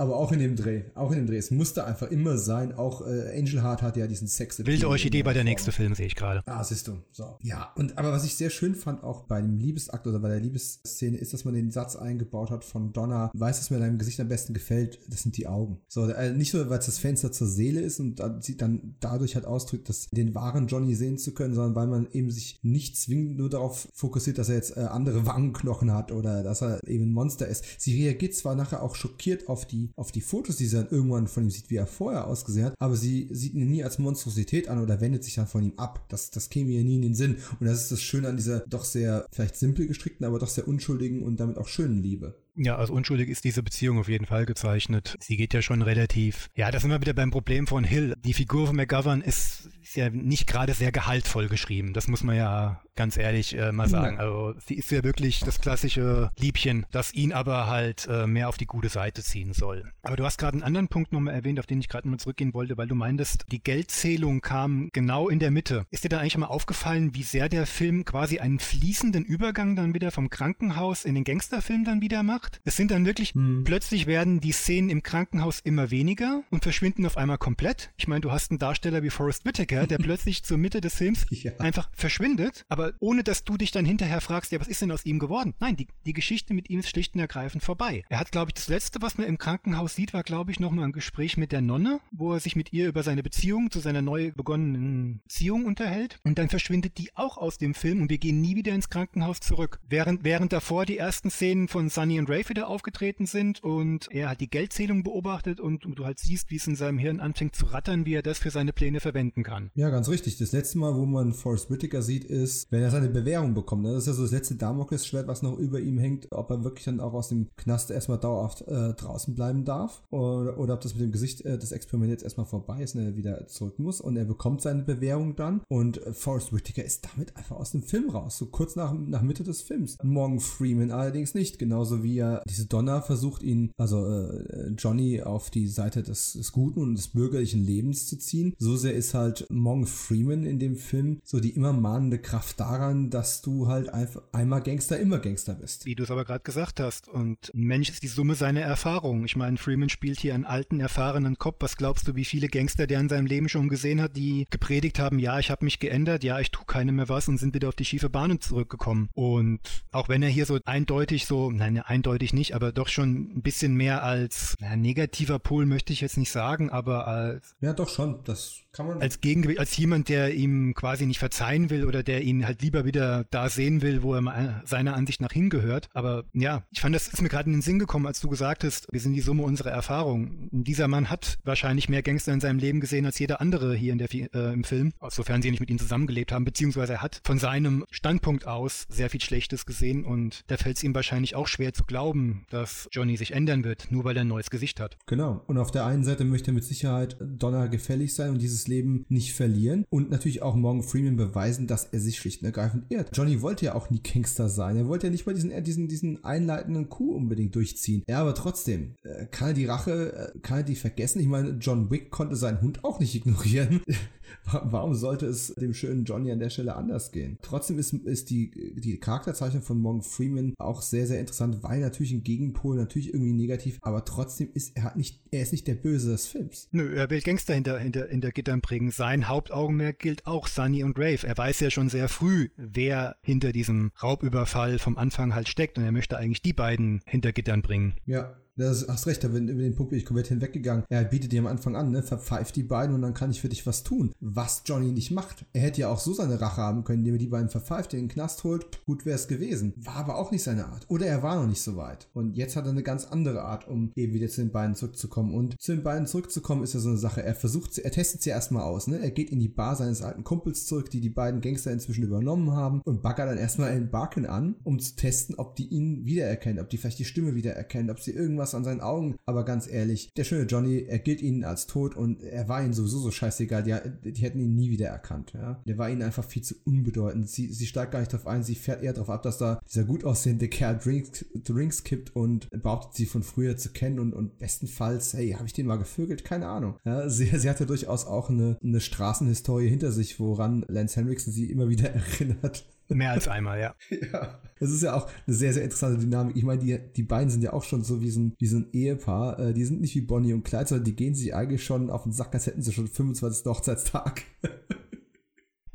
Aber 0.00 0.16
auch 0.16 0.32
in 0.32 0.38
dem 0.38 0.56
Dreh, 0.56 0.84
auch 0.94 1.10
in 1.10 1.18
dem 1.18 1.26
Dreh. 1.26 1.36
Es 1.36 1.50
musste 1.50 1.84
einfach 1.84 2.10
immer 2.10 2.38
sein. 2.38 2.72
Auch 2.72 3.06
äh, 3.06 3.38
Angel 3.38 3.62
Heart 3.62 3.82
hat 3.82 3.98
ja 3.98 4.06
diesen 4.06 4.28
Sex. 4.28 4.64
Wilde 4.64 4.88
Orchidee 4.88 5.22
bei 5.22 5.34
der 5.34 5.44
nächste 5.44 5.72
Film, 5.72 5.94
sehe 5.94 6.06
ich 6.06 6.14
gerade. 6.14 6.40
Ah, 6.46 6.64
siehst 6.64 6.88
du. 6.88 7.02
So. 7.12 7.36
Ja, 7.42 7.70
und 7.76 7.98
aber 7.98 8.10
was 8.10 8.24
ich 8.24 8.34
sehr 8.34 8.48
schön 8.48 8.74
fand, 8.74 9.04
auch 9.04 9.24
bei 9.24 9.42
dem 9.42 9.58
Liebesakt 9.58 10.06
oder 10.06 10.18
bei 10.18 10.30
der 10.30 10.40
Liebesszene, 10.40 11.18
ist, 11.18 11.34
dass 11.34 11.44
man 11.44 11.52
den 11.52 11.70
Satz 11.70 11.96
eingebaut 11.96 12.50
hat 12.50 12.64
von 12.64 12.94
Donna, 12.94 13.30
weiß, 13.34 13.60
was 13.60 13.68
mir 13.68 13.78
deinem 13.78 13.98
Gesicht 13.98 14.18
am 14.20 14.28
besten 14.28 14.54
gefällt, 14.54 15.00
das 15.06 15.20
sind 15.20 15.36
die 15.36 15.46
Augen. 15.46 15.82
So, 15.86 16.08
äh, 16.08 16.32
nicht 16.32 16.54
nur, 16.54 16.70
weil 16.70 16.78
es 16.78 16.86
das 16.86 16.98
Fenster 16.98 17.30
zur 17.30 17.48
Seele 17.48 17.82
ist 17.82 18.00
und 18.00 18.22
sie 18.40 18.56
dann 18.56 18.96
dadurch 19.00 19.34
halt 19.34 19.44
ausdrückt, 19.44 19.90
dass 19.90 20.08
den 20.08 20.34
wahren 20.34 20.66
Johnny 20.66 20.94
sehen 20.94 21.18
zu 21.18 21.34
können, 21.34 21.54
sondern 21.54 21.74
weil 21.74 21.88
man 21.88 22.08
eben 22.12 22.30
sich 22.30 22.58
nicht 22.62 22.96
zwingend 22.96 23.36
nur 23.36 23.50
darauf 23.50 23.86
fokussiert, 23.92 24.38
dass 24.38 24.48
er 24.48 24.54
jetzt 24.54 24.78
äh, 24.78 24.80
andere 24.80 25.26
Wangenknochen 25.26 25.92
hat 25.92 26.10
oder 26.10 26.42
dass 26.42 26.62
er 26.62 26.88
eben 26.88 27.10
ein 27.10 27.12
Monster 27.12 27.46
ist. 27.46 27.66
Sie 27.78 28.02
reagiert 28.02 28.34
zwar 28.34 28.54
nachher 28.54 28.82
auch 28.82 28.94
schockiert 28.94 29.46
auf 29.50 29.66
die, 29.66 29.89
auf 29.96 30.12
die 30.12 30.20
Fotos, 30.20 30.56
die 30.56 30.66
sie 30.66 30.76
dann 30.76 30.88
irgendwann 30.88 31.26
von 31.26 31.44
ihm 31.44 31.50
sieht, 31.50 31.70
wie 31.70 31.76
er 31.76 31.86
vorher 31.86 32.26
ausgesehen 32.26 32.66
hat, 32.66 32.74
aber 32.78 32.96
sie 32.96 33.28
sieht 33.30 33.54
ihn 33.54 33.68
nie 33.68 33.84
als 33.84 33.98
Monstrosität 33.98 34.68
an 34.68 34.82
oder 34.82 35.00
wendet 35.00 35.24
sich 35.24 35.34
dann 35.34 35.46
von 35.46 35.62
ihm 35.62 35.74
ab. 35.76 36.06
Das, 36.08 36.30
das 36.30 36.50
käme 36.50 36.70
ihr 36.70 36.84
nie 36.84 36.96
in 36.96 37.02
den 37.02 37.14
Sinn. 37.14 37.36
Und 37.58 37.66
das 37.66 37.82
ist 37.82 37.92
das 37.92 38.02
Schöne 38.02 38.28
an 38.28 38.36
dieser 38.36 38.60
doch 38.60 38.84
sehr, 38.84 39.26
vielleicht 39.32 39.56
simpel 39.56 39.86
gestrickten, 39.86 40.26
aber 40.26 40.38
doch 40.38 40.48
sehr 40.48 40.68
unschuldigen 40.68 41.22
und 41.22 41.38
damit 41.38 41.58
auch 41.58 41.68
schönen 41.68 42.02
Liebe. 42.02 42.36
Ja, 42.56 42.76
als 42.76 42.90
unschuldig 42.90 43.28
ist 43.28 43.44
diese 43.44 43.62
Beziehung 43.62 43.98
auf 43.98 44.08
jeden 44.08 44.26
Fall 44.26 44.44
gezeichnet. 44.44 45.16
Sie 45.20 45.36
geht 45.36 45.54
ja 45.54 45.62
schon 45.62 45.82
relativ. 45.82 46.48
Ja, 46.54 46.70
das 46.70 46.82
sind 46.82 46.90
wir 46.90 47.00
wieder 47.00 47.14
beim 47.14 47.30
Problem 47.30 47.66
von 47.66 47.84
Hill. 47.84 48.14
Die 48.24 48.34
Figur 48.34 48.66
von 48.66 48.76
McGovern 48.76 49.22
ist, 49.22 49.70
ist 49.90 49.96
ja 49.96 50.08
nicht 50.08 50.46
gerade 50.46 50.72
sehr 50.72 50.92
gehaltvoll 50.92 51.48
geschrieben. 51.48 51.92
Das 51.94 52.06
muss 52.06 52.22
man 52.22 52.36
ja 52.36 52.80
ganz 52.94 53.16
ehrlich 53.16 53.56
äh, 53.58 53.72
mal 53.72 53.88
sagen. 53.88 54.16
Ja. 54.16 54.22
Also 54.22 54.54
sie 54.64 54.74
ist 54.74 54.90
ja 54.92 55.02
wirklich 55.02 55.40
das 55.40 55.60
klassische 55.60 56.30
Liebchen, 56.38 56.86
das 56.92 57.12
ihn 57.12 57.32
aber 57.32 57.66
halt 57.66 58.06
äh, 58.08 58.26
mehr 58.26 58.48
auf 58.48 58.56
die 58.56 58.66
gute 58.66 58.88
Seite 58.88 59.22
ziehen 59.22 59.52
soll. 59.52 59.90
Aber 60.02 60.16
du 60.16 60.24
hast 60.24 60.38
gerade 60.38 60.54
einen 60.54 60.62
anderen 60.62 60.88
Punkt 60.88 61.10
nochmal 61.10 61.34
erwähnt, 61.34 61.58
auf 61.58 61.66
den 61.66 61.80
ich 61.80 61.88
gerade 61.88 62.06
nochmal 62.06 62.20
zurückgehen 62.20 62.54
wollte, 62.54 62.76
weil 62.76 62.86
du 62.86 62.94
meintest, 62.94 63.46
die 63.50 63.62
Geldzählung 63.62 64.42
kam 64.42 64.90
genau 64.92 65.28
in 65.28 65.40
der 65.40 65.50
Mitte. 65.50 65.86
Ist 65.90 66.04
dir 66.04 66.08
da 66.08 66.18
eigentlich 66.18 66.38
mal 66.38 66.46
aufgefallen, 66.46 67.14
wie 67.14 67.24
sehr 67.24 67.48
der 67.48 67.66
Film 67.66 68.04
quasi 68.04 68.38
einen 68.38 68.60
fließenden 68.60 69.24
Übergang 69.24 69.74
dann 69.74 69.94
wieder 69.94 70.12
vom 70.12 70.30
Krankenhaus 70.30 71.04
in 71.04 71.16
den 71.16 71.24
Gangsterfilm 71.24 71.84
dann 71.84 72.00
wieder 72.00 72.22
macht? 72.22 72.60
Es 72.64 72.76
sind 72.76 72.92
dann 72.92 73.06
wirklich, 73.06 73.32
hm. 73.32 73.64
plötzlich 73.64 74.06
werden 74.06 74.40
die 74.40 74.52
Szenen 74.52 74.90
im 74.90 75.02
Krankenhaus 75.02 75.58
immer 75.60 75.90
weniger 75.90 76.42
und 76.50 76.62
verschwinden 76.62 77.06
auf 77.06 77.16
einmal 77.16 77.38
komplett. 77.38 77.90
Ich 77.96 78.06
meine, 78.06 78.20
du 78.20 78.30
hast 78.30 78.50
einen 78.52 78.58
Darsteller 78.58 79.02
wie 79.02 79.10
Forrest 79.10 79.44
Whitaker, 79.44 79.79
der 79.86 79.98
plötzlich 79.98 80.42
zur 80.42 80.58
Mitte 80.58 80.80
des 80.80 80.94
Films 80.94 81.26
ja. 81.30 81.52
einfach 81.58 81.88
verschwindet, 81.92 82.64
aber 82.68 82.92
ohne 83.00 83.22
dass 83.22 83.44
du 83.44 83.56
dich 83.56 83.70
dann 83.70 83.84
hinterher 83.84 84.20
fragst, 84.20 84.52
ja, 84.52 84.60
was 84.60 84.68
ist 84.68 84.82
denn 84.82 84.90
aus 84.90 85.04
ihm 85.04 85.18
geworden? 85.18 85.54
Nein, 85.60 85.76
die, 85.76 85.88
die 86.06 86.12
Geschichte 86.12 86.54
mit 86.54 86.70
ihm 86.70 86.80
ist 86.80 86.90
schlicht 86.90 87.14
und 87.14 87.20
ergreifend 87.20 87.62
vorbei. 87.62 88.02
Er 88.08 88.20
hat, 88.20 88.32
glaube 88.32 88.50
ich, 88.50 88.54
das 88.54 88.68
letzte, 88.68 89.02
was 89.02 89.18
man 89.18 89.26
im 89.26 89.38
Krankenhaus 89.38 89.94
sieht, 89.94 90.12
war, 90.12 90.22
glaube 90.22 90.50
ich, 90.50 90.60
nochmal 90.60 90.86
ein 90.86 90.92
Gespräch 90.92 91.36
mit 91.36 91.52
der 91.52 91.60
Nonne, 91.60 92.00
wo 92.10 92.32
er 92.32 92.40
sich 92.40 92.56
mit 92.56 92.72
ihr 92.72 92.88
über 92.88 93.02
seine 93.02 93.22
Beziehung 93.22 93.70
zu 93.70 93.80
seiner 93.80 94.02
neu 94.02 94.32
begonnenen 94.32 95.20
Beziehung 95.22 95.64
unterhält. 95.64 96.18
Und 96.24 96.38
dann 96.38 96.48
verschwindet 96.48 96.98
die 96.98 97.16
auch 97.16 97.38
aus 97.38 97.58
dem 97.58 97.74
Film 97.74 98.02
und 98.02 98.10
wir 98.10 98.18
gehen 98.18 98.40
nie 98.40 98.56
wieder 98.56 98.74
ins 98.74 98.90
Krankenhaus 98.90 99.40
zurück. 99.40 99.80
Während, 99.88 100.24
während 100.24 100.52
davor 100.52 100.86
die 100.86 100.98
ersten 100.98 101.30
Szenen 101.30 101.68
von 101.68 101.88
Sunny 101.88 102.18
und 102.18 102.28
Rafe 102.30 102.50
wieder 102.50 102.68
aufgetreten 102.68 103.26
sind 103.26 103.62
und 103.62 104.08
er 104.10 104.30
hat 104.30 104.40
die 104.40 104.50
Geldzählung 104.50 105.02
beobachtet 105.02 105.60
und, 105.60 105.84
du 105.84 106.04
halt 106.04 106.18
siehst, 106.18 106.50
wie 106.50 106.56
es 106.56 106.66
in 106.66 106.76
seinem 106.76 106.98
Hirn 106.98 107.20
anfängt 107.20 107.54
zu 107.54 107.66
rattern, 107.66 108.06
wie 108.06 108.14
er 108.14 108.22
das 108.22 108.38
für 108.38 108.50
seine 108.50 108.72
Pläne 108.72 109.00
verwenden 109.00 109.42
kann. 109.42 109.69
Ja, 109.74 109.90
ganz 109.90 110.08
richtig. 110.08 110.38
Das 110.38 110.52
letzte 110.52 110.78
Mal, 110.78 110.96
wo 110.96 111.06
man 111.06 111.32
Forrest 111.32 111.70
Whitaker 111.70 112.02
sieht, 112.02 112.24
ist, 112.24 112.70
wenn 112.70 112.82
er 112.82 112.90
seine 112.90 113.08
Bewährung 113.08 113.54
bekommt. 113.54 113.82
Ne? 113.82 113.92
Das 113.92 114.02
ist 114.02 114.06
ja 114.08 114.12
so 114.14 114.22
das 114.22 114.32
letzte 114.32 114.56
Damoklesschwert, 114.56 115.28
was 115.28 115.42
noch 115.42 115.58
über 115.58 115.80
ihm 115.80 115.98
hängt, 115.98 116.28
ob 116.30 116.50
er 116.50 116.64
wirklich 116.64 116.84
dann 116.84 117.00
auch 117.00 117.14
aus 117.14 117.28
dem 117.28 117.48
Knast 117.56 117.90
erstmal 117.90 118.18
dauerhaft 118.18 118.62
äh, 118.62 118.94
draußen 118.94 119.34
bleiben 119.34 119.64
darf 119.64 120.02
oder, 120.10 120.58
oder 120.58 120.74
ob 120.74 120.80
das 120.80 120.94
mit 120.94 121.02
dem 121.02 121.12
Gesicht 121.12 121.44
äh, 121.44 121.58
des 121.58 121.72
Experiments 121.72 122.22
erstmal 122.22 122.46
vorbei 122.46 122.82
ist 122.82 122.94
und 122.94 123.02
er 123.02 123.16
wieder 123.16 123.46
zurück 123.46 123.78
muss 123.78 124.00
und 124.00 124.16
er 124.16 124.24
bekommt 124.24 124.62
seine 124.62 124.82
Bewährung 124.82 125.36
dann 125.36 125.62
und 125.68 126.04
äh, 126.04 126.12
Forrest 126.12 126.52
Whitaker 126.52 126.84
ist 126.84 127.06
damit 127.12 127.36
einfach 127.36 127.56
aus 127.56 127.72
dem 127.72 127.82
Film 127.82 128.10
raus, 128.10 128.38
so 128.38 128.46
kurz 128.46 128.76
nach, 128.76 128.92
nach 128.92 129.22
Mitte 129.22 129.44
des 129.44 129.62
Films. 129.62 129.96
Morgan 130.02 130.40
Freeman 130.40 130.90
allerdings 130.90 131.34
nicht, 131.34 131.58
genauso 131.58 132.02
wie 132.02 132.18
er 132.18 132.42
diese 132.48 132.66
Donna 132.66 133.02
versucht 133.02 133.42
ihn, 133.42 133.72
also 133.76 134.06
äh, 134.06 134.68
Johnny 134.76 135.22
auf 135.22 135.50
die 135.50 135.68
Seite 135.68 136.02
des, 136.02 136.34
des, 136.34 136.52
guten 136.52 136.80
und 136.80 136.94
des 136.94 137.08
bürgerlichen 137.08 137.64
Lebens 137.64 138.06
zu 138.06 138.18
ziehen. 138.18 138.54
So 138.58 138.76
sehr 138.76 138.94
ist 138.94 139.14
halt 139.14 139.46
Morgan 139.60 139.86
Freeman 139.86 140.44
in 140.44 140.58
dem 140.58 140.76
Film 140.76 141.20
so 141.24 141.40
die 141.40 141.50
immer 141.50 141.72
mahnende 141.72 142.18
Kraft 142.18 142.60
daran, 142.60 143.10
dass 143.10 143.42
du 143.42 143.68
halt 143.68 143.88
einfach 143.88 144.22
einmal 144.32 144.62
Gangster, 144.62 144.98
immer 144.98 145.18
Gangster 145.18 145.54
bist. 145.54 145.86
Wie 145.86 145.94
du 145.94 146.02
es 146.02 146.10
aber 146.10 146.24
gerade 146.24 146.42
gesagt 146.42 146.80
hast. 146.80 147.08
Und 147.08 147.52
ein 147.54 147.62
Mensch 147.62 147.88
ist 147.90 148.02
die 148.02 148.08
Summe 148.08 148.34
seiner 148.34 148.60
Erfahrungen. 148.60 149.24
Ich 149.24 149.36
meine, 149.36 149.56
Freeman 149.56 149.88
spielt 149.88 150.18
hier 150.18 150.34
einen 150.34 150.44
alten, 150.44 150.80
erfahrenen 150.80 151.38
Kopf. 151.38 151.56
Was 151.60 151.76
glaubst 151.76 152.08
du, 152.08 152.14
wie 152.14 152.24
viele 152.24 152.48
Gangster 152.48 152.86
der 152.86 153.00
in 153.00 153.08
seinem 153.08 153.26
Leben 153.26 153.48
schon 153.48 153.68
gesehen 153.68 154.00
hat, 154.00 154.16
die 154.16 154.46
gepredigt 154.50 154.98
haben, 154.98 155.18
ja, 155.18 155.38
ich 155.38 155.50
habe 155.50 155.64
mich 155.64 155.78
geändert, 155.78 156.24
ja, 156.24 156.40
ich 156.40 156.50
tue 156.50 156.64
keine 156.66 156.92
mehr 156.92 157.08
was 157.08 157.28
und 157.28 157.38
sind 157.38 157.54
wieder 157.54 157.68
auf 157.68 157.74
die 157.74 157.84
schiefe 157.84 158.10
Bahn 158.10 158.40
zurückgekommen. 158.40 159.08
Und 159.14 159.60
auch 159.92 160.08
wenn 160.08 160.22
er 160.22 160.28
hier 160.28 160.46
so 160.46 160.58
eindeutig 160.64 161.26
so, 161.26 161.50
nein, 161.50 161.78
eindeutig 161.80 162.32
nicht, 162.32 162.54
aber 162.54 162.72
doch 162.72 162.88
schon 162.88 163.36
ein 163.36 163.42
bisschen 163.42 163.74
mehr 163.74 164.02
als 164.02 164.54
na, 164.60 164.76
negativer 164.76 165.38
Pol 165.38 165.66
möchte 165.66 165.92
ich 165.92 166.00
jetzt 166.00 166.16
nicht 166.16 166.30
sagen, 166.30 166.70
aber 166.70 167.06
als 167.06 167.56
ja 167.60 167.72
doch 167.72 167.88
schon, 167.88 168.22
das 168.24 168.60
kann 168.72 168.86
man 168.86 169.02
als 169.02 169.20
Gegengewicht, 169.20 169.49
als 169.58 169.76
jemand, 169.76 170.08
der 170.08 170.34
ihm 170.34 170.74
quasi 170.74 171.06
nicht 171.06 171.18
verzeihen 171.18 171.70
will 171.70 171.84
oder 171.84 172.02
der 172.02 172.22
ihn 172.22 172.46
halt 172.46 172.62
lieber 172.62 172.84
wieder 172.84 173.24
da 173.30 173.48
sehen 173.48 173.82
will, 173.82 174.02
wo 174.02 174.14
er 174.14 174.62
seiner 174.64 174.94
Ansicht 174.94 175.20
nach 175.20 175.32
hingehört. 175.32 175.88
Aber 175.92 176.24
ja, 176.32 176.62
ich 176.70 176.80
fand, 176.80 176.94
das 176.94 177.08
ist 177.08 177.22
mir 177.22 177.28
gerade 177.28 177.46
in 177.46 177.56
den 177.56 177.62
Sinn 177.62 177.78
gekommen, 177.78 178.06
als 178.06 178.20
du 178.20 178.28
gesagt 178.28 178.64
hast, 178.64 178.86
wir 178.90 179.00
sind 179.00 179.14
die 179.14 179.20
Summe 179.20 179.42
unserer 179.42 179.70
Erfahrungen. 179.70 180.48
Dieser 180.52 180.88
Mann 180.88 181.10
hat 181.10 181.38
wahrscheinlich 181.44 181.88
mehr 181.88 182.02
Gangster 182.02 182.32
in 182.32 182.40
seinem 182.40 182.58
Leben 182.58 182.80
gesehen 182.80 183.06
als 183.06 183.18
jeder 183.18 183.40
andere 183.40 183.74
hier 183.74 183.92
in 183.92 183.98
der, 183.98 184.12
äh, 184.12 184.52
im 184.52 184.64
Film, 184.64 184.92
sofern 185.08 185.42
sie 185.42 185.50
nicht 185.50 185.60
mit 185.60 185.70
ihm 185.70 185.78
zusammengelebt 185.78 186.32
haben, 186.32 186.44
beziehungsweise 186.44 186.94
er 186.94 187.02
hat 187.02 187.20
von 187.24 187.38
seinem 187.38 187.84
Standpunkt 187.90 188.46
aus 188.46 188.86
sehr 188.88 189.10
viel 189.10 189.20
Schlechtes 189.20 189.66
gesehen 189.66 190.04
und 190.04 190.42
da 190.48 190.56
fällt 190.56 190.76
es 190.76 190.82
ihm 190.82 190.94
wahrscheinlich 190.94 191.34
auch 191.34 191.46
schwer 191.46 191.72
zu 191.72 191.84
glauben, 191.84 192.46
dass 192.50 192.88
Johnny 192.92 193.16
sich 193.16 193.32
ändern 193.32 193.64
wird, 193.64 193.88
nur 193.90 194.04
weil 194.04 194.16
er 194.16 194.22
ein 194.22 194.28
neues 194.28 194.50
Gesicht 194.50 194.80
hat. 194.80 194.96
Genau. 195.06 195.42
Und 195.46 195.58
auf 195.58 195.70
der 195.70 195.86
einen 195.86 196.04
Seite 196.04 196.24
möchte 196.24 196.50
er 196.50 196.54
mit 196.54 196.64
Sicherheit 196.64 197.16
Donner 197.20 197.68
gefällig 197.68 198.14
sein 198.14 198.30
und 198.30 198.42
dieses 198.42 198.68
Leben 198.68 199.04
nicht 199.08 199.32
verlieren 199.40 199.86
und 199.88 200.10
natürlich 200.10 200.42
auch 200.42 200.54
Morgan 200.54 200.82
Freeman 200.82 201.16
beweisen, 201.16 201.66
dass 201.66 201.84
er 201.84 201.98
sich 201.98 202.18
schlicht 202.18 202.42
und 202.42 202.46
ergreifend 202.46 202.84
irrt. 202.90 203.16
Johnny 203.16 203.40
wollte 203.40 203.64
ja 203.64 203.74
auch 203.74 203.88
nie 203.88 204.02
Gangster 204.02 204.50
sein. 204.50 204.76
Er 204.76 204.86
wollte 204.86 205.06
ja 205.06 205.10
nicht 205.10 205.24
mal 205.24 205.34
diesen, 205.34 205.64
diesen, 205.64 205.88
diesen 205.88 206.22
einleitenden 206.22 206.90
Coup 206.90 207.16
unbedingt 207.16 207.54
durchziehen. 207.54 208.02
Ja, 208.06 208.20
aber 208.20 208.34
trotzdem, 208.34 208.96
äh, 209.02 209.24
kann 209.30 209.48
er 209.48 209.54
die 209.54 209.64
Rache, 209.64 210.32
äh, 210.34 210.38
kann 210.40 210.58
er 210.58 210.62
die 210.64 210.76
vergessen? 210.76 211.20
Ich 211.20 211.26
meine, 211.26 211.56
John 211.58 211.90
Wick 211.90 212.10
konnte 212.10 212.36
seinen 212.36 212.60
Hund 212.60 212.84
auch 212.84 213.00
nicht 213.00 213.14
ignorieren. 213.14 213.80
Warum 214.44 214.94
sollte 214.94 215.26
es 215.26 215.54
dem 215.54 215.74
schönen 215.74 216.04
Johnny 216.04 216.30
an 216.32 216.38
der 216.38 216.50
Stelle 216.50 216.76
anders 216.76 217.12
gehen? 217.12 217.38
Trotzdem 217.42 217.78
ist, 217.78 217.92
ist 217.92 218.30
die, 218.30 218.50
die 218.76 218.98
Charakterzeichnung 218.98 219.62
von 219.62 219.80
Morgan 219.80 220.02
Freeman 220.02 220.54
auch 220.58 220.82
sehr, 220.82 221.06
sehr 221.06 221.20
interessant, 221.20 221.62
weil 221.62 221.80
natürlich 221.80 222.12
ein 222.12 222.22
Gegenpol, 222.22 222.76
natürlich 222.76 223.12
irgendwie 223.12 223.32
negativ, 223.32 223.78
aber 223.82 224.04
trotzdem 224.04 224.50
ist 224.54 224.76
er 224.76 224.96
nicht, 224.96 225.20
er 225.30 225.42
ist 225.42 225.52
nicht 225.52 225.66
der 225.66 225.74
Böse 225.74 226.10
des 226.10 226.26
Films. 226.26 226.68
Nö, 226.72 226.94
er 226.94 227.10
will 227.10 227.20
Gangster 227.20 227.54
hinter, 227.54 227.78
hinter, 227.78 228.08
hinter 228.08 228.30
Gittern 228.30 228.60
bringen. 228.60 228.90
Sein 228.90 229.28
Hauptaugenmerk 229.28 229.98
gilt 229.98 230.26
auch 230.26 230.46
Sunny 230.46 230.82
und 230.82 230.98
Rave. 230.98 231.26
Er 231.26 231.36
weiß 231.36 231.60
ja 231.60 231.70
schon 231.70 231.88
sehr 231.88 232.08
früh, 232.08 232.48
wer 232.56 233.16
hinter 233.22 233.52
diesem 233.52 233.92
Raubüberfall 234.02 234.78
vom 234.78 234.96
Anfang 234.96 235.34
halt 235.34 235.48
steckt 235.48 235.78
und 235.78 235.84
er 235.84 235.92
möchte 235.92 236.16
eigentlich 236.16 236.42
die 236.42 236.52
beiden 236.52 237.02
hinter 237.06 237.32
Gittern 237.32 237.62
bringen. 237.62 237.94
Ja, 238.06 238.39
das 238.60 238.86
hast 238.88 239.06
recht, 239.06 239.24
über 239.24 239.38
den 239.38 239.74
Punkt 239.74 239.90
bin 239.90 239.98
ich 239.98 240.04
komplett 240.04 240.28
hinweggegangen. 240.28 240.84
Er 240.88 241.04
bietet 241.04 241.32
dir 241.32 241.40
am 241.40 241.46
Anfang 241.46 241.76
an, 241.76 241.90
ne, 241.90 242.02
verpfeift 242.02 242.56
die 242.56 242.62
beiden 242.62 242.94
und 242.94 243.02
dann 243.02 243.14
kann 243.14 243.30
ich 243.30 243.40
für 243.40 243.48
dich 243.48 243.66
was 243.66 243.82
tun. 243.82 244.12
Was 244.20 244.62
Johnny 244.64 244.92
nicht 244.92 245.10
macht. 245.10 245.44
Er 245.52 245.62
hätte 245.62 245.82
ja 245.82 245.88
auch 245.88 246.00
so 246.00 246.12
seine 246.12 246.40
Rache 246.40 246.60
haben 246.60 246.84
können, 246.84 247.00
indem 247.00 247.14
er 247.14 247.18
die 247.18 247.26
beiden 247.26 247.48
verpfeift, 247.48 247.94
in 247.94 248.00
den 248.00 248.08
Knast 248.08 248.44
holt. 248.44 248.84
Gut 248.84 249.06
wäre 249.06 249.16
es 249.16 249.28
gewesen. 249.28 249.74
War 249.76 249.96
aber 249.96 250.16
auch 250.16 250.30
nicht 250.30 250.42
seine 250.42 250.66
Art. 250.66 250.84
Oder 250.88 251.06
er 251.06 251.22
war 251.22 251.36
noch 251.36 251.46
nicht 251.46 251.62
so 251.62 251.76
weit. 251.76 252.08
Und 252.12 252.36
jetzt 252.36 252.56
hat 252.56 252.64
er 252.64 252.70
eine 252.70 252.82
ganz 252.82 253.06
andere 253.06 253.42
Art, 253.42 253.68
um 253.68 253.92
eben 253.96 254.14
wieder 254.14 254.28
zu 254.28 254.42
den 254.42 254.52
beiden 254.52 254.74
zurückzukommen. 254.74 255.34
Und 255.34 255.60
zu 255.60 255.72
den 255.72 255.82
beiden 255.82 256.06
zurückzukommen 256.06 256.62
ist 256.62 256.74
ja 256.74 256.80
so 256.80 256.90
eine 256.90 256.98
Sache. 256.98 257.22
Er 257.22 257.34
versucht, 257.34 257.78
er 257.78 257.90
testet 257.90 258.22
sie 258.22 258.30
erstmal 258.30 258.62
aus. 258.62 258.86
Ne? 258.86 258.98
Er 259.00 259.10
geht 259.10 259.30
in 259.30 259.40
die 259.40 259.48
Bar 259.48 259.76
seines 259.76 260.02
alten 260.02 260.24
Kumpels 260.24 260.66
zurück, 260.66 260.90
die 260.90 261.00
die 261.00 261.10
beiden 261.10 261.40
Gangster 261.40 261.72
inzwischen 261.72 262.04
übernommen 262.04 262.52
haben 262.52 262.82
und 262.84 263.02
baggert 263.02 263.28
dann 263.28 263.38
erstmal 263.38 263.76
in 263.76 263.90
Barken 263.90 264.26
an, 264.26 264.56
um 264.64 264.78
zu 264.78 264.96
testen, 264.96 265.34
ob 265.36 265.56
die 265.56 265.68
ihn 265.68 266.04
wiedererkennen, 266.04 266.62
ob 266.62 266.68
die 266.70 266.76
vielleicht 266.76 266.98
die 266.98 267.04
Stimme 267.04 267.34
wiedererkennen, 267.34 267.90
ob 267.90 268.00
sie 268.00 268.12
irgendwas 268.12 268.49
an 268.54 268.64
seinen 268.64 268.80
Augen 268.80 269.16
aber 269.26 269.44
ganz 269.44 269.68
ehrlich, 269.68 270.10
der 270.16 270.24
schöne 270.24 270.46
Johnny, 270.46 270.84
er 270.88 270.98
gilt 270.98 271.22
ihnen 271.22 271.44
als 271.44 271.66
tot 271.66 271.96
und 271.96 272.22
er 272.22 272.48
war 272.48 272.62
ihnen 272.62 272.72
sowieso 272.72 272.98
so 272.98 273.10
scheißegal. 273.10 273.62
Die, 273.62 274.12
die 274.12 274.22
hätten 274.22 274.40
ihn 274.40 274.54
nie 274.54 274.70
wieder 274.70 274.88
erkannt. 274.88 275.32
Ja? 275.34 275.62
Der 275.66 275.78
war 275.78 275.90
ihnen 275.90 276.02
einfach 276.02 276.24
viel 276.24 276.42
zu 276.42 276.54
unbedeutend. 276.64 277.28
Sie, 277.28 277.46
sie 277.52 277.66
steigt 277.66 277.92
gar 277.92 278.00
nicht 278.00 278.12
darauf 278.12 278.26
ein, 278.26 278.42
sie 278.42 278.54
fährt 278.54 278.82
eher 278.82 278.92
darauf 278.92 279.10
ab, 279.10 279.22
dass 279.22 279.38
da 279.38 279.60
dieser 279.68 279.84
gut 279.84 280.04
aussehende 280.04 280.48
Kerl 280.48 280.78
Drinks, 280.78 281.24
Drinks 281.44 281.84
kippt 281.84 282.14
und 282.16 282.48
behauptet, 282.50 282.94
sie 282.94 283.06
von 283.06 283.22
früher 283.22 283.56
zu 283.56 283.70
kennen 283.70 283.98
und, 283.98 284.12
und 284.12 284.38
bestenfalls, 284.38 285.14
hey, 285.14 285.32
habe 285.32 285.46
ich 285.46 285.52
den 285.52 285.66
mal 285.66 285.76
gevögelt? 285.76 286.24
Keine 286.24 286.48
Ahnung. 286.48 286.76
Ja, 286.84 287.08
sie, 287.08 287.26
sie 287.26 287.48
hatte 287.48 287.66
durchaus 287.66 288.06
auch 288.06 288.30
eine, 288.30 288.58
eine 288.62 288.80
Straßenhistorie 288.80 289.68
hinter 289.68 289.92
sich, 289.92 290.18
woran 290.18 290.64
Lance 290.68 290.96
Henriksen 290.96 291.32
sie 291.32 291.50
immer 291.50 291.68
wieder 291.68 291.90
erinnert. 291.94 292.66
Mehr 292.90 293.12
als 293.12 293.28
einmal, 293.28 293.60
ja. 293.60 293.74
ja. 294.12 294.40
Das 294.58 294.70
ist 294.70 294.82
ja 294.82 294.94
auch 294.94 295.08
eine 295.26 295.36
sehr, 295.36 295.54
sehr 295.54 295.62
interessante 295.62 295.98
Dynamik. 295.98 296.36
Ich 296.36 296.42
meine, 296.42 296.60
die, 296.60 296.78
die 296.96 297.02
beiden 297.02 297.30
sind 297.30 297.42
ja 297.42 297.52
auch 297.52 297.62
schon 297.62 297.82
so 297.82 298.02
wie 298.02 298.10
so 298.10 298.20
ein, 298.20 298.34
wie 298.38 298.46
so 298.46 298.58
ein 298.58 298.68
Ehepaar. 298.72 299.38
Äh, 299.38 299.54
die 299.54 299.64
sind 299.64 299.80
nicht 299.80 299.94
wie 299.94 300.00
Bonnie 300.00 300.34
und 300.34 300.42
Clyde, 300.42 300.66
sondern 300.66 300.84
die 300.84 300.96
gehen 300.96 301.14
sich 301.14 301.34
eigentlich 301.34 301.64
schon 301.64 301.88
auf 301.88 302.02
den 302.02 302.12
Sack, 302.12 302.34
als 302.34 302.46
hätten 302.46 302.62
sie 302.62 302.72
schon 302.72 302.88
25. 302.88 303.46
Hochzeitstag. 303.46 304.22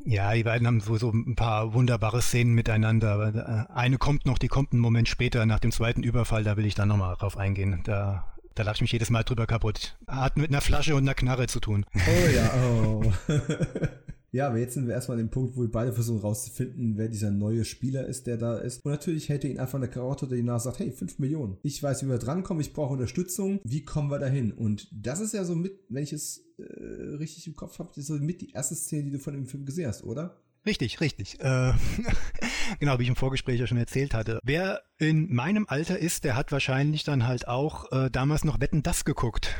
Ja, 0.07 0.35
die 0.35 0.43
beiden 0.43 0.67
haben 0.67 0.81
so, 0.81 0.97
so 0.97 1.11
ein 1.11 1.35
paar 1.35 1.73
wunderbare 1.73 2.21
Szenen 2.21 2.53
miteinander. 2.53 3.13
Aber 3.13 3.33
äh, 3.33 3.73
eine 3.73 3.97
kommt 3.97 4.27
noch, 4.27 4.37
die 4.37 4.47
kommt 4.47 4.71
einen 4.71 4.81
Moment 4.81 5.09
später 5.09 5.47
nach 5.47 5.59
dem 5.59 5.71
zweiten 5.71 6.03
Überfall, 6.03 6.43
da 6.43 6.57
will 6.57 6.65
ich 6.67 6.75
dann 6.75 6.89
nochmal 6.89 7.15
drauf 7.15 7.37
eingehen. 7.37 7.81
Da, 7.85 8.35
da 8.53 8.61
lache 8.61 8.75
ich 8.75 8.81
mich 8.81 8.91
jedes 8.91 9.09
Mal 9.09 9.23
drüber 9.23 9.47
kaputt. 9.47 9.97
Hat 10.07 10.37
mit 10.37 10.51
einer 10.51 10.61
Flasche 10.61 10.95
und 10.95 11.05
einer 11.05 11.15
Knarre 11.15 11.47
zu 11.47 11.59
tun. 11.59 11.87
Oh 11.95 12.29
ja, 12.29 12.51
oh. 12.53 13.11
Ja, 14.35 14.47
aber 14.47 14.57
jetzt 14.57 14.73
sind 14.73 14.85
wir 14.85 14.93
erstmal 14.93 15.17
an 15.17 15.23
dem 15.23 15.29
Punkt, 15.29 15.55
wo 15.55 15.61
wir 15.61 15.71
beide 15.71 15.93
versuchen 15.93 16.19
rauszufinden, 16.19 16.97
wer 16.97 17.07
dieser 17.07 17.31
neue 17.31 17.63
Spieler 17.63 18.05
ist, 18.05 18.27
der 18.27 18.35
da 18.35 18.57
ist. 18.57 18.83
Und 18.83 18.91
natürlich 18.91 19.29
hält 19.29 19.45
er 19.45 19.49
ihn 19.49 19.59
einfach 19.59 19.77
eine 19.77 19.87
Karotte, 19.87 20.27
die 20.27 20.43
nach 20.43 20.59
sagt, 20.59 20.79
hey, 20.79 20.91
5 20.91 21.19
Millionen. 21.19 21.55
Ich 21.63 21.81
weiß, 21.81 22.03
wie 22.03 22.09
wir 22.09 22.17
drankommen, 22.17 22.59
ich 22.59 22.73
brauche 22.73 22.91
Unterstützung. 22.91 23.61
Wie 23.63 23.85
kommen 23.85 24.11
wir 24.11 24.19
dahin? 24.19 24.51
Und 24.51 24.89
das 24.91 25.21
ist 25.21 25.33
ja 25.33 25.45
so 25.45 25.55
mit, 25.55 25.79
wenn 25.87 26.03
ich 26.03 26.11
es 26.11 26.43
äh, 26.57 26.63
richtig 27.15 27.47
im 27.47 27.55
Kopf 27.55 27.79
habe, 27.79 27.91
so 27.95 28.15
mit 28.15 28.41
die 28.41 28.51
erste 28.51 28.75
Szene, 28.75 29.03
die 29.03 29.11
du 29.11 29.19
von 29.19 29.35
dem 29.35 29.45
Film 29.45 29.65
gesehen 29.65 29.87
hast, 29.87 30.03
oder? 30.03 30.35
Richtig, 30.65 30.99
richtig. 30.99 31.39
Äh, 31.39 31.71
genau, 32.81 32.99
wie 32.99 33.03
ich 33.03 33.09
im 33.09 33.15
Vorgespräch 33.15 33.61
ja 33.61 33.67
schon 33.67 33.77
erzählt 33.77 34.13
hatte. 34.13 34.41
Wer 34.43 34.81
in 34.97 35.33
meinem 35.33 35.65
Alter 35.69 35.97
ist, 35.97 36.25
der 36.25 36.35
hat 36.35 36.51
wahrscheinlich 36.51 37.05
dann 37.05 37.25
halt 37.25 37.47
auch 37.47 37.89
äh, 37.93 38.11
damals 38.11 38.43
noch 38.43 38.59
Wetten 38.59 38.83
das 38.83 39.05
geguckt. 39.05 39.55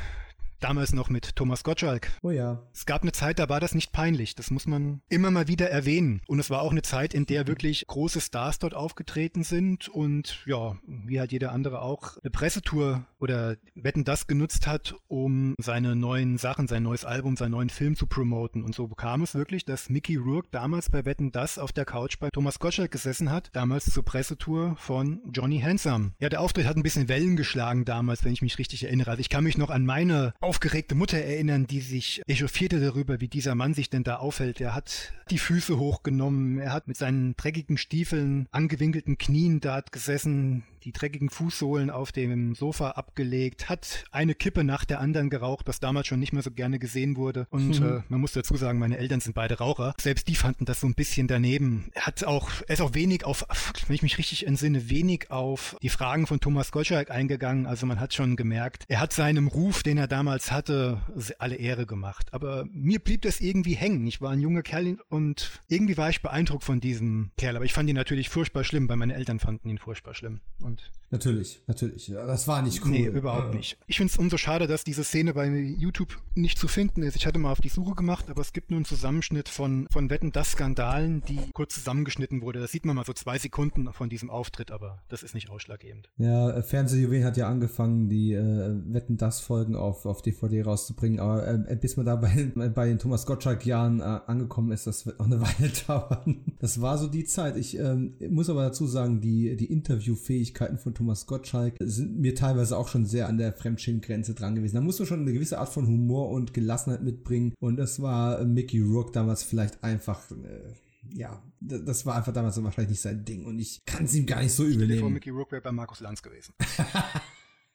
Damals 0.65 0.93
noch 0.93 1.11
mit 1.11 1.35
Thomas 1.35 1.63
Gottschalk. 1.63 2.09
Oh 2.23 2.31
ja. 2.31 2.63
Es 2.73 2.87
gab 2.87 3.03
eine 3.03 3.11
Zeit, 3.11 3.37
da 3.37 3.49
war 3.49 3.59
das 3.59 3.75
nicht 3.75 3.91
peinlich. 3.91 4.33
Das 4.33 4.49
muss 4.49 4.65
man 4.65 5.03
immer 5.09 5.29
mal 5.29 5.47
wieder 5.47 5.69
erwähnen. 5.69 6.23
Und 6.25 6.39
es 6.39 6.49
war 6.49 6.63
auch 6.63 6.71
eine 6.71 6.81
Zeit, 6.81 7.13
in 7.13 7.27
der 7.27 7.45
wirklich 7.45 7.85
große 7.85 8.19
Stars 8.19 8.57
dort 8.57 8.73
aufgetreten 8.73 9.43
sind 9.43 9.89
und 9.89 10.43
ja, 10.47 10.75
wie 10.87 11.19
halt 11.19 11.31
jeder 11.31 11.51
andere 11.51 11.83
auch, 11.83 12.17
eine 12.17 12.31
Pressetour 12.31 13.05
oder 13.19 13.57
Wetten 13.75 14.05
das 14.05 14.25
genutzt 14.25 14.65
hat, 14.65 14.95
um 15.07 15.53
seine 15.59 15.95
neuen 15.95 16.39
Sachen, 16.39 16.67
sein 16.67 16.81
neues 16.81 17.05
Album, 17.05 17.37
seinen 17.37 17.51
neuen 17.51 17.69
Film 17.69 17.95
zu 17.95 18.07
promoten. 18.07 18.63
Und 18.63 18.73
so 18.73 18.87
kam 18.87 19.21
es 19.21 19.35
wirklich, 19.35 19.65
dass 19.65 19.89
Mickey 19.89 20.15
Rourke 20.15 20.49
damals 20.51 20.89
bei 20.89 21.05
Wetten 21.05 21.31
das 21.31 21.59
auf 21.59 21.73
der 21.73 21.85
Couch 21.85 22.17
bei 22.19 22.31
Thomas 22.31 22.57
Gottschalk 22.57 22.89
gesessen 22.89 23.31
hat, 23.31 23.51
damals 23.53 23.85
zur 23.85 24.03
Pressetour 24.03 24.75
von 24.77 25.21
Johnny 25.31 25.59
Handsome. 25.59 26.13
Ja, 26.19 26.29
der 26.29 26.41
Auftritt 26.41 26.65
hat 26.65 26.75
ein 26.75 26.83
bisschen 26.83 27.07
Wellen 27.07 27.35
geschlagen 27.35 27.85
damals, 27.85 28.25
wenn 28.25 28.33
ich 28.33 28.41
mich 28.41 28.57
richtig 28.57 28.83
erinnere. 28.83 29.11
Also 29.11 29.21
ich 29.21 29.29
kann 29.29 29.43
mich 29.43 29.59
noch 29.59 29.69
an 29.69 29.85
meine 29.85 30.33
aufgeregte 30.55 30.95
Mutter 30.95 31.17
erinnern, 31.17 31.67
die 31.67 31.81
sich 31.81 32.21
echauffierte 32.27 32.79
darüber, 32.79 33.19
wie 33.19 33.27
dieser 33.27 33.55
Mann 33.55 33.73
sich 33.73 33.89
denn 33.89 34.05
da 34.05 34.15
aufhält. 34.15 34.61
Er 34.61 34.73
hat 34.73 35.11
die 35.29 35.37
Füße 35.37 35.77
hochgenommen, 35.77 36.59
er 36.59 36.71
hat 36.71 36.87
mit 36.87 36.95
seinen 36.95 37.35
dreckigen 37.35 37.77
Stiefeln, 37.77 38.47
angewinkelten 38.51 39.17
Knien 39.17 39.59
dort 39.59 39.91
gesessen, 39.91 40.63
die 40.85 40.91
dreckigen 40.91 41.29
Fußsohlen 41.29 41.89
auf 41.89 42.11
dem 42.11 42.55
Sofa 42.55 42.91
abgelegt, 42.91 43.69
hat 43.69 44.05
eine 44.11 44.35
Kippe 44.35 44.63
nach 44.63 44.85
der 44.85 44.99
anderen 44.99 45.29
geraucht, 45.29 45.67
was 45.67 45.79
damals 45.79 46.07
schon 46.07 46.19
nicht 46.19 46.31
mehr 46.31 46.43
so 46.43 46.51
gerne 46.51 46.79
gesehen 46.79 47.17
wurde. 47.17 47.47
Und 47.49 47.79
mhm. 47.79 47.87
äh, 47.87 48.01
man 48.07 48.21
muss 48.21 48.33
dazu 48.33 48.55
sagen, 48.55 48.79
meine 48.79 48.97
Eltern 48.97 49.19
sind 49.19 49.33
beide 49.33 49.57
Raucher. 49.57 49.95
Selbst 49.99 50.27
die 50.27 50.35
fanden 50.35 50.65
das 50.65 50.79
so 50.79 50.87
ein 50.87 50.93
bisschen 50.93 51.27
daneben. 51.27 51.89
Er 51.93 52.05
hat 52.05 52.23
auch, 52.23 52.49
er 52.67 52.73
ist 52.73 52.81
auch 52.81 52.93
wenig 52.93 53.25
auf, 53.25 53.45
wenn 53.87 53.95
ich 53.95 54.03
mich 54.03 54.17
richtig 54.17 54.45
entsinne, 54.45 54.89
wenig 54.89 55.31
auf 55.31 55.75
die 55.81 55.89
Fragen 55.89 56.27
von 56.27 56.39
Thomas 56.39 56.71
Gottschalk 56.71 57.09
eingegangen. 57.09 57.65
Also 57.65 57.85
man 57.85 57.99
hat 57.99 58.13
schon 58.13 58.35
gemerkt, 58.35 58.83
er 58.87 58.99
hat 58.99 59.11
seinem 59.11 59.47
Ruf, 59.47 59.81
den 59.81 59.97
er 59.97 60.07
damals 60.07 60.51
hatte, 60.51 61.01
alle 61.39 61.55
Ehre 61.55 61.85
gemacht. 61.87 62.31
Aber 62.31 62.65
mir 62.71 62.99
blieb 62.99 63.23
das 63.23 63.41
irgendwie 63.41 63.73
hängen. 63.73 64.05
Ich 64.05 64.21
war 64.21 64.31
ein 64.31 64.39
junger 64.39 64.61
Kerl 64.61 64.97
und 65.09 65.59
irgendwie 65.67 65.97
war 65.97 66.09
ich 66.09 66.21
beeindruckt 66.21 66.63
von 66.63 66.79
diesem 66.79 67.31
Kerl. 67.37 67.55
Aber 67.55 67.65
ich 67.65 67.73
fand 67.73 67.89
ihn 67.89 67.95
natürlich 67.95 68.29
furchtbar 68.29 68.63
schlimm, 68.63 68.87
weil 68.87 68.97
meine 68.97 69.15
Eltern 69.15 69.39
fanden 69.39 69.69
ihn 69.69 69.79
furchtbar 69.79 70.13
schlimm. 70.13 70.41
Und 70.61 70.74
und 70.75 70.91
natürlich, 71.15 71.61
natürlich. 71.67 72.07
Das 72.07 72.47
war 72.47 72.61
nicht 72.61 72.83
cool. 72.83 72.91
Nee, 72.91 73.05
überhaupt 73.05 73.53
äh. 73.53 73.57
nicht. 73.57 73.77
Ich 73.87 73.97
finde 73.97 74.11
es 74.11 74.17
umso 74.17 74.37
schade, 74.37 74.67
dass 74.67 74.83
diese 74.83 75.03
Szene 75.03 75.33
bei 75.33 75.47
YouTube 75.47 76.17
nicht 76.35 76.59
zu 76.59 76.67
finden 76.67 77.03
ist. 77.03 77.15
Ich 77.15 77.25
hatte 77.25 77.39
mal 77.39 77.51
auf 77.51 77.61
die 77.61 77.69
Suche 77.69 77.95
gemacht, 77.95 78.29
aber 78.29 78.41
es 78.41 78.53
gibt 78.53 78.71
nur 78.71 78.77
einen 78.77 78.85
Zusammenschnitt 78.85 79.49
von, 79.49 79.87
von 79.91 80.09
Wetten, 80.09 80.31
das 80.31 80.51
Skandalen, 80.51 81.21
die 81.27 81.39
kurz 81.53 81.75
zusammengeschnitten 81.75 82.41
wurde. 82.41 82.59
Da 82.59 82.67
sieht 82.67 82.85
man 82.85 82.95
mal 82.95 83.05
so 83.05 83.13
zwei 83.13 83.37
Sekunden 83.37 83.91
von 83.93 84.09
diesem 84.09 84.29
Auftritt, 84.29 84.71
aber 84.71 85.03
das 85.07 85.23
ist 85.23 85.33
nicht 85.33 85.49
ausschlaggebend. 85.49 86.09
Ja, 86.17 86.51
äh, 86.51 86.63
Fernsehjuwelen 86.63 87.23
hat 87.23 87.37
ja 87.37 87.47
angefangen, 87.47 88.09
die 88.09 88.33
äh, 88.33 88.75
Wetten, 88.87 89.17
das 89.17 89.39
Folgen 89.39 89.75
auf, 89.75 90.05
auf 90.05 90.21
DVD 90.21 90.63
rauszubringen, 90.63 91.19
aber 91.19 91.47
äh, 91.47 91.77
bis 91.79 91.97
man 91.97 92.05
da 92.05 92.15
bei, 92.15 92.51
bei 92.73 92.87
den 92.87 92.99
Thomas 92.99 93.25
Gottschalk-Jahren 93.25 93.99
äh, 93.99 94.03
angekommen 94.03 94.71
ist, 94.71 94.87
das 94.87 95.05
wird 95.05 95.19
noch 95.19 95.25
eine 95.25 95.41
Weile 95.41 95.71
dauern. 95.87 96.55
Das 96.59 96.81
war 96.81 96.97
so 96.97 97.07
die 97.07 97.25
Zeit. 97.25 97.57
Ich 97.57 97.77
ähm, 97.77 98.15
muss 98.29 98.49
aber 98.49 98.63
dazu 98.63 98.87
sagen, 98.87 99.21
die, 99.21 99.55
die 99.55 99.71
Interviewfähigkeit 99.71 100.35
Fähigkeiten 100.35 100.77
von 100.77 100.93
Thomas 100.93 101.04
Gottschalk 101.27 101.75
sind 101.79 102.19
mir 102.19 102.35
teilweise 102.35 102.77
auch 102.77 102.87
schon 102.87 103.05
sehr 103.05 103.27
an 103.27 103.37
der 103.37 103.53
Fremdschirmgrenze 103.53 104.33
dran 104.33 104.55
gewesen. 104.55 104.75
Da 104.75 104.81
musst 104.81 104.99
du 104.99 105.05
schon 105.05 105.21
eine 105.21 105.33
gewisse 105.33 105.59
Art 105.59 105.69
von 105.69 105.87
Humor 105.87 106.29
und 106.29 106.53
Gelassenheit 106.53 107.03
mitbringen. 107.03 107.53
Und 107.59 107.77
das 107.77 108.01
war 108.01 108.43
Mickey 108.43 108.81
Rourke 108.81 109.11
damals 109.11 109.43
vielleicht 109.43 109.83
einfach. 109.83 110.31
Äh, 110.31 110.73
ja, 111.13 111.41
das 111.59 112.05
war 112.05 112.15
einfach 112.15 112.33
damals 112.33 112.61
wahrscheinlich 112.63 112.91
nicht 112.91 113.01
sein 113.01 113.23
Ding 113.25 113.45
und 113.45 113.59
ich 113.59 113.79
kann 113.85 114.05
es 114.05 114.15
ihm 114.15 114.25
gar 114.25 114.41
nicht 114.41 114.53
so 114.53 114.63
übel 114.63 114.87
nehmen. 114.87 115.01
vor, 115.01 115.09
Mickey 115.11 115.29
Rourke 115.29 115.51
wäre 115.51 115.61
bei 115.61 115.71
Markus 115.71 115.99
Lanz 115.99 116.23
gewesen. 116.23 116.53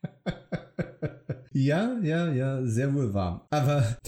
ja, 1.53 1.99
ja, 2.03 2.33
ja, 2.33 2.67
sehr 2.67 2.93
wohl 2.95 3.13
wahr. 3.15 3.47
Aber 3.51 3.99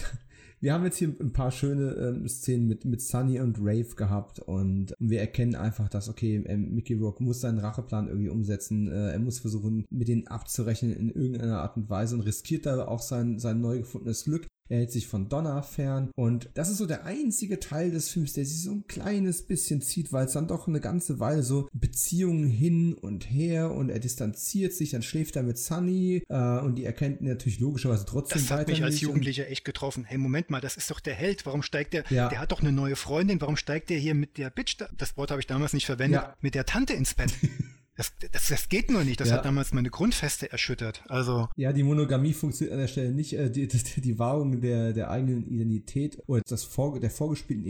wir 0.63 0.73
haben 0.73 0.85
jetzt 0.85 0.97
hier 0.97 1.13
ein 1.19 1.33
paar 1.33 1.51
schöne 1.51 1.91
ähm, 1.91 2.25
Szenen 2.25 2.67
mit, 2.67 2.85
mit 2.85 3.01
Sunny 3.01 3.41
und 3.41 3.57
Rave 3.59 3.95
gehabt 3.97 4.39
und 4.39 4.93
wir 4.97 5.19
erkennen 5.19 5.55
einfach, 5.55 5.89
dass, 5.89 6.07
okay, 6.07 6.41
ähm, 6.47 6.73
Mickey 6.73 6.93
Rourke 6.93 7.21
muss 7.21 7.41
seinen 7.41 7.59
Racheplan 7.59 8.07
irgendwie 8.07 8.29
umsetzen. 8.29 8.87
Äh, 8.87 9.11
er 9.11 9.19
muss 9.19 9.39
versuchen, 9.39 9.85
mit 9.89 10.07
denen 10.07 10.25
abzurechnen 10.27 10.95
in 10.95 11.09
irgendeiner 11.09 11.59
Art 11.59 11.75
und 11.75 11.89
Weise 11.89 12.15
und 12.15 12.21
riskiert 12.21 12.65
da 12.65 12.87
auch 12.87 13.01
sein, 13.01 13.39
sein 13.39 13.59
neu 13.59 13.79
gefundenes 13.79 14.23
Glück. 14.23 14.47
Er 14.69 14.79
hält 14.79 14.91
sich 14.91 15.07
von 15.07 15.29
Donna 15.29 15.61
fern 15.61 16.09
und 16.15 16.49
das 16.53 16.69
ist 16.69 16.77
so 16.77 16.85
der 16.85 17.05
einzige 17.05 17.59
Teil 17.59 17.91
des 17.91 18.09
Films, 18.09 18.33
der 18.33 18.45
sich 18.45 18.61
so 18.61 18.71
ein 18.71 18.87
kleines 18.87 19.45
bisschen 19.45 19.81
zieht, 19.81 20.13
weil 20.13 20.25
es 20.25 20.33
dann 20.33 20.47
doch 20.47 20.67
eine 20.67 20.79
ganze 20.79 21.19
Weile 21.19 21.43
so 21.43 21.67
Beziehungen 21.73 22.47
hin 22.47 22.93
und 22.93 23.29
her 23.29 23.71
und 23.71 23.89
er 23.89 23.99
distanziert 23.99 24.73
sich, 24.73 24.91
dann 24.91 25.01
schläft 25.01 25.35
er 25.35 25.43
mit 25.43 25.57
Sunny 25.57 26.23
äh, 26.29 26.59
und 26.59 26.75
die 26.75 26.85
erkennt 26.85 27.21
ihn 27.21 27.27
natürlich 27.27 27.59
logischerweise 27.59 28.05
trotzdem 28.05 28.41
Das 28.41 28.51
hat 28.51 28.67
mich 28.67 28.83
als 28.83 29.01
Jugendlicher 29.01 29.47
echt 29.49 29.65
getroffen. 29.65 30.05
Hey, 30.05 30.17
Moment 30.17 30.49
mal, 30.49 30.61
das 30.61 30.77
ist 30.77 30.89
doch 30.89 30.99
der 30.99 31.13
Held. 31.13 31.45
Warum 31.45 31.61
steigt 31.61 31.93
der? 31.93 32.03
Ja. 32.09 32.29
Der 32.29 32.39
hat 32.39 32.51
doch 32.51 32.61
eine 32.61 32.71
neue 32.71 32.95
Freundin. 32.95 33.41
Warum 33.41 33.57
steigt 33.57 33.89
der 33.89 33.97
hier 33.97 34.15
mit 34.15 34.37
der 34.37 34.49
Bitch? 34.49 34.77
Das 34.97 35.17
Wort 35.17 35.31
habe 35.31 35.41
ich 35.41 35.47
damals 35.47 35.73
nicht 35.73 35.85
verwendet. 35.85 36.21
Ja. 36.21 36.35
Mit 36.41 36.55
der 36.55 36.65
Tante 36.65 36.93
ins 36.93 37.13
Bett. 37.13 37.33
Das, 37.95 38.11
das, 38.31 38.47
das 38.47 38.69
geht 38.69 38.89
nur 38.89 39.03
nicht. 39.03 39.19
Das 39.19 39.29
ja. 39.29 39.35
hat 39.35 39.45
damals 39.45 39.71
meine 39.71 39.89
Grundfeste 39.89 40.51
erschüttert. 40.51 41.03
Also. 41.09 41.47
Ja, 41.55 41.73
die 41.73 41.83
Monogamie 41.83 42.33
funktioniert 42.33 42.73
an 42.73 42.79
der 42.79 42.87
Stelle 42.87 43.11
nicht. 43.11 43.33
Äh, 43.33 43.51
die, 43.51 43.67
die, 43.67 44.01
die 44.01 44.19
Wahrung 44.19 44.61
der, 44.61 44.93
der 44.93 45.11
eigenen 45.11 45.47
Identität 45.47 46.21
oder 46.25 46.41
das 46.47 46.63
vor, 46.63 46.99
der 46.99 47.11
vorgespielten 47.11 47.65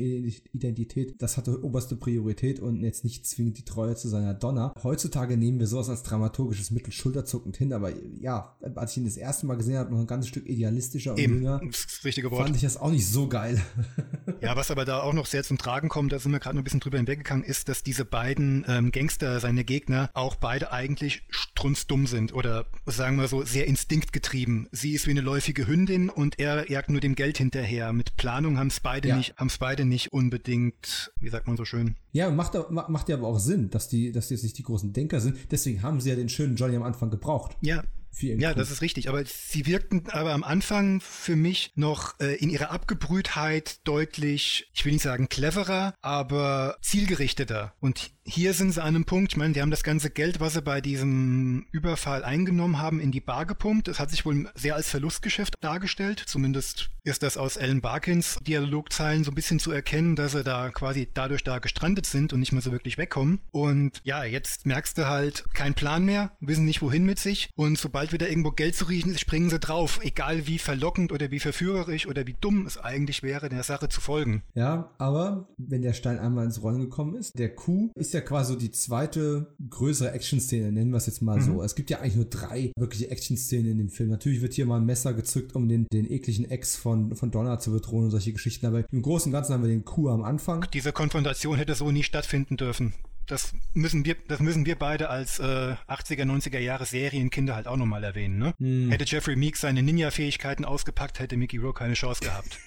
Identität, 0.54 1.22
das 1.22 1.38
hatte 1.38 1.64
oberste 1.64 1.96
Priorität 1.96 2.60
und 2.60 2.82
jetzt 2.84 3.04
nicht 3.04 3.28
zwingend 3.28 3.58
die 3.58 3.66
Treue 3.66 3.96
zu 3.96 4.08
seiner 4.08 4.34
Donner. 4.34 4.74
Heutzutage 4.82 5.36
nehmen 5.36 5.60
wir 5.60 5.68
sowas 5.68 5.90
als 5.90 6.04
dramaturgisches 6.04 6.72
Mittel 6.72 6.94
schulterzuckend 6.94 7.58
hin, 7.58 7.74
aber 7.74 7.92
ja, 8.20 8.56
als 8.76 8.92
ich 8.92 8.98
ihn 8.98 9.06
das 9.06 9.18
erste 9.18 9.46
Mal 9.46 9.56
gesehen 9.56 9.78
habe, 9.78 9.92
noch 9.92 10.00
ein 10.00 10.08
ganzes 10.08 10.30
Stück 10.30 10.48
idealistischer 10.48 11.12
und 11.12 11.20
Eben, 11.20 11.36
jünger, 11.36 11.62
das 11.66 12.06
richtige 12.06 12.32
Wort. 12.32 12.44
fand 12.44 12.56
ich 12.56 12.62
das 12.62 12.78
auch 12.78 12.92
nicht 12.92 13.08
so 13.08 13.28
geil. 13.28 13.62
ja, 14.42 14.56
was 14.56 14.72
aber 14.72 14.86
da 14.86 15.02
auch 15.02 15.14
noch 15.14 15.26
sehr 15.26 15.44
zum 15.44 15.58
Tragen 15.58 15.90
kommt, 15.90 16.14
da 16.14 16.20
sind 16.20 16.32
wir 16.32 16.40
gerade 16.40 16.56
noch 16.56 16.62
ein 16.62 16.64
bisschen 16.64 16.80
drüber 16.80 16.98
hinweggegangen, 16.98 17.44
ist, 17.44 17.68
dass 17.68 17.84
diese 17.84 18.06
beiden 18.06 18.64
ähm, 18.68 18.92
Gangster, 18.92 19.40
seine 19.42 19.66
Gegner, 19.66 20.10
auch 20.14 20.36
beide 20.36 20.72
eigentlich 20.72 21.24
strunzdumm 21.30 22.08
sind 22.08 22.34
oder 22.34 22.66
sagen 22.86 23.18
wir 23.18 23.28
so 23.28 23.44
sehr 23.44 23.68
instinktgetrieben. 23.68 24.70
Sie 24.72 24.94
ist 24.94 25.08
wie 25.08 25.12
eine 25.12 25.22
läufige 25.22 25.68
Hündin 25.68 26.10
und 26.10 26.40
er 26.40 26.70
jagt 26.70 26.90
nur 26.90 27.02
dem 27.02 27.16
Geld 27.16 27.38
hinterher. 27.38 27.94
Mit 27.94 28.16
Planung 28.16 28.58
haben 28.58 28.68
es 28.68 28.80
beide 28.80 29.10
ja. 29.10 29.18
nicht, 29.18 29.38
haben 29.38 29.48
es 29.48 29.58
beide 29.58 29.86
nicht 29.86 30.14
unbedingt, 30.14 31.12
wie 31.20 31.30
sagt 31.30 31.48
man 31.48 31.58
so 31.58 31.66
schön. 31.66 31.96
Ja, 32.12 32.30
macht, 32.30 32.54
macht 32.70 33.10
ja 33.10 33.18
aber 33.18 33.28
auch 33.28 33.40
Sinn, 33.40 33.70
dass 33.70 33.90
die, 33.90 34.12
dass 34.12 34.28
die 34.28 34.36
jetzt 34.36 34.44
nicht 34.44 34.58
die 34.58 34.64
großen 34.64 34.94
Denker 34.94 35.20
sind. 35.20 35.38
Deswegen 35.52 35.82
haben 35.82 36.00
sie 36.00 36.10
ja 36.10 36.16
den 36.16 36.30
schönen 36.30 36.56
Johnny 36.56 36.76
am 36.76 36.84
Anfang 36.84 37.10
gebraucht. 37.10 37.58
Ja, 37.62 37.84
ja, 38.20 38.54
das 38.54 38.72
ist 38.72 38.82
richtig. 38.82 39.10
Aber 39.10 39.24
sie 39.26 39.66
wirkten 39.66 40.04
aber 40.10 40.34
am 40.34 40.44
Anfang 40.44 41.02
für 41.02 41.36
mich 41.36 41.72
noch 41.76 42.20
äh, 42.20 42.36
in 42.36 42.50
ihrer 42.50 42.72
Abgebrühtheit 42.72 43.80
deutlich, 43.88 44.70
ich 44.74 44.86
will 44.86 44.94
nicht 44.94 45.02
sagen 45.02 45.30
cleverer, 45.30 45.96
aber 46.02 46.78
zielgerichteter. 46.82 47.74
Und 47.80 48.12
hier 48.26 48.54
sind 48.54 48.72
sie 48.72 48.82
an 48.82 48.96
einem 48.96 49.06
Punkt, 49.06 49.34
ich 49.34 49.38
meine, 49.38 49.54
die 49.54 49.62
haben 49.62 49.72
das 49.72 49.84
ganze 49.84 50.10
Geld, 50.10 50.40
was 50.40 50.54
sie 50.54 50.62
bei 50.62 50.82
diesem 50.82 51.68
Überfall 51.72 52.24
eingenommen 52.24 52.80
haben, 52.80 53.00
in 53.00 53.12
die 53.12 53.22
Bar 53.22 53.46
gepumpt. 53.46 53.88
Das 53.88 54.00
hat 54.00 54.12
sich 54.12 54.26
wohl 54.26 54.50
sehr 54.56 54.76
als 54.76 54.90
Verlustgeschäft 54.90 55.56
dargestellt. 55.62 56.24
Zumindest 56.26 56.90
ist 57.04 57.24
das 57.24 57.38
aus 57.38 57.58
Ellen 57.58 57.82
Barkins 57.82 58.38
Dialogzeilen 58.42 59.24
so 59.24 59.32
ein 59.32 59.36
bisschen 59.36 59.60
zu 59.60 59.72
erkennen, 59.72 60.16
dass 60.16 60.32
sie 60.32 60.44
da 60.44 60.70
quasi 60.70 61.10
dadurch 61.14 61.44
da 61.44 61.60
gestrandet 61.60 62.06
sind 62.06 62.32
und 62.32 62.40
nicht 62.40 62.54
mehr 62.54 62.62
so 62.62 62.72
wirklich 62.72 62.98
wegkommen. 62.98 63.42
Und 63.52 64.00
ja, 64.04 64.24
jetzt 64.24 64.66
merkst 64.66 64.98
du 64.98 65.08
halt, 65.08 65.44
kein 65.54 65.74
Plan 65.74 66.06
mehr, 66.06 66.32
wissen 66.40 66.66
nicht 66.66 66.82
wohin 66.82 67.04
mit 67.06 67.20
sich. 67.20 67.50
Und 67.56 67.78
sobald 67.78 68.14
wieder 68.14 68.30
irgendwo 68.30 68.52
Geld 68.52 68.76
zu 68.76 68.86
riechen 68.86 69.12
ist, 69.12 69.20
springen 69.20 69.50
sie 69.50 69.60
drauf. 69.60 70.00
Egal 70.02 70.48
wie 70.48 70.60
verlockend 70.60 71.12
oder 71.12 71.32
wie 71.32 71.40
verführerisch 71.40 72.08
oder 72.08 72.26
wie 72.26 72.36
dumm 72.40 72.66
es 72.66 72.78
eigentlich 72.78 73.22
wäre, 73.22 73.50
der 73.50 73.64
Sache 73.64 73.90
zu 73.90 74.00
folgen. 74.00 74.44
Ja, 74.56 74.92
aber 74.98 75.50
wenn 75.58 75.82
der 75.82 75.94
Stein 75.94 76.20
einmal 76.20 76.46
ins 76.46 76.62
Rollen 76.62 76.80
gekommen 76.80 77.16
ist, 77.16 77.38
der 77.38 77.54
Coup 77.54 77.92
ist 77.96 78.13
ja 78.14 78.22
quasi 78.22 78.58
die 78.58 78.72
zweite 78.72 79.56
größere 79.70 80.12
Action-Szene, 80.12 80.72
nennen 80.72 80.92
wir 80.92 80.98
es 80.98 81.06
jetzt 81.06 81.22
mal 81.22 81.38
mhm. 81.38 81.44
so. 81.44 81.64
Es 81.64 81.76
gibt 81.76 81.90
ja 81.90 82.00
eigentlich 82.00 82.16
nur 82.16 82.26
drei 82.26 82.72
wirkliche 82.78 83.10
Action-Szenen 83.10 83.72
in 83.72 83.78
dem 83.78 83.90
Film. 83.90 84.10
Natürlich 84.10 84.42
wird 84.42 84.54
hier 84.54 84.66
mal 84.66 84.78
ein 84.78 84.86
Messer 84.86 85.14
gezückt, 85.14 85.56
um 85.56 85.68
den, 85.68 85.88
den 85.92 86.10
ekligen 86.10 86.50
Ex 86.50 86.76
von, 86.76 87.16
von 87.16 87.32
Donna 87.32 87.60
zu 87.60 87.72
bedrohen 87.72 88.06
und 88.06 88.12
solche 88.12 88.34
Geschichten. 88.34 88.66
Aber 88.66 88.84
im 88.92 89.02
Großen 89.02 89.30
und 89.30 89.34
Ganzen 89.34 89.54
haben 89.54 89.64
wir 89.64 89.70
den 89.70 89.86
Coup 89.86 90.10
am 90.10 90.24
Anfang. 90.24 90.66
Diese 90.74 90.92
Konfrontation 90.92 91.58
hätte 91.58 91.76
so 91.76 91.92
nie 91.92 92.04
stattfinden 92.04 92.58
dürfen. 92.58 92.94
Das 93.28 93.54
müssen 93.74 94.06
wir, 94.06 94.16
das 94.28 94.42
müssen 94.42 94.66
wir 94.66 94.78
beide 94.78 95.10
als 95.10 95.40
äh, 95.40 95.44
80er, 95.88 96.26
90er 96.26 96.60
Jahre 96.60 96.86
Serienkinder 96.86 97.56
halt 97.56 97.68
auch 97.68 97.78
nochmal 97.78 98.04
erwähnen. 98.04 98.38
Ne? 98.38 98.54
Hm. 98.60 98.92
Hätte 98.92 99.06
Jeffrey 99.06 99.38
Meeks 99.38 99.62
seine 99.62 99.82
Ninja-Fähigkeiten 99.82 100.66
ausgepackt, 100.66 101.20
hätte 101.20 101.38
Mickey 101.38 101.58
Rourke 101.58 101.80
keine 101.80 101.94
Chance 101.94 102.22
gehabt. 102.22 102.60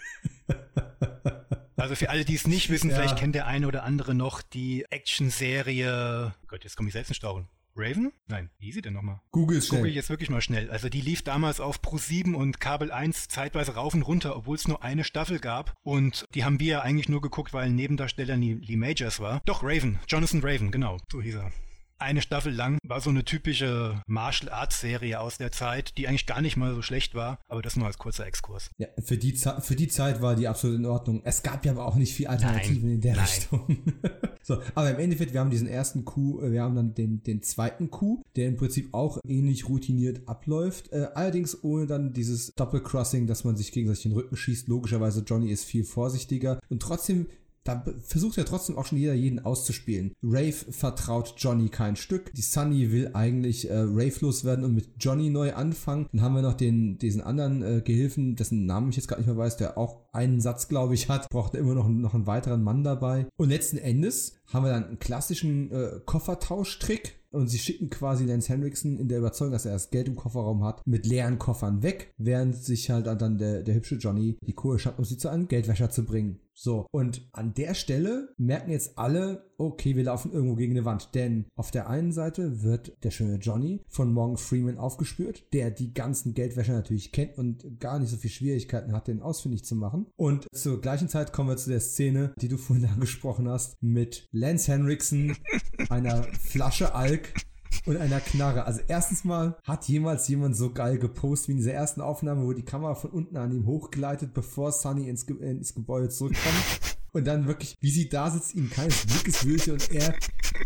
Also 1.76 1.94
für 1.94 2.08
alle, 2.10 2.24
die 2.24 2.34
es 2.34 2.46
nicht 2.46 2.70
wissen, 2.70 2.90
ja. 2.90 2.96
vielleicht 2.96 3.16
kennt 3.16 3.34
der 3.34 3.46
eine 3.46 3.66
oder 3.66 3.84
andere 3.84 4.14
noch 4.14 4.42
die 4.42 4.84
Action-Serie. 4.90 6.32
Oh 6.34 6.46
Gott, 6.48 6.64
jetzt 6.64 6.76
komme 6.76 6.88
ich 6.88 6.94
selbst 6.94 7.10
in 7.10 7.14
Stauchen. 7.14 7.48
Raven? 7.78 8.12
Nein, 8.26 8.48
wie 8.58 8.66
hieß 8.66 8.76
sie 8.76 8.82
denn 8.82 8.94
nochmal? 8.94 9.20
Google 9.30 9.60
schnell. 9.60 9.80
Google 9.80 9.94
jetzt 9.94 10.08
wirklich 10.08 10.30
mal 10.30 10.40
schnell. 10.40 10.70
Also 10.70 10.88
die 10.88 11.02
lief 11.02 11.22
damals 11.22 11.60
auf 11.60 11.80
Pro7 11.80 12.34
und 12.34 12.58
Kabel 12.58 12.90
1 12.90 13.28
zeitweise 13.28 13.74
rauf 13.74 13.92
und 13.92 14.02
runter, 14.02 14.34
obwohl 14.34 14.56
es 14.56 14.66
nur 14.66 14.82
eine 14.82 15.04
Staffel 15.04 15.38
gab. 15.38 15.74
Und 15.82 16.24
die 16.34 16.44
haben 16.44 16.58
wir 16.58 16.66
ja 16.66 16.80
eigentlich 16.80 17.10
nur 17.10 17.20
geguckt, 17.20 17.52
weil 17.52 17.66
ein 17.66 17.74
Nebendarsteller 17.74 18.36
Lee 18.36 18.76
Majors 18.76 19.20
war. 19.20 19.42
Doch, 19.44 19.62
Raven. 19.62 19.98
Jonathan 20.08 20.40
Raven, 20.42 20.70
genau. 20.70 20.96
So 21.12 21.20
hieß 21.20 21.34
er 21.34 21.52
eine 21.98 22.22
Staffel 22.22 22.52
lang. 22.52 22.78
War 22.82 23.00
so 23.00 23.10
eine 23.10 23.24
typische 23.24 24.00
Martial 24.06 24.52
Arts 24.52 24.80
Serie 24.80 25.20
aus 25.20 25.38
der 25.38 25.52
Zeit, 25.52 25.96
die 25.98 26.08
eigentlich 26.08 26.26
gar 26.26 26.40
nicht 26.40 26.56
mal 26.56 26.74
so 26.74 26.82
schlecht 26.82 27.14
war, 27.14 27.38
aber 27.48 27.62
das 27.62 27.76
nur 27.76 27.86
als 27.86 27.98
kurzer 27.98 28.26
Exkurs. 28.26 28.70
Ja, 28.78 28.88
für 29.02 29.16
die, 29.16 29.32
für 29.32 29.76
die 29.76 29.88
Zeit 29.88 30.22
war 30.22 30.36
die 30.36 30.48
absolut 30.48 30.78
in 30.78 30.86
Ordnung. 30.86 31.22
Es 31.24 31.42
gab 31.42 31.64
ja 31.64 31.72
aber 31.72 31.86
auch 31.86 31.96
nicht 31.96 32.14
viel 32.14 32.26
Alternativen 32.26 32.88
nein, 32.88 32.94
in 32.96 33.00
der 33.00 33.16
nein. 33.16 33.24
Richtung. 33.24 33.78
so, 34.42 34.60
aber 34.74 34.90
im 34.90 34.98
Endeffekt, 34.98 35.32
wir 35.32 35.40
haben 35.40 35.50
diesen 35.50 35.68
ersten 35.68 36.04
Coup, 36.04 36.42
äh, 36.42 36.52
wir 36.52 36.62
haben 36.62 36.74
dann 36.74 36.94
den, 36.94 37.22
den 37.22 37.42
zweiten 37.42 37.90
Coup, 37.90 38.22
der 38.36 38.48
im 38.48 38.56
Prinzip 38.56 38.92
auch 38.92 39.18
ähnlich 39.26 39.68
routiniert 39.68 40.28
abläuft, 40.28 40.92
äh, 40.92 41.08
allerdings 41.14 41.62
ohne 41.62 41.86
dann 41.86 42.12
dieses 42.12 42.52
Doppelcrossing, 42.54 43.26
dass 43.26 43.44
man 43.44 43.56
sich 43.56 43.72
gegenseitig 43.72 44.04
den 44.04 44.12
Rücken 44.12 44.36
schießt. 44.36 44.68
Logischerweise, 44.68 45.22
Johnny 45.26 45.50
ist 45.50 45.64
viel 45.64 45.84
vorsichtiger 45.84 46.60
und 46.68 46.82
trotzdem 46.82 47.26
da 47.66 47.84
versucht 48.02 48.36
ja 48.36 48.44
trotzdem 48.44 48.76
auch 48.76 48.86
schon 48.86 48.98
jeder 48.98 49.14
jeden 49.14 49.44
auszuspielen. 49.44 50.12
Rafe 50.22 50.72
vertraut 50.72 51.34
Johnny 51.38 51.68
kein 51.68 51.96
Stück. 51.96 52.32
Die 52.34 52.42
Sunny 52.42 52.92
will 52.92 53.10
eigentlich 53.14 53.68
äh, 53.68 53.78
Rafe 53.78 54.24
loswerden 54.24 54.64
und 54.64 54.74
mit 54.74 54.88
Johnny 54.98 55.30
neu 55.30 55.54
anfangen. 55.54 56.06
Dann 56.12 56.22
haben 56.22 56.34
wir 56.34 56.42
noch 56.42 56.54
den, 56.54 56.98
diesen 56.98 57.20
anderen 57.20 57.62
äh, 57.62 57.82
Gehilfen, 57.84 58.36
dessen 58.36 58.66
Namen 58.66 58.90
ich 58.90 58.96
jetzt 58.96 59.08
gerade 59.08 59.20
nicht 59.20 59.28
mehr 59.28 59.36
weiß, 59.36 59.56
der 59.56 59.78
auch 59.78 60.06
einen 60.12 60.40
Satz, 60.40 60.68
glaube 60.68 60.94
ich, 60.94 61.08
hat. 61.08 61.28
Braucht 61.28 61.54
immer 61.54 61.74
noch, 61.74 61.88
noch 61.88 62.14
einen 62.14 62.26
weiteren 62.26 62.62
Mann 62.62 62.84
dabei. 62.84 63.26
Und 63.36 63.48
letzten 63.48 63.78
Endes 63.78 64.36
haben 64.52 64.64
wir 64.64 64.72
dann 64.72 64.84
einen 64.84 64.98
klassischen 64.98 65.70
äh, 65.70 66.00
Koffertauschtrick 66.04 67.16
und 67.30 67.48
sie 67.48 67.58
schicken 67.58 67.90
quasi 67.90 68.24
Lance 68.24 68.48
Henriksen 68.48 68.98
in 68.98 69.08
der 69.08 69.18
Überzeugung, 69.18 69.52
dass 69.52 69.66
er 69.66 69.72
das 69.72 69.90
Geld 69.90 70.08
im 70.08 70.16
Kofferraum 70.16 70.64
hat, 70.64 70.86
mit 70.86 71.06
leeren 71.06 71.38
Koffern 71.38 71.82
weg, 71.82 72.14
während 72.16 72.56
sich 72.56 72.90
halt 72.90 73.06
dann 73.06 73.38
der, 73.38 73.62
der 73.62 73.74
hübsche 73.74 73.96
Johnny 73.96 74.38
die 74.40 74.54
Kohle 74.54 74.78
schafft, 74.78 74.98
um 74.98 75.04
sie 75.04 75.18
zu 75.18 75.28
einem 75.28 75.48
Geldwäscher 75.48 75.90
zu 75.90 76.04
bringen. 76.04 76.40
So, 76.58 76.86
und 76.90 77.28
an 77.32 77.52
der 77.52 77.74
Stelle 77.74 78.34
merken 78.38 78.70
jetzt 78.70 78.98
alle, 78.98 79.44
okay, 79.58 79.94
wir 79.94 80.04
laufen 80.04 80.32
irgendwo 80.32 80.56
gegen 80.56 80.72
eine 80.72 80.86
Wand. 80.86 81.14
Denn 81.14 81.44
auf 81.54 81.70
der 81.70 81.88
einen 81.90 82.12
Seite 82.12 82.62
wird 82.62 82.96
der 83.04 83.10
schöne 83.10 83.36
Johnny 83.36 83.84
von 83.88 84.12
Morgan 84.12 84.38
Freeman 84.38 84.78
aufgespürt, 84.78 85.44
der 85.52 85.70
die 85.70 85.92
ganzen 85.92 86.32
Geldwäscher 86.32 86.72
natürlich 86.72 87.12
kennt 87.12 87.36
und 87.36 87.78
gar 87.78 87.98
nicht 87.98 88.10
so 88.10 88.16
viel 88.16 88.30
Schwierigkeiten 88.30 88.92
hat, 88.92 89.06
den 89.06 89.20
ausfindig 89.20 89.64
zu 89.64 89.76
machen. 89.76 90.06
Und 90.16 90.46
zur 90.54 90.80
gleichen 90.80 91.10
Zeit 91.10 91.34
kommen 91.34 91.50
wir 91.50 91.58
zu 91.58 91.68
der 91.68 91.80
Szene, 91.80 92.32
die 92.40 92.48
du 92.48 92.56
vorhin 92.56 92.86
angesprochen 92.94 93.48
hast, 93.48 93.76
mit 93.82 94.26
Lance 94.32 94.72
Henriksen, 94.72 95.36
einer 95.90 96.22
Flasche 96.40 96.94
Alk 96.94 97.34
und 97.86 97.96
einer 97.96 98.20
Knarre. 98.20 98.64
Also 98.64 98.80
erstens 98.86 99.24
mal 99.24 99.56
hat 99.64 99.86
jemals 99.88 100.28
jemand 100.28 100.56
so 100.56 100.72
geil 100.72 100.98
gepostet 100.98 101.48
wie 101.48 101.52
in 101.52 101.58
dieser 101.58 101.72
ersten 101.72 102.00
Aufnahme, 102.00 102.44
wo 102.44 102.52
die 102.52 102.64
Kamera 102.64 102.94
von 102.94 103.10
unten 103.10 103.36
an 103.36 103.52
ihm 103.52 103.66
hochgleitet, 103.66 104.34
bevor 104.34 104.72
Sunny 104.72 105.08
ins, 105.08 105.26
Ge 105.26 105.36
ins 105.38 105.74
Gebäude 105.74 106.08
zurückkommt. 106.08 106.96
Und 107.12 107.26
dann 107.26 107.46
wirklich, 107.46 107.76
wie 107.80 107.90
sie 107.90 108.08
da 108.10 108.30
sitzt, 108.30 108.54
ihm 108.54 108.68
keines 108.68 109.06
Blickes 109.06 109.44
würdig 109.44 109.70
und 109.70 109.90
er, 109.90 110.14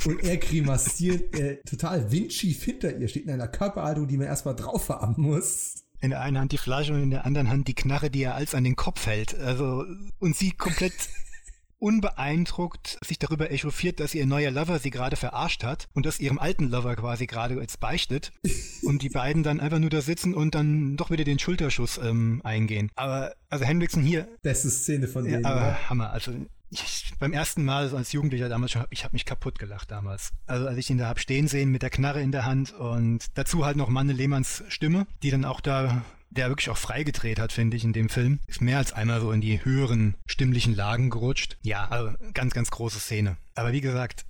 und 0.04 0.24
er 0.24 0.36
grimassiert, 0.36 1.38
äh, 1.38 1.62
total 1.62 2.10
windschief 2.10 2.64
hinter 2.64 2.96
ihr, 2.96 3.06
steht 3.06 3.24
in 3.24 3.30
einer 3.30 3.46
Körperhaltung, 3.46 4.08
die 4.08 4.16
man 4.16 4.26
erstmal 4.26 4.56
drauf 4.56 4.88
haben 4.88 5.14
muss 5.22 5.84
in 6.00 6.10
der 6.10 6.20
einen 6.20 6.38
Hand 6.38 6.52
die 6.52 6.58
Flasche 6.58 6.94
und 6.94 7.02
in 7.02 7.10
der 7.10 7.26
anderen 7.26 7.50
Hand 7.50 7.68
die 7.68 7.74
Knarre, 7.74 8.10
die 8.10 8.22
er 8.22 8.34
als 8.34 8.54
an 8.54 8.64
den 8.64 8.76
Kopf 8.76 9.06
hält. 9.06 9.38
Also, 9.38 9.84
und 10.18 10.34
sie 10.34 10.52
komplett 10.52 10.94
unbeeindruckt 11.80 12.98
sich 13.04 13.18
darüber 13.18 13.50
echauffiert, 13.50 13.98
dass 14.00 14.14
ihr 14.14 14.26
neuer 14.26 14.50
Lover 14.50 14.78
sie 14.78 14.90
gerade 14.90 15.16
verarscht 15.16 15.64
hat 15.64 15.88
und 15.94 16.06
das 16.06 16.20
ihrem 16.20 16.38
alten 16.38 16.68
Lover 16.68 16.94
quasi 16.96 17.26
gerade 17.26 17.54
jetzt 17.60 17.80
beichtet 17.80 18.32
und 18.82 19.02
die 19.02 19.08
beiden 19.08 19.42
dann 19.42 19.60
einfach 19.60 19.78
nur 19.78 19.90
da 19.90 20.00
sitzen 20.00 20.34
und 20.34 20.54
dann 20.54 20.96
doch 20.96 21.10
wieder 21.10 21.24
den 21.24 21.38
Schulterschuss 21.38 21.98
ähm, 21.98 22.40
eingehen. 22.44 22.90
Aber 22.94 23.34
also 23.48 23.64
Hendrickson 23.64 24.02
hier. 24.02 24.28
Beste 24.42 24.70
Szene 24.70 25.08
von 25.08 25.24
denen. 25.24 25.42
Ja, 25.42 25.50
aber 25.50 25.60
ja. 25.60 25.88
Hammer. 25.88 26.10
Also 26.10 26.32
ich, 26.70 27.12
beim 27.18 27.32
ersten 27.32 27.64
Mal 27.64 27.88
so 27.88 27.96
als 27.96 28.12
Jugendlicher 28.12 28.48
damals 28.48 28.72
schon, 28.72 28.84
ich 28.90 29.02
habe 29.04 29.14
mich 29.14 29.24
kaputt 29.24 29.58
gelacht 29.58 29.90
damals. 29.90 30.30
Also 30.46 30.66
als 30.66 30.78
ich 30.78 30.88
ihn 30.90 30.98
da 30.98 31.08
hab 31.08 31.18
stehen 31.18 31.48
sehen 31.48 31.70
mit 31.70 31.82
der 31.82 31.90
Knarre 31.90 32.20
in 32.20 32.30
der 32.30 32.46
Hand 32.46 32.72
und 32.72 33.26
dazu 33.34 33.64
halt 33.64 33.76
noch 33.76 33.88
Manne 33.88 34.12
Lehmanns 34.12 34.62
Stimme, 34.68 35.06
die 35.22 35.30
dann 35.30 35.44
auch 35.44 35.60
da 35.60 36.04
der 36.30 36.48
wirklich 36.48 36.70
auch 36.70 36.76
freigedreht 36.76 37.38
hat, 37.38 37.52
finde 37.52 37.76
ich, 37.76 37.84
in 37.84 37.92
dem 37.92 38.08
Film. 38.08 38.40
Ist 38.46 38.62
mehr 38.62 38.78
als 38.78 38.92
einmal 38.92 39.20
so 39.20 39.32
in 39.32 39.40
die 39.40 39.64
höheren 39.64 40.14
stimmlichen 40.26 40.74
Lagen 40.74 41.10
gerutscht. 41.10 41.58
Ja, 41.62 41.88
also 41.88 42.16
ganz, 42.34 42.54
ganz 42.54 42.70
große 42.70 43.00
Szene. 43.00 43.36
Aber 43.54 43.72
wie 43.72 43.80
gesagt, 43.80 44.24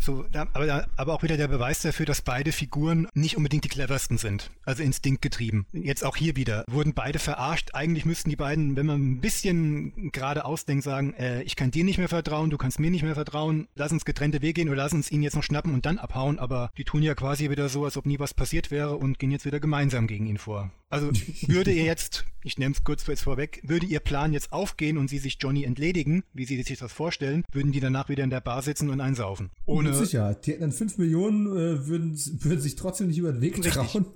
so, 0.00 0.24
aber, 0.32 0.86
aber 0.96 1.14
auch 1.14 1.22
wieder 1.22 1.36
der 1.36 1.48
Beweis 1.48 1.80
dafür, 1.82 2.06
dass 2.06 2.22
beide 2.22 2.52
Figuren 2.52 3.08
nicht 3.14 3.36
unbedingt 3.36 3.64
die 3.64 3.68
cleversten 3.68 4.18
sind. 4.18 4.50
Also 4.64 4.82
instinktgetrieben. 4.82 5.66
Jetzt 5.72 6.04
auch 6.04 6.16
hier 6.16 6.36
wieder. 6.36 6.64
Wurden 6.68 6.94
beide 6.94 7.18
verarscht. 7.18 7.70
Eigentlich 7.74 8.04
müssten 8.04 8.30
die 8.30 8.36
beiden, 8.36 8.76
wenn 8.76 8.86
man 8.86 9.00
ein 9.00 9.20
bisschen 9.20 10.10
gerade 10.12 10.44
ausdenkt, 10.44 10.84
sagen, 10.84 11.14
äh, 11.14 11.42
ich 11.42 11.56
kann 11.56 11.70
dir 11.70 11.84
nicht 11.84 11.98
mehr 11.98 12.08
vertrauen, 12.08 12.50
du 12.50 12.58
kannst 12.58 12.80
mir 12.80 12.90
nicht 12.90 13.02
mehr 13.02 13.14
vertrauen, 13.14 13.68
lass 13.74 13.92
uns 13.92 14.04
getrennte 14.04 14.42
Wege 14.42 14.54
gehen 14.54 14.68
oder 14.68 14.82
lass 14.82 14.92
uns 14.92 15.10
ihn 15.10 15.22
jetzt 15.22 15.36
noch 15.36 15.42
schnappen 15.42 15.72
und 15.72 15.86
dann 15.86 15.98
abhauen. 15.98 16.38
Aber 16.38 16.70
die 16.76 16.84
tun 16.84 17.02
ja 17.02 17.14
quasi 17.14 17.50
wieder 17.50 17.68
so, 17.68 17.84
als 17.84 17.96
ob 17.96 18.06
nie 18.06 18.18
was 18.18 18.34
passiert 18.34 18.70
wäre 18.70 18.96
und 18.96 19.18
gehen 19.18 19.30
jetzt 19.30 19.46
wieder 19.46 19.60
gemeinsam 19.60 20.06
gegen 20.06 20.26
ihn 20.26 20.38
vor. 20.38 20.70
Also 20.94 21.10
würde 21.48 21.72
ihr 21.72 21.82
jetzt, 21.82 22.24
ich 22.44 22.56
nehme 22.56 22.72
es 22.72 22.84
kurz 22.84 23.04
jetzt 23.08 23.24
vorweg, 23.24 23.60
würde 23.64 23.84
ihr 23.84 23.98
Plan 23.98 24.32
jetzt 24.32 24.52
aufgehen 24.52 24.96
und 24.96 25.10
sie 25.10 25.18
sich 25.18 25.38
Johnny 25.40 25.64
entledigen, 25.64 26.22
wie 26.32 26.44
sie 26.44 26.62
sich 26.62 26.78
das 26.78 26.92
vorstellen, 26.92 27.42
würden 27.50 27.72
die 27.72 27.80
danach 27.80 28.08
wieder 28.08 28.22
in 28.22 28.30
der 28.30 28.40
Bar 28.40 28.62
sitzen 28.62 28.90
und 28.90 29.00
einsaufen. 29.00 29.50
Ohne 29.66 29.88
Mit 29.88 29.98
Sicherheit. 29.98 30.46
Die 30.46 30.52
hätten 30.52 30.60
dann 30.60 30.70
5 30.70 30.98
Millionen, 30.98 31.48
äh, 31.48 31.88
würden, 31.88 32.16
würden 32.44 32.60
sich 32.60 32.76
trotzdem 32.76 33.08
nicht 33.08 33.18
über 33.18 33.32
den 33.32 33.40
Weg 33.40 33.60
trauen. 33.60 34.06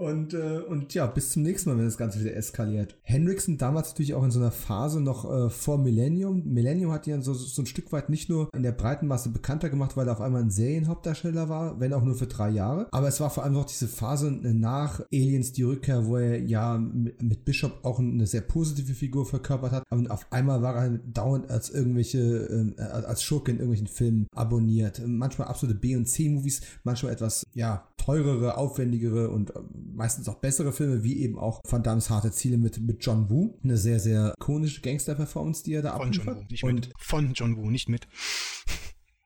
Und, 0.00 0.32
äh, 0.32 0.60
und 0.66 0.94
ja, 0.94 1.04
bis 1.04 1.28
zum 1.28 1.42
nächsten 1.42 1.68
Mal, 1.68 1.76
wenn 1.76 1.84
das 1.84 1.98
Ganze 1.98 2.20
wieder 2.20 2.34
eskaliert. 2.34 2.96
Hendrickson 3.02 3.58
damals 3.58 3.90
natürlich 3.90 4.14
auch 4.14 4.24
in 4.24 4.30
so 4.30 4.40
einer 4.40 4.50
Phase 4.50 4.98
noch 4.98 5.30
äh, 5.30 5.50
vor 5.50 5.76
Millennium. 5.76 6.42
Millennium 6.46 6.90
hat 6.90 7.06
ihn 7.06 7.20
so, 7.20 7.34
so 7.34 7.60
ein 7.60 7.66
Stück 7.66 7.92
weit 7.92 8.08
nicht 8.08 8.30
nur 8.30 8.48
in 8.54 8.62
der 8.62 8.72
breiten 8.72 9.06
Masse 9.06 9.28
bekannter 9.28 9.68
gemacht, 9.68 9.98
weil 9.98 10.08
er 10.08 10.14
auf 10.14 10.22
einmal 10.22 10.40
ein 10.40 10.50
Serienhauptdarsteller 10.50 11.50
war, 11.50 11.80
wenn 11.80 11.92
auch 11.92 12.02
nur 12.02 12.14
für 12.14 12.26
drei 12.26 12.48
Jahre. 12.48 12.88
Aber 12.92 13.08
es 13.08 13.20
war 13.20 13.28
vor 13.28 13.44
allem 13.44 13.54
auch 13.56 13.66
diese 13.66 13.88
Phase 13.88 14.30
nach 14.30 15.00
Aliens 15.12 15.52
die 15.52 15.64
Rückkehr, 15.64 16.06
wo 16.06 16.16
er 16.16 16.40
ja 16.44 16.78
mit 16.78 17.44
Bishop 17.44 17.80
auch 17.84 17.98
eine 17.98 18.26
sehr 18.26 18.40
positive 18.40 18.94
Figur 18.94 19.26
verkörpert 19.26 19.72
hat. 19.72 19.84
Und 19.90 20.10
auf 20.10 20.32
einmal 20.32 20.62
war 20.62 20.76
er 20.76 20.98
dauernd 21.12 21.50
als 21.50 21.68
irgendwelche, 21.68 22.74
äh, 22.78 22.80
als 22.80 23.22
Schurke 23.22 23.50
in 23.50 23.58
irgendwelchen 23.58 23.86
Filmen 23.86 24.28
abonniert. 24.34 25.02
Manchmal 25.06 25.48
absolute 25.48 25.78
B- 25.78 25.96
und 25.96 26.06
C-Movies, 26.06 26.62
manchmal 26.84 27.12
etwas, 27.12 27.44
ja, 27.52 27.84
teurere, 27.98 28.56
aufwendigere 28.56 29.28
und 29.30 29.50
äh, 29.50 29.60
meistens 29.94 30.28
auch 30.28 30.36
bessere 30.36 30.72
Filme, 30.72 31.02
wie 31.02 31.20
eben 31.20 31.38
auch 31.38 31.60
Van 31.68 31.82
Dammes 31.82 32.10
harte 32.10 32.32
Ziele 32.32 32.58
mit, 32.58 32.80
mit 32.80 33.04
John 33.04 33.30
Woo. 33.30 33.58
Eine 33.62 33.76
sehr, 33.76 34.00
sehr 34.00 34.34
ikonische 34.38 34.80
Gangster-Performance, 34.80 35.64
die 35.64 35.74
er 35.74 35.82
da 35.82 35.96
Von. 35.96 36.12
John 36.12 36.26
Woo, 36.26 36.44
nicht 36.50 36.64
und 36.64 36.74
mit. 36.74 36.92
Von 36.98 37.32
John 37.34 37.56
Woo, 37.56 37.70
nicht 37.70 37.88
mit. 37.88 38.08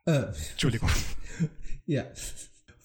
Äh, 0.06 0.26
Entschuldigung. 0.52 0.90
ja. 1.86 2.04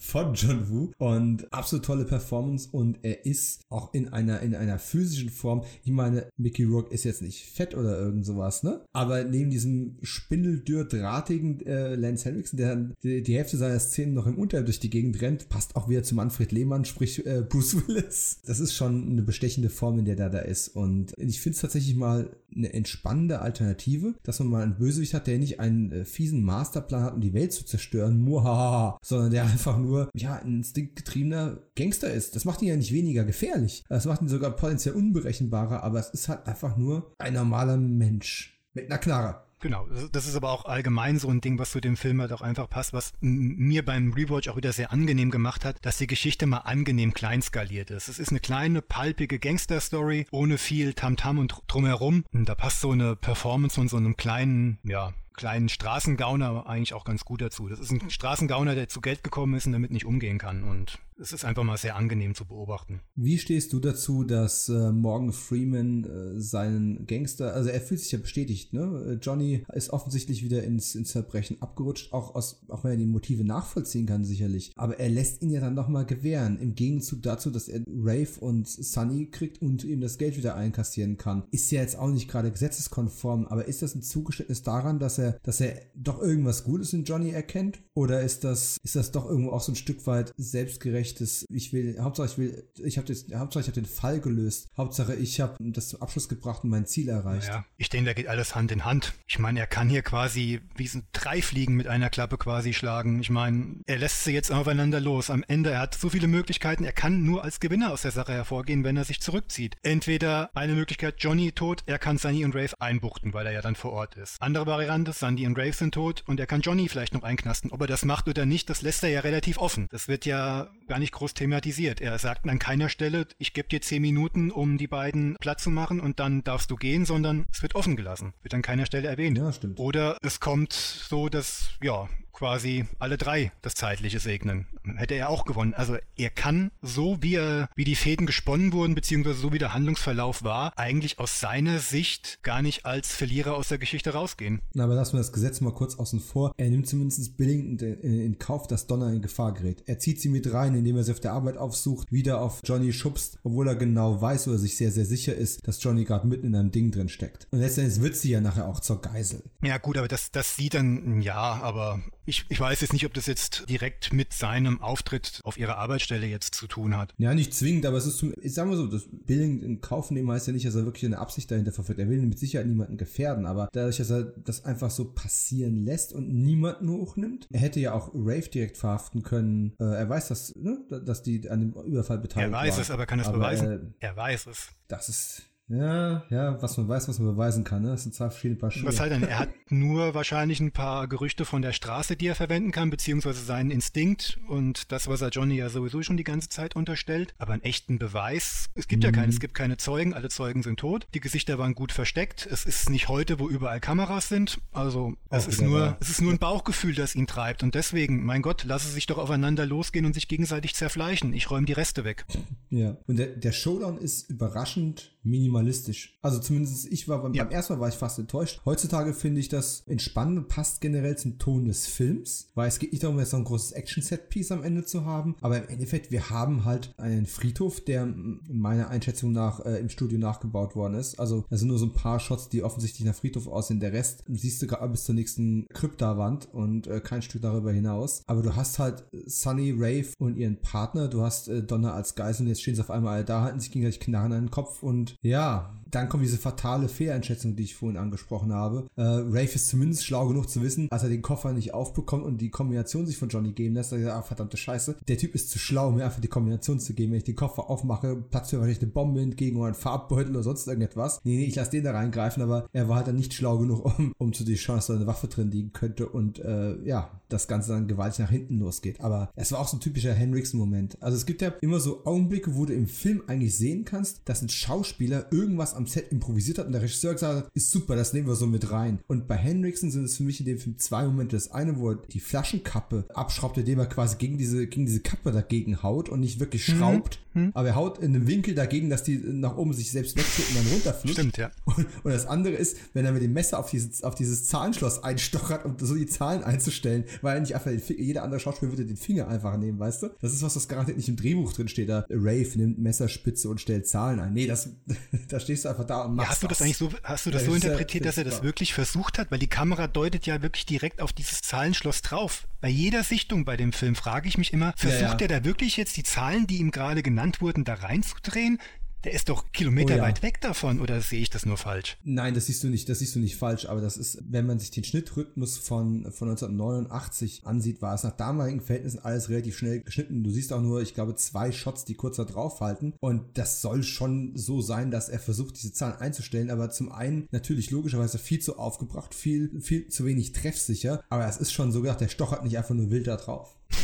Von 0.09 0.33
John 0.33 0.69
Woo 0.69 0.91
und 0.97 1.53
absolut 1.53 1.85
tolle 1.85 2.05
Performance 2.05 2.67
und 2.71 2.99
er 3.03 3.25
ist 3.25 3.61
auch 3.69 3.93
in 3.93 4.09
einer, 4.09 4.41
in 4.41 4.55
einer 4.55 4.79
physischen 4.79 5.29
Form. 5.29 5.63
Ich 5.83 5.91
meine, 5.91 6.27
Mickey 6.37 6.63
Rourke 6.63 6.93
ist 6.93 7.03
jetzt 7.03 7.21
nicht 7.21 7.45
fett 7.45 7.75
oder 7.75 7.99
irgend 7.99 8.25
sowas, 8.25 8.63
ne? 8.63 8.81
Aber 8.91 9.23
neben 9.23 9.51
diesem 9.51 9.97
spindeldürr 10.01 10.85
drahtigen 10.85 11.65
äh, 11.65 11.95
Lance 11.95 12.25
Henriksen, 12.25 12.57
der 12.57 12.75
die, 13.03 13.21
die, 13.21 13.35
Hälfte 13.35 13.57
seiner 13.57 13.79
Szenen 13.79 14.15
noch 14.15 14.25
im 14.25 14.37
Unterhemd 14.37 14.67
durch 14.67 14.79
die 14.79 14.89
Gegend 14.89 15.21
rennt, 15.21 15.49
passt 15.49 15.75
auch 15.75 15.89
wieder 15.89 16.03
zu 16.03 16.15
Manfred 16.15 16.51
Lehmann, 16.51 16.85
sprich 16.85 17.25
äh, 17.25 17.43
Bruce 17.47 17.87
Willis. 17.87 18.39
Das 18.45 18.59
ist 18.59 18.73
schon 18.73 19.09
eine 19.09 19.21
bestechende 19.21 19.69
Form, 19.69 19.99
in 19.99 20.05
der 20.05 20.15
der 20.15 20.29
da 20.29 20.39
ist 20.39 20.69
und 20.69 21.13
ich 21.17 21.39
finde 21.39 21.55
es 21.55 21.61
tatsächlich 21.61 21.95
mal 21.95 22.29
eine 22.55 22.73
entspannende 22.73 23.39
Alternative, 23.39 24.15
dass 24.23 24.39
man 24.39 24.47
mal 24.49 24.63
einen 24.63 24.77
Bösewicht 24.77 25.13
hat, 25.13 25.27
der 25.27 25.37
nicht 25.37 25.59
einen 25.59 25.91
äh, 25.91 26.05
fiesen 26.05 26.43
Masterplan 26.43 27.03
hat, 27.03 27.13
um 27.13 27.21
die 27.21 27.33
Welt 27.33 27.53
zu 27.53 27.65
zerstören, 27.65 28.19
muhahaha, 28.19 28.97
sondern 29.01 29.31
der 29.31 29.43
einfach 29.45 29.77
nur, 29.77 30.09
ja, 30.15 30.35
ein 30.35 30.57
instinktgetriebener 30.57 31.59
Gangster 31.75 32.11
ist. 32.11 32.35
Das 32.35 32.45
macht 32.45 32.61
ihn 32.61 32.69
ja 32.69 32.75
nicht 32.75 32.93
weniger 32.93 33.23
gefährlich. 33.23 33.83
Das 33.89 34.05
macht 34.05 34.21
ihn 34.21 34.29
sogar 34.29 34.51
potenziell 34.51 34.95
unberechenbarer, 34.95 35.83
aber 35.83 35.99
es 35.99 36.09
ist 36.09 36.29
halt 36.29 36.47
einfach 36.47 36.77
nur 36.77 37.13
ein 37.17 37.33
normaler 37.33 37.77
Mensch 37.77 38.59
mit 38.73 38.85
einer 38.85 38.99
Knarre. 38.99 39.48
Genau, 39.61 39.87
das 40.11 40.25
ist 40.25 40.35
aber 40.35 40.51
auch 40.51 40.65
allgemein 40.65 41.19
so 41.19 41.29
ein 41.29 41.41
Ding, 41.41 41.59
was 41.59 41.71
zu 41.71 41.81
dem 41.81 41.97
Film 41.97 42.21
halt 42.21 42.31
auch 42.31 42.41
einfach 42.41 42.69
passt, 42.69 42.93
was 42.93 43.11
mir 43.19 43.83
beim 43.83 44.13
Rewatch 44.13 44.47
auch 44.47 44.55
wieder 44.55 44.71
sehr 44.71 44.93
angenehm 44.93 45.31
gemacht 45.31 45.65
hat, 45.65 45.85
dass 45.85 45.97
die 45.97 46.07
Geschichte 46.07 46.45
mal 46.45 46.59
angenehm 46.59 47.13
klein 47.13 47.41
skaliert 47.41 47.91
ist. 47.91 48.07
Es 48.07 48.19
ist 48.19 48.29
eine 48.29 48.39
kleine, 48.39 48.81
palpige 48.81 49.37
Gangster-Story, 49.37 50.27
ohne 50.31 50.57
viel 50.57 50.93
Tamtam 50.93 51.35
-Tam 51.35 51.39
und 51.41 51.63
drumherum. 51.67 52.23
Und 52.31 52.47
da 52.47 52.55
passt 52.55 52.79
so 52.79 52.91
eine 52.91 53.17
Performance 53.17 53.75
von 53.75 53.89
so 53.89 53.97
einem 53.97 54.15
kleinen, 54.15 54.79
ja, 54.83 55.13
kleinen 55.33 55.67
Straßengauner 55.69 56.67
eigentlich 56.67 56.93
auch 56.93 57.03
ganz 57.03 57.25
gut 57.25 57.41
dazu. 57.41 57.67
Das 57.67 57.79
ist 57.79 57.91
ein 57.91 58.09
Straßengauner, 58.09 58.75
der 58.75 58.87
zu 58.87 59.01
Geld 59.01 59.23
gekommen 59.23 59.55
ist 59.55 59.67
und 59.67 59.73
damit 59.73 59.91
nicht 59.91 60.05
umgehen 60.05 60.37
kann. 60.37 60.63
Und 60.63 60.99
es 61.19 61.33
ist 61.33 61.45
einfach 61.45 61.63
mal 61.63 61.77
sehr 61.77 61.95
angenehm 61.95 62.33
zu 62.33 62.45
beobachten. 62.45 63.01
Wie 63.15 63.37
stehst 63.37 63.73
du 63.73 63.79
dazu, 63.79 64.23
dass 64.23 64.69
äh, 64.69 64.91
Morgan 64.91 65.33
Freeman 65.33 66.05
äh, 66.05 66.39
seinen 66.39 67.05
Gangster, 67.05 67.53
also 67.53 67.69
er 67.69 67.81
fühlt 67.81 67.99
sich 67.99 68.11
ja 68.11 68.19
bestätigt, 68.19 68.73
ne? 68.73 69.19
Johnny 69.21 69.65
ist 69.73 69.91
offensichtlich 69.91 70.43
wieder 70.43 70.63
ins, 70.63 70.95
ins 70.95 71.11
Verbrechen 71.11 71.61
abgerutscht, 71.61 72.13
auch 72.13 72.35
aus, 72.35 72.63
auch 72.69 72.83
wenn 72.83 72.91
er 72.91 72.97
die 72.97 73.05
Motive 73.05 73.43
nachvollziehen 73.43 74.05
kann, 74.05 74.23
sicherlich. 74.23 74.71
Aber 74.75 74.99
er 74.99 75.09
lässt 75.09 75.41
ihn 75.41 75.49
ja 75.49 75.59
dann 75.59 75.73
nochmal 75.73 76.05
gewähren, 76.05 76.57
im 76.59 76.75
Gegenzug 76.75 77.21
dazu, 77.21 77.51
dass 77.51 77.67
er 77.67 77.81
Rafe 77.87 78.39
und 78.39 78.67
Sunny 78.67 79.27
kriegt 79.29 79.61
und 79.61 79.83
ihm 79.83 80.01
das 80.01 80.17
Geld 80.17 80.37
wieder 80.37 80.55
einkassieren 80.55 81.17
kann. 81.17 81.43
Ist 81.51 81.71
ja 81.71 81.81
jetzt 81.81 81.97
auch 81.97 82.09
nicht 82.09 82.29
gerade 82.29 82.51
gesetzeskonform, 82.51 83.47
aber 83.47 83.67
ist 83.67 83.81
das 83.81 83.95
ein 83.95 84.01
Zugeständnis 84.01 84.63
daran, 84.63 84.99
dass 84.99 85.17
er, 85.17 85.39
dass 85.43 85.59
er 85.59 85.81
doch 85.95 86.21
irgendwas 86.21 86.63
Gutes 86.63 86.93
in 86.93 87.03
Johnny 87.03 87.31
erkennt? 87.31 87.81
Oder 87.93 88.21
ist 88.21 88.43
das, 88.43 88.77
ist 88.83 88.95
das 88.95 89.11
doch 89.11 89.27
irgendwo 89.29 89.51
auch 89.51 89.61
so 89.61 89.73
ein 89.73 89.75
Stück 89.75 90.07
weit 90.07 90.33
selbstgerecht? 90.37 91.08
Schlechtes, 91.09 91.45
ich 91.49 91.73
will, 91.73 91.97
Hauptsache 91.99 92.27
ich 92.27 92.37
will, 92.37 92.69
ich 92.83 92.97
habe 92.97 93.13
Hauptsache 93.39 93.61
ich 93.61 93.67
habe 93.67 93.81
den 93.81 93.85
Fall 93.85 94.19
gelöst. 94.19 94.69
Hauptsache 94.77 95.15
ich 95.15 95.41
habe 95.41 95.55
das 95.59 95.89
zum 95.89 96.01
Abschluss 96.01 96.29
gebracht 96.29 96.63
und 96.63 96.69
mein 96.69 96.85
Ziel 96.85 97.09
erreicht. 97.09 97.47
Ja, 97.47 97.65
ich 97.77 97.89
denke, 97.89 98.07
da 98.07 98.13
geht 98.13 98.27
alles 98.27 98.55
Hand 98.55 98.71
in 98.71 98.85
Hand. 98.85 99.13
Ich 99.27 99.39
meine, 99.39 99.59
er 99.59 99.67
kann 99.67 99.89
hier 99.89 100.01
quasi 100.01 100.61
wie 100.75 100.87
so 100.87 100.99
drei 101.11 101.41
Fliegen 101.41 101.75
mit 101.75 101.87
einer 101.87 102.09
Klappe 102.09 102.37
quasi 102.37 102.73
schlagen. 102.73 103.21
Ich 103.21 103.29
meine, 103.29 103.77
er 103.85 103.97
lässt 103.97 104.23
sie 104.23 104.31
jetzt 104.31 104.51
aufeinander 104.51 104.99
los. 104.99 105.29
Am 105.29 105.43
Ende, 105.47 105.71
er 105.71 105.79
hat 105.79 105.95
so 105.95 106.09
viele 106.09 106.27
Möglichkeiten, 106.27 106.83
er 106.83 106.93
kann 106.93 107.23
nur 107.23 107.43
als 107.43 107.59
Gewinner 107.59 107.91
aus 107.91 108.03
der 108.03 108.11
Sache 108.11 108.33
hervorgehen, 108.33 108.83
wenn 108.83 108.97
er 108.97 109.05
sich 109.05 109.21
zurückzieht. 109.21 109.77
Entweder 109.83 110.49
eine 110.53 110.73
Möglichkeit, 110.73 111.15
Johnny 111.19 111.51
tot, 111.51 111.83
er 111.85 111.99
kann 111.99 112.17
Sunny 112.17 112.45
und 112.45 112.55
Rafe 112.55 112.79
einbuchten, 112.79 113.33
weil 113.33 113.47
er 113.47 113.53
ja 113.53 113.61
dann 113.61 113.75
vor 113.75 113.91
Ort 113.91 114.15
ist. 114.15 114.41
Andere 114.41 114.65
Variante, 114.65 115.13
Sunny 115.13 115.45
und 115.45 115.57
Rafe 115.57 115.73
sind 115.73 115.93
tot 115.93 116.23
und 116.27 116.39
er 116.39 116.47
kann 116.47 116.61
Johnny 116.61 116.87
vielleicht 116.87 117.13
noch 117.13 117.23
einknasten. 117.23 117.71
Ob 117.71 117.81
er 117.81 117.87
das 117.87 118.05
macht 118.05 118.27
oder 118.27 118.45
nicht, 118.45 118.69
das 118.69 118.81
lässt 118.81 119.03
er 119.03 119.09
ja 119.09 119.21
relativ 119.21 119.57
offen. 119.57 119.87
Das 119.91 120.07
wird 120.07 120.25
ja 120.25 120.69
gar 120.87 120.98
nicht 120.99 121.13
groß 121.13 121.33
thematisiert. 121.33 122.01
Er 122.01 122.17
sagt 122.19 122.47
an 122.47 122.59
keiner 122.59 122.89
Stelle, 122.89 123.27
ich 123.37 123.53
gebe 123.53 123.67
dir 123.67 123.81
zehn 123.81 124.01
Minuten, 124.01 124.51
um 124.51 124.77
die 124.77 124.87
beiden 124.87 125.35
platt 125.39 125.59
zu 125.59 125.69
machen 125.69 125.99
und 125.99 126.19
dann 126.19 126.43
darfst 126.43 126.69
du 126.71 126.75
gehen, 126.75 127.05
sondern 127.05 127.45
es 127.51 127.61
wird 127.61 127.75
offen 127.75 127.95
gelassen. 127.95 128.33
Wird 128.41 128.53
an 128.53 128.61
keiner 128.61 128.85
Stelle 128.85 129.07
erwähnt. 129.07 129.37
Ja, 129.37 129.51
stimmt. 129.51 129.79
Oder 129.79 130.17
es 130.21 130.39
kommt 130.39 130.73
so, 130.73 131.29
dass, 131.29 131.69
ja, 131.81 132.07
quasi 132.39 132.85
alle 132.99 133.17
drei 133.17 133.51
das 133.61 133.75
Zeitliche 133.75 134.19
segnen. 134.19 134.65
Hätte 134.95 135.13
er 135.15 135.29
auch 135.29 135.43
gewonnen. 135.43 135.73
Also 135.73 135.97
er 136.15 136.29
kann 136.29 136.71
so, 136.81 137.17
wie 137.19 137.35
er, 137.35 137.69
wie 137.75 137.83
die 137.83 137.95
Fäden 137.95 138.25
gesponnen 138.25 138.71
wurden, 138.71 138.95
beziehungsweise 138.95 139.39
so 139.39 139.51
wie 139.51 139.57
der 139.57 139.73
Handlungsverlauf 139.73 140.41
war, 140.41 140.71
eigentlich 140.77 141.19
aus 141.19 141.41
seiner 141.41 141.79
Sicht 141.79 142.39
gar 142.41 142.61
nicht 142.61 142.85
als 142.85 143.13
Verlierer 143.13 143.55
aus 143.55 143.67
der 143.67 143.77
Geschichte 143.77 144.13
rausgehen. 144.13 144.61
Na, 144.73 144.85
aber 144.85 144.95
lassen 144.95 145.13
wir 145.13 145.17
das 145.17 145.33
Gesetz 145.33 145.59
mal 145.59 145.73
kurz 145.73 145.95
außen 145.95 146.21
vor. 146.21 146.53
Er 146.55 146.69
nimmt 146.69 146.87
zumindest 146.87 147.35
billigend 147.35 147.81
in, 147.81 148.21
in 148.21 148.39
Kauf, 148.39 148.67
dass 148.67 148.87
Donner 148.87 149.11
in 149.11 149.21
Gefahr 149.21 149.53
gerät. 149.53 149.83
Er 149.85 149.99
zieht 149.99 150.21
sie 150.21 150.29
mit 150.29 150.51
rein, 150.53 150.75
indem 150.75 150.95
er 150.95 151.03
sie 151.03 151.11
auf 151.11 151.19
der 151.19 151.33
Arbeit 151.33 151.57
aufsucht, 151.57 152.09
wieder 152.09 152.39
auf 152.39 152.61
Johnny 152.63 152.93
schubst, 152.93 153.37
obwohl 153.43 153.67
er 153.67 153.75
genau 153.75 154.21
weiß 154.21 154.47
oder 154.47 154.57
sich 154.57 154.77
sehr, 154.77 154.93
sehr 154.93 155.05
sicher 155.05 155.35
ist, 155.35 155.67
dass 155.67 155.83
Johnny 155.83 156.05
gerade 156.05 156.25
mitten 156.25 156.47
in 156.47 156.55
einem 156.55 156.71
Ding 156.71 156.91
drin 156.91 157.09
steckt. 157.09 157.47
Und 157.51 157.59
letztendlich 157.59 158.01
wird 158.01 158.15
sie 158.15 158.31
ja 158.31 158.39
nachher 158.39 158.65
auch 158.65 158.79
zur 158.79 159.01
Geisel. 159.01 159.43
Ja 159.61 159.77
gut, 159.77 159.97
aber 159.97 160.07
das, 160.07 160.31
das 160.31 160.55
sieht 160.55 160.73
dann, 160.73 161.21
ja, 161.21 161.35
aber 161.35 162.01
ich, 162.29 162.45
ich 162.47 162.59
weiß 162.59 162.81
jetzt 162.81 162.93
nicht, 162.93 163.05
ob 163.05 163.13
das 163.13 163.25
jetzt 163.25 163.65
direkt 163.67 164.13
mit 164.13 164.33
seinem 164.33 164.81
Auftritt 164.81 165.41
auf 165.43 165.57
ihrer 165.57 165.77
Arbeitsstelle 165.77 166.27
jetzt 166.27 166.55
zu 166.55 166.67
tun 166.67 166.95
hat. 166.95 167.13
Ja, 167.17 167.33
nicht 167.33 167.53
zwingend, 167.53 167.85
aber 167.85 167.97
es 167.97 168.05
ist 168.05 168.19
zum, 168.19 168.33
ich 168.41 168.53
sag 168.53 168.67
mal 168.67 168.77
so, 168.77 168.87
das 168.87 169.03
Billing 169.11 169.61
in 169.61 169.81
Kauf 169.81 170.11
nehmen 170.11 170.31
heißt 170.31 170.47
ja 170.47 170.53
nicht, 170.53 170.65
dass 170.65 170.75
er 170.75 170.85
wirklich 170.85 171.05
eine 171.05 171.17
Absicht 171.17 171.49
dahinter 171.51 171.71
verfolgt. 171.71 171.99
Er 171.99 172.09
will 172.09 172.21
mit 172.21 172.39
Sicherheit 172.39 172.67
niemanden 172.67 172.97
gefährden, 172.97 173.45
aber 173.45 173.69
dadurch, 173.73 173.97
dass 173.97 174.11
er 174.11 174.23
das 174.23 174.63
einfach 174.63 174.91
so 174.91 175.11
passieren 175.11 175.83
lässt 175.83 176.13
und 176.13 176.31
niemanden 176.31 176.89
hochnimmt, 176.89 177.47
er 177.51 177.59
hätte 177.59 177.79
ja 177.79 177.93
auch 177.93 178.11
Rave 178.13 178.49
direkt 178.49 178.77
verhaften 178.77 179.23
können. 179.23 179.73
Äh, 179.79 179.85
er 179.85 180.07
weiß, 180.07 180.27
dass, 180.27 180.55
ne, 180.55 180.79
dass 181.05 181.23
die 181.23 181.49
an 181.49 181.59
dem 181.59 181.73
Überfall 181.83 182.19
beteiligt 182.19 182.51
waren. 182.51 182.61
Er 182.61 182.67
weiß 182.67 182.75
war. 182.75 182.81
es, 182.81 182.91
aber 182.91 183.05
kann 183.05 183.19
es 183.19 183.31
beweisen. 183.31 183.95
Äh, 183.99 184.05
er 184.05 184.15
weiß 184.15 184.45
es. 184.47 184.69
Das 184.87 185.09
ist 185.09 185.48
ja, 185.69 186.23
ja, 186.29 186.59
was 186.61 186.77
man 186.77 186.87
weiß, 186.87 187.07
was 187.07 187.19
man 187.19 187.35
beweisen 187.35 187.63
kann, 187.63 187.83
ne? 187.83 187.89
Das 187.89 188.01
sind 188.01 188.15
zwei 188.15 188.29
verschiedene 188.29 188.59
Paar 188.59 188.71
Schuhe. 188.71 188.87
Was 188.87 188.99
halt 188.99 189.11
denn? 189.11 189.21
Er 189.21 189.37
hat 189.37 189.49
nur 189.69 190.15
wahrscheinlich 190.15 190.59
ein 190.59 190.71
paar 190.71 191.07
Gerüchte 191.07 191.45
von 191.45 191.61
der 191.61 191.73
Straße, 191.73 192.15
die 192.15 192.25
er 192.25 192.33
verwenden 192.33 192.71
kann, 192.71 192.89
beziehungsweise 192.89 193.43
seinen 193.43 193.69
Instinkt 193.69 194.39
und 194.47 194.91
das, 194.91 195.07
was 195.07 195.21
er 195.21 195.29
Johnny 195.29 195.55
ja 195.55 195.69
sowieso 195.69 196.01
schon 196.01 196.17
die 196.17 196.23
ganze 196.23 196.49
Zeit 196.49 196.75
unterstellt. 196.75 197.35
Aber 197.37 197.53
einen 197.53 197.61
echten 197.61 197.99
Beweis, 197.99 198.71
es 198.73 198.87
gibt 198.87 199.03
mhm. 199.03 199.09
ja 199.09 199.11
keinen, 199.11 199.29
es 199.29 199.39
gibt 199.39 199.53
keine 199.53 199.77
Zeugen, 199.77 200.15
alle 200.15 200.29
Zeugen 200.29 200.63
sind 200.63 200.79
tot. 200.79 201.07
Die 201.13 201.19
Gesichter 201.19 201.59
waren 201.59 201.75
gut 201.75 201.91
versteckt. 201.91 202.47
Es 202.51 202.65
ist 202.65 202.89
nicht 202.89 203.07
heute, 203.07 203.39
wo 203.39 203.47
überall 203.47 203.79
Kameras 203.79 204.27
sind. 204.27 204.59
Also, 204.71 205.13
es 205.29 205.45
ist 205.45 205.61
nur, 205.61 205.97
es 205.99 206.09
ist 206.09 206.21
nur 206.21 206.33
ein 206.33 206.39
Bauchgefühl, 206.39 206.95
das 206.95 207.13
ihn 207.13 207.27
treibt. 207.27 207.61
Und 207.61 207.75
deswegen, 207.75 208.25
mein 208.25 208.41
Gott, 208.41 208.63
lasse 208.63 208.89
sich 208.89 209.05
doch 209.05 209.19
aufeinander 209.19 209.67
losgehen 209.67 210.07
und 210.07 210.13
sich 210.13 210.27
gegenseitig 210.27 210.73
zerfleischen. 210.73 211.31
Ich 211.33 211.51
räume 211.51 211.67
die 211.67 211.73
Reste 211.73 212.03
weg. 212.03 212.25
Ja. 212.71 212.97
Und 213.05 213.19
der, 213.19 213.27
der 213.27 213.51
Showdown 213.51 213.99
ist 213.99 214.31
überraschend 214.31 215.11
minimalistisch. 215.59 216.17
Also 216.21 216.39
zumindest 216.39 216.91
ich 216.91 217.07
war 217.07 217.21
beim, 217.21 217.33
ja. 217.33 217.43
beim 217.43 217.53
ersten 217.53 217.73
Mal 217.73 217.79
war 217.79 217.89
ich 217.89 217.95
fast 217.95 218.19
enttäuscht. 218.19 218.61
Heutzutage 218.65 219.13
finde 219.13 219.39
ich 219.39 219.49
das 219.49 219.83
entspannend 219.87 220.37
und 220.37 220.47
passt 220.47 220.81
generell 220.81 221.17
zum 221.17 221.37
Ton 221.37 221.65
des 221.65 221.87
Films, 221.87 222.49
weil 222.55 222.67
es 222.67 222.79
geht 222.79 222.91
nicht 222.91 223.03
darum, 223.03 223.19
jetzt 223.19 223.31
so 223.31 223.37
ein 223.37 223.43
großes 223.43 223.73
Action-Set-Piece 223.73 224.51
am 224.51 224.63
Ende 224.63 224.85
zu 224.85 225.05
haben, 225.05 225.35
aber 225.41 225.57
im 225.57 225.69
Endeffekt, 225.69 226.11
wir 226.11 226.29
haben 226.29 226.65
halt 226.65 226.93
einen 226.97 227.25
Friedhof, 227.25 227.81
der 227.81 228.05
meiner 228.05 228.89
Einschätzung 228.89 229.31
nach 229.31 229.65
äh, 229.65 229.79
im 229.79 229.89
Studio 229.89 230.17
nachgebaut 230.17 230.75
worden 230.75 230.95
ist. 230.95 231.19
Also 231.19 231.45
da 231.49 231.57
sind 231.57 231.67
nur 231.67 231.79
so 231.79 231.85
ein 231.85 231.93
paar 231.93 232.19
Shots, 232.19 232.49
die 232.49 232.63
offensichtlich 232.63 233.05
nach 233.05 233.15
Friedhof 233.15 233.47
aussehen. 233.47 233.79
Der 233.79 233.93
Rest 233.93 234.23
siehst 234.27 234.61
du 234.61 234.67
gerade 234.67 234.89
bis 234.89 235.03
zur 235.03 235.15
nächsten 235.15 235.67
Kryptawand 235.73 236.53
und 236.53 236.87
äh, 236.87 236.99
kein 237.01 237.21
Stück 237.21 237.41
darüber 237.41 237.71
hinaus. 237.71 238.23
Aber 238.27 238.41
du 238.41 238.55
hast 238.55 238.79
halt 238.79 239.05
Sunny, 239.25 239.71
Rave 239.71 240.07
und 240.17 240.35
ihren 240.35 240.61
Partner, 240.61 241.07
du 241.07 241.21
hast 241.21 241.47
äh, 241.47 241.63
Donna 241.63 241.93
als 241.93 242.15
Geisel 242.15 242.43
und 242.43 242.49
jetzt 242.49 242.61
stehen 242.61 242.75
sie 242.75 242.81
auf 242.81 242.91
einmal 242.91 243.15
alle 243.15 243.25
da, 243.25 243.41
halten 243.41 243.59
sich 243.59 243.71
gegenseitig 243.71 243.99
Knarren 243.99 244.33
an 244.33 244.45
den 244.45 244.51
Kopf 244.51 244.83
und 244.83 245.15
ja, 245.21 245.48
Yeah. 245.49 245.78
Dann 245.91 246.09
kommt 246.09 246.23
diese 246.23 246.37
fatale 246.37 246.89
Fehleinschätzung, 246.89 247.55
die 247.55 247.63
ich 247.63 247.75
vorhin 247.75 247.97
angesprochen 247.97 248.53
habe. 248.53 248.87
Äh, 248.95 249.01
Rafe 249.01 249.55
ist 249.55 249.67
zumindest 249.67 250.05
schlau 250.05 250.27
genug 250.27 250.49
zu 250.49 250.61
wissen, 250.61 250.87
als 250.91 251.03
er 251.03 251.09
den 251.09 251.21
Koffer 251.21 251.53
nicht 251.53 251.73
aufbekommt 251.73 252.25
und 252.25 252.39
die 252.39 252.49
Kombination 252.49 253.05
sich 253.05 253.17
von 253.17 253.29
Johnny 253.29 253.51
geben 253.51 253.75
lässt, 253.75 253.91
dass 253.91 253.99
er 253.99 254.15
ah, 254.15 254.21
verdammte 254.21 254.57
Scheiße, 254.57 254.97
der 255.07 255.17
Typ 255.17 255.35
ist 255.35 255.49
zu 255.49 255.59
schlau, 255.59 255.91
mir 255.91 256.05
einfach 256.05 256.21
die 256.21 256.27
Kombination 256.27 256.79
zu 256.79 256.93
geben. 256.93 257.11
Wenn 257.11 257.19
ich 257.19 257.23
den 257.23 257.35
Koffer 257.35 257.69
aufmache, 257.69 258.15
platzt 258.15 258.51
mir 258.51 258.59
wahrscheinlich 258.59 258.81
eine 258.81 258.91
Bombe 258.91 259.21
entgegen 259.21 259.57
oder 259.57 259.69
ein 259.69 259.73
Farbbeutel 259.73 260.31
oder 260.31 260.43
sonst 260.43 260.67
irgendetwas. 260.67 261.21
Nee, 261.23 261.37
nee, 261.37 261.45
ich 261.45 261.55
lasse 261.55 261.71
den 261.71 261.83
da 261.83 261.91
reingreifen, 261.91 262.43
aber 262.43 262.67
er 262.73 262.87
war 262.89 262.97
halt 262.97 263.07
dann 263.07 263.15
nicht 263.15 263.33
schlau 263.33 263.57
genug, 263.57 263.85
um, 263.99 264.13
um 264.17 264.33
zu 264.33 264.43
die 264.43 264.55
Chance, 264.55 264.79
dass 264.79 264.87
da 264.87 264.93
eine 264.95 265.07
Waffe 265.07 265.27
drin 265.27 265.51
liegen 265.51 265.73
könnte 265.73 266.07
und 266.07 266.39
äh, 266.39 266.81
ja, 266.83 267.09
das 267.29 267.47
Ganze 267.47 267.71
dann 267.71 267.87
gewaltig 267.87 268.19
nach 268.19 268.29
hinten 268.29 268.59
losgeht. 268.59 269.01
Aber 269.01 269.29
es 269.35 269.51
war 269.51 269.59
auch 269.59 269.67
so 269.67 269.77
ein 269.77 269.81
typischer 269.81 270.13
Henriksen-Moment. 270.13 271.01
Also 271.01 271.17
es 271.17 271.25
gibt 271.25 271.41
ja 271.41 271.53
immer 271.61 271.79
so 271.79 272.05
Augenblicke, 272.05 272.55
wo 272.55 272.65
du 272.65 272.73
im 272.73 272.87
Film 272.87 273.23
eigentlich 273.27 273.55
sehen 273.55 273.85
kannst, 273.85 274.21
dass 274.25 274.41
ein 274.41 274.49
Schauspieler 274.49 275.31
irgendwas 275.31 275.73
am 275.79 275.87
Set 275.87 276.11
improvisiert 276.11 276.59
hat 276.59 276.67
und 276.67 276.73
der 276.73 276.81
Regisseur 276.81 277.13
gesagt 277.13 277.45
hat, 277.45 277.51
ist 277.53 277.71
super, 277.71 277.95
das 277.95 278.13
nehmen 278.13 278.27
wir 278.27 278.35
so 278.35 278.45
mit 278.45 278.71
rein. 278.71 278.99
Und 279.07 279.27
bei 279.27 279.35
Hendrickson 279.35 279.89
sind 279.89 280.03
es 280.03 280.17
für 280.17 280.23
mich 280.23 280.39
in 280.39 280.45
dem 280.45 280.59
Film 280.59 280.77
zwei 280.77 281.03
Momente. 281.05 281.35
Das 281.35 281.51
eine, 281.51 281.79
wo 281.79 281.91
er 281.91 281.95
die 281.95 282.19
Flaschenkappe 282.19 283.05
abschraubt, 283.13 283.57
indem 283.57 283.79
er 283.79 283.85
quasi 283.87 284.17
gegen 284.17 284.37
diese, 284.37 284.67
gegen 284.67 284.85
diese 284.85 284.99
Kappe 284.99 285.31
dagegen 285.31 285.81
haut 285.81 286.09
und 286.09 286.19
nicht 286.19 286.39
wirklich 286.39 286.67
mhm. 286.67 286.77
schraubt, 286.77 287.19
mhm. 287.33 287.51
aber 287.53 287.69
er 287.69 287.75
haut 287.75 287.99
in 287.99 288.15
einem 288.15 288.27
Winkel 288.27 288.53
dagegen, 288.53 288.89
dass 288.89 289.03
die 289.03 289.17
nach 289.17 289.57
oben 289.57 289.73
sich 289.73 289.91
selbst 289.91 290.17
wegdrücken 290.17 290.57
und 290.57 290.65
dann 290.65 290.73
runterfliegt. 290.73 291.17
Stimmt, 291.17 291.37
ja. 291.37 291.51
Und, 291.65 291.87
und, 292.03 292.11
das 292.11 292.27
andere 292.27 292.55
ist, 292.55 292.77
wenn 292.93 293.05
er 293.05 293.11
mit 293.11 293.21
dem 293.21 293.33
Messer 293.33 293.59
auf 293.59 293.69
dieses, 293.69 294.03
auf 294.03 294.15
dieses 294.15 294.45
Zahlenschloss 294.45 295.03
einstochert, 295.03 295.65
um 295.65 295.75
so 295.79 295.95
die 295.95 296.07
Zahlen 296.07 296.43
einzustellen, 296.43 297.05
weil 297.21 297.35
er 297.35 297.41
nicht 297.41 297.55
einfach 297.55 297.71
den, 297.71 297.81
jeder 297.97 298.23
andere 298.23 298.39
Schauspieler 298.39 298.71
würde 298.71 298.85
den 298.85 298.97
Finger 298.97 299.27
einfach 299.27 299.57
nehmen, 299.57 299.79
weißt 299.79 300.03
du? 300.03 300.09
Das 300.21 300.33
ist 300.33 300.43
was, 300.43 300.53
das 300.53 300.67
garantiert 300.67 300.97
nicht 300.97 301.09
im 301.09 301.15
Drehbuch 301.15 301.53
drin 301.53 301.67
steht. 301.67 301.89
Da 301.89 302.05
Rafe 302.09 302.57
nimmt 302.57 302.79
Messerspitze 302.79 303.49
und 303.49 303.61
stellt 303.61 303.87
Zahlen 303.87 304.19
ein. 304.19 304.33
Nee, 304.33 304.47
das, 304.47 304.69
da 305.29 305.39
stehst 305.39 305.65
du 305.65 305.68
einfach 305.69 305.85
da 305.85 306.01
und 306.01 306.15
machst 306.15 306.27
ja, 306.27 306.31
Hast 306.31 306.43
du 306.43 306.47
das, 306.47 306.57
das 306.57 306.65
eigentlich 306.65 306.77
so, 306.77 306.91
hast 307.03 307.25
du 307.25 307.31
das 307.31 307.45
so 307.45 307.53
interpretiert, 307.53 308.05
dass 308.05 308.17
er 308.17 308.23
das 308.23 308.43
wirklich 308.43 308.73
versucht 308.73 309.17
hat? 309.17 309.31
Weil 309.31 309.39
die 309.39 309.47
Kamera 309.47 309.87
deutet 309.87 310.25
ja 310.25 310.41
wirklich 310.41 310.65
direkt 310.65 311.01
auf 311.01 311.13
dieses 311.13 311.41
Zahlenschloss 311.41 312.01
drauf. 312.01 312.47
Bei 312.61 312.67
jeder 312.67 313.03
Sichtung 313.03 313.45
bei 313.45 313.55
dem 313.55 313.71
Film 313.71 313.95
frage 313.95 314.27
ich 314.27 314.37
mich 314.37 314.51
immer, 314.51 314.73
versucht 314.75 315.01
ja, 315.01 315.27
ja. 315.27 315.33
er 315.33 315.39
da 315.39 315.45
wirklich 315.45 315.77
jetzt 315.77 315.95
die 315.97 316.03
Zahlen, 316.03 316.47
die 316.47 316.57
ihm 316.57 316.71
gerade 316.71 317.03
genannt 317.03 317.41
wurden, 317.41 317.63
da 317.63 317.75
reinzudrehen? 317.75 318.59
Der 319.05 319.13
ist 319.13 319.29
doch 319.29 319.51
kilometerweit 319.53 320.15
oh 320.15 320.19
ja. 320.19 320.23
weg 320.23 320.41
davon, 320.41 320.81
oder 320.81 320.99
sehe 320.99 321.21
ich 321.21 321.29
das 321.29 321.45
nur 321.45 321.57
falsch? 321.57 321.97
Nein, 322.03 322.33
das 322.33 322.47
siehst 322.47 322.63
du 322.63 322.67
nicht, 322.67 322.89
das 322.89 322.99
siehst 322.99 323.15
du 323.15 323.19
nicht 323.19 323.37
falsch, 323.37 323.65
aber 323.65 323.79
das 323.79 323.95
ist, 323.95 324.21
wenn 324.29 324.45
man 324.45 324.59
sich 324.59 324.71
den 324.71 324.83
Schnittrhythmus 324.83 325.57
von, 325.57 326.11
von 326.11 326.29
1989 326.29 327.45
ansieht, 327.45 327.81
war 327.81 327.95
es 327.95 328.03
nach 328.03 328.17
damaligen 328.17 328.59
Verhältnissen 328.59 328.99
alles 328.99 329.29
relativ 329.29 329.57
schnell 329.57 329.81
geschnitten. 329.81 330.23
Du 330.23 330.29
siehst 330.29 330.51
auch 330.51 330.61
nur, 330.61 330.81
ich 330.81 330.93
glaube, 330.93 331.15
zwei 331.15 331.53
Shots, 331.53 331.85
die 331.85 331.93
kurz 331.93 332.17
da 332.17 332.25
draufhalten. 332.25 332.93
Und 332.99 333.37
das 333.37 333.61
soll 333.61 333.83
schon 333.83 334.35
so 334.35 334.61
sein, 334.61 334.91
dass 334.91 335.07
er 335.07 335.19
versucht, 335.19 335.55
diese 335.55 335.71
Zahlen 335.71 335.95
einzustellen, 335.95 336.51
aber 336.51 336.69
zum 336.69 336.91
einen 336.91 337.27
natürlich 337.31 337.71
logischerweise 337.71 338.17
viel 338.17 338.39
zu 338.39 338.59
aufgebracht, 338.59 339.15
viel, 339.15 339.61
viel 339.61 339.87
zu 339.87 340.05
wenig 340.05 340.33
treffsicher, 340.33 341.03
aber 341.09 341.25
es 341.25 341.37
ist 341.37 341.53
schon 341.53 341.71
so 341.71 341.81
gedacht, 341.81 342.01
der 342.01 342.09
stochert 342.09 342.43
nicht 342.43 342.57
einfach 342.57 342.75
nur 342.75 342.89
wild 342.89 343.07
da 343.07 343.15
drauf. 343.15 343.55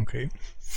Okay. 0.00 0.30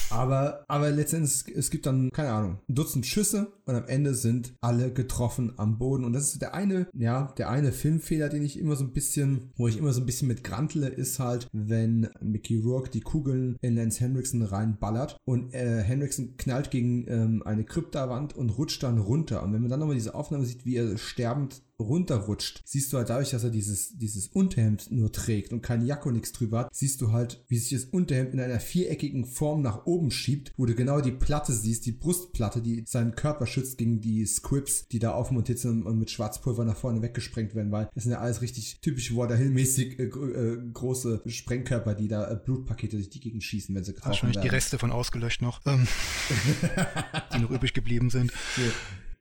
Aber, 0.10 0.64
aber 0.68 0.92
letztendlich, 0.92 1.56
es 1.56 1.70
gibt 1.70 1.86
dann, 1.86 2.10
keine 2.12 2.32
Ahnung, 2.32 2.60
ein 2.68 2.76
Dutzend 2.76 3.06
Schüsse 3.06 3.54
und 3.66 3.76
am 3.76 3.88
Ende 3.88 4.16
sind 4.16 4.54
alle 4.62 4.92
getroffen 4.92 5.54
am 5.58 5.78
Boden. 5.78 6.04
Und 6.04 6.14
das 6.14 6.34
ist 6.34 6.42
der 6.42 6.54
eine, 6.54 6.88
ja, 6.94 7.34
der 7.38 7.50
eine 7.50 7.72
Filmfehler, 7.72 8.30
den 8.30 8.44
ich 8.44 8.58
immer 8.58 8.76
so 8.76 8.84
ein 8.84 8.94
bisschen, 8.94 9.52
wo 9.56 9.68
ich 9.68 9.78
immer 9.78 9.94
so 9.94 10.02
ein 10.02 10.06
bisschen 10.06 10.28
mit 10.28 10.44
grantle, 10.44 10.88
ist 10.88 11.20
halt, 11.20 11.48
wenn 11.52 12.10
Mickey 12.22 12.58
Rourke 12.58 12.90
die 12.90 13.02
Kugeln 13.02 13.58
in 13.62 13.76
Lance 13.76 14.00
Henriksen 14.00 14.42
reinballert 14.42 15.18
und 15.26 15.54
äh, 15.54 15.82
Henriksen 15.82 16.38
knallt 16.38 16.72
gegen 16.72 17.06
ähm, 17.08 17.44
eine 17.46 17.64
Kryptawand 17.64 18.36
und 18.36 18.50
rutscht 18.50 18.84
dann 18.84 18.98
runter. 18.98 19.44
Und 19.44 19.54
wenn 19.54 19.62
man 19.62 19.70
dann 19.70 19.80
nochmal 19.80 19.96
diese 19.96 20.16
Aufnahme 20.16 20.46
sieht, 20.46 20.66
wie 20.66 20.78
er 20.78 20.98
sterbend 20.98 21.62
runterrutscht, 21.80 22.62
siehst 22.66 22.92
du 22.92 22.98
halt 22.98 23.10
dadurch, 23.10 23.32
dass 23.32 23.44
er 23.44 23.50
dieses, 23.50 23.98
dieses 23.98 24.28
Unterhemd 24.28 24.92
nur 24.92 25.12
trägt 25.12 25.54
und 25.54 25.62
keine 25.62 25.86
Jacke 25.86 26.10
und 26.10 26.16
nichts 26.16 26.34
drüber 26.34 26.60
hat, 26.60 26.76
siehst 26.76 27.02
du 27.02 27.12
halt, 27.12 27.44
wie 27.48 27.58
sich 27.58 27.80
das 27.80 27.90
Unterhemd 27.90 28.34
in 28.34 28.40
einer 28.40 28.60
viereckigen 28.60 29.26
Form 29.26 29.62
nach 29.62 29.86
oben 29.86 30.12
schiebt, 30.12 30.54
wo 30.58 30.66
du 30.66 30.76
genau 30.76 31.02
die 31.02 31.12
Platte 31.12 31.54
siehst, 31.54 31.86
die 31.86 31.92
Brustplatte, 31.92 32.62
die 32.62 32.84
seinen 32.86 33.16
Körper 33.16 33.48
schützt 33.48 33.78
gegen 33.78 34.02
die 34.02 34.26
Scripts, 34.26 34.88
die 34.88 35.00
da 35.00 35.12
aufmontiert 35.12 35.60
sind 35.60 35.84
und 35.84 35.98
mit 35.98 36.12
Schwarzpulver 36.12 36.66
nach 36.66 36.78
vorne 36.78 37.02
weggesprengt 37.02 37.56
werden, 37.56 37.72
weil 37.72 37.90
das 37.96 38.04
sind 38.04 38.12
ja 38.12 38.20
alles 38.20 38.42
richtig 38.42 38.80
typisch 38.82 39.16
Waterhill-mäßig 39.16 40.00
äh, 40.00 40.04
äh, 40.04 40.72
große 40.74 41.22
Sprengkörper, 41.26 41.96
die 41.96 42.08
da 42.08 42.30
äh, 42.30 42.36
Blutpakete 42.36 42.98
durch 42.98 43.10
die 43.10 43.20
Gegend 43.20 43.44
schießen, 43.44 43.74
wenn 43.74 43.84
sie 43.84 43.94
getroffen 43.94 44.10
Wahrscheinlich 44.10 44.36
werden. 44.38 44.50
die 44.50 44.56
Reste 44.56 44.78
von 44.78 44.92
ausgelöscht 44.92 45.42
noch, 45.42 45.62
ähm, 45.66 45.88
die 47.34 47.40
noch 47.40 47.52
übrig 47.52 47.74
geblieben 47.74 48.10
sind. 48.10 48.32
Ja. 48.58 48.72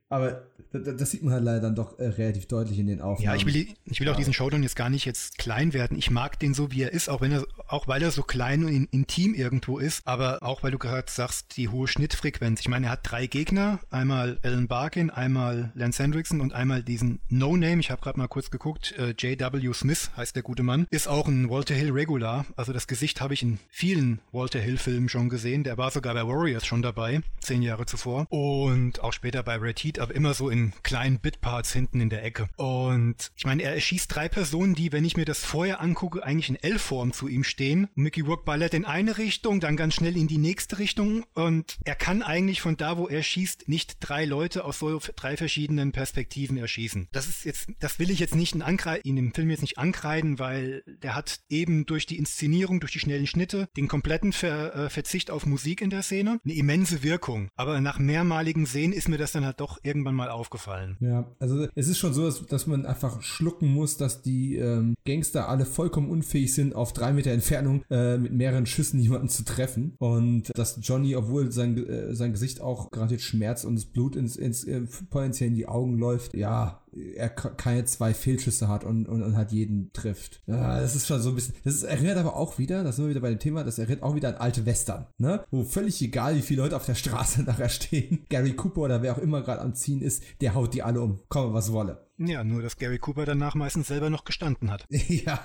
Aber 0.09 0.47
das 0.71 1.11
sieht 1.11 1.23
man 1.23 1.33
halt 1.33 1.43
leider 1.43 1.61
dann 1.61 1.75
doch 1.75 1.97
äh, 1.97 2.07
relativ 2.07 2.47
deutlich 2.47 2.77
in 2.77 2.87
den 2.87 3.01
Aufnahmen. 3.01 3.25
Ja, 3.25 3.35
ich 3.35 3.45
will, 3.45 3.67
ich 3.85 3.99
will 3.99 4.09
auch 4.09 4.15
diesen 4.15 4.33
Showdown 4.33 4.61
jetzt 4.61 4.75
gar 4.75 4.89
nicht 4.89 5.05
jetzt 5.05 5.39
klein 5.39 5.73
werden. 5.73 5.97
Ich 5.97 6.11
mag 6.11 6.39
den 6.39 6.53
so, 6.53 6.71
wie 6.71 6.83
er 6.83 6.93
ist, 6.93 7.09
auch 7.09 7.21
wenn 7.21 7.31
er, 7.31 7.45
auch 7.67 7.87
weil 7.87 8.03
er 8.03 8.11
so 8.11 8.21
klein 8.21 8.63
und 8.63 8.71
in, 8.71 8.85
intim 8.91 9.33
irgendwo 9.33 9.79
ist, 9.79 10.05
aber 10.05 10.43
auch 10.43 10.61
weil 10.61 10.71
du 10.71 10.77
gerade 10.77 11.09
sagst, 11.09 11.57
die 11.57 11.69
hohe 11.69 11.87
Schnittfrequenz. 11.87 12.59
Ich 12.59 12.67
meine, 12.67 12.87
er 12.87 12.91
hat 12.93 12.99
drei 13.03 13.25
Gegner, 13.25 13.79
einmal 13.89 14.37
Alan 14.43 14.67
Barkin, 14.67 15.09
einmal 15.09 15.71
Lance 15.73 16.03
Hendrickson 16.03 16.39
und 16.39 16.53
einmal 16.53 16.83
diesen 16.83 17.19
No-Name, 17.29 17.79
ich 17.79 17.89
habe 17.89 18.01
gerade 18.01 18.19
mal 18.19 18.27
kurz 18.27 18.51
geguckt, 18.51 18.93
äh, 18.97 19.11
J.W. 19.17 19.73
Smith 19.73 20.11
heißt 20.15 20.35
der 20.35 20.43
gute 20.43 20.61
Mann, 20.61 20.85
ist 20.91 21.07
auch 21.07 21.27
ein 21.27 21.49
Walter 21.49 21.73
Hill 21.73 21.91
Regular. 21.91 22.45
Also 22.55 22.73
das 22.73 22.85
Gesicht 22.85 23.21
habe 23.21 23.33
ich 23.33 23.41
in 23.41 23.57
vielen 23.69 24.19
Walter 24.31 24.59
Hill 24.59 24.77
Filmen 24.77 25.09
schon 25.09 25.29
gesehen. 25.29 25.63
Der 25.63 25.79
war 25.79 25.89
sogar 25.89 26.13
bei 26.13 26.27
Warriors 26.27 26.65
schon 26.65 26.83
dabei, 26.83 27.21
zehn 27.39 27.63
Jahre 27.63 27.87
zuvor. 27.87 28.27
Und 28.29 29.01
auch 29.03 29.13
später 29.13 29.41
bei 29.41 29.55
Red 29.55 29.79
Heat, 29.79 29.99
aber 29.99 30.13
immer 30.13 30.35
so 30.35 30.49
in 30.49 30.58
in 30.59 30.73
kleinen 30.83 31.19
Bitparts 31.19 31.71
hinten 31.71 32.01
in 32.01 32.09
der 32.09 32.23
Ecke. 32.23 32.49
Und 32.57 33.31
ich 33.35 33.45
meine, 33.45 33.63
er 33.63 33.73
erschießt 33.73 34.13
drei 34.13 34.27
Personen, 34.27 34.75
die, 34.75 34.91
wenn 34.91 35.05
ich 35.05 35.15
mir 35.15 35.25
das 35.25 35.43
vorher 35.43 35.79
angucke, 35.81 36.23
eigentlich 36.23 36.49
in 36.49 36.55
L-Form 36.57 37.13
zu 37.13 37.27
ihm 37.27 37.43
stehen. 37.43 37.87
Mickey 37.95 38.21
Rourke 38.21 38.43
ballert 38.43 38.73
in 38.73 38.85
eine 38.85 39.17
Richtung, 39.17 39.59
dann 39.59 39.77
ganz 39.77 39.95
schnell 39.95 40.17
in 40.17 40.27
die 40.27 40.37
nächste 40.37 40.79
Richtung 40.79 41.25
und 41.33 41.77
er 41.85 41.95
kann 41.95 42.21
eigentlich 42.21 42.61
von 42.61 42.77
da, 42.77 42.97
wo 42.97 43.07
er 43.07 43.23
schießt, 43.23 43.67
nicht 43.67 43.97
drei 43.99 44.25
Leute 44.25 44.65
aus 44.65 44.79
so 44.79 44.99
drei 45.15 45.37
verschiedenen 45.37 45.91
Perspektiven 45.91 46.57
erschießen. 46.57 47.07
Das 47.11 47.27
ist 47.27 47.45
jetzt, 47.45 47.67
das 47.79 47.99
will 47.99 48.09
ich 48.09 48.19
jetzt 48.19 48.35
nicht 48.35 48.55
in 48.55 48.61
Ankreiden, 48.61 49.03
ihn 49.03 49.17
im 49.17 49.33
Film 49.33 49.49
jetzt 49.49 49.61
nicht 49.61 49.77
ankreiden, 49.77 50.39
weil 50.39 50.83
der 50.85 51.15
hat 51.15 51.39
eben 51.49 51.85
durch 51.85 52.05
die 52.05 52.17
Inszenierung, 52.17 52.79
durch 52.79 52.93
die 52.93 52.99
schnellen 52.99 53.27
Schnitte, 53.27 53.69
den 53.77 53.87
kompletten 53.87 54.33
Ver, 54.33 54.75
äh, 54.75 54.89
Verzicht 54.89 55.31
auf 55.31 55.45
Musik 55.45 55.81
in 55.81 55.89
der 55.89 56.03
Szene, 56.03 56.39
eine 56.43 56.53
immense 56.53 57.03
Wirkung. 57.03 57.49
Aber 57.55 57.79
nach 57.81 57.99
mehrmaligen 57.99 58.65
Sehen 58.65 58.93
ist 58.93 59.07
mir 59.07 59.17
das 59.17 59.31
dann 59.31 59.45
halt 59.45 59.59
doch 59.59 59.79
irgendwann 59.83 60.15
mal 60.15 60.29
auf 60.29 60.48
aufgefallen. 60.49 60.97
Ja, 60.99 61.25
also 61.39 61.67
es 61.75 61.87
ist 61.87 61.99
schon 61.99 62.13
so, 62.13 62.25
dass, 62.25 62.45
dass 62.47 62.67
man 62.67 62.85
einfach 62.85 63.21
schlucken 63.21 63.71
muss, 63.71 63.97
dass 63.97 64.21
die 64.21 64.55
ähm, 64.57 64.95
Gangster 65.05 65.47
alle 65.47 65.65
vollkommen 65.65 66.09
unfähig 66.09 66.53
sind, 66.53 66.75
auf 66.75 66.93
drei 66.93 67.13
Meter 67.13 67.31
Entfernung 67.31 67.83
äh, 67.89 68.17
mit 68.17 68.33
mehreren 68.33 68.65
Schüssen 68.65 68.99
jemanden 68.99 69.29
zu 69.29 69.43
treffen. 69.45 69.95
Und 69.99 70.57
dass 70.57 70.79
Johnny, 70.81 71.15
obwohl 71.15 71.51
sein, 71.51 71.77
äh, 71.77 72.15
sein 72.15 72.31
Gesicht 72.31 72.61
auch 72.61 72.89
gerade 72.89 73.19
Schmerz 73.19 73.63
und 73.63 73.75
das 73.75 73.85
Blut 73.85 74.15
ins, 74.15 74.35
ins 74.35 74.63
äh, 74.63 74.81
potenziell 75.09 75.49
in 75.49 75.55
die 75.55 75.67
Augen 75.67 75.97
läuft, 75.97 76.33
ja, 76.33 76.81
er 77.15 77.29
keine 77.29 77.85
zwei 77.85 78.13
Fehlschüsse 78.13 78.67
hat 78.67 78.83
und, 78.83 79.07
und, 79.07 79.23
und 79.23 79.37
hat 79.37 79.51
jeden 79.51 79.91
trifft. 79.93 80.41
Ja, 80.47 80.79
das 80.79 80.95
ist 80.95 81.07
schon 81.07 81.21
so 81.21 81.29
ein 81.29 81.35
bisschen. 81.35 81.55
Das 81.63 81.75
ist, 81.75 81.83
erinnert 81.83 82.17
aber 82.17 82.35
auch 82.35 82.57
wieder, 82.57 82.83
das 82.83 82.95
sind 82.95 83.05
wir 83.05 83.09
wieder 83.09 83.21
bei 83.21 83.29
dem 83.29 83.39
Thema, 83.39 83.63
das 83.63 83.79
erinnert 83.79 84.03
auch 84.03 84.15
wieder 84.15 84.29
an 84.29 84.35
alte 84.35 84.65
Western, 84.65 85.07
ne? 85.17 85.43
Wo 85.51 85.63
völlig 85.63 86.01
egal, 86.01 86.35
wie 86.35 86.41
viele 86.41 86.61
Leute 86.61 86.75
auf 86.75 86.85
der 86.85 86.95
Straße 86.95 87.43
nachher 87.45 87.69
stehen, 87.69 88.25
Gary 88.29 88.53
Cooper 88.53 88.81
oder 88.81 89.01
wer 89.01 89.13
auch 89.13 89.19
immer 89.19 89.41
gerade 89.41 89.61
am 89.61 89.75
Ziehen 89.75 90.01
ist, 90.01 90.23
der 90.41 90.55
haut 90.55 90.73
die 90.73 90.83
alle 90.83 91.01
um. 91.01 91.19
Komme, 91.29 91.53
was 91.53 91.71
wolle. 91.71 92.09
Ja, 92.17 92.43
nur 92.43 92.61
dass 92.61 92.77
Gary 92.77 92.99
Cooper 92.99 93.25
danach 93.25 93.55
meistens 93.55 93.87
selber 93.87 94.09
noch 94.09 94.25
gestanden 94.25 94.71
hat. 94.71 94.85
ja, 94.89 95.39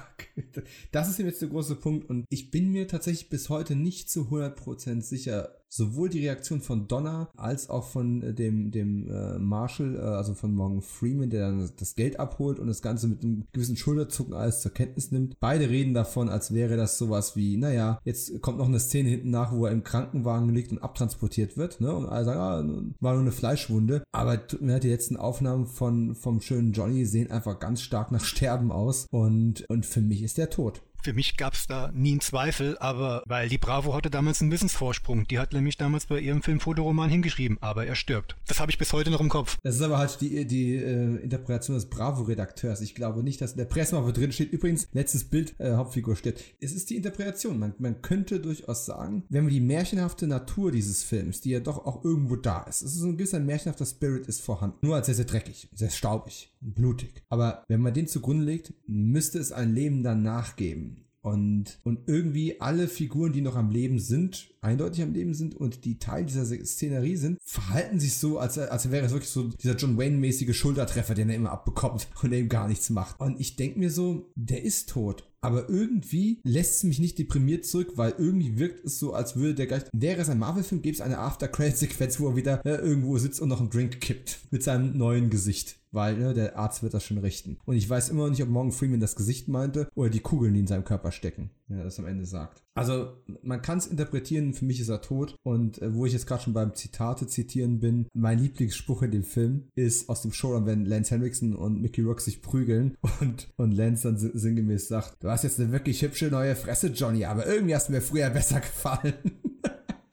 das 0.90 1.08
ist 1.08 1.20
jetzt 1.20 1.40
der 1.40 1.48
große 1.48 1.76
Punkt 1.76 2.10
und 2.10 2.26
ich 2.30 2.50
bin 2.50 2.72
mir 2.72 2.88
tatsächlich 2.88 3.28
bis 3.28 3.48
heute 3.48 3.76
nicht 3.76 4.10
zu 4.10 4.22
100% 4.22 5.02
sicher, 5.02 5.56
sowohl 5.74 6.08
die 6.08 6.20
Reaktion 6.20 6.60
von 6.60 6.86
Donna 6.86 7.28
als 7.36 7.68
auch 7.68 7.84
von 7.84 8.22
äh, 8.22 8.32
dem, 8.32 8.70
dem 8.70 9.10
äh, 9.10 9.38
Marshall, 9.38 9.96
äh, 9.96 10.00
also 10.00 10.34
von 10.34 10.54
Morgan 10.54 10.82
Freeman, 10.82 11.30
der 11.30 11.48
dann 11.48 11.70
das 11.76 11.96
Geld 11.96 12.20
abholt 12.20 12.60
und 12.60 12.68
das 12.68 12.80
Ganze 12.80 13.08
mit 13.08 13.24
einem 13.24 13.44
gewissen 13.52 13.76
Schulterzucken 13.76 14.34
alles 14.34 14.60
zur 14.60 14.72
Kenntnis 14.72 15.10
nimmt. 15.10 15.36
Beide 15.40 15.68
reden 15.68 15.92
davon, 15.92 16.28
als 16.28 16.54
wäre 16.54 16.76
das 16.76 16.96
sowas 16.96 17.34
wie, 17.34 17.56
naja, 17.56 17.98
jetzt 18.04 18.40
kommt 18.40 18.58
noch 18.58 18.68
eine 18.68 18.78
Szene 18.78 19.08
hinten 19.08 19.30
nach, 19.30 19.52
wo 19.52 19.66
er 19.66 19.72
im 19.72 19.82
Krankenwagen 19.82 20.50
liegt 20.50 20.70
und 20.70 20.78
abtransportiert 20.78 21.56
wird, 21.56 21.80
ne? 21.80 21.92
Und 21.92 22.06
alle 22.06 22.24
sagen, 22.24 22.40
ah, 22.40 22.94
war 23.00 23.14
nur 23.14 23.22
eine 23.22 23.32
Fleischwunde. 23.32 24.04
Aber 24.12 24.40
man 24.60 24.74
hat 24.74 24.84
die 24.84 24.90
letzten 24.90 25.16
Aufnahmen 25.16 25.66
von, 25.66 26.14
vom 26.14 26.40
schönen 26.40 26.72
Johnny 26.72 27.04
sehen 27.04 27.32
einfach 27.32 27.58
ganz 27.58 27.82
stark 27.82 28.12
nach 28.12 28.24
Sterben 28.24 28.70
aus 28.70 29.06
und, 29.10 29.68
und 29.68 29.86
für 29.86 30.00
mich 30.00 30.22
ist 30.22 30.38
der 30.38 30.50
tot. 30.50 30.82
Für 31.04 31.12
mich 31.12 31.36
gab 31.36 31.52
es 31.52 31.66
da 31.66 31.92
nie 31.92 32.12
einen 32.12 32.22
Zweifel, 32.22 32.78
aber 32.78 33.22
weil 33.26 33.50
die 33.50 33.58
Bravo 33.58 33.94
hatte 33.94 34.08
damals 34.08 34.40
einen 34.40 34.50
Wissensvorsprung. 34.50 35.28
Die 35.28 35.38
hat 35.38 35.52
nämlich 35.52 35.76
damals 35.76 36.06
bei 36.06 36.18
ihrem 36.18 36.42
Filmfotoroman 36.42 37.10
hingeschrieben, 37.10 37.58
aber 37.60 37.84
er 37.84 37.94
stirbt. 37.94 38.36
Das 38.46 38.58
habe 38.58 38.70
ich 38.70 38.78
bis 38.78 38.90
heute 38.94 39.10
noch 39.10 39.20
im 39.20 39.28
Kopf. 39.28 39.58
Das 39.62 39.74
ist 39.74 39.82
aber 39.82 39.98
halt 39.98 40.22
die, 40.22 40.46
die 40.46 40.76
äh, 40.76 41.16
Interpretation 41.16 41.76
des 41.76 41.90
Bravo-Redakteurs. 41.90 42.80
Ich 42.80 42.94
glaube 42.94 43.22
nicht, 43.22 43.42
dass 43.42 43.50
in 43.50 43.58
der 43.58 43.66
Pressemappe 43.66 44.14
drin 44.14 44.32
steht. 44.32 44.50
Übrigens, 44.50 44.88
letztes 44.94 45.24
Bild, 45.24 45.54
äh, 45.60 45.74
Hauptfigur 45.74 46.16
steht. 46.16 46.42
Es 46.62 46.72
ist 46.72 46.88
die 46.88 46.96
Interpretation. 46.96 47.58
Man, 47.58 47.74
man 47.76 48.00
könnte 48.00 48.40
durchaus 48.40 48.86
sagen, 48.86 49.24
wenn 49.28 49.44
wir 49.44 49.52
die 49.52 49.60
märchenhafte 49.60 50.26
Natur 50.26 50.72
dieses 50.72 51.04
Films, 51.04 51.42
die 51.42 51.50
ja 51.50 51.60
doch 51.60 51.84
auch 51.84 52.02
irgendwo 52.02 52.36
da 52.36 52.62
ist, 52.62 52.80
es 52.80 52.94
ist 52.94 53.00
so 53.00 53.08
ein 53.08 53.18
gewisser 53.18 53.40
märchenhafter 53.40 53.84
Spirit 53.84 54.26
ist 54.26 54.40
vorhanden. 54.40 54.78
Nur 54.80 54.96
als 54.96 55.04
sehr, 55.04 55.16
sehr 55.16 55.26
dreckig, 55.26 55.68
sehr 55.74 55.90
staubig, 55.90 56.50
blutig. 56.62 57.22
Aber 57.28 57.62
wenn 57.68 57.82
man 57.82 57.92
den 57.92 58.08
zugrunde 58.08 58.46
legt, 58.46 58.72
müsste 58.86 59.38
es 59.38 59.52
ein 59.52 59.74
Leben 59.74 60.02
danach 60.02 60.56
geben. 60.56 60.93
Und, 61.24 61.78
und 61.84 62.00
irgendwie 62.06 62.60
alle 62.60 62.86
Figuren, 62.86 63.32
die 63.32 63.40
noch 63.40 63.56
am 63.56 63.70
Leben 63.70 63.98
sind, 63.98 64.50
eindeutig 64.64 65.02
am 65.02 65.12
Leben 65.12 65.34
sind 65.34 65.54
und 65.54 65.84
die 65.84 65.98
Teil 65.98 66.24
dieser 66.24 66.44
Szenerie 66.44 67.16
sind, 67.16 67.38
verhalten 67.44 68.00
sich 68.00 68.16
so, 68.16 68.38
als, 68.38 68.58
als 68.58 68.90
wäre 68.90 69.06
es 69.06 69.12
wirklich 69.12 69.30
so 69.30 69.44
dieser 69.48 69.76
John 69.76 69.98
Wayne-mäßige 69.98 70.56
Schultertreffer, 70.56 71.14
den 71.14 71.30
er 71.30 71.36
immer 71.36 71.52
abbekommt 71.52 72.08
und 72.22 72.32
er 72.32 72.38
ihm 72.38 72.48
gar 72.48 72.68
nichts 72.68 72.90
macht. 72.90 73.20
Und 73.20 73.40
ich 73.40 73.56
denke 73.56 73.78
mir 73.78 73.90
so, 73.90 74.32
der 74.34 74.64
ist 74.64 74.88
tot. 74.88 75.30
Aber 75.40 75.68
irgendwie 75.68 76.40
lässt 76.42 76.76
es 76.76 76.84
mich 76.84 76.98
nicht 76.98 77.18
deprimiert 77.18 77.66
zurück, 77.66 77.92
weil 77.96 78.14
irgendwie 78.16 78.58
wirkt 78.58 78.82
es 78.86 78.98
so, 78.98 79.12
als 79.12 79.36
würde 79.36 79.54
der 79.54 79.66
gleich, 79.66 79.82
wäre 79.92 80.22
es 80.22 80.30
ein 80.30 80.38
Marvel-Film, 80.38 80.80
gäbe 80.80 80.94
es 80.94 81.02
eine 81.02 81.18
After-Credit-Sequenz, 81.18 82.18
wo 82.18 82.28
er 82.28 82.36
wieder 82.36 82.64
äh, 82.64 82.76
irgendwo 82.76 83.18
sitzt 83.18 83.42
und 83.42 83.50
noch 83.50 83.60
einen 83.60 83.68
Drink 83.68 84.00
kippt. 84.00 84.38
Mit 84.50 84.62
seinem 84.62 84.96
neuen 84.96 85.28
Gesicht 85.28 85.76
weil 85.94 86.18
ne, 86.18 86.34
der 86.34 86.58
Arzt 86.58 86.82
wird 86.82 86.92
das 86.92 87.04
schon 87.04 87.18
richten. 87.18 87.56
Und 87.64 87.76
ich 87.76 87.88
weiß 87.88 88.08
immer 88.08 88.24
noch 88.24 88.30
nicht, 88.30 88.42
ob 88.42 88.48
Morgan 88.48 88.72
Freeman 88.72 88.98
das 88.98 89.14
Gesicht 89.14 89.46
meinte 89.46 89.88
oder 89.94 90.10
die 90.10 90.20
Kugeln, 90.20 90.52
die 90.52 90.60
in 90.60 90.66
seinem 90.66 90.84
Körper 90.84 91.12
stecken, 91.12 91.50
wenn 91.68 91.78
er 91.78 91.84
das 91.84 92.00
am 92.00 92.06
Ende 92.06 92.26
sagt. 92.26 92.63
Also 92.74 93.12
man 93.42 93.62
kann 93.62 93.78
es 93.78 93.86
interpretieren, 93.86 94.52
für 94.52 94.64
mich 94.64 94.80
ist 94.80 94.88
er 94.88 95.00
tot. 95.00 95.36
Und 95.42 95.80
äh, 95.80 95.94
wo 95.94 96.06
ich 96.06 96.12
jetzt 96.12 96.26
gerade 96.26 96.42
schon 96.42 96.54
beim 96.54 96.74
Zitate 96.74 97.26
zitieren 97.26 97.78
bin, 97.78 98.06
mein 98.12 98.38
Lieblingsspruch 98.38 99.02
in 99.02 99.12
dem 99.12 99.22
Film 99.22 99.68
ist 99.76 100.08
aus 100.08 100.22
dem 100.22 100.32
Showrun, 100.32 100.66
wenn 100.66 100.84
Lance 100.84 101.14
Henriksen 101.14 101.54
und 101.54 101.80
Mickey 101.80 102.02
Rock 102.02 102.20
sich 102.20 102.42
prügeln 102.42 102.96
und, 103.20 103.48
und 103.56 103.72
Lance 103.72 104.02
dann 104.02 104.18
sinngemäß 104.18 104.88
sagt, 104.88 105.22
du 105.22 105.30
hast 105.30 105.44
jetzt 105.44 105.60
eine 105.60 105.70
wirklich 105.70 106.02
hübsche 106.02 106.26
neue 106.26 106.56
Fresse, 106.56 106.88
Johnny, 106.88 107.24
aber 107.24 107.46
irgendwie 107.46 107.74
hast 107.74 107.88
du 107.88 107.92
mir 107.92 108.02
früher 108.02 108.30
besser 108.30 108.60
gefallen. 108.60 109.14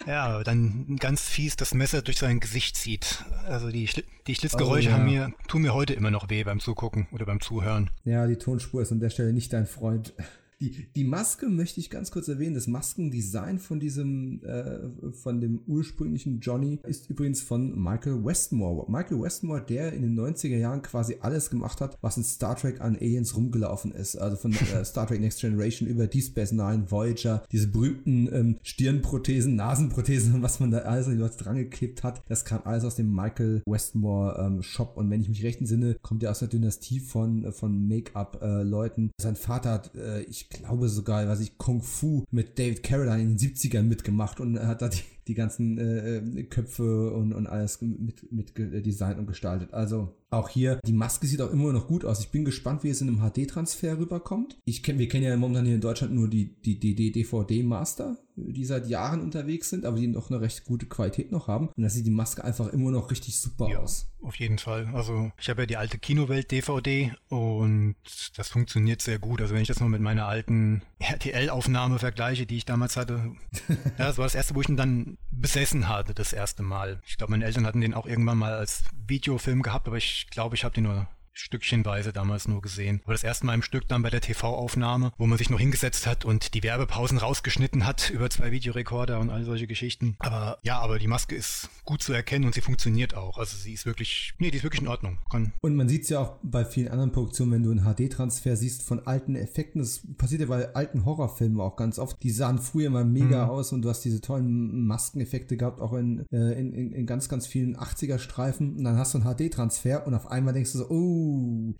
Ja, 0.07 0.43
dann 0.43 0.97
ganz 0.99 1.21
fies 1.21 1.55
das 1.55 1.73
Messer 1.73 2.01
durch 2.01 2.17
sein 2.17 2.39
Gesicht 2.39 2.75
zieht. 2.75 3.23
Also 3.45 3.69
die, 3.69 3.87
Schli 3.87 4.03
die 4.27 4.35
Schlitzgeräusche 4.35 4.89
oh, 4.89 4.91
ja. 4.91 4.97
haben 4.97 5.05
mir, 5.05 5.33
tun 5.47 5.61
mir 5.61 5.73
heute 5.73 5.93
immer 5.93 6.11
noch 6.11 6.29
weh 6.29 6.43
beim 6.43 6.59
Zugucken 6.59 7.07
oder 7.11 7.25
beim 7.25 7.39
Zuhören. 7.39 7.89
Ja, 8.03 8.25
die 8.27 8.37
Tonspur 8.37 8.81
ist 8.81 8.91
an 8.91 8.99
der 8.99 9.09
Stelle 9.09 9.33
nicht 9.33 9.53
dein 9.53 9.67
Freund. 9.67 10.13
Die, 10.61 10.85
die 10.95 11.03
Maske 11.03 11.49
möchte 11.49 11.79
ich 11.79 11.89
ganz 11.89 12.11
kurz 12.11 12.27
erwähnen. 12.27 12.53
Das 12.53 12.67
Maskendesign 12.67 13.57
von 13.57 13.79
diesem, 13.79 14.43
äh, 14.43 15.11
von 15.11 15.41
dem 15.41 15.59
ursprünglichen 15.65 16.39
Johnny 16.39 16.79
ist 16.83 17.09
übrigens 17.09 17.41
von 17.41 17.81
Michael 17.81 18.23
Westmore. 18.23 18.89
Michael 18.89 19.23
Westmore, 19.23 19.65
der 19.67 19.91
in 19.91 20.03
den 20.03 20.13
90er 20.13 20.57
Jahren 20.57 20.83
quasi 20.83 21.17
alles 21.21 21.49
gemacht 21.49 21.81
hat, 21.81 21.97
was 22.01 22.17
in 22.17 22.23
Star 22.23 22.55
Trek 22.55 22.79
an 22.79 22.95
Aliens 22.95 23.35
rumgelaufen 23.35 23.91
ist. 23.91 24.17
Also 24.17 24.37
von 24.37 24.51
äh, 24.53 24.85
Star 24.85 25.07
Trek 25.07 25.19
Next 25.19 25.41
Generation 25.41 25.89
über 25.89 26.05
Deep 26.05 26.25
Space 26.25 26.51
Nine, 26.51 26.91
Voyager, 26.91 27.43
diese 27.51 27.67
berühmten 27.67 28.29
ähm, 28.31 28.57
Stirnprothesen, 28.61 29.55
Nasenprothesen 29.55 30.35
und 30.35 30.41
was 30.43 30.59
man 30.59 30.69
da 30.69 30.79
alles 30.79 31.07
an 31.07 31.13
die 31.13 31.19
Leute 31.19 31.43
dran 31.43 31.55
geklebt 31.55 32.03
hat. 32.03 32.21
Das 32.29 32.45
kam 32.45 32.61
alles 32.65 32.85
aus 32.85 32.95
dem 32.95 33.11
Michael 33.11 33.63
Westmore 33.65 34.45
ähm, 34.45 34.61
Shop. 34.61 34.95
Und 34.95 35.09
wenn 35.09 35.21
ich 35.21 35.29
mich 35.29 35.43
recht 35.43 35.59
entsinne, 35.59 35.97
kommt 36.03 36.21
er 36.21 36.29
aus 36.29 36.39
der 36.39 36.49
Dynastie 36.49 36.99
von, 36.99 37.51
von 37.51 37.87
Make-up-Leuten. 37.87 39.07
Äh, 39.07 39.21
Sein 39.21 39.35
Vater 39.35 39.71
hat, 39.71 39.95
äh, 39.95 40.21
ich 40.21 40.50
glaube 40.51 40.89
sogar, 40.89 41.27
was 41.27 41.39
ich, 41.39 41.57
Kung 41.57 41.81
Fu 41.81 42.23
mit 42.31 42.59
David 42.59 42.83
Carradine 42.83 43.23
in 43.23 43.37
den 43.37 43.55
70ern 43.55 43.83
mitgemacht 43.83 44.39
und 44.39 44.59
hat 44.59 44.81
da 44.81 44.89
die, 44.89 45.01
die 45.27 45.33
ganzen 45.33 45.77
äh, 45.77 46.17
äh, 46.17 46.43
Köpfe 46.43 47.11
und, 47.11 47.33
und 47.33 47.47
alles 47.47 47.81
mit, 47.81 48.31
mit 48.31 48.53
designt 48.57 49.19
und 49.19 49.27
gestaltet. 49.27 49.73
Also 49.73 50.15
auch 50.31 50.47
hier, 50.47 50.79
die 50.85 50.93
Maske 50.93 51.27
sieht 51.27 51.41
auch 51.41 51.51
immer 51.51 51.73
noch 51.73 51.87
gut 51.87 52.05
aus. 52.05 52.21
Ich 52.21 52.29
bin 52.29 52.45
gespannt, 52.45 52.83
wie 52.83 52.89
es 52.89 53.01
in 53.01 53.09
einem 53.09 53.19
HD-Transfer 53.19 53.97
rüberkommt. 53.97 54.57
Ich 54.63 54.81
kenn, 54.81 54.97
wir 54.97 55.09
kennen 55.09 55.25
ja 55.25 55.35
momentan 55.35 55.65
hier 55.65 55.75
in 55.75 55.81
Deutschland 55.81 56.13
nur 56.13 56.29
die, 56.29 56.55
die, 56.61 56.79
die, 56.79 56.95
die 56.95 57.11
DVD-Master, 57.11 58.17
die 58.37 58.63
seit 58.63 58.87
Jahren 58.87 59.21
unterwegs 59.21 59.69
sind, 59.69 59.85
aber 59.85 59.97
die 59.97 60.07
noch 60.07 60.31
eine 60.31 60.39
recht 60.39 60.63
gute 60.63 60.85
Qualität 60.85 61.33
noch 61.33 61.47
haben. 61.47 61.67
Und 61.75 61.83
da 61.83 61.89
sieht 61.89 62.05
die 62.05 62.11
Maske 62.11 62.45
einfach 62.45 62.71
immer 62.71 62.91
noch 62.91 63.11
richtig 63.11 63.37
super 63.39 63.69
ja, 63.69 63.79
aus. 63.79 64.09
Auf 64.21 64.35
jeden 64.35 64.57
Fall. 64.57 64.89
Also 64.93 65.31
ich 65.37 65.49
habe 65.49 65.63
ja 65.63 65.65
die 65.65 65.77
alte 65.77 65.99
Kinowelt-DVD 65.99 67.13
und 67.27 67.95
das 68.37 68.47
funktioniert 68.47 69.01
sehr 69.01 69.19
gut. 69.19 69.41
Also 69.41 69.53
wenn 69.53 69.61
ich 69.61 69.67
das 69.67 69.81
mal 69.81 69.89
mit 69.89 70.01
meiner 70.01 70.27
alten 70.27 70.81
RTL-Aufnahme 71.01 71.99
vergleiche, 71.99 72.45
die 72.45 72.57
ich 72.57 72.65
damals 72.65 72.97
hatte, 72.97 73.31
ja, 73.67 73.77
das 73.97 74.17
war 74.17 74.25
das 74.25 74.35
erste, 74.35 74.55
wo 74.55 74.61
ich 74.61 74.69
ihn 74.69 74.77
dann 74.77 75.17
besessen 75.31 75.87
hatte, 75.87 76.13
das 76.13 76.33
erste 76.33 76.63
Mal. 76.63 77.01
Ich 77.05 77.17
glaube, 77.17 77.31
meine 77.31 77.45
Eltern 77.45 77.65
hatten 77.65 77.81
den 77.81 77.93
auch 77.93 78.05
irgendwann 78.05 78.37
mal 78.37 78.53
als 78.53 78.83
Videofilm 79.07 79.61
gehabt, 79.61 79.87
aber 79.87 79.97
ich 79.97 80.27
glaube, 80.29 80.55
ich 80.55 80.63
habe 80.63 80.75
den 80.75 80.85
nur 80.85 81.07
stückchenweise 81.33 82.13
damals 82.13 82.47
nur 82.47 82.61
gesehen. 82.61 83.01
Aber 83.03 83.13
das 83.13 83.23
erste 83.23 83.45
Mal 83.45 83.55
im 83.55 83.61
Stück 83.61 83.87
dann 83.87 84.01
bei 84.01 84.09
der 84.09 84.21
TV-Aufnahme, 84.21 85.11
wo 85.17 85.27
man 85.27 85.37
sich 85.37 85.49
noch 85.49 85.59
hingesetzt 85.59 86.07
hat 86.07 86.25
und 86.25 86.53
die 86.53 86.63
Werbepausen 86.63 87.17
rausgeschnitten 87.17 87.85
hat 87.85 88.09
über 88.09 88.29
zwei 88.29 88.51
Videorekorder 88.51 89.19
und 89.19 89.29
all 89.29 89.43
solche 89.43 89.67
Geschichten. 89.67 90.15
Aber 90.19 90.59
ja, 90.63 90.79
aber 90.79 90.99
die 90.99 91.07
Maske 91.07 91.35
ist 91.35 91.69
gut 91.85 92.03
zu 92.03 92.13
erkennen 92.13 92.45
und 92.45 92.53
sie 92.53 92.61
funktioniert 92.61 93.15
auch. 93.15 93.37
Also 93.37 93.57
sie 93.57 93.73
ist 93.73 93.85
wirklich, 93.85 94.33
nee, 94.39 94.51
die 94.51 94.57
ist 94.57 94.63
wirklich 94.63 94.81
in 94.81 94.87
Ordnung. 94.87 95.19
Kann 95.29 95.53
und 95.61 95.75
man 95.75 95.89
sieht 95.89 96.03
es 96.03 96.09
ja 96.09 96.19
auch 96.19 96.37
bei 96.43 96.65
vielen 96.65 96.89
anderen 96.89 97.11
Produktionen, 97.11 97.51
wenn 97.51 97.63
du 97.63 97.71
einen 97.71 97.85
HD-Transfer 97.85 98.55
siehst 98.55 98.83
von 98.83 99.05
alten 99.07 99.35
Effekten. 99.35 99.81
Das 99.81 100.01
passiert 100.17 100.41
ja 100.41 100.47
bei 100.47 100.73
alten 100.75 101.05
Horrorfilmen 101.05 101.59
auch 101.59 101.75
ganz 101.75 101.99
oft. 101.99 102.21
Die 102.23 102.31
sahen 102.31 102.59
früher 102.59 102.89
mal 102.89 103.05
mega 103.05 103.45
mhm. 103.45 103.51
aus 103.51 103.71
und 103.71 103.81
du 103.81 103.89
hast 103.89 104.01
diese 104.01 104.21
tollen 104.21 104.85
Maskeneffekte 104.85 105.57
gehabt, 105.57 105.81
auch 105.81 105.93
in, 105.93 106.25
äh, 106.31 106.59
in, 106.59 106.73
in, 106.73 106.91
in 106.91 107.05
ganz, 107.05 107.29
ganz 107.29 107.47
vielen 107.47 107.77
80er-Streifen. 107.77 108.77
Und 108.77 108.83
dann 108.83 108.97
hast 108.97 109.13
du 109.13 109.19
einen 109.19 109.35
HD-Transfer 109.35 110.05
und 110.07 110.13
auf 110.13 110.27
einmal 110.27 110.53
denkst 110.53 110.71
du 110.73 110.79
so, 110.79 110.89
oh, 110.89 111.20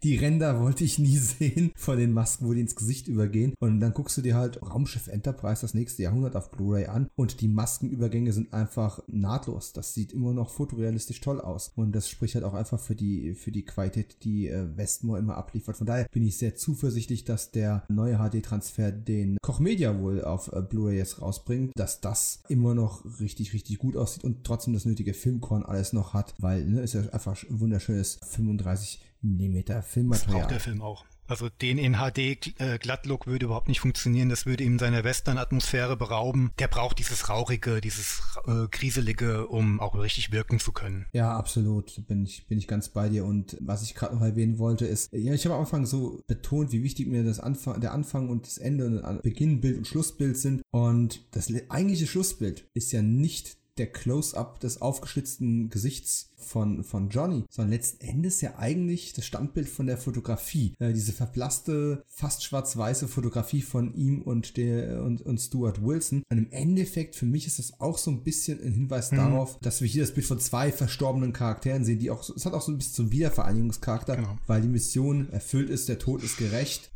die 0.03 0.17
Ränder 0.17 0.59
wollte 0.61 0.83
ich 0.83 0.99
nie 0.99 1.17
sehen 1.17 1.71
von 1.75 1.97
den 1.97 2.13
Masken, 2.13 2.47
wo 2.47 2.53
die 2.53 2.61
ins 2.61 2.75
Gesicht 2.75 3.07
übergehen. 3.07 3.53
Und 3.59 3.79
dann 3.79 3.93
guckst 3.93 4.17
du 4.17 4.21
dir 4.21 4.35
halt 4.35 4.61
Raumschiff 4.61 5.07
Enterprise 5.07 5.61
das 5.61 5.73
nächste 5.73 6.03
Jahrhundert 6.03 6.35
auf 6.35 6.51
Blu-ray 6.51 6.85
an 6.85 7.09
und 7.15 7.41
die 7.41 7.47
Maskenübergänge 7.47 8.33
sind 8.33 8.53
einfach 8.53 9.01
nahtlos. 9.07 9.73
Das 9.73 9.93
sieht 9.93 10.13
immer 10.13 10.33
noch 10.33 10.49
fotorealistisch 10.49 11.21
toll 11.21 11.41
aus. 11.41 11.71
Und 11.75 11.93
das 11.93 12.09
spricht 12.09 12.35
halt 12.35 12.45
auch 12.45 12.53
einfach 12.53 12.79
für 12.79 12.95
die, 12.95 13.33
für 13.33 13.51
die 13.51 13.65
Qualität, 13.65 14.23
die 14.23 14.47
äh, 14.47 14.65
Westmore 14.75 15.19
immer 15.19 15.37
abliefert. 15.37 15.77
Von 15.77 15.87
daher 15.87 16.07
bin 16.11 16.25
ich 16.25 16.37
sehr 16.37 16.55
zuversichtlich, 16.55 17.23
dass 17.23 17.51
der 17.51 17.83
neue 17.89 18.17
HD-Transfer 18.17 18.91
den 18.91 19.37
Koch 19.41 19.59
Media 19.59 19.99
wohl 19.99 20.23
auf 20.23 20.51
äh, 20.51 20.61
Blu-ray 20.61 20.97
jetzt 20.97 21.21
rausbringt, 21.21 21.71
dass 21.75 22.01
das 22.01 22.43
immer 22.47 22.75
noch 22.75 23.03
richtig, 23.19 23.53
richtig 23.53 23.77
gut 23.79 23.95
aussieht 23.95 24.23
und 24.23 24.43
trotzdem 24.43 24.73
das 24.73 24.85
nötige 24.85 25.13
Filmkorn 25.13 25.63
alles 25.63 25.93
noch 25.93 26.13
hat, 26.13 26.33
weil 26.39 26.65
ne, 26.65 26.81
ist 26.81 26.93
ja 26.93 27.01
einfach 27.11 27.41
ein 27.49 27.59
wunderschönes 27.59 28.19
35 28.23 28.99
mm 29.21 29.61
Filmmaterial. 29.83 30.09
Das 30.09 30.25
braucht 30.25 30.51
der 30.51 30.59
Film 30.59 30.81
auch. 30.81 31.05
Also 31.31 31.47
den 31.47 31.77
in 31.77 31.93
HD 31.93 32.59
äh, 32.59 32.77
Glattlook 32.77 33.25
würde 33.25 33.45
überhaupt 33.45 33.69
nicht 33.69 33.79
funktionieren. 33.79 34.27
Das 34.27 34.45
würde 34.45 34.65
ihm 34.65 34.77
seine 34.77 35.05
Western-Atmosphäre 35.05 35.95
berauben. 35.95 36.51
Der 36.59 36.67
braucht 36.67 36.99
dieses 36.99 37.29
Rauchige, 37.29 37.79
dieses 37.79 38.21
äh, 38.47 38.67
Kriselige, 38.69 39.47
um 39.47 39.79
auch 39.79 39.95
richtig 39.95 40.33
wirken 40.33 40.59
zu 40.59 40.73
können. 40.73 41.05
Ja, 41.13 41.37
absolut. 41.37 42.05
Bin 42.05 42.25
ich, 42.25 42.47
bin 42.47 42.57
ich 42.57 42.67
ganz 42.67 42.89
bei 42.89 43.07
dir. 43.07 43.23
Und 43.23 43.55
was 43.61 43.81
ich 43.81 43.95
gerade 43.95 44.13
noch 44.13 44.23
erwähnen 44.23 44.59
wollte, 44.59 44.85
ist, 44.85 45.13
ja, 45.13 45.33
ich 45.33 45.45
habe 45.45 45.55
am 45.55 45.61
Anfang 45.61 45.85
so 45.85 46.21
betont, 46.27 46.73
wie 46.73 46.83
wichtig 46.83 47.07
mir 47.07 47.23
das 47.23 47.39
Anfang, 47.39 47.79
der 47.79 47.93
Anfang 47.93 48.27
und 48.27 48.45
das 48.45 48.57
Ende 48.57 49.01
und 49.01 49.21
Beginnbild 49.21 49.77
und 49.77 49.87
Schlussbild 49.87 50.37
sind. 50.37 50.63
Und 50.71 51.33
das 51.33 51.47
eigentliche 51.69 52.07
Schlussbild 52.07 52.67
ist 52.73 52.91
ja 52.91 53.01
nicht 53.01 53.60
der 53.81 53.91
Close-up 53.91 54.59
des 54.59 54.79
aufgeschlitzten 54.79 55.71
Gesichts 55.71 56.29
von, 56.37 56.83
von 56.83 57.09
Johnny, 57.09 57.45
sondern 57.49 57.71
letzten 57.71 58.05
Endes 58.05 58.41
ja 58.41 58.59
eigentlich 58.59 59.13
das 59.13 59.25
Standbild 59.25 59.67
von 59.67 59.87
der 59.87 59.97
Fotografie. 59.97 60.75
Äh, 60.77 60.93
diese 60.93 61.13
verblasste, 61.13 62.03
fast 62.07 62.43
schwarz-weiße 62.43 63.07
Fotografie 63.07 63.63
von 63.63 63.95
ihm 63.95 64.21
und 64.21 64.55
der 64.57 65.01
und, 65.03 65.21
und 65.21 65.39
Stuart 65.39 65.83
Wilson. 65.83 66.23
Und 66.29 66.37
im 66.37 66.51
Endeffekt, 66.51 67.15
für 67.15 67.25
mich 67.25 67.47
ist 67.47 67.57
das 67.57 67.79
auch 67.79 67.97
so 67.97 68.11
ein 68.11 68.23
bisschen 68.23 68.61
ein 68.61 68.73
Hinweis 68.73 69.11
mhm. 69.11 69.17
darauf, 69.17 69.57
dass 69.61 69.81
wir 69.81 69.87
hier 69.87 70.03
das 70.03 70.13
Bild 70.13 70.27
von 70.27 70.39
zwei 70.39 70.71
verstorbenen 70.71 71.33
Charakteren 71.33 71.83
sehen, 71.83 71.97
die 71.97 72.11
auch, 72.11 72.27
es 72.29 72.45
hat 72.45 72.53
auch 72.53 72.61
so 72.61 72.71
ein 72.71 72.77
bisschen 72.77 72.93
zum 72.93 73.11
Wiedervereinigungscharakter, 73.11 74.17
genau. 74.17 74.37
weil 74.45 74.61
die 74.61 74.67
Mission 74.67 75.29
erfüllt 75.31 75.71
ist, 75.71 75.89
der 75.89 75.97
Tod 75.97 76.21
ist 76.21 76.37
gerecht 76.37 76.91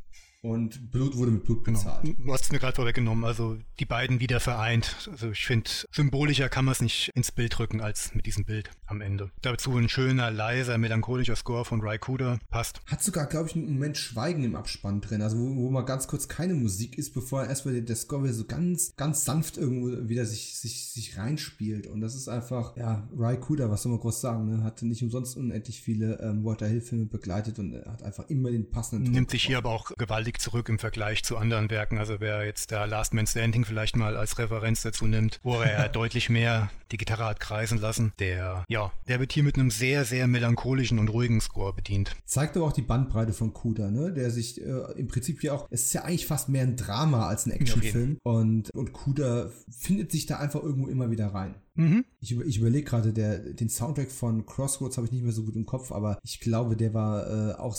und 0.46 0.92
Blut 0.92 1.16
wurde 1.18 1.32
mit 1.32 1.44
Blut 1.44 1.64
genau. 1.64 1.80
bezahlt. 1.80 2.04
Genau. 2.04 2.16
Du 2.24 2.34
hast 2.34 2.46
es 2.46 2.52
mir 2.52 2.60
gerade 2.60 2.76
vorweggenommen, 2.76 3.26
also 3.26 3.58
die 3.80 3.86
beiden 3.86 4.20
wieder 4.20 4.40
vereint. 4.40 5.10
Also 5.12 5.32
ich 5.32 5.46
finde, 5.46 5.70
symbolischer 5.92 6.50
kann 6.50 6.66
man 6.66 6.74
es 6.74 6.82
nicht 6.82 7.12
ins 7.16 7.32
Bild 7.32 7.58
rücken 7.60 7.82
als 7.82 8.14
mit 8.14 8.26
diesem 8.26 8.46
Bild 8.46 8.70
am 8.86 9.02
Ende. 9.02 9.32
Dazu 9.42 9.76
ein 9.76 9.90
schöner, 9.90 10.30
leiser, 10.30 10.78
melancholischer 10.78 11.36
Score 11.36 11.66
von 11.66 11.82
Raikuda 11.82 12.40
passt. 12.50 12.80
Hat 12.86 13.04
sogar, 13.04 13.26
glaube 13.26 13.50
ich, 13.50 13.56
einen 13.56 13.74
Moment 13.74 13.98
Schweigen 13.98 14.44
im 14.44 14.56
Abspann 14.56 15.02
drin, 15.02 15.22
also 15.22 15.38
wo, 15.38 15.56
wo 15.56 15.70
mal 15.72 15.82
ganz 15.82 16.08
kurz 16.08 16.28
keine 16.28 16.54
Musik 16.54 16.98
ist, 16.98 17.14
bevor 17.14 17.46
erstmal 17.46 17.82
der 17.82 17.96
Score 17.96 18.24
wieder 18.24 18.34
so 18.34 18.46
ganz, 18.46 18.96
ganz 18.96 19.26
sanft 19.26 19.58
irgendwo 19.58 20.08
wieder 20.08 20.26
sich, 20.26 20.58
sich, 20.60 20.92
sich 20.92 21.18
reinspielt. 21.18 21.88
Und 21.88 22.02
das 22.02 22.14
ist 22.14 22.28
einfach, 22.28 22.78
ja, 22.78 23.08
Raikuda, 23.18 23.72
was 23.72 23.82
soll 23.82 23.92
man 23.92 24.02
groß 24.02 24.22
sagen, 24.22 24.46
ne? 24.46 24.64
hat 24.64 24.82
nicht 24.84 25.02
umsonst 25.02 25.38
unendlich 25.38 25.82
viele 25.82 26.20
ähm, 26.22 26.44
Walter 26.46 26.68
Hill-Filme 26.68 27.06
begleitet 27.06 27.58
und 27.58 27.74
hat 27.86 28.04
einfach 28.04 28.30
immer 28.30 28.52
den 28.52 28.70
passenden 28.70 29.12
Nimmt 29.12 29.32
sich 29.32 29.44
hier 29.44 29.58
aber 29.58 29.72
auch 29.72 29.92
gewaltig 29.98 30.35
Blick 30.36 30.42
zurück 30.42 30.70
im 30.70 30.80
Vergleich 30.80 31.24
zu 31.24 31.38
anderen 31.38 31.70
Werken. 31.70 31.98
Also 31.98 32.16
wer 32.20 32.46
jetzt 32.46 32.72
der 32.72 32.88
Last 32.88 33.14
Man 33.14 33.26
Standing 33.26 33.64
vielleicht 33.64 33.96
mal 33.96 34.18
als 34.18 34.38
Referenz 34.38 34.82
dazu 34.82 35.08
nimmt, 35.08 35.40
wo 35.44 35.62
er 35.62 35.88
deutlich 35.90 36.30
mehr 36.30 36.70
die 36.92 36.98
Gitarre 36.98 37.26
hat 37.26 37.40
kreisen 37.40 37.80
lassen, 37.80 38.12
der, 38.20 38.66
ja, 38.68 38.92
der 39.08 39.20
wird 39.20 39.32
hier 39.32 39.44
mit 39.44 39.56
einem 39.56 39.72
sehr, 39.72 40.04
sehr 40.04 40.28
melancholischen 40.28 41.00
und 41.00 41.08
ruhigen 41.08 41.40
Score 41.40 41.74
bedient. 41.74 42.16
Zeigt 42.26 42.58
aber 42.58 42.66
auch 42.66 42.74
die 42.74 42.82
Bandbreite 42.82 43.34
von 43.34 43.54
Kuda, 43.54 43.90
ne? 43.90 44.12
Der 44.12 44.30
sich 44.30 44.62
äh, 44.62 44.92
im 44.98 45.08
Prinzip 45.08 45.42
ja 45.42 45.54
auch, 45.54 45.68
es 45.70 45.86
ist 45.86 45.94
ja 45.94 46.04
eigentlich 46.04 46.28
fast 46.28 46.50
mehr 46.50 46.64
ein 46.64 46.76
Drama 46.76 47.28
als 47.28 47.46
ein 47.46 47.52
Actionfilm. 47.52 48.18
und, 48.24 48.70
und 48.72 48.94
Kuda 48.94 49.50
findet 49.72 50.12
sich 50.12 50.26
da 50.26 50.40
einfach 50.40 50.62
irgendwo 50.62 50.88
immer 50.88 51.10
wieder 51.12 51.28
rein. 51.28 51.56
Mhm. 51.76 52.06
Ich, 52.20 52.38
ich 52.38 52.58
überlege 52.58 52.84
gerade, 52.86 53.14
den 53.14 53.70
Soundtrack 53.70 54.12
von 54.12 54.46
Crossroads 54.46 54.98
habe 54.98 55.08
ich 55.08 55.14
nicht 55.14 55.24
mehr 55.24 55.34
so 55.34 55.44
gut 55.44 55.56
im 55.56 55.66
Kopf, 55.66 55.92
aber 55.92 56.20
ich 56.24 56.40
glaube, 56.40 56.76
der 56.76 56.94
war 56.94 57.52
äh, 57.52 57.54
auch 57.54 57.76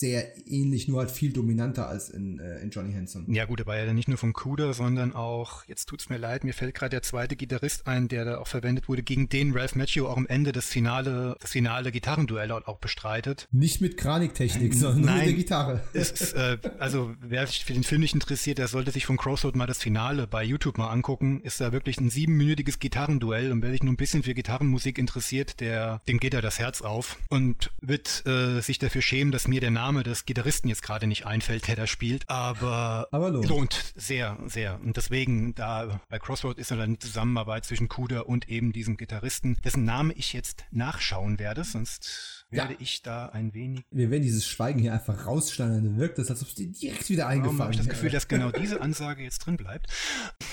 sehr 0.00 0.48
ähnlich, 0.48 0.88
nur 0.88 1.00
halt 1.00 1.10
viel 1.10 1.32
dominanter 1.32 1.88
als 1.88 2.08
in, 2.08 2.38
äh, 2.38 2.58
in 2.60 2.70
Johnny 2.70 2.92
Hanson. 2.94 3.32
Ja 3.32 3.44
gut, 3.44 3.60
er 3.60 3.66
war 3.66 3.76
ja 3.76 3.92
nicht 3.92 4.08
nur 4.08 4.16
von 4.16 4.32
Kuder, 4.32 4.72
sondern 4.72 5.14
auch, 5.14 5.64
jetzt 5.66 5.86
tut's 5.86 6.08
mir 6.08 6.16
leid, 6.16 6.42
mir 6.42 6.54
fällt 6.54 6.74
gerade 6.74 6.90
der 6.90 7.02
zweite 7.02 7.36
Gitarrist 7.36 7.86
ein, 7.86 8.08
der 8.08 8.24
da 8.24 8.38
auch 8.38 8.46
verwendet 8.46 8.88
wurde, 8.88 9.02
gegen 9.02 9.28
den 9.28 9.52
Ralph 9.52 9.76
Macchio 9.76 10.08
auch 10.08 10.16
am 10.16 10.26
Ende 10.26 10.52
das 10.52 10.66
Finale, 10.66 11.36
das 11.40 11.50
finale 11.52 11.92
Gitarrenduell 11.92 12.50
auch 12.50 12.78
bestreitet. 12.78 13.46
Nicht 13.52 13.80
mit 13.80 13.98
Kraniktechnik, 13.98 14.74
sondern 14.74 15.02
Nein, 15.02 15.14
nur 15.14 15.16
mit 15.18 15.26
der 15.26 15.34
Gitarre. 15.34 15.80
Ist, 15.92 16.32
äh, 16.32 16.56
also 16.78 17.14
wer 17.20 17.46
sich 17.46 17.64
für 17.66 17.74
den 17.74 17.84
Film 17.84 18.00
nicht 18.00 18.14
interessiert, 18.14 18.58
der 18.58 18.68
sollte 18.68 18.90
sich 18.92 19.04
von 19.04 19.18
Crossroad 19.18 19.54
mal 19.54 19.66
das 19.66 19.82
Finale 19.82 20.26
bei 20.26 20.42
YouTube 20.42 20.78
mal 20.78 20.88
angucken. 20.88 21.42
Ist 21.42 21.60
da 21.60 21.72
wirklich 21.72 22.00
ein 22.00 22.08
siebenminütiges 22.08 22.78
Gitarrenduell 22.78 23.52
und 23.52 23.62
wer 23.62 23.70
sich 23.70 23.82
nur 23.82 23.92
ein 23.92 23.98
bisschen 23.98 24.22
für 24.22 24.32
Gitarrenmusik 24.32 24.96
interessiert, 24.96 25.60
der 25.60 26.00
dem 26.08 26.18
geht 26.18 26.32
da 26.32 26.40
das 26.40 26.58
Herz 26.58 26.80
auf 26.80 27.18
und 27.28 27.70
wird 27.82 28.24
äh, 28.26 28.60
sich 28.60 28.78
dafür 28.78 29.02
schämen, 29.02 29.30
dass 29.30 29.46
mir 29.46 29.60
der 29.60 29.70
Name 29.70 29.89
des 29.98 30.24
Gitarristen 30.24 30.68
jetzt 30.68 30.82
gerade 30.82 31.06
nicht 31.06 31.26
einfällt, 31.26 31.66
der 31.68 31.76
da 31.76 31.86
spielt. 31.86 32.28
Aber, 32.30 33.08
Aber 33.10 33.30
lohnt. 33.30 33.48
lohnt 33.48 33.92
sehr, 33.96 34.38
sehr. 34.46 34.80
Und 34.80 34.96
deswegen 34.96 35.54
da 35.54 36.00
bei 36.08 36.18
Crossroad 36.18 36.58
ist 36.58 36.70
dann 36.70 36.80
eine 36.80 36.98
Zusammenarbeit 36.98 37.64
zwischen 37.64 37.88
Kuda 37.88 38.20
und 38.20 38.48
eben 38.48 38.72
diesem 38.72 38.96
Gitarristen, 38.96 39.56
dessen 39.64 39.84
Name 39.84 40.12
ich 40.14 40.32
jetzt 40.32 40.64
nachschauen 40.70 41.38
werde, 41.38 41.64
sonst 41.64 42.44
Ja. 42.50 42.62
werde 42.68 42.76
ich 42.80 43.02
da 43.02 43.26
ein 43.26 43.52
wenig 43.54 43.82
Wir 43.90 44.10
werden 44.10 44.22
dieses 44.22 44.46
Schweigen 44.46 44.78
hier 44.80 44.92
einfach 44.92 45.26
rausschneiden, 45.26 45.84
dann 45.84 45.98
wirkt 45.98 46.18
es, 46.18 46.30
als 46.30 46.42
ob 46.42 46.48
es 46.48 46.54
dir 46.54 46.68
direkt 46.68 47.08
wieder 47.10 47.26
eingefallen 47.26 47.60
habe 47.60 47.72
ich 47.72 47.76
das 47.78 47.86
wäre. 47.86 47.94
Gefühl, 47.96 48.10
dass 48.10 48.28
genau 48.28 48.50
diese 48.50 48.80
Ansage 48.80 49.22
jetzt 49.22 49.40
drin 49.40 49.56
bleibt? 49.56 49.86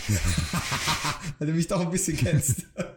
Weil 1.39 1.47
du 1.47 1.53
mich 1.53 1.67
doch 1.67 1.81
ein 1.81 1.91
bisschen 1.91 2.17
kennst. 2.17 2.65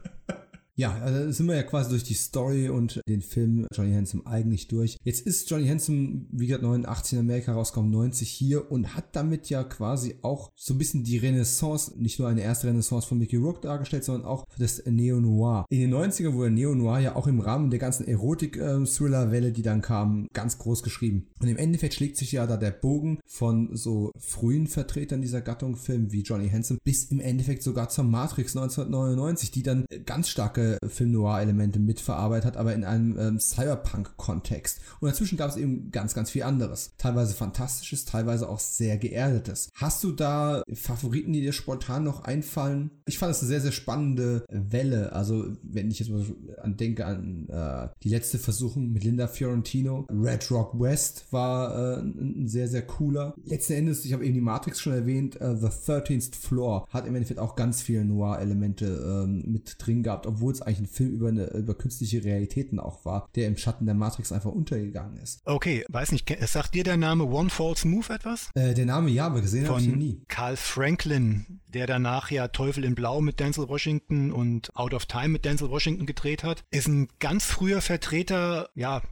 Ja, 0.77 0.95
also 0.95 1.31
sind 1.31 1.47
wir 1.47 1.57
ja 1.57 1.63
quasi 1.63 1.91
durch 1.91 2.05
die 2.05 2.15
Story 2.15 2.69
und 2.69 3.01
den 3.09 3.23
Film 3.23 3.67
Johnny 3.75 3.93
Handsome 3.93 4.27
eigentlich 4.27 4.69
durch. 4.69 4.97
Jetzt 5.05 5.27
ist 5.27 5.51
Johnny 5.51 5.67
Handsome, 5.67 6.27
wie 6.31 6.47
gesagt, 6.47 6.63
89 6.63 7.15
in 7.15 7.19
Amerika 7.19 7.53
rausgekommen, 7.53 7.91
90 7.91 8.29
hier 8.29 8.71
und 8.71 8.95
hat 8.95 9.15
damit 9.15 9.51
ja 9.51 9.63
quasi 9.65 10.17
auch 10.23 10.51
so 10.55 10.75
ein 10.75 10.79
bisschen 10.79 11.05
die 11.05 11.19
Renaissance, 11.19 11.93
nicht 12.01 12.19
nur 12.19 12.29
eine 12.29 12.43
erste 12.43 12.69
Renaissance 12.69 13.07
von 13.07 13.19
Mickey 13.19 13.37
Rourke 13.37 13.61
dargestellt, 13.61 14.05
sondern 14.05 14.27
auch 14.27 14.47
das 14.59 14.83
Neo-Noir. 14.87 15.67
In 15.69 15.81
den 15.81 15.95
90ern 15.95 16.35
wurde 16.35 16.51
Neo-Noir 16.51 16.99
ja 17.01 17.17
auch 17.17 17.27
im 17.27 17.41
Rahmen 17.41 17.71
der 17.71 17.79
ganzen 17.79 18.07
Erotik-Thriller-Welle, 18.07 19.53
die 19.53 19.63
dann 19.63 19.83
kam, 19.83 20.29
ganz 20.33 20.59
groß 20.59 20.83
geschrieben. 20.83 21.27
Und 21.41 21.49
im 21.49 21.57
Endeffekt 21.57 21.95
schlägt 21.95 22.17
sich 22.17 22.33
ja 22.33 22.47
da 22.47 22.57
der 22.57 22.71
Bogen 22.71 23.21
von 23.27 23.77
so 23.77 24.13
frühen 24.19 24.67
Vertretern 24.67 25.21
dieser 25.21 25.41
Gattung, 25.41 25.77
Filmen 25.77 26.13
wie 26.13 26.23
Johnny 26.23 26.49
Handsome, 26.49 26.81
bis 26.85 27.05
im 27.11 27.21
Endeffekt 27.21 27.63
sogar 27.63 27.89
zur 27.89 28.05
Matrix 28.05 28.57
1999, 28.57 29.51
die 29.51 29.63
dann 29.63 29.85
ganz 30.07 30.29
starke 30.29 30.70
Film-Noir-Elemente 30.87 31.79
mitverarbeitet 31.79 32.47
hat, 32.47 32.57
aber 32.57 32.75
in 32.75 32.85
einem 32.85 33.19
ähm, 33.19 33.41
Cyberpunk-Kontext. 33.41 34.81
Und 35.01 35.09
dazwischen 35.09 35.39
gab 35.39 35.51
es 35.51 35.57
eben 35.57 35.91
ganz, 35.91 36.15
ganz 36.15 36.31
viel 36.31 36.43
anderes. 36.43 36.93
Teilweise 36.99 37.35
Fantastisches, 37.35 38.05
teilweise 38.05 38.49
auch 38.49 38.59
sehr 38.59 38.97
Geerdetes. 38.99 39.71
Hast 39.75 40.03
du 40.05 40.13
da 40.13 40.63
Favoriten, 40.73 41.33
die 41.33 41.41
dir 41.41 41.53
spontan 41.53 42.05
noch 42.05 42.25
einfallen? 42.25 42.91
Ich 43.07 43.19
fand 43.19 43.33
es 43.33 43.41
eine 43.41 43.49
sehr, 43.49 43.61
sehr 43.61 43.73
spannende 43.73 44.45
Welle. 44.49 45.13
Also, 45.13 45.45
wenn 45.63 45.91
ich 45.91 46.01
jetzt 46.01 46.11
mal 46.11 46.25
an 46.63 46.77
denke 46.77 47.07
an 47.07 47.49
äh, 47.49 47.89
die 48.03 48.09
letzte 48.09 48.39
Versuchung 48.39 48.93
mit 48.93 49.05
Linda 49.05 49.27
Fiorentino. 49.29 50.07
Red 50.11 50.51
Rock 50.51 50.79
West 50.81 51.27
war 51.31 51.75
äh, 51.75 52.01
ein, 52.01 52.43
ein 52.43 52.49
sehr, 52.49 52.69
sehr 52.69 52.83
cooler. 52.83 53.35
Letzten 53.45 53.75
Endes, 53.75 54.05
ich 54.05 54.13
habe 54.13 54.25
eben 54.25 54.35
die 54.35 54.41
Matrix 54.41 54.81
schon 54.81 54.93
erwähnt, 54.93 55.41
äh, 55.41 55.57
The 55.57 55.67
13th 55.67 56.35
Floor 56.35 56.87
hat 56.91 57.07
im 57.07 57.15
Endeffekt 57.15 57.41
auch 57.41 57.57
ganz 57.57 57.83
viele 57.83 58.05
Noir-Elemente 58.05 58.87
ähm, 58.87 59.45
mit 59.47 59.77
drin 59.79 60.03
gehabt, 60.03 60.27
obwohl 60.27 60.50
es 60.55 60.63
eigentlich 60.63 60.81
ein 60.81 60.87
Film 60.87 61.11
über, 61.11 61.29
eine, 61.29 61.47
über 61.49 61.75
künstliche 61.75 62.25
Realitäten 62.25 62.79
auch 62.79 63.05
war, 63.05 63.29
der 63.35 63.47
im 63.49 63.57
Schatten 63.57 63.87
der 63.87 63.95
Matrix 63.95 64.33
einfach 64.33 64.51
untergegangen 64.51 65.17
ist. 65.19 65.41
Okay, 65.45 65.85
weiß 65.89 66.13
nicht, 66.13 66.29
sagt 66.47 66.75
dir 66.75 66.85
der 66.85 66.97
Name 66.97 67.25
One 67.25 67.51
False 67.51 67.87
Move 67.87 68.13
etwas? 68.13 68.51
Äh, 68.55 68.75
der 68.75 68.87
Name 68.87 69.11
ja, 69.11 69.27
aber 69.27 69.41
gesehen 69.41 69.69
habe 69.69 69.81
ich 69.81 69.87
ihn 69.87 69.91
Von 69.91 69.99
nie. 69.99 70.23
Carl 70.29 70.57
Franklin, 70.57 71.61
der 71.69 71.87
danach 71.87 72.31
ja 72.31 72.49
Teufel 72.49 72.85
in 72.85 72.95
Blau 72.95 73.21
mit 73.21 73.41
Denzel 73.41 73.69
Washington 73.69 74.33
und 74.33 74.75
Out 74.77 74.95
of 74.95 75.07
Time 75.07 75.29
mit 75.29 75.45
Denzel 75.45 75.71
Washington 75.71 76.07
gedreht 76.07 76.45
hat, 76.45 76.65
ist 76.71 76.89
ein 76.89 77.09
ganz 77.19 77.45
früher 77.45 77.81
Vertreter, 77.81 78.71
ja, 78.75 79.03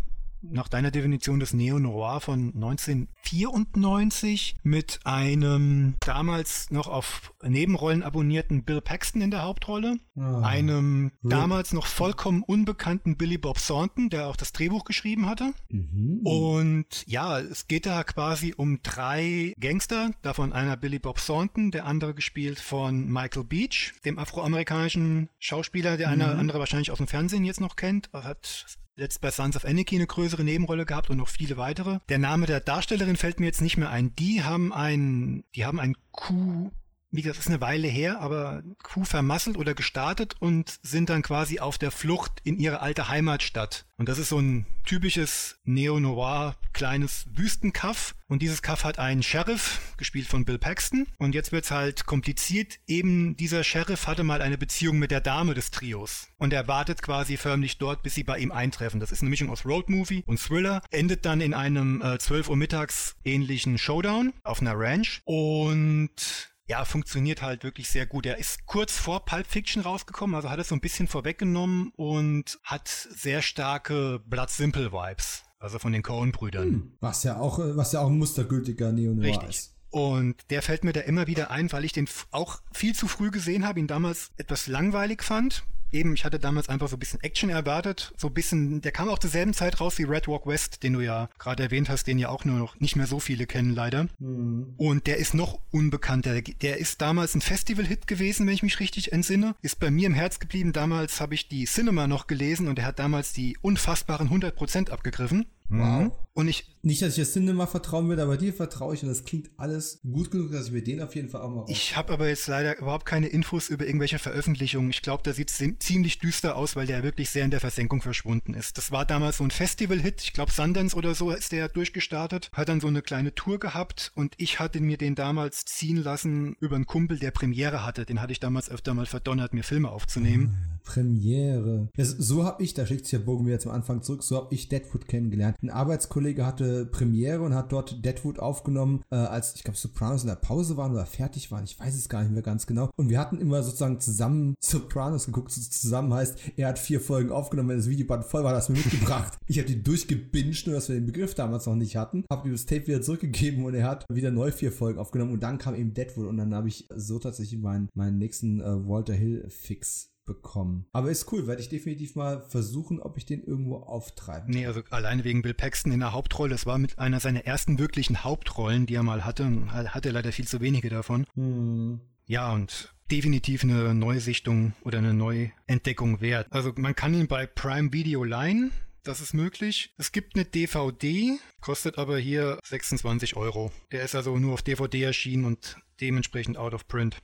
nach 0.43 0.69
deiner 0.69 0.91
Definition 0.91 1.41
des 1.41 1.55
Neo-Noir 1.55 2.21
von 2.21 2.53
1994 2.55 4.57
mit 4.63 5.01
einem 5.05 5.95
damals 6.01 6.71
noch 6.71 6.89
auf 6.89 7.33
Nebenrollen 7.43 8.03
abonnierten 8.03 8.65
Bill 8.65 8.81
Paxton 8.81 9.23
in 9.23 9.31
der 9.31 9.43
Hauptrolle, 9.43 9.97
Ah. 10.17 10.41
einem 10.43 11.13
damals 11.23 11.73
noch 11.73 11.87
vollkommen 11.87 12.43
unbekannten 12.43 13.17
Billy 13.17 13.39
Bob 13.39 13.59
Thornton, 13.65 14.11
der 14.11 14.27
auch 14.27 14.37
das 14.37 14.53
Drehbuch 14.53 14.85
geschrieben 14.85 15.27
hatte. 15.27 15.53
Mhm. 15.71 16.21
Und 16.25 17.05
ja, 17.07 17.39
es 17.39 17.69
geht 17.69 17.87
da 17.87 18.03
quasi 18.05 18.53
um 18.57 18.81
drei 18.83 19.55
Gangster, 19.61 20.11
davon 20.23 20.53
einer 20.53 20.77
Billy 20.77 20.99
Bob 20.99 21.25
Thornton, 21.25 21.71
der 21.71 21.87
andere 21.87 22.15
gespielt 22.15 22.59
von 22.59 23.07
Michael 23.09 23.45
Beach, 23.45 23.93
dem 24.05 24.19
afroamerikanischen 24.19 25.29
Schauspieler, 25.39 25.97
der 25.97 26.09
eine 26.09 26.35
Mhm. 26.35 26.41
andere 26.41 26.59
wahrscheinlich 26.59 26.91
aus 26.91 26.99
dem 26.99 27.07
Fernsehen 27.07 27.45
jetzt 27.45 27.61
noch 27.61 27.77
kennt, 27.77 28.11
hat 28.13 28.67
jetzt 28.99 29.21
bei 29.21 29.31
Sons 29.31 29.57
of 29.57 29.65
Anarchy 29.65 29.97
eine 29.97 30.07
größere 30.07 30.45
Nebenrolle 30.45 30.85
gehabt 30.85 31.11
und 31.11 31.17
noch 31.17 31.29
viele 31.29 31.57
weitere. 31.57 32.01
Der 32.09 32.19
Name 32.19 32.47
der 32.47 32.61
Darstellerin 32.61 33.17
fällt 33.17 33.41
mir 33.41 33.47
jetzt 33.47 33.61
nicht 33.63 33.77
mehr 33.77 33.91
ein. 33.91 34.15
Die 34.17 34.43
haben 34.43 34.73
ein, 34.73 35.45
die 35.55 35.65
haben 35.65 35.81
ein 35.81 35.95
Coup 36.13 36.73
wie 37.11 37.23
gesagt, 37.23 37.39
das 37.39 37.47
ist 37.47 37.51
eine 37.51 37.61
Weile 37.61 37.89
her, 37.89 38.21
aber 38.21 38.63
Coup 38.83 39.07
vermasselt 39.07 39.57
oder 39.57 39.75
gestartet 39.75 40.35
und 40.41 40.79
sind 40.83 41.09
dann 41.09 41.23
quasi 41.23 41.59
auf 41.59 41.79
der 41.79 41.91
Flucht 41.91 42.33
in 42.45 42.59
ihre 42.59 42.81
alte 42.81 43.09
Heimatstadt. 43.09 43.87
Und 43.97 44.09
das 44.09 44.19
ist 44.19 44.29
so 44.29 44.39
ein 44.39 44.67
typisches 44.85 45.59
Neo-Noir 45.65 46.57
kleines 46.79 47.27
Wüstenkaff. 47.35 48.15
Und 48.29 48.41
dieses 48.41 48.63
Kaff 48.63 48.85
hat 48.85 49.01
einen 49.01 49.25
Sheriff, 49.25 49.95
gespielt 49.97 50.29
von 50.29 50.45
Bill 50.45 50.59
Paxton. 50.59 51.09
Und 51.19 51.35
jetzt 51.35 51.51
wird's 51.51 51.73
halt 51.73 52.07
kompliziert. 52.07 52.79
Eben 52.87 53.37
dieser 53.37 53.65
Sheriff 53.65 54.07
hatte 54.07 54.23
mal 54.23 54.43
eine 54.43 54.57
Beziehung 54.57 54.99
mit 54.99 55.11
der 55.11 55.21
Dame 55.21 55.55
des 55.55 55.73
Trios. 55.73 56.29
Und 56.37 56.53
er 56.53 56.69
wartet 56.69 57.03
quasi 57.03 57.37
förmlich 57.37 57.79
dort, 57.79 58.05
bis 58.05 58.15
sie 58.15 58.23
bei 58.23 58.39
ihm 58.39 58.53
eintreffen. 58.53 59.01
Das 59.01 59.11
ist 59.11 59.23
eine 59.23 59.31
Mischung 59.31 59.51
aus 59.51 59.65
Roadmovie 59.65 60.23
und 60.27 60.39
Thriller. 60.39 60.83
Endet 60.93 61.25
dann 61.25 61.41
in 61.41 61.53
einem 61.53 62.01
äh, 62.01 62.19
12 62.19 62.49
Uhr 62.51 62.57
mittags 62.57 63.17
ähnlichen 63.25 63.77
Showdown 63.77 64.33
auf 64.45 64.61
einer 64.61 64.79
Ranch. 64.79 65.23
Und 65.25 66.53
ja, 66.69 66.85
funktioniert 66.85 67.43
halt 67.43 67.65
wirklich 67.65 67.89
sehr 67.89 68.07
gut. 68.07 68.27
Er 68.27 68.39
ist 68.39 68.67
kurz 68.67 68.93
vor 68.93 69.25
Pulp 69.25 69.47
Fiction 69.47 69.83
rausgekommen, 69.83 70.37
also 70.37 70.51
hat 70.51 70.61
es 70.61 70.69
so 70.69 70.75
ein 70.75 70.81
bisschen 70.81 71.09
vorweggenommen 71.09 71.93
und 71.97 72.61
hat 72.63 72.89
sehr 72.89 73.41
starke 73.41 74.21
Blood 74.27 74.51
Simple 74.51 74.93
Vibes, 74.93 75.45
also 75.59 75.79
von 75.79 75.93
den 75.93 76.03
Coen-Brüdern. 76.03 76.69
Hm. 76.69 76.93
Was 77.01 77.25
ja 77.25 77.39
auch, 77.39 77.59
äh, 77.59 77.77
was 77.77 77.93
ja 77.93 78.01
auch 78.01 78.09
ein 78.09 78.19
mustergültiger 78.19 78.93
Neo-Noir 78.93 79.25
Richtig. 79.25 79.49
ist. 79.49 79.75
Und 79.91 80.37
der 80.51 80.61
fällt 80.61 80.85
mir 80.85 80.93
da 80.93 81.01
immer 81.01 81.27
wieder 81.27 81.51
ein, 81.51 81.73
weil 81.73 81.87
ich 81.87 81.93
den 81.93 82.07
auch 82.31 82.61
viel 82.73 82.95
zu 82.95 83.09
früh 83.09 83.31
gesehen 83.31 83.67
habe, 83.67 83.81
ihn 83.81 83.87
damals 83.87 84.31
etwas 84.37 84.67
langweilig 84.67 85.23
fand. 85.23 85.65
Eben, 85.93 86.15
ich 86.15 86.25
hatte 86.25 86.39
damals 86.39 86.69
einfach 86.69 86.89
so 86.89 86.97
ein 86.97 86.99
bisschen 86.99 87.21
Action 87.23 87.51
erwartet. 87.51 88.13
So 88.17 88.29
ein 88.29 88.35
bisschen, 88.35 88.81
der 88.81 88.93
kam 88.93 89.09
auch 89.09 89.19
zur 89.19 89.31
selben 89.31 89.55
Zeit 89.55 89.81
raus 89.81 89.99
wie 89.99 90.05
Red 90.05 90.29
Walk 90.29 90.47
West, 90.47 90.83
den 90.83 90.93
du 90.95 91.01
ja 91.01 91.29
gerade 91.39 91.63
erwähnt 91.63 91.89
hast, 91.89 92.07
den 92.07 92.19
ja 92.19 92.29
auch 92.29 92.45
nur 92.45 92.59
noch 92.59 92.79
nicht 92.81 92.97
mehr 92.97 93.07
so 93.07 93.21
viele 93.21 93.47
kennen, 93.47 93.75
leider. 93.75 94.09
Hm. 94.19 94.75
Und 94.77 95.07
der 95.07 95.17
ist 95.17 95.35
noch 95.35 95.59
unbekannter. 95.71 96.41
Der 96.41 96.79
ist 96.79 97.01
damals 97.01 97.35
ein 97.35 97.41
Festival-Hit 97.41 98.07
gewesen, 98.07 98.47
wenn 98.47 98.55
ich 98.55 98.63
mich 98.63 98.81
richtig 98.81 99.13
entsinne. 99.13 99.55
Ist 99.63 99.81
bei 99.81 99.91
mir 99.91 100.07
im 100.07 100.15
Herz 100.15 100.39
geblieben. 100.39 100.73
Damals 100.73 101.21
habe 101.21 101.35
ich 101.35 101.49
die 101.49 101.65
Cinema 101.65 102.07
noch 102.07 102.27
gelesen 102.27 102.69
und 102.69 102.79
er 102.79 102.87
hat 102.87 102.99
damals 102.99 103.33
die 103.33 103.57
unfassbaren 103.61 104.29
100% 104.29 104.91
abgegriffen. 104.91 105.47
Wow. 105.71 106.13
Und 106.33 106.49
ich 106.49 106.79
Nicht, 106.83 107.03
dass 107.03 107.19
ich 107.19 107.25
das 107.25 107.33
Cinema 107.33 107.67
vertrauen 107.67 108.09
würde, 108.09 108.23
aber 108.23 108.37
dir 108.37 108.55
vertraue 108.55 108.95
ich 108.95 109.03
und 109.03 109.09
das 109.09 109.25
klingt 109.25 109.51
alles 109.57 110.01
gut 110.03 110.31
genug, 110.31 110.53
dass 110.53 110.67
ich 110.67 110.73
mir 110.73 110.83
den 110.83 111.03
auf 111.03 111.15
jeden 111.15 111.29
Fall 111.29 111.43
auch 111.43 111.51
mal 111.51 111.61
raus. 111.63 111.71
Ich 111.71 111.97
habe 111.97 112.13
aber 112.13 112.29
jetzt 112.29 112.47
leider 112.47 112.79
überhaupt 112.79 113.05
keine 113.05 113.27
Infos 113.27 113.69
über 113.69 113.85
irgendwelche 113.85 114.19
Veröffentlichungen. 114.19 114.91
Ich 114.91 115.03
glaube, 115.03 115.23
da 115.25 115.33
sieht 115.33 115.51
es 115.51 115.63
ziemlich 115.81 116.21
düster 116.21 116.57
aus, 116.57 116.77
weil 116.77 116.87
der 116.87 117.03
wirklich 117.03 117.31
sehr 117.31 117.45
in 117.45 117.51
der 117.51 117.61
Versenkung 117.61 118.01
verschwunden 118.01 118.55
ist. 118.55 118.79
Das 118.79 118.93
war 118.93 119.05
damals 119.05 119.39
so 119.39 119.45
ein 119.45 119.51
Festival-Hit. 119.51 120.23
Ich 120.23 120.33
glaube, 120.33 120.53
Sundance 120.53 120.97
oder 120.97 121.15
so 121.15 121.33
ist 121.33 121.53
der 121.53 121.69
durchgestartet. 121.69 122.51
Hat 122.53 122.69
dann 122.69 122.81
so 122.81 122.87
eine 122.87 123.03
kleine 123.03 123.35
Tour 123.35 123.59
gehabt 123.59 124.13
und 124.15 124.35
ich 124.39 124.61
hatte 124.61 124.81
mir 124.81 124.97
den 124.97 125.17
damals 125.17 125.65
ziehen 125.65 125.97
lassen 125.97 126.57
über 126.61 126.77
einen 126.77 126.87
Kumpel, 126.87 127.19
der 127.19 127.33
Premiere 127.33 127.85
hatte. 127.85 128.07
Den 128.07 128.23
hatte 128.23 128.33
ich 128.33 128.41
damals 128.41 128.71
öfter 128.71 128.95
mal 128.95 129.07
verdonnert, 129.07 129.53
mir 129.53 129.65
Filme 129.65 129.91
aufzunehmen. 129.91 130.57
Premiere. 130.89 131.91
Das, 131.97 132.09
so 132.09 132.45
habe 132.45 132.63
ich, 132.63 132.73
da 132.73 132.87
schickt 132.87 133.05
sich 133.05 133.11
der 133.11 133.27
Bogen 133.27 133.47
wieder 133.47 133.59
zum 133.59 133.73
Anfang 133.73 134.01
zurück, 134.01 134.23
so 134.23 134.37
habe 134.37 134.55
ich 134.55 134.71
Deadwood 134.71 135.07
kennengelernt. 135.07 135.57
Ein 135.63 135.69
Arbeitskollege 135.69 136.47
hatte 136.47 136.87
Premiere 136.87 137.43
und 137.43 137.55
hat 137.55 137.73
dort 137.73 138.03
Deadwood 138.07 138.39
aufgenommen, 138.39 139.03
äh, 139.11 139.17
als 139.17 139.55
ich 139.55 139.65
glaube 139.65 139.79
Sopranos 139.79 140.23
in 140.23 140.29
der 140.29 140.37
Pause 140.37 140.79
waren 140.79 140.93
oder 140.93 141.05
fertig 141.05 141.51
waren. 141.51 141.65
Ich 141.65 141.79
weiß 141.79 141.95
es 141.95 142.09
gar 142.09 142.23
nicht 142.23 142.33
mehr 142.33 142.43
ganz 142.43 142.67
genau. 142.67 142.89
Und 142.97 143.11
wir 143.11 143.21
hatten 143.21 143.39
immer 143.39 143.63
sozusagen 143.63 144.01
zusammen 144.01 144.55
Sopranos 144.65 145.27
geguckt. 145.27 145.53
Zusammen 145.53 146.15
heißt, 146.15 146.39
er 146.57 146.69
hat 146.69 146.79
vier 146.79 147.03
Folgen 147.03 147.33
aufgenommen, 147.33 147.69
wenn 147.69 147.77
das 147.77 147.91
Videoband 147.91 148.25
voll 148.25 148.43
war, 148.43 148.55
hat 148.55 148.63
es 148.63 148.71
mir 148.71 148.79
mitgebracht. 148.79 149.37
ich 149.47 149.59
habe 149.59 149.69
die 149.69 149.83
durchgebinged, 149.83 150.67
nur 150.67 150.77
dass 150.77 150.89
wir 150.89 150.97
den 150.97 151.07
Begriff 151.07 151.35
damals 151.35 151.67
noch 151.67 151.75
nicht 151.75 151.97
hatten. 151.97 152.25
Habe 152.33 152.49
ihm 152.49 152.53
das 152.53 152.65
Tape 152.65 152.87
wieder 152.87 153.03
zurückgegeben 153.03 153.67
und 153.67 153.75
er 153.75 153.87
hat 153.87 154.07
wieder 154.09 154.31
neu 154.31 154.51
vier 154.53 154.73
Folgen 154.73 154.99
aufgenommen 154.99 155.33
und 155.33 155.43
dann 155.43 155.59
kam 155.59 155.75
eben 155.75 155.93
Deadwood 155.93 156.29
und 156.29 156.39
dann 156.39 156.55
habe 156.55 156.69
ich 156.69 156.89
so 156.97 157.19
tatsächlich 157.19 157.61
meinen, 157.61 157.91
meinen 157.95 158.17
nächsten 158.17 158.63
äh, 158.63 158.89
Walter 158.89 159.13
Hill 159.13 159.45
Fix 159.51 160.09
bekommen. 160.29 160.87
Aber 160.93 161.11
ist 161.11 161.33
cool, 161.33 161.49
werde 161.49 161.61
ich 161.61 161.69
definitiv 161.69 162.15
mal 162.15 162.43
versuchen, 162.49 163.01
ob 163.01 163.17
ich 163.17 163.27
den 163.27 163.43
irgendwo 163.43 163.79
auftreibe. 163.79 164.49
Nee, 164.49 164.67
also 164.67 164.83
alleine 164.91 165.25
wegen 165.25 165.43
Bill 165.43 165.55
Paxton 165.55 165.91
in 165.91 165.99
der 165.99 166.13
Hauptrolle. 166.13 166.51
Das 166.51 166.67
war 166.67 166.79
mit 166.79 167.01
einer 167.01 167.19
seiner 167.19 167.45
ersten 167.45 167.81
wirklichen 167.81 168.23
Hauptrollen, 168.23 168.87
die 168.87 168.95
er 168.95 169.03
mal 169.03 169.25
hatte. 169.25 169.51
Hatte 169.73 170.11
leider 170.11 170.31
viel 170.31 170.47
zu 170.47 170.61
wenige 170.61 170.89
davon. 170.89 171.27
Hm. 171.35 172.01
Ja, 172.27 172.53
und 172.53 172.95
definitiv 173.11 173.65
eine 173.65 173.95
Neusichtung 173.95 174.75
oder 174.83 174.99
eine 174.99 175.15
Neuentdeckung 175.15 176.21
wert. 176.21 176.47
Also 176.51 176.73
man 176.77 176.95
kann 176.95 177.15
ihn 177.15 177.27
bei 177.27 177.47
Prime 177.47 177.93
Video 177.93 178.23
leihen. 178.23 178.71
Das 179.03 179.23
ist 179.23 179.33
möglich. 179.33 179.95
Es 179.97 180.13
gibt 180.13 180.35
eine 180.35 180.45
DVD, 180.45 181.39
kostet 181.63 181.97
aber 181.97 182.19
hier 182.19 182.59
26 182.65 183.37
Euro. 183.37 183.73
Der 183.91 184.03
ist 184.03 184.15
also 184.15 184.37
nur 184.39 184.53
auf 184.53 184.63
DVD 184.63 185.05
erschienen 185.05 185.47
und 185.47 185.79
dementsprechend 186.01 186.59
out 186.59 186.75
of 186.75 186.87
print. 186.87 187.17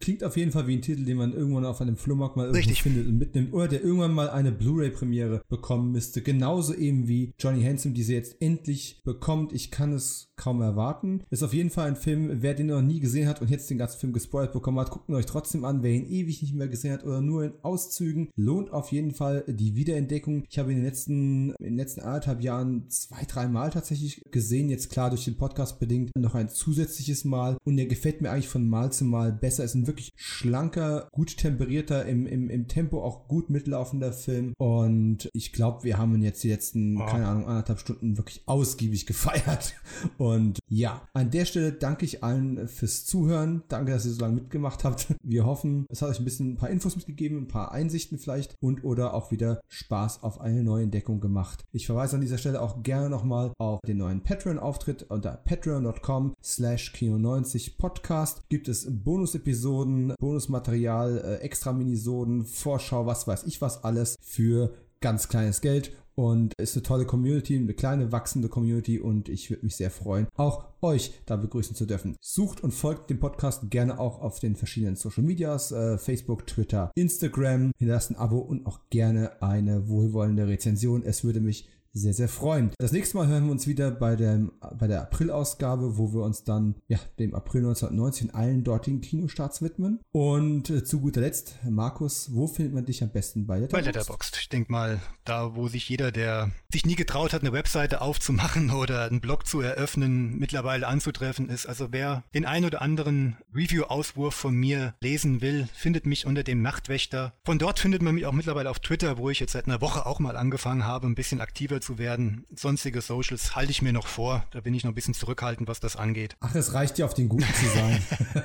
Klingt 0.00 0.24
auf 0.24 0.36
jeden 0.36 0.52
Fall 0.52 0.66
wie 0.66 0.76
ein 0.76 0.82
Titel, 0.82 1.04
den 1.04 1.16
man 1.16 1.32
irgendwann 1.32 1.64
auf 1.64 1.80
einem 1.80 1.96
Flohmarkt 1.96 2.36
mal 2.36 2.44
irgendwo 2.44 2.58
Richtig. 2.58 2.82
findet 2.82 3.06
und 3.06 3.18
mitnimmt 3.18 3.52
oder 3.52 3.68
der 3.68 3.82
irgendwann 3.82 4.14
mal 4.14 4.30
eine 4.30 4.52
Blu-ray-Premiere 4.52 5.42
bekommen 5.48 5.92
müsste. 5.92 6.22
Genauso 6.22 6.74
eben 6.74 7.08
wie 7.08 7.32
Johnny 7.38 7.62
Handsome, 7.62 7.94
die 7.94 8.02
sie 8.02 8.14
jetzt 8.14 8.40
endlich 8.40 9.00
bekommt. 9.04 9.52
Ich 9.52 9.70
kann 9.70 9.92
es 9.92 10.27
kaum 10.38 10.62
erwarten. 10.62 11.22
Ist 11.30 11.42
auf 11.42 11.52
jeden 11.52 11.70
Fall 11.70 11.88
ein 11.88 11.96
Film, 11.96 12.42
wer 12.42 12.54
den 12.54 12.68
noch 12.68 12.80
nie 12.80 13.00
gesehen 13.00 13.28
hat 13.28 13.42
und 13.42 13.50
jetzt 13.50 13.68
den 13.68 13.78
ganzen 13.78 13.98
Film 13.98 14.12
gespoilt 14.12 14.52
bekommen 14.52 14.78
hat, 14.78 14.90
guckt 14.90 15.08
ihn 15.08 15.14
euch 15.14 15.26
trotzdem 15.26 15.64
an. 15.64 15.82
Wer 15.82 15.92
ihn 15.92 16.08
ewig 16.08 16.40
nicht 16.40 16.54
mehr 16.54 16.68
gesehen 16.68 16.92
hat 16.92 17.04
oder 17.04 17.20
nur 17.20 17.44
in 17.44 17.52
Auszügen, 17.62 18.30
lohnt 18.36 18.72
auf 18.72 18.92
jeden 18.92 19.12
Fall 19.12 19.44
die 19.46 19.74
Wiederentdeckung. 19.74 20.44
Ich 20.48 20.58
habe 20.58 20.70
ihn 20.70 20.78
in 20.78 20.84
den 20.84 20.90
letzten, 20.90 21.50
in 21.58 21.64
den 21.64 21.76
letzten 21.76 22.00
anderthalb 22.00 22.42
Jahren 22.42 22.88
zwei, 22.88 23.24
drei 23.26 23.48
Mal 23.48 23.70
tatsächlich 23.70 24.22
gesehen. 24.30 24.70
Jetzt 24.70 24.90
klar 24.90 25.10
durch 25.10 25.24
den 25.24 25.36
Podcast 25.36 25.80
bedingt 25.80 26.10
noch 26.16 26.34
ein 26.34 26.48
zusätzliches 26.48 27.24
Mal 27.24 27.58
und 27.64 27.76
der 27.76 27.86
gefällt 27.86 28.22
mir 28.22 28.30
eigentlich 28.30 28.48
von 28.48 28.68
Mal 28.68 28.92
zu 28.92 29.04
Mal 29.04 29.32
besser 29.32 29.64
ist 29.64 29.74
ein 29.74 29.86
wirklich 29.86 30.12
schlanker, 30.16 31.08
gut 31.12 31.36
temperierter, 31.36 32.06
im, 32.06 32.26
im, 32.26 32.48
im 32.48 32.68
Tempo 32.68 33.02
auch 33.02 33.28
gut 33.28 33.50
mitlaufender 33.50 34.12
Film. 34.12 34.52
Und 34.58 35.28
ich 35.32 35.52
glaube, 35.52 35.84
wir 35.84 35.98
haben 35.98 36.14
ihn 36.14 36.22
jetzt 36.22 36.44
die 36.44 36.50
letzten, 36.50 36.96
oh. 36.96 37.06
keine 37.06 37.26
Ahnung, 37.26 37.46
anderthalb 37.46 37.80
Stunden 37.80 38.16
wirklich 38.16 38.42
ausgiebig 38.46 39.06
gefeiert. 39.06 39.74
Und 40.16 40.27
ja, 40.68 41.02
an 41.12 41.30
der 41.30 41.44
Stelle 41.44 41.72
danke 41.72 42.04
ich 42.04 42.22
allen 42.22 42.68
fürs 42.68 43.04
Zuhören. 43.04 43.62
Danke, 43.68 43.92
dass 43.92 44.06
ihr 44.06 44.12
so 44.12 44.20
lange 44.20 44.36
mitgemacht 44.36 44.84
habt. 44.84 45.14
Wir 45.22 45.44
hoffen, 45.44 45.86
es 45.90 46.02
hat 46.02 46.10
euch 46.10 46.18
ein 46.18 46.24
bisschen 46.24 46.52
ein 46.52 46.56
paar 46.56 46.70
Infos 46.70 46.96
mitgegeben, 46.96 47.38
ein 47.38 47.48
paar 47.48 47.72
Einsichten 47.72 48.18
vielleicht 48.18 48.54
und 48.60 48.84
oder 48.84 49.14
auch 49.14 49.30
wieder 49.30 49.60
Spaß 49.68 50.22
auf 50.22 50.40
eine 50.40 50.62
neue 50.62 50.84
Entdeckung 50.84 51.20
gemacht. 51.20 51.64
Ich 51.72 51.86
verweise 51.86 52.16
an 52.16 52.22
dieser 52.22 52.38
Stelle 52.38 52.60
auch 52.60 52.82
gerne 52.82 53.10
nochmal 53.10 53.52
auf 53.58 53.80
den 53.86 53.98
neuen 53.98 54.22
Patreon-Auftritt 54.22 55.04
unter 55.04 55.32
patreon.com 55.32 56.34
slash 56.42 56.92
kino90 56.94 57.78
Podcast 57.78 58.42
gibt 58.48 58.68
es 58.68 58.86
Bonus-Episoden 58.88 59.48
Episoden, 59.48 60.14
Bonusmaterial, 60.18 61.18
äh, 61.18 61.34
extra 61.44 61.72
Minisoden, 61.72 62.44
Vorschau, 62.44 63.06
was 63.06 63.26
weiß 63.26 63.44
ich 63.44 63.60
was 63.60 63.84
alles 63.84 64.16
für 64.20 64.74
ganz 65.00 65.28
kleines 65.28 65.60
Geld 65.60 65.92
und 66.18 66.52
ist 66.58 66.74
eine 66.74 66.82
tolle 66.82 67.04
Community, 67.06 67.56
eine 67.56 67.74
kleine 67.74 68.10
wachsende 68.10 68.48
Community 68.48 68.98
und 68.98 69.28
ich 69.28 69.50
würde 69.50 69.64
mich 69.64 69.76
sehr 69.76 69.92
freuen, 69.92 70.26
auch 70.34 70.64
euch 70.82 71.12
da 71.26 71.36
begrüßen 71.36 71.76
zu 71.76 71.86
dürfen. 71.86 72.16
Sucht 72.20 72.60
und 72.60 72.72
folgt 72.72 73.08
dem 73.08 73.20
Podcast 73.20 73.70
gerne 73.70 74.00
auch 74.00 74.20
auf 74.20 74.40
den 74.40 74.56
verschiedenen 74.56 74.96
Social 74.96 75.22
Medias, 75.22 75.70
äh, 75.70 75.96
Facebook, 75.96 76.44
Twitter, 76.48 76.90
Instagram. 76.96 77.70
Hinterlasst 77.78 78.10
ein 78.10 78.16
Abo 78.16 78.38
und 78.38 78.66
auch 78.66 78.80
gerne 78.90 79.40
eine 79.40 79.88
wohlwollende 79.88 80.48
Rezension. 80.48 81.04
Es 81.04 81.22
würde 81.22 81.38
mich 81.38 81.68
sehr, 81.92 82.14
sehr 82.14 82.28
freuen. 82.28 82.70
Das 82.78 82.92
nächste 82.92 83.16
Mal 83.16 83.26
hören 83.26 83.46
wir 83.46 83.52
uns 83.52 83.66
wieder 83.66 83.90
bei, 83.90 84.16
dem, 84.16 84.52
bei 84.78 84.86
der 84.86 85.02
April-Ausgabe, 85.02 85.98
wo 85.98 86.12
wir 86.12 86.22
uns 86.22 86.44
dann 86.44 86.76
ja, 86.86 86.98
dem 87.18 87.34
April 87.34 87.62
1990 87.62 88.22
in 88.22 88.34
allen 88.34 88.64
dortigen 88.64 89.00
Kinostarts 89.00 89.62
widmen. 89.62 90.00
Und 90.12 90.70
äh, 90.70 90.84
zu 90.84 91.00
guter 91.00 91.20
Letzt, 91.20 91.56
Markus, 91.68 92.34
wo 92.34 92.46
findet 92.46 92.74
man 92.74 92.84
dich 92.84 93.02
am 93.02 93.10
besten 93.10 93.46
bei 93.46 93.58
Letterboxd? 93.58 93.72
Bei 93.72 93.80
Letterboxd. 93.80 94.38
Ich 94.40 94.48
denke 94.48 94.70
mal, 94.70 95.00
da 95.24 95.54
wo 95.56 95.68
sich 95.68 95.88
jeder, 95.88 96.12
der 96.12 96.50
sich 96.72 96.86
nie 96.86 96.94
getraut 96.94 97.32
hat, 97.32 97.42
eine 97.42 97.52
Webseite 97.52 98.00
aufzumachen 98.00 98.70
oder 98.72 99.04
einen 99.04 99.20
Blog 99.20 99.46
zu 99.46 99.60
eröffnen, 99.60 100.38
mittlerweile 100.38 100.86
anzutreffen 100.86 101.48
ist. 101.48 101.66
Also 101.66 101.88
wer 101.90 102.24
den 102.34 102.44
ein 102.44 102.64
oder 102.64 102.82
anderen 102.82 103.36
Review-Auswurf 103.54 104.34
von 104.34 104.54
mir 104.54 104.94
lesen 105.00 105.40
will, 105.40 105.68
findet 105.74 106.06
mich 106.06 106.26
unter 106.26 106.44
dem 106.44 106.62
Nachtwächter. 106.62 107.34
Von 107.44 107.58
dort 107.58 107.78
findet 107.78 108.02
man 108.02 108.14
mich 108.14 108.26
auch 108.26 108.32
mittlerweile 108.32 108.70
auf 108.70 108.78
Twitter, 108.80 109.18
wo 109.18 109.30
ich 109.30 109.40
jetzt 109.40 109.52
seit 109.52 109.66
einer 109.66 109.80
Woche 109.80 110.06
auch 110.06 110.20
mal 110.20 110.36
angefangen 110.36 110.84
habe, 110.84 111.06
ein 111.06 111.14
bisschen 111.14 111.40
aktiver 111.40 111.77
zu 111.80 111.98
werden. 111.98 112.44
Sonstige 112.54 113.00
Socials 113.00 113.56
halte 113.56 113.70
ich 113.70 113.82
mir 113.82 113.92
noch 113.92 114.06
vor. 114.06 114.44
Da 114.50 114.60
bin 114.60 114.74
ich 114.74 114.84
noch 114.84 114.92
ein 114.92 114.94
bisschen 114.94 115.14
zurückhaltend, 115.14 115.68
was 115.68 115.80
das 115.80 115.96
angeht. 115.96 116.36
Ach, 116.40 116.54
es 116.54 116.72
reicht 116.74 116.98
ja 116.98 117.06
auf 117.06 117.14
den 117.14 117.28
Guten 117.28 117.52
zu 117.54 117.66
sein. 117.66 118.02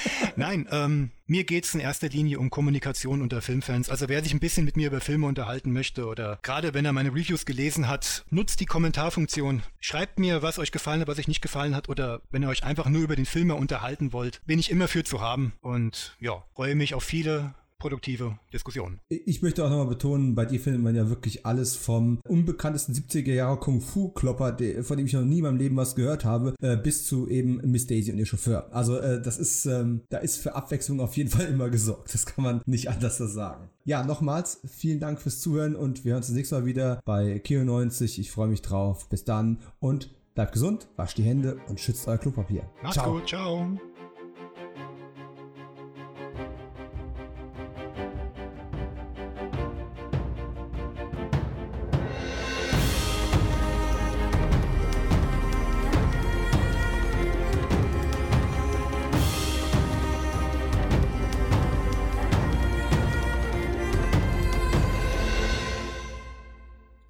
Nein, 0.36 0.66
ähm, 0.70 1.10
mir 1.26 1.44
geht 1.44 1.64
es 1.64 1.74
in 1.74 1.80
erster 1.80 2.08
Linie 2.08 2.38
um 2.38 2.50
Kommunikation 2.50 3.22
unter 3.22 3.42
Filmfans. 3.42 3.90
Also 3.90 4.08
wer 4.08 4.22
sich 4.22 4.32
ein 4.32 4.40
bisschen 4.40 4.64
mit 4.64 4.76
mir 4.76 4.88
über 4.88 5.00
Filme 5.00 5.26
unterhalten 5.26 5.72
möchte 5.72 6.06
oder 6.06 6.38
gerade 6.42 6.74
wenn 6.74 6.84
er 6.84 6.92
meine 6.92 7.10
Reviews 7.10 7.46
gelesen 7.46 7.88
hat, 7.88 8.24
nutzt 8.30 8.60
die 8.60 8.66
Kommentarfunktion. 8.66 9.62
Schreibt 9.80 10.18
mir, 10.18 10.42
was 10.42 10.58
euch 10.58 10.72
gefallen 10.72 11.00
hat, 11.00 11.08
was 11.08 11.18
euch 11.18 11.28
nicht 11.28 11.42
gefallen 11.42 11.74
hat 11.74 11.88
oder 11.88 12.20
wenn 12.30 12.42
ihr 12.42 12.48
euch 12.48 12.64
einfach 12.64 12.88
nur 12.88 13.02
über 13.02 13.16
den 13.16 13.26
Film 13.26 13.50
unterhalten 13.50 14.12
wollt, 14.12 14.40
bin 14.46 14.58
ich 14.58 14.70
immer 14.70 14.88
für 14.88 15.04
zu 15.04 15.20
haben 15.20 15.52
und 15.60 16.16
ja, 16.20 16.44
freue 16.54 16.74
mich 16.74 16.94
auf 16.94 17.04
viele 17.04 17.54
produktive 17.82 18.38
Diskussion. 18.52 19.00
Ich 19.08 19.42
möchte 19.42 19.64
auch 19.64 19.68
nochmal 19.68 19.88
betonen, 19.88 20.36
bei 20.36 20.44
dir 20.44 20.60
findet 20.60 20.80
man 20.82 20.94
ja 20.94 21.08
wirklich 21.08 21.44
alles 21.44 21.74
vom 21.74 22.20
unbekanntesten 22.28 22.94
70er 22.94 23.32
Jahre 23.32 23.56
Kung 23.56 23.80
Fu 23.80 24.10
Klopper, 24.10 24.56
von 24.84 24.96
dem 24.96 25.06
ich 25.06 25.12
noch 25.14 25.22
nie 25.24 25.38
in 25.38 25.42
meinem 25.42 25.56
Leben 25.56 25.76
was 25.76 25.96
gehört 25.96 26.24
habe, 26.24 26.54
äh, 26.62 26.76
bis 26.76 27.06
zu 27.06 27.28
eben 27.28 27.60
Miss 27.64 27.88
Daisy 27.88 28.12
und 28.12 28.18
ihr 28.18 28.26
Chauffeur. 28.26 28.68
Also 28.72 28.98
äh, 28.98 29.20
das 29.20 29.36
ist, 29.36 29.66
ähm, 29.66 30.02
da 30.10 30.18
ist 30.18 30.36
für 30.36 30.54
Abwechslung 30.54 31.00
auf 31.00 31.16
jeden 31.16 31.30
Fall 31.36 31.46
immer 31.46 31.70
gesorgt. 31.70 32.14
Das 32.14 32.24
kann 32.24 32.44
man 32.44 32.62
nicht 32.66 32.88
anders 32.88 33.18
sagen. 33.18 33.68
Ja, 33.84 34.04
nochmals 34.04 34.60
vielen 34.64 35.00
Dank 35.00 35.20
fürs 35.20 35.40
Zuhören 35.40 35.74
und 35.74 36.04
wir 36.04 36.12
hören 36.12 36.18
uns 36.18 36.28
das 36.28 36.36
nächste 36.36 36.54
Mal 36.54 36.66
wieder 36.66 37.00
bei 37.04 37.40
Kio 37.40 37.64
90. 37.64 38.20
Ich 38.20 38.30
freue 38.30 38.46
mich 38.46 38.62
drauf. 38.62 39.08
Bis 39.08 39.24
dann 39.24 39.58
und 39.80 40.08
bleibt 40.36 40.52
gesund, 40.52 40.86
wascht 40.94 41.18
die 41.18 41.24
Hände 41.24 41.58
und 41.68 41.80
schützt 41.80 42.06
euer 42.06 42.18
Klopapier. 42.18 42.62
Macht's 42.80 42.94
ciao. 42.94 43.14
gut, 43.14 43.28
ciao. 43.28 43.76